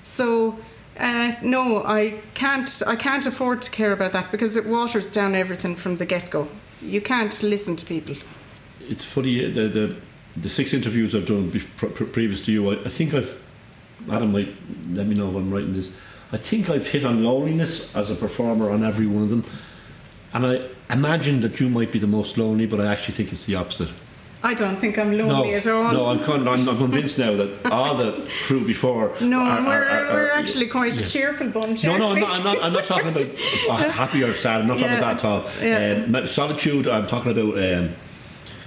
So 0.04 0.58
uh, 1.00 1.36
no, 1.44 1.84
I 1.84 2.22
can't. 2.34 2.82
I 2.88 2.96
can't 2.96 3.26
afford 3.26 3.62
to 3.64 3.72
care 3.72 3.92
about 3.92 4.14
that 4.14 4.32
because 4.32 4.56
it 4.56 4.66
waters 4.66 5.12
down 5.12 5.36
everything 5.36 5.76
from 5.76 5.98
the 5.98 6.06
get 6.06 6.30
go. 6.32 6.48
You 6.82 7.02
can't 7.02 7.44
listen 7.44 7.76
to 7.76 7.86
people. 7.86 8.16
It's 8.90 9.04
funny 9.06 9.46
uh, 9.46 9.50
the 9.50 9.68
the, 9.68 9.96
the 10.36 10.50
six 10.50 10.74
interviews 10.74 11.16
I've 11.16 11.26
done 11.26 11.50
bef- 11.52 11.76
pre- 11.78 11.90
pre- 11.90 12.08
previous 12.08 12.44
to 12.46 12.52
you. 12.52 12.72
I, 12.72 12.74
I 12.86 12.90
think 12.90 13.14
I've 13.14 13.42
Adam 14.12 14.32
might 14.32 14.54
let 14.90 15.08
me 15.08 15.16
know 15.16 15.30
if 15.30 15.36
I'm 15.36 15.52
writing 15.52 15.74
this. 15.74 15.98
I 16.32 16.38
think 16.38 16.70
I've 16.70 16.88
hit 16.88 17.04
on 17.06 17.24
loneliness 17.24 17.96
as 17.96 18.12
a 18.12 18.16
performer 18.16 18.70
on 18.70 18.84
every 18.84 19.08
one 19.08 19.24
of 19.24 19.30
them, 19.30 19.44
and 20.34 20.46
I 20.46 20.62
imagine 20.94 21.42
that 21.42 21.60
you 21.60 21.70
might 21.70 21.92
be 21.92 22.00
the 22.00 22.08
most 22.08 22.38
lonely, 22.38 22.66
but 22.66 22.80
I 22.82 22.88
actually 22.88 23.16
think 23.16 23.32
it's 23.32 23.46
the 23.46 23.56
opposite. 23.56 23.90
I 24.44 24.54
don't 24.54 24.76
think 24.78 25.00
I'm 25.00 25.18
lonely 25.18 25.50
no, 25.52 25.56
at 25.56 25.68
all. 25.68 25.92
no, 25.92 26.06
I'm, 26.08 26.20
con- 26.20 26.48
I'm, 26.48 26.70
I'm 26.70 26.78
convinced 26.78 27.18
now 27.18 27.36
that 27.36 27.66
all 27.72 27.96
the 27.96 28.30
crew 28.46 28.66
before. 28.66 29.12
No, 29.20 29.40
are- 29.40 29.62
we're, 29.64 29.84
are- 29.84 30.06
are- 30.06 30.14
we're 30.14 30.32
actually 30.32 30.68
quite 30.68 30.98
a 30.98 31.08
cheerful 31.08 31.50
bunch. 31.50 31.84
No, 31.84 31.98
no, 31.98 32.12
I'm 32.14 32.20
not, 32.20 32.30
I'm 32.30 32.44
not. 32.44 32.64
I'm 32.64 32.74
not 32.74 32.86
talking 32.86 33.08
about 33.10 33.28
uh, 33.28 33.90
happy 33.90 34.24
or 34.24 34.34
sad. 34.34 34.62
I'm 34.62 34.68
not 34.68 34.80
talking 34.80 34.98
about 34.98 35.20
that 35.22 35.26
at 35.26 35.26
all. 35.26 35.50
Yeah. 35.68 36.18
Um, 36.20 36.28
solitude. 36.28 36.88
I'm 36.88 37.08
talking 37.08 37.32
about. 37.32 37.58
Um, 37.58 37.96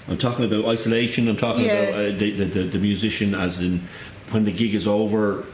I'm 0.09 0.19
talking 0.19 0.45
about 0.45 0.65
isolation. 0.67 1.29
I'm 1.29 1.37
talking 1.37 1.65
Yeah. 1.67 1.73
about 1.73 1.95
uh, 1.95 2.19
the, 2.19 2.31
the, 2.33 2.63
the 2.65 2.79
musician, 2.79 3.35
as 3.35 3.61
in 3.61 3.81
when 4.31 4.45
the 4.45 4.53
gig 4.53 4.75
is 4.75 4.87
over. 4.87 5.45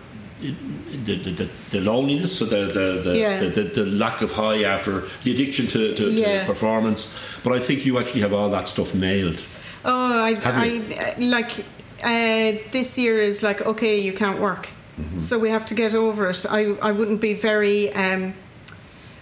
The, 0.40 1.14
the, 1.16 1.30
the, 1.30 1.48
the 1.70 1.80
loneliness, 1.80 2.38
so 2.38 2.44
the 2.44 2.66
the, 2.66 3.00
the, 3.02 3.18
Yeah. 3.18 3.40
the, 3.40 3.48
the 3.48 3.62
the 3.62 3.86
lack 3.86 4.20
of 4.22 4.32
high 4.32 4.64
after 4.64 5.04
the 5.22 5.30
addiction 5.32 5.66
to, 5.68 5.94
to, 5.94 6.10
Yeah. 6.10 6.40
to 6.40 6.46
performance, 6.46 7.08
but 7.42 7.54
I 7.54 7.58
think 7.60 7.86
you 7.86 7.98
actually 7.98 8.20
have 8.20 8.34
all 8.34 8.50
that 8.50 8.68
stuff 8.68 8.94
nailed. 8.94 9.42
Oh, 9.84 10.22
I, 10.24 10.36
I 10.44 11.14
uh, 11.16 11.24
like 11.24 11.64
uh, 12.04 12.52
this 12.70 12.98
year 12.98 13.18
is 13.20 13.42
like 13.42 13.62
okay, 13.66 13.98
you 13.98 14.12
can't 14.12 14.38
work, 14.38 14.68
Mm-hmm. 15.00 15.18
so 15.18 15.38
we 15.38 15.48
have 15.50 15.64
to 15.66 15.74
get 15.74 15.94
over 15.94 16.28
it. 16.30 16.44
I 16.50 16.60
I 16.88 16.92
wouldn't 16.92 17.20
be 17.20 17.32
very. 17.34 17.92
Um, 17.94 18.34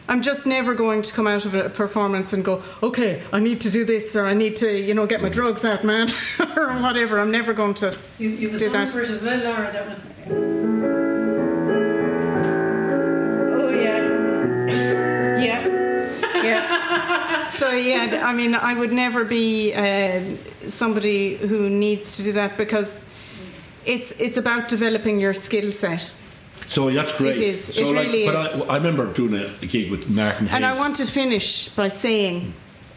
I'm 0.06 0.20
just 0.20 0.44
never 0.46 0.74
going 0.74 1.00
to 1.02 1.12
come 1.14 1.26
out 1.26 1.46
of 1.46 1.54
a 1.54 1.70
performance 1.70 2.34
and 2.34 2.44
go, 2.44 2.62
okay, 2.82 3.22
I 3.32 3.38
need 3.38 3.60
to 3.62 3.70
do 3.70 3.84
this 3.86 4.14
or 4.14 4.26
I 4.26 4.34
need 4.34 4.54
to, 4.56 4.70
you 4.70 4.92
know, 4.92 5.06
get 5.06 5.22
my 5.22 5.30
drugs 5.30 5.64
out, 5.64 5.82
man, 5.82 6.10
or 6.56 6.74
whatever. 6.74 7.18
I'm 7.20 7.30
never 7.30 7.54
going 7.54 7.74
to. 7.74 7.96
You, 8.18 8.28
you 8.28 8.50
Do 8.50 8.68
that. 8.68 8.88
for 8.90 9.00
it 9.00 9.08
as 9.08 9.22
well, 9.24 9.42
Laura, 9.42 9.72
that 9.72 9.88
one. 9.88 10.00
Oh 13.56 13.68
yeah, 13.70 15.38
yeah, 15.38 15.66
yeah. 16.42 17.48
So 17.50 17.70
yeah, 17.70 18.26
I 18.26 18.32
mean, 18.34 18.54
I 18.54 18.74
would 18.74 18.92
never 18.92 19.24
be 19.24 19.72
uh, 19.72 20.20
somebody 20.66 21.36
who 21.36 21.70
needs 21.70 22.16
to 22.16 22.24
do 22.24 22.32
that 22.32 22.58
because 22.58 23.06
it's 23.86 24.12
it's 24.20 24.36
about 24.36 24.68
developing 24.68 25.18
your 25.20 25.32
skill 25.34 25.70
set. 25.70 26.16
So 26.66 26.90
that's 26.90 27.12
great. 27.16 27.36
It 27.36 27.42
is. 27.42 27.64
So 27.74 27.82
It 27.90 27.94
like, 27.94 28.06
really 28.06 28.26
but 28.26 28.52
is. 28.54 28.60
I, 28.62 28.64
I 28.74 28.76
remember 28.76 29.12
doing 29.12 29.34
a, 29.34 29.44
a 29.62 29.66
gig 29.66 29.90
with 29.90 30.08
Martin 30.08 30.46
Hayes. 30.46 30.54
And 30.56 30.64
I 30.66 30.74
want 30.76 30.96
to 30.96 31.04
finish 31.04 31.68
by 31.70 31.88
saying, 31.88 32.54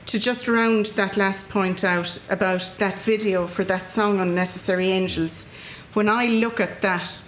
to 0.08 0.20
just 0.20 0.48
round 0.48 0.86
that 0.96 1.18
last 1.18 1.50
point 1.50 1.84
out 1.84 2.18
about 2.30 2.76
that 2.80 2.98
video 3.00 3.46
for 3.48 3.64
that 3.66 3.90
song 3.90 4.20
Unnecessary 4.20 4.90
Angels, 4.90 5.46
when 5.94 6.08
I 6.08 6.28
look 6.28 6.60
at 6.60 6.82
that, 6.82 7.22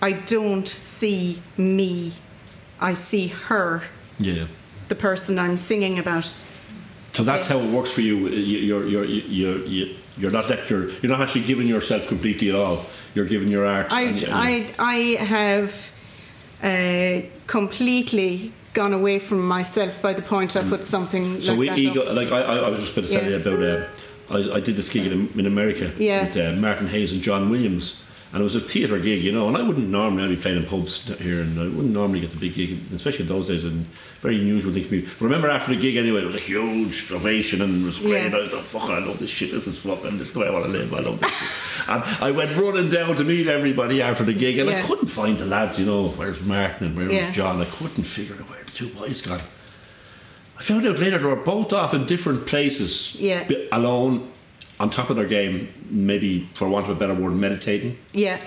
I 0.00 0.12
don't 0.12 0.66
see 0.66 1.42
me, 1.58 2.12
I 2.80 2.94
see 2.94 3.28
her, 3.28 3.82
Yeah. 4.18 4.46
the 4.88 4.94
person 4.94 5.38
I'm 5.38 5.58
singing 5.58 5.98
about. 5.98 6.24
So 7.12 7.22
that's 7.24 7.46
how 7.46 7.58
it 7.58 7.70
works 7.70 7.90
for 7.90 8.00
you. 8.00 8.28
You- 8.28 8.58
You're 8.60 8.86
you're 8.86 9.04
you're 9.04 9.58
you're, 9.66 9.88
you're 10.16 10.30
not 10.30 10.48
that 10.48 10.70
you're, 10.70 10.88
you're 11.02 11.10
not 11.10 11.20
actually 11.20 11.44
giving 11.44 11.66
yourself 11.68 12.06
completely 12.08 12.48
at 12.50 12.54
all. 12.54 12.86
You're 13.14 13.26
giving 13.26 13.48
your 13.48 13.66
art. 13.66 13.92
I've, 13.92 14.22
and- 14.22 14.32
I, 14.32 14.70
I 14.78 14.96
have 15.24 15.90
uh, 16.62 17.22
completely 17.46 18.52
gone 18.72 18.92
away 18.92 19.18
from 19.18 19.46
myself 19.46 20.00
by 20.00 20.12
the 20.12 20.22
point 20.22 20.56
I 20.56 20.62
put 20.62 20.84
something 20.84 21.40
so 21.40 21.52
like 21.54 21.58
we 21.58 21.70
ego, 21.70 22.12
like 22.12 22.30
I, 22.30 22.40
I 22.42 22.56
I 22.58 22.68
was 22.68 22.80
just 22.80 22.96
about 22.96 23.06
to 23.08 23.12
tell 23.12 23.22
Yeah. 23.24 23.38
you 23.38 23.54
about. 23.54 23.62
Uh, 23.62 23.86
I, 24.52 24.56
I 24.58 24.60
did 24.60 24.76
this 24.76 24.88
gig 24.88 25.06
in, 25.10 25.28
in 25.36 25.46
America 25.46 25.92
Yeah. 25.98 26.24
with 26.26 26.36
uh, 26.36 26.52
Martin 26.52 26.86
Hayes 26.86 27.12
and 27.12 27.20
John 27.20 27.50
Williams, 27.50 28.04
and 28.32 28.40
it 28.40 28.44
was 28.44 28.54
a 28.54 28.60
theatre 28.60 28.98
gig, 28.98 29.22
you 29.22 29.32
know. 29.32 29.48
And 29.48 29.56
I 29.56 29.62
wouldn't 29.62 29.88
normally 29.88 30.36
be 30.36 30.40
playing 30.40 30.58
in 30.58 30.66
pubs 30.66 31.06
here, 31.18 31.40
and 31.40 31.58
I 31.58 31.64
wouldn't 31.64 31.90
normally 31.92 32.20
get 32.20 32.30
the 32.30 32.36
big 32.36 32.54
gig, 32.54 32.78
especially 32.94 33.22
in 33.24 33.28
those 33.28 33.48
days. 33.48 33.64
And 33.64 33.86
very 34.20 34.38
unusual 34.38 34.72
thing 34.72 34.84
for 34.84 34.94
me. 34.94 35.00
But 35.00 35.20
remember 35.22 35.48
after 35.50 35.74
the 35.74 35.80
gig 35.80 35.96
anyway, 35.96 36.20
there 36.20 36.26
was 36.30 36.36
a 36.36 36.44
huge 36.44 37.10
ovation 37.10 37.62
and 37.62 37.82
it 37.82 37.86
was 37.86 37.98
great. 38.00 38.30
Yeah. 38.30 38.36
I 38.36 38.40
was 38.42 38.52
like, 38.52 38.62
"Fuck, 38.62 38.90
I 38.90 38.98
love 38.98 39.18
this 39.18 39.30
shit. 39.30 39.50
This 39.50 39.66
is 39.66 39.78
fucking. 39.78 40.18
This 40.18 40.28
is 40.28 40.34
the 40.34 40.40
way 40.40 40.48
I 40.48 40.50
want 40.50 40.66
to 40.66 40.70
live. 40.70 40.92
I 40.94 41.00
love 41.00 41.18
this." 41.20 41.30
shit. 41.30 41.88
and 41.88 42.02
I 42.22 42.30
went 42.30 42.56
running 42.56 42.90
down 42.90 43.16
to 43.16 43.24
meet 43.24 43.46
everybody 43.48 44.02
after 44.02 44.22
the 44.22 44.34
gig, 44.34 44.58
and 44.58 44.68
I 44.70 44.82
couldn't 44.82 45.08
find 45.08 45.38
the 45.38 45.46
lads. 45.46 45.80
You 45.80 45.86
know, 45.86 46.08
where's 46.10 46.40
Martin 46.42 46.88
and 46.88 46.96
where 46.96 47.10
Yeah. 47.10 47.30
John? 47.32 47.60
I 47.60 47.64
couldn't 47.64 48.04
figure 48.04 48.34
out 48.34 48.48
where 48.50 48.62
the 48.62 48.70
two 48.70 48.88
boys 48.88 49.22
gone. 49.22 49.40
I 50.58 50.62
found 50.62 50.86
out 50.86 50.98
later 50.98 51.16
they 51.18 51.24
were 51.24 51.36
both 51.36 51.72
off 51.72 51.94
in 51.94 52.04
different 52.04 52.46
places, 52.46 53.16
Yeah. 53.18 53.48
alone, 53.72 54.28
on 54.78 54.90
top 54.90 55.08
of 55.08 55.16
their 55.16 55.26
game, 55.26 55.68
maybe 55.90 56.48
for 56.54 56.68
want 56.68 56.88
of 56.88 56.96
a 56.96 56.98
better 56.98 57.14
word, 57.14 57.32
meditating. 57.34 57.98
Yeah. 58.12 58.38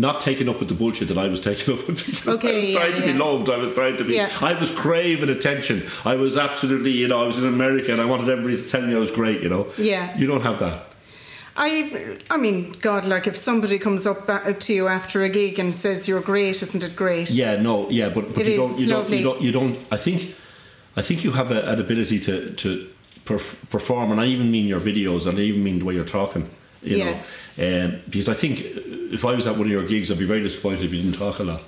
Not 0.00 0.20
taking 0.20 0.48
up 0.48 0.60
with 0.60 0.68
the 0.68 0.74
bullshit 0.74 1.08
that 1.08 1.18
I 1.18 1.26
was 1.28 1.40
taking 1.40 1.74
up 1.74 1.86
with 1.88 2.06
because 2.06 2.28
I 2.28 2.32
Okay, 2.32 2.60
was 2.60 2.68
yeah, 2.70 2.78
trying 2.78 3.00
to 3.00 3.06
be 3.06 3.12
loved. 3.14 3.50
I 3.50 3.56
was 3.56 3.74
trying 3.74 3.96
to 3.96 4.04
be. 4.04 4.14
Yeah. 4.14 4.30
I 4.40 4.52
was 4.54 4.70
craving 4.70 5.28
attention. 5.28 5.82
I 6.04 6.14
was 6.14 6.36
absolutely, 6.36 6.92
you 6.92 7.08
know, 7.08 7.20
I 7.22 7.26
was 7.26 7.38
in 7.38 7.46
America 7.46 7.90
and 7.90 8.00
I 8.00 8.04
wanted 8.04 8.28
everybody 8.28 8.62
to 8.62 8.68
tell 8.68 8.82
me 8.82 8.94
I 8.94 8.98
was 8.98 9.10
great. 9.10 9.42
You 9.42 9.48
know. 9.48 9.66
Yeah. 9.76 10.16
You 10.16 10.26
don't 10.28 10.42
have 10.42 10.60
that. 10.60 10.84
I, 11.56 12.16
I 12.30 12.36
mean, 12.36 12.70
God, 12.80 13.04
like 13.06 13.26
if 13.26 13.36
somebody 13.36 13.80
comes 13.80 14.06
up 14.06 14.28
to 14.60 14.72
you 14.72 14.86
after 14.86 15.24
a 15.24 15.28
gig 15.28 15.58
and 15.58 15.74
says 15.74 16.06
you're 16.06 16.20
great, 16.20 16.62
isn't 16.62 16.84
it 16.84 16.94
great? 16.94 17.30
Yeah. 17.30 17.60
No. 17.60 17.90
Yeah. 17.90 18.10
But, 18.10 18.32
but 18.34 18.46
It 18.46 18.52
you 18.52 18.52
is 18.52 18.58
don't. 18.58 18.78
You 18.78 18.86
don't. 18.86 19.10
You 19.10 19.22
don't. 19.24 19.42
You 19.42 19.52
don't. 19.52 19.78
I 19.90 19.96
think. 19.96 20.36
I 20.96 21.02
think 21.02 21.24
you 21.24 21.32
have 21.32 21.50
a, 21.50 21.60
an 21.72 21.80
ability 21.80 22.20
to 22.20 22.52
to 22.52 22.88
perf- 23.24 23.68
perform, 23.68 24.12
and 24.12 24.20
I 24.20 24.26
even 24.26 24.48
mean 24.52 24.68
your 24.68 24.80
videos, 24.80 25.26
and 25.26 25.36
I 25.38 25.42
even 25.42 25.64
mean 25.64 25.80
the 25.80 25.84
way 25.84 25.94
you're 25.94 26.04
talking. 26.04 26.48
You 26.82 26.96
Yeah. 26.96 27.04
know, 27.58 27.84
um, 27.84 28.00
because 28.08 28.28
I 28.28 28.34
think 28.34 28.60
if 29.12 29.24
I 29.24 29.34
was 29.34 29.46
at 29.46 29.56
one 29.56 29.66
of 29.66 29.72
your 29.72 29.84
gigs, 29.86 30.10
I'd 30.10 30.18
be 30.18 30.24
very 30.24 30.42
disappointed 30.42 30.84
if 30.84 30.92
you 30.92 31.02
didn't 31.02 31.18
talk 31.18 31.38
a 31.40 31.44
lot. 31.44 31.62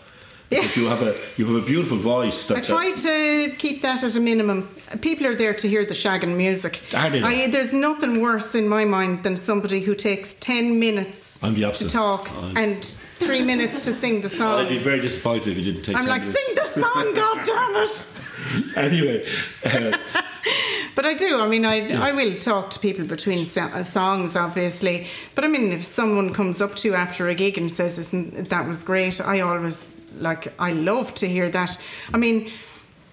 Because 0.50 0.76
you 0.76 0.86
have 0.88 1.00
a 1.02 1.14
you 1.36 1.46
have 1.46 1.62
a 1.62 1.66
beautiful 1.66 1.96
voice. 1.96 2.46
That, 2.48 2.58
I 2.58 2.60
try 2.60 2.90
to 2.90 3.54
keep 3.56 3.82
that 3.82 4.02
at 4.02 4.16
a 4.16 4.20
minimum. 4.20 4.68
People 5.00 5.28
are 5.28 5.36
there 5.36 5.54
to 5.54 5.68
hear 5.68 5.84
the 5.84 5.94
shagging 5.94 6.36
music. 6.36 6.80
I, 6.92 7.46
there's 7.46 7.72
nothing 7.72 8.20
worse 8.20 8.56
in 8.56 8.68
my 8.68 8.84
mind 8.84 9.22
than 9.22 9.36
somebody 9.36 9.80
who 9.80 9.94
takes 9.94 10.34
10 10.34 10.80
minutes 10.80 11.38
to 11.38 11.88
talk 11.88 12.28
I'm- 12.32 12.56
and 12.56 12.84
three 12.84 13.42
minutes 13.42 13.84
to 13.84 13.92
sing 13.92 14.22
the 14.22 14.28
song. 14.28 14.64
I'd 14.66 14.68
be 14.68 14.78
very 14.78 15.00
disappointed 15.00 15.48
if 15.52 15.56
you 15.58 15.64
didn't 15.72 15.84
take. 15.84 15.94
I'm 15.94 16.02
10 16.06 16.10
like, 16.10 16.22
minutes. 16.22 16.46
sing 16.46 16.54
the 16.56 16.68
song, 16.80 17.14
God 17.14 17.44
damn 17.46 17.76
it! 17.84 18.76
anyway, 18.76 19.26
uh, 19.64 19.96
But 21.00 21.08
I 21.08 21.14
do. 21.14 21.40
I 21.40 21.48
mean, 21.48 21.64
I, 21.64 22.10
I 22.10 22.12
will 22.12 22.38
talk 22.38 22.68
to 22.72 22.78
people 22.78 23.06
between 23.06 23.46
so- 23.46 23.62
uh, 23.62 23.82
songs, 23.82 24.36
obviously. 24.36 25.06
But 25.34 25.44
I 25.44 25.48
mean, 25.48 25.72
if 25.72 25.82
someone 25.82 26.34
comes 26.34 26.60
up 26.60 26.76
to 26.76 26.88
you 26.88 26.94
after 26.94 27.26
a 27.26 27.34
gig 27.34 27.56
and 27.56 27.72
says, 27.72 27.98
"Isn't 27.98 28.50
that 28.50 28.68
was 28.68 28.84
great?" 28.84 29.18
I 29.18 29.40
always 29.40 29.98
like. 30.18 30.52
I 30.58 30.72
love 30.72 31.14
to 31.14 31.26
hear 31.26 31.48
that. 31.48 31.82
I 32.12 32.18
mean, 32.18 32.52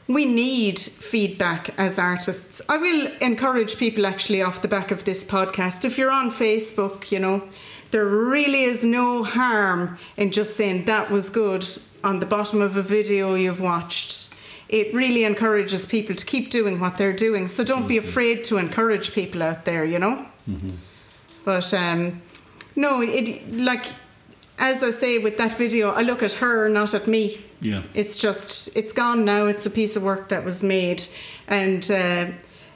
we 0.09 0.25
need 0.25 0.77
feedback 0.79 1.69
as 1.79 1.97
artists. 1.97 2.61
I 2.67 2.75
will 2.75 3.07
encourage 3.21 3.77
people 3.77 4.05
actually 4.05 4.41
off 4.41 4.61
the 4.61 4.67
back 4.67 4.91
of 4.91 5.05
this 5.05 5.23
podcast. 5.23 5.85
If 5.85 5.97
you're 5.97 6.11
on 6.11 6.29
Facebook, 6.29 7.09
you 7.09 7.19
know, 7.19 7.47
there 7.91 8.05
really 8.05 8.63
is 8.63 8.83
no 8.83 9.23
harm 9.23 9.97
in 10.17 10.31
just 10.31 10.57
saying 10.57 10.83
that 10.85 11.09
was 11.09 11.29
good 11.29 11.65
on 12.03 12.19
the 12.19 12.25
bottom 12.25 12.59
of 12.59 12.75
a 12.75 12.81
video 12.81 13.35
you've 13.35 13.61
watched. 13.61 14.36
It 14.69 14.93
really 14.93 15.23
encourages 15.23 15.85
people 15.85 16.15
to 16.15 16.25
keep 16.25 16.49
doing 16.49 16.79
what 16.79 16.97
they're 16.97 17.13
doing. 17.13 17.47
So 17.47 17.63
don't 17.63 17.87
be 17.87 17.97
afraid 17.97 18.43
to 18.45 18.57
encourage 18.57 19.13
people 19.13 19.41
out 19.41 19.65
there, 19.65 19.85
you 19.85 19.99
know? 19.99 20.25
But 21.45 21.73
um, 21.73 22.21
no, 22.75 23.01
it 23.01 23.51
like 23.53 23.85
as 24.59 24.83
I 24.83 24.89
say 24.89 25.19
with 25.19 25.37
that 25.37 25.53
video, 25.53 25.91
I 25.91 26.01
look 26.01 26.23
at 26.23 26.33
her, 26.33 26.67
not 26.69 26.93
at 26.93 27.07
me. 27.07 27.37
Yeah. 27.61 27.83
It's 27.93 28.17
just 28.17 28.75
it's 28.75 28.91
gone 28.91 29.23
now. 29.25 29.45
It's 29.45 29.65
a 29.65 29.69
piece 29.69 29.95
of 29.95 30.03
work 30.03 30.29
that 30.29 30.43
was 30.43 30.63
made, 30.63 31.03
and 31.47 31.89
uh, 31.89 32.27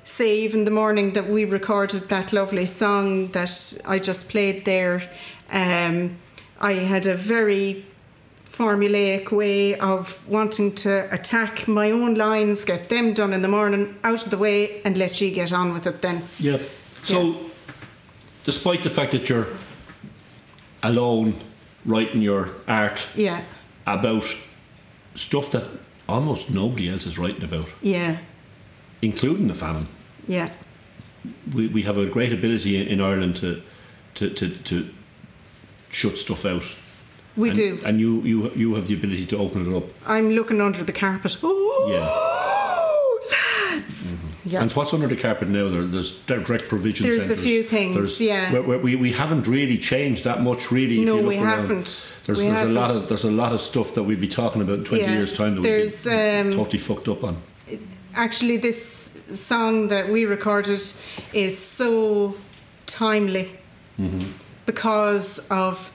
say 0.03 0.39
even 0.39 0.65
the 0.65 0.71
morning 0.71 1.13
that 1.13 1.27
we 1.27 1.45
recorded 1.45 2.03
that 2.09 2.33
lovely 2.33 2.65
song 2.65 3.27
that 3.31 3.77
I 3.85 3.99
just 3.99 4.29
played 4.29 4.65
there, 4.65 5.03
um, 5.51 6.17
I 6.59 6.73
had 6.73 7.07
a 7.07 7.15
very 7.15 7.85
formulaic 8.61 9.31
way 9.31 9.75
of 9.79 10.27
wanting 10.27 10.71
to 10.75 11.11
attack 11.11 11.67
my 11.67 11.89
own 11.89 12.13
lines, 12.13 12.63
get 12.63 12.89
them 12.89 13.13
done 13.13 13.33
in 13.33 13.41
the 13.41 13.47
morning, 13.47 13.95
out 14.03 14.23
of 14.23 14.29
the 14.29 14.37
way, 14.37 14.81
and 14.83 14.97
let 14.97 15.19
you 15.19 15.31
get 15.31 15.51
on 15.51 15.73
with 15.73 15.87
it 15.87 16.01
then. 16.01 16.21
Yeah. 16.37 16.59
So, 17.03 17.35
despite 18.43 18.83
the 18.83 18.89
fact 18.91 19.11
that 19.13 19.27
you're 19.29 19.47
alone 20.83 21.33
writing 21.85 22.21
your 22.21 22.49
art 22.67 23.07
Yeah, 23.15 23.41
about 23.87 24.25
stuff 25.15 25.49
that 25.51 25.67
almost 26.07 26.51
nobody 26.51 26.87
else 26.89 27.07
is 27.07 27.17
writing 27.17 27.43
about, 27.43 27.67
yeah, 27.81 28.17
including 29.01 29.47
the 29.47 29.55
famine, 29.55 29.87
yeah, 30.27 30.49
we, 31.51 31.67
we 31.67 31.81
have 31.81 31.97
a 31.97 32.05
great 32.05 32.31
ability 32.31 32.79
in, 32.79 32.87
in 32.87 33.01
Ireland 33.01 33.37
to, 33.37 33.63
to, 34.15 34.29
to, 34.29 34.49
to 34.49 34.89
shut 35.89 36.17
stuff 36.19 36.45
out. 36.45 36.63
We 37.37 37.49
and, 37.49 37.55
do. 37.57 37.79
And 37.85 37.99
you, 37.99 38.21
you, 38.21 38.49
you 38.51 38.75
have 38.75 38.87
the 38.87 38.93
ability 38.95 39.25
to 39.27 39.37
open 39.37 39.65
it 39.71 39.75
up. 39.75 39.83
I'm 40.05 40.31
looking 40.31 40.59
under 40.61 40.83
the 40.83 40.91
carpet. 40.93 41.37
Oh, 41.43 43.19
lads! 43.71 44.13
Yeah. 44.43 44.61
And 44.63 44.71
what's 44.71 44.93
under 44.93 45.07
the 45.07 45.15
carpet 45.15 45.47
now? 45.49 45.69
There, 45.69 45.83
there's 45.83 46.17
direct 46.25 46.67
provision 46.67 47.07
There's 47.07 47.29
a 47.29 47.37
few 47.37 47.61
things, 47.63 47.93
There's- 47.95 48.19
yeah. 48.19 48.51
where 48.59 48.79
we, 48.79 48.95
we 48.95 49.13
haven't 49.13 49.47
really 49.47 49.77
changed 49.77 50.23
that 50.25 50.41
much, 50.41 50.71
really. 50.71 50.99
if 50.99 51.05
No, 51.05 51.15
you 51.17 51.21
look 51.21 51.29
we 51.29 51.37
around. 51.37 51.47
haven't. 51.59 52.13
There's, 52.25 52.39
We 52.39 52.47
there's 52.47 52.69
a 52.69 52.73
lot 52.73 52.91
of 52.91 53.07
there's 53.07 53.23
a 53.23 53.31
lot 53.31 53.53
of 53.53 53.61
stuff 53.61 53.93
that 53.93 54.03
we'd 54.03 54.19
be 54.19 54.27
talking 54.27 54.61
about 54.61 54.79
in 54.79 54.83
20 54.85 55.03
Yeah. 55.03 55.13
years' 55.13 55.33
time 55.37 55.55
that 55.55 55.61
There's, 55.61 56.05
we'd 56.05 56.11
be 56.11 56.17
um, 56.51 56.51
totally 56.53 56.79
fucked 56.79 57.07
up 57.07 57.23
on. 57.23 57.37
Actually, 58.15 58.57
this 58.57 59.17
song 59.31 59.87
that 59.89 60.09
we 60.09 60.25
recorded 60.25 60.81
is 61.33 61.57
so 61.57 62.35
timely 62.87 63.51
because 64.65 65.39
of 65.49 65.91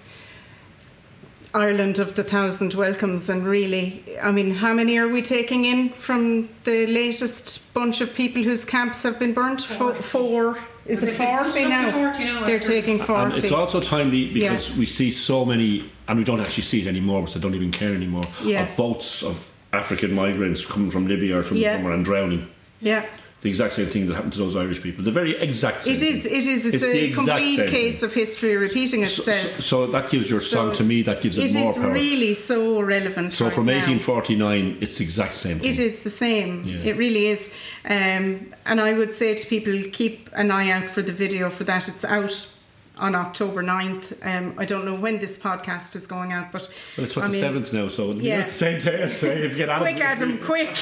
Ireland 1.56 1.98
of 1.98 2.14
the 2.14 2.22
Thousand 2.24 2.74
Welcomes. 2.74 3.28
And 3.28 3.46
really, 3.46 4.02
I 4.22 4.30
mean, 4.30 4.54
how 4.54 4.74
many 4.74 4.98
are 4.98 5.08
we 5.08 5.22
taking 5.22 5.64
in 5.64 5.88
from 5.88 6.48
the 6.64 6.86
latest 6.86 7.72
bunch 7.74 8.00
of 8.00 8.14
people 8.14 8.42
whose 8.42 8.64
camps 8.64 9.02
have 9.02 9.18
been 9.18 9.32
burnt? 9.32 9.62
Four. 9.62 9.94
four. 9.94 10.58
Is 10.84 11.02
it 11.02 11.06
They've 11.06 11.16
40 11.16 11.42
pushed 11.44 11.56
up 11.56 11.62
to 11.64 11.68
now? 11.68 11.90
40 12.12 12.24
now, 12.24 12.46
They're 12.46 12.60
taking 12.60 12.98
40. 12.98 13.12
And 13.22 13.32
it's 13.34 13.50
also 13.50 13.80
timely 13.80 14.32
because 14.32 14.70
Yeah. 14.70 14.78
we 14.78 14.86
see 14.86 15.10
so 15.10 15.44
many, 15.44 15.90
and 16.06 16.18
we 16.18 16.24
don't 16.24 16.40
actually 16.40 16.62
see 16.62 16.80
it 16.82 16.86
anymore 16.86 17.22
because 17.22 17.36
I 17.36 17.40
don't 17.40 17.54
even 17.56 17.72
care 17.72 17.92
anymore, 17.94 18.24
Yeah. 18.44 18.62
of 18.62 18.76
boats 18.76 19.22
of 19.24 19.50
African 19.72 20.12
migrants 20.14 20.64
coming 20.64 20.90
from 20.90 21.06
Libya 21.08 21.38
or 21.38 21.42
from 21.42 21.56
Yeah. 21.56 21.74
somewhere 21.76 21.94
and 21.94 22.04
drowning. 22.04 22.46
yeah. 22.80 23.04
The 23.46 23.50
exact 23.50 23.74
same 23.74 23.86
thing 23.86 24.08
that 24.08 24.14
happened 24.16 24.32
to 24.32 24.40
those 24.40 24.56
Irish 24.56 24.82
people. 24.82 25.04
The 25.04 25.12
very 25.12 25.36
exact 25.36 25.84
same 25.84 25.94
It 25.94 26.02
is. 26.02 26.24
thing. 26.24 26.32
It 26.34 26.46
is. 26.48 26.66
It's, 26.66 26.82
the 26.82 26.98
a 26.98 27.12
complete 27.12 27.68
case 27.70 28.00
thing. 28.00 28.08
of 28.08 28.12
history 28.12 28.56
repeating 28.56 29.04
itself. 29.04 29.54
so, 29.54 29.60
so 29.60 29.86
that 29.86 30.10
gives 30.10 30.28
your 30.28 30.40
song 30.40 30.72
So 30.72 30.78
to 30.78 30.82
me. 30.82 31.02
That 31.02 31.20
gives 31.20 31.38
it, 31.38 31.54
It 31.54 31.54
more 31.60 31.70
is 31.70 31.76
power. 31.76 31.92
really 31.92 32.34
so 32.34 32.80
relevant. 32.80 33.32
so 33.32 33.44
right 33.44 33.54
from 33.54 33.66
now. 33.66 33.74
1849, 33.74 34.78
it's 34.80 34.98
the 34.98 35.04
exact 35.04 35.34
same 35.34 35.60
thing. 35.60 35.68
It 35.70 35.78
is 35.78 36.02
the 36.02 36.10
same. 36.10 36.64
Yeah. 36.64 36.78
It 36.90 36.96
really 36.96 37.26
is. 37.26 37.54
Um, 37.84 38.52
and 38.66 38.80
I 38.80 38.94
would 38.94 39.12
say 39.12 39.36
to 39.36 39.46
people, 39.46 39.74
keep 39.92 40.28
an 40.32 40.50
eye 40.50 40.70
out 40.70 40.90
for 40.90 41.02
the 41.02 41.12
video 41.12 41.48
for 41.48 41.62
that. 41.62 41.86
It's 41.86 42.04
out 42.04 42.48
on 42.98 43.14
October 43.14 43.62
9th. 43.62 44.14
Um, 44.26 44.54
I 44.56 44.64
don't 44.64 44.84
know 44.86 44.94
when 44.94 45.18
this 45.18 45.36
podcast 45.38 45.94
is 45.96 46.06
going 46.06 46.32
out, 46.32 46.50
but 46.52 46.66
Well, 46.96 47.04
it's 47.04 47.14
what 47.14 47.24
I 47.26 47.28
the 47.28 47.32
mean, 47.34 47.42
seventh 47.42 47.72
now, 47.72 47.88
so 47.88 48.12
Yeah. 48.12 48.44
the 48.44 48.50
same 48.50 48.80
day. 48.80 49.12
So 49.12 49.26
if 49.26 49.52
you 49.52 49.56
get 49.58 49.68
Adam, 49.68 49.82
Quick, 49.82 50.00
Adam, 50.00 50.38
quick! 50.42 50.74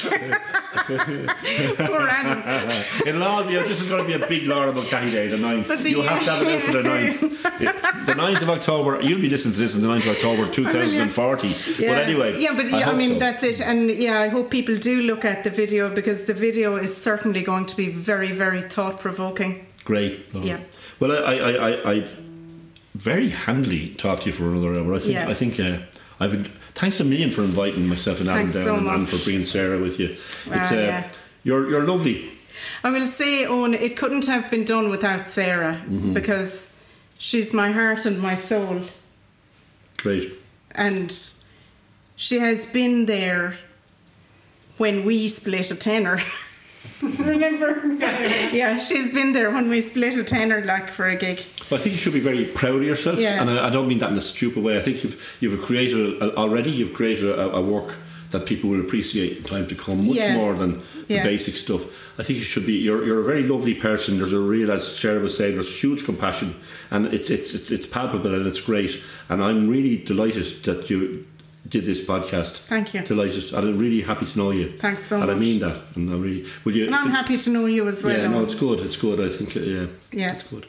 Poor 1.77 2.07
Adam. 2.07 2.83
It'll 3.05 3.23
all 3.23 3.43
be. 3.47 3.55
This 3.55 3.81
is 3.81 3.87
going 3.87 4.01
to 4.05 4.07
be 4.17 4.23
a 4.23 4.27
big 4.27 4.47
Laura 4.47 4.71
Mulcahy 4.73 5.11
day, 5.11 5.27
the 5.27 5.37
9th. 5.37 5.67
But 5.67 5.83
the- 5.83 5.89
you 5.89 6.01
have 6.01 6.23
to 6.25 6.31
have 6.31 6.41
it 6.47 6.55
out 6.55 6.61
for 6.61 6.71
the 6.71 6.83
9th. 6.89 8.05
the 8.05 8.13
9th 8.13 8.41
of 8.41 8.49
October. 8.49 9.01
You'll 9.01 9.21
be 9.21 9.29
listening 9.29 9.53
to 9.53 9.59
this 9.59 9.75
on 9.75 9.81
the 9.81 9.87
9th 9.87 10.09
of 10.09 10.15
October 10.15 10.49
2040. 10.51 11.47
Yeah. 11.83 11.93
But 11.93 12.03
anyway, 12.03 12.39
yeah, 12.39 12.53
but 12.55 12.69
yeah, 12.69 12.77
I, 12.77 12.81
hope 12.83 12.95
mean 12.97 13.13
so. 13.13 13.19
that's 13.19 13.43
it, 13.43 13.61
and 13.61 13.89
yeah, 13.89 14.19
I 14.19 14.27
hope 14.29 14.49
people 14.51 14.77
do 14.77 15.01
look 15.03 15.25
at 15.25 15.43
the 15.43 15.49
video 15.49 15.93
because 15.93 16.25
the 16.25 16.33
video 16.33 16.77
is 16.77 16.95
certainly 16.95 17.41
going 17.41 17.65
to 17.67 17.75
be 17.75 17.89
very, 17.89 18.31
very 18.31 18.61
thought 18.61 18.99
provoking. 18.99 19.65
great. 19.83 20.33
Laura. 20.33 20.47
Yeah. 20.47 20.57
Well, 20.99 21.11
I, 21.11 21.35
I, 21.35 21.51
I, 21.69 21.91
I 21.93 22.07
very 22.95 23.29
handily 23.29 23.89
talked 23.95 24.23
to 24.23 24.29
you 24.29 24.35
for 24.35 24.49
another 24.49 24.75
hour. 24.79 24.93
I 24.95 24.99
think. 24.99 25.13
Yeah. 25.13 25.27
I 25.29 25.33
think. 25.33 25.59
Uh, 25.59 25.77
I've. 26.19 26.47
Thanks 26.75 26.99
a 26.99 27.05
million 27.05 27.31
for 27.31 27.41
inviting 27.43 27.87
myself 27.87 28.19
and 28.19 28.27
Adam 28.29 28.41
Thanks 28.49 28.53
down 28.53 28.65
so 28.65 28.75
and, 28.77 28.87
and 28.87 29.09
for 29.09 29.17
bringing 29.23 29.45
Sarah 29.45 29.79
with 29.79 29.97
you. 29.97 30.15
It's, 30.47 30.71
uh, 30.71 30.75
yeah. 30.75 31.11
You're 31.43 31.69
you're 31.69 31.87
lovely. 31.87 32.29
I 32.83 32.89
will 32.89 33.05
say, 33.05 33.45
Owen, 33.45 33.73
it 33.73 33.95
couldn't 33.97 34.25
have 34.27 34.49
been 34.51 34.65
done 34.65 34.89
without 34.89 35.27
Sarah 35.27 35.81
Mm-hmm. 35.87 36.13
because 36.13 36.73
she's 37.17 37.53
my 37.53 37.71
heart 37.71 38.05
and 38.05 38.19
my 38.21 38.35
soul. 38.35 38.81
Great. 39.97 40.33
and 40.71 41.11
she 42.17 42.39
has 42.39 42.65
been 42.65 43.05
there 43.05 43.53
when 44.77 45.05
we 45.05 45.27
split 45.29 45.71
a 45.71 45.75
tenner. 45.75 46.19
Remember? 47.01 47.85
yeah, 48.53 48.77
she's 48.79 49.13
been 49.13 49.33
there 49.33 49.51
when 49.51 49.69
we 49.69 49.81
split 49.81 50.15
a 50.17 50.23
tenner, 50.23 50.63
like 50.65 50.89
for 50.89 51.07
a 51.07 51.15
gig. 51.15 51.43
Well, 51.69 51.79
I 51.79 51.83
think 51.83 51.93
you 51.95 51.99
should 51.99 52.13
be 52.13 52.19
very 52.19 52.45
proud 52.45 52.75
of 52.75 52.83
yourself, 52.83 53.19
Yeah. 53.19 53.41
and 53.41 53.49
I, 53.49 53.67
I 53.67 53.69
don't 53.69 53.87
mean 53.87 53.99
that 53.99 54.11
in 54.11 54.17
a 54.17 54.21
stupid 54.21 54.63
way. 54.63 54.77
I 54.77 54.81
think 54.81 55.03
you've 55.03 55.21
you've 55.39 55.61
created 55.63 56.21
a, 56.21 56.35
already. 56.35 56.71
You've 56.71 56.93
created 56.93 57.27
a, 57.29 57.55
a 57.55 57.61
work 57.61 57.95
that 58.31 58.45
people 58.45 58.69
will 58.69 58.81
appreciate 58.81 59.37
in 59.37 59.43
time 59.43 59.67
to 59.67 59.75
come, 59.75 60.07
much 60.07 60.15
Yeah. 60.17 60.35
more 60.35 60.53
than 60.55 60.81
the 61.07 61.15
Yeah. 61.15 61.23
basic 61.23 61.55
stuff. 61.55 61.83
I 62.17 62.23
think 62.23 62.39
you 62.39 62.45
should 62.45 62.65
be. 62.65 62.73
You're, 62.73 63.05
you're 63.05 63.19
a 63.19 63.23
very 63.23 63.43
lovely 63.43 63.73
person. 63.75 64.17
There's 64.17 64.33
a 64.33 64.39
real, 64.39 64.71
as 64.71 64.87
Sarah 64.87 65.19
was 65.19 65.35
saying, 65.37 65.53
there's 65.55 65.81
huge 65.83 66.05
compassion, 66.05 66.55
and 66.91 67.13
it's 67.13 67.29
it's 67.29 67.53
it's, 67.53 67.71
it's 67.71 67.85
palpable 67.87 68.33
and 68.33 68.47
it's 68.47 68.61
great. 68.61 69.01
And 69.29 69.43
I'm 69.43 69.67
really 69.69 69.97
delighted 69.97 70.63
that 70.63 70.89
you 70.89 71.25
did 71.67 71.85
this 71.85 72.01
podcast. 72.05 72.57
Thank 72.67 72.93
you. 72.93 73.01
Delighted, 73.01 73.53
and 73.53 73.67
I'm 73.69 73.77
really 73.77 74.01
happy 74.01 74.25
to 74.25 74.37
know 74.37 74.51
you. 74.51 74.77
Thanks 74.77 75.03
so 75.03 75.17
and 75.17 75.27
much. 75.27 75.35
I 75.35 75.39
mean 75.39 75.59
that. 75.59 75.77
And 75.95 76.09
I 76.09 76.13
really 76.17 76.45
will 76.63 76.75
you. 76.75 76.85
And 76.85 76.95
I'm 76.95 77.09
happy 77.09 77.37
to 77.37 77.49
know 77.49 77.65
you 77.65 77.87
as 77.87 78.03
well. 78.03 78.17
Yeah, 78.17 78.27
no, 78.27 78.43
it's 78.43 78.55
good. 78.55 78.79
It's 78.81 78.97
good. 78.97 79.19
I 79.19 79.29
think. 79.29 79.55
Uh, 79.57 79.59
yeah, 79.61 79.87
Yeah. 80.11 80.33
it's 80.33 80.43
good. 80.43 80.67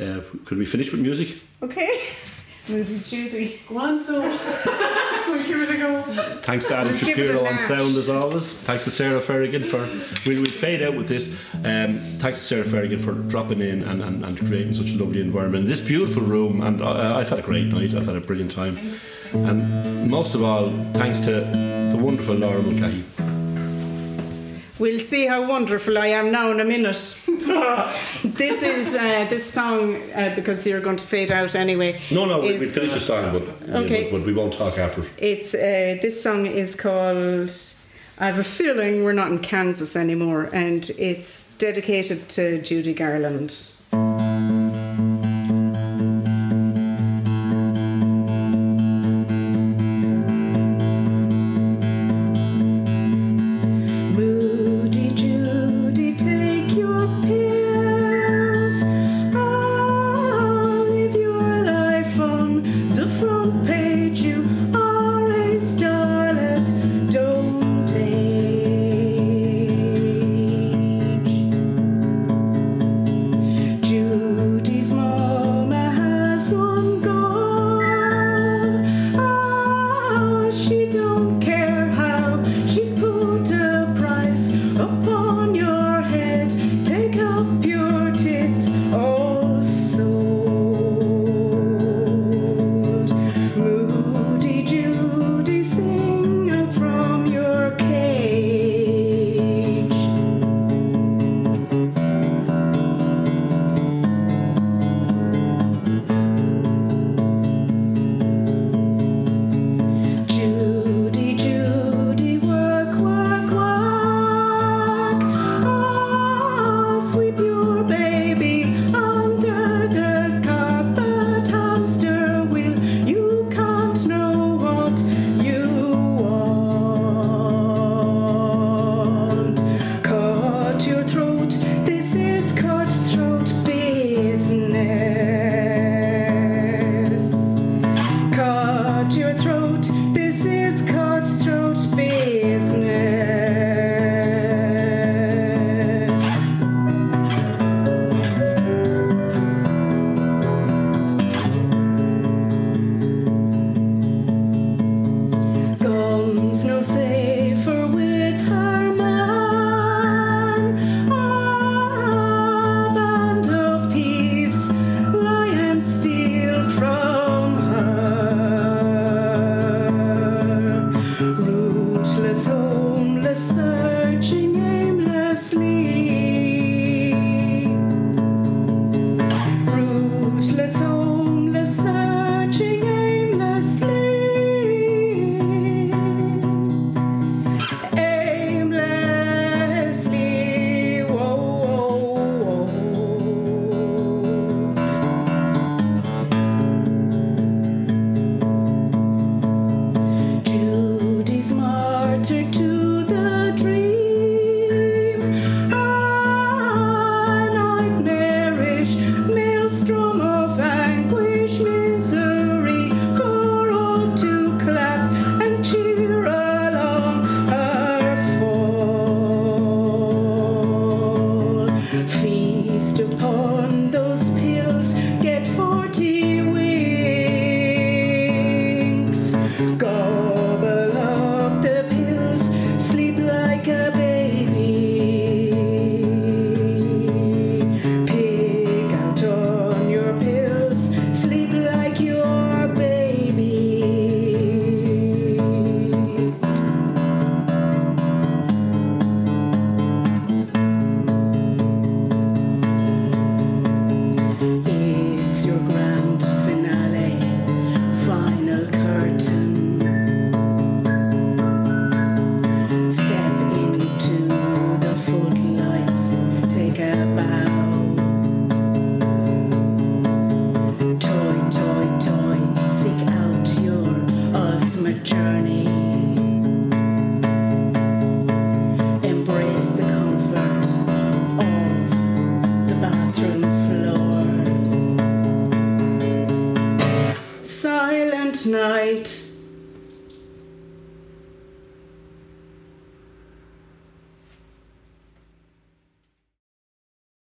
Uh, 0.00 0.20
could 0.44 0.58
we 0.58 0.66
finish 0.66 0.90
with 0.92 1.00
music? 1.00 1.36
Okay. 1.62 2.00
We'll 2.68 2.84
do 2.84 2.98
Judy. 2.98 3.60
Go 3.68 3.78
on, 3.78 3.98
so 3.98 4.20
we'll 5.28 5.42
give 5.44 5.60
it 5.62 5.70
a 5.70 5.76
go. 5.76 6.02
Thanks 6.42 6.68
to 6.68 6.76
Adam 6.76 6.92
We'll 6.92 6.98
Shapiro 6.98 7.44
a 7.44 7.48
on 7.50 7.58
sound 7.58 7.96
as 7.96 8.08
always. 8.08 8.52
Thanks 8.60 8.84
to 8.84 8.90
Sarah 8.90 9.20
Ferrigan 9.20 9.64
for 9.64 9.88
we'll, 10.28 10.42
we'll 10.42 10.50
fade 10.50 10.82
out 10.82 10.96
with 10.96 11.08
this. 11.08 11.34
Um, 11.54 11.98
thanks 12.18 12.38
to 12.38 12.44
Sarah 12.44 12.64
Ferrigan 12.64 13.00
for 13.00 13.12
dropping 13.12 13.60
in 13.60 13.82
and, 13.82 14.02
and, 14.02 14.24
and 14.24 14.38
creating 14.38 14.74
such 14.74 14.92
a 14.92 14.98
lovely 15.02 15.20
environment. 15.20 15.66
This 15.66 15.80
beautiful 15.80 16.22
room, 16.22 16.62
and 16.62 16.82
uh, 16.82 17.16
I've 17.16 17.28
had 17.28 17.38
a 17.38 17.42
great 17.42 17.66
night. 17.66 17.94
I've 17.94 18.06
had 18.06 18.16
a 18.16 18.20
brilliant 18.20 18.52
time. 18.52 18.78
And 19.32 20.10
most 20.10 20.34
of 20.34 20.42
all, 20.42 20.70
thanks 20.92 21.20
to 21.20 21.30
the 21.30 21.98
wonderful 22.00 22.34
Laura 22.34 22.62
Mulcahy. 22.62 23.04
We'll 24.80 24.98
see 24.98 25.26
how 25.26 25.46
wonderful 25.46 25.98
I 25.98 26.06
am 26.06 26.32
now 26.32 26.50
in 26.52 26.58
a 26.58 26.64
minute. 26.64 26.96
this 28.24 28.62
is 28.62 28.94
uh, 28.94 29.26
this 29.28 29.52
song 29.52 29.96
uh, 30.14 30.32
because 30.34 30.66
you're 30.66 30.80
going 30.80 30.96
to 30.96 31.06
fade 31.06 31.30
out 31.30 31.54
anyway. 31.54 32.00
No, 32.10 32.24
no, 32.24 32.40
we, 32.40 32.52
we 32.56 32.66
finished 32.66 32.94
the 32.94 33.00
song, 33.00 33.30
but, 33.30 33.74
Okay. 33.84 34.10
but 34.10 34.22
we 34.24 34.32
won't 34.32 34.54
talk 34.54 34.78
after. 34.78 35.04
It's 35.18 35.52
uh, 35.54 35.98
this 36.00 36.22
song 36.22 36.46
is 36.46 36.74
called. 36.74 37.52
I 38.18 38.26
have 38.26 38.38
a 38.38 38.44
feeling 38.44 39.04
we're 39.04 39.12
not 39.12 39.30
in 39.30 39.40
Kansas 39.40 39.96
anymore, 39.96 40.48
and 40.50 40.88
it's 40.98 41.54
dedicated 41.58 42.30
to 42.30 42.62
Judy 42.62 42.94
Garland. 42.94 43.54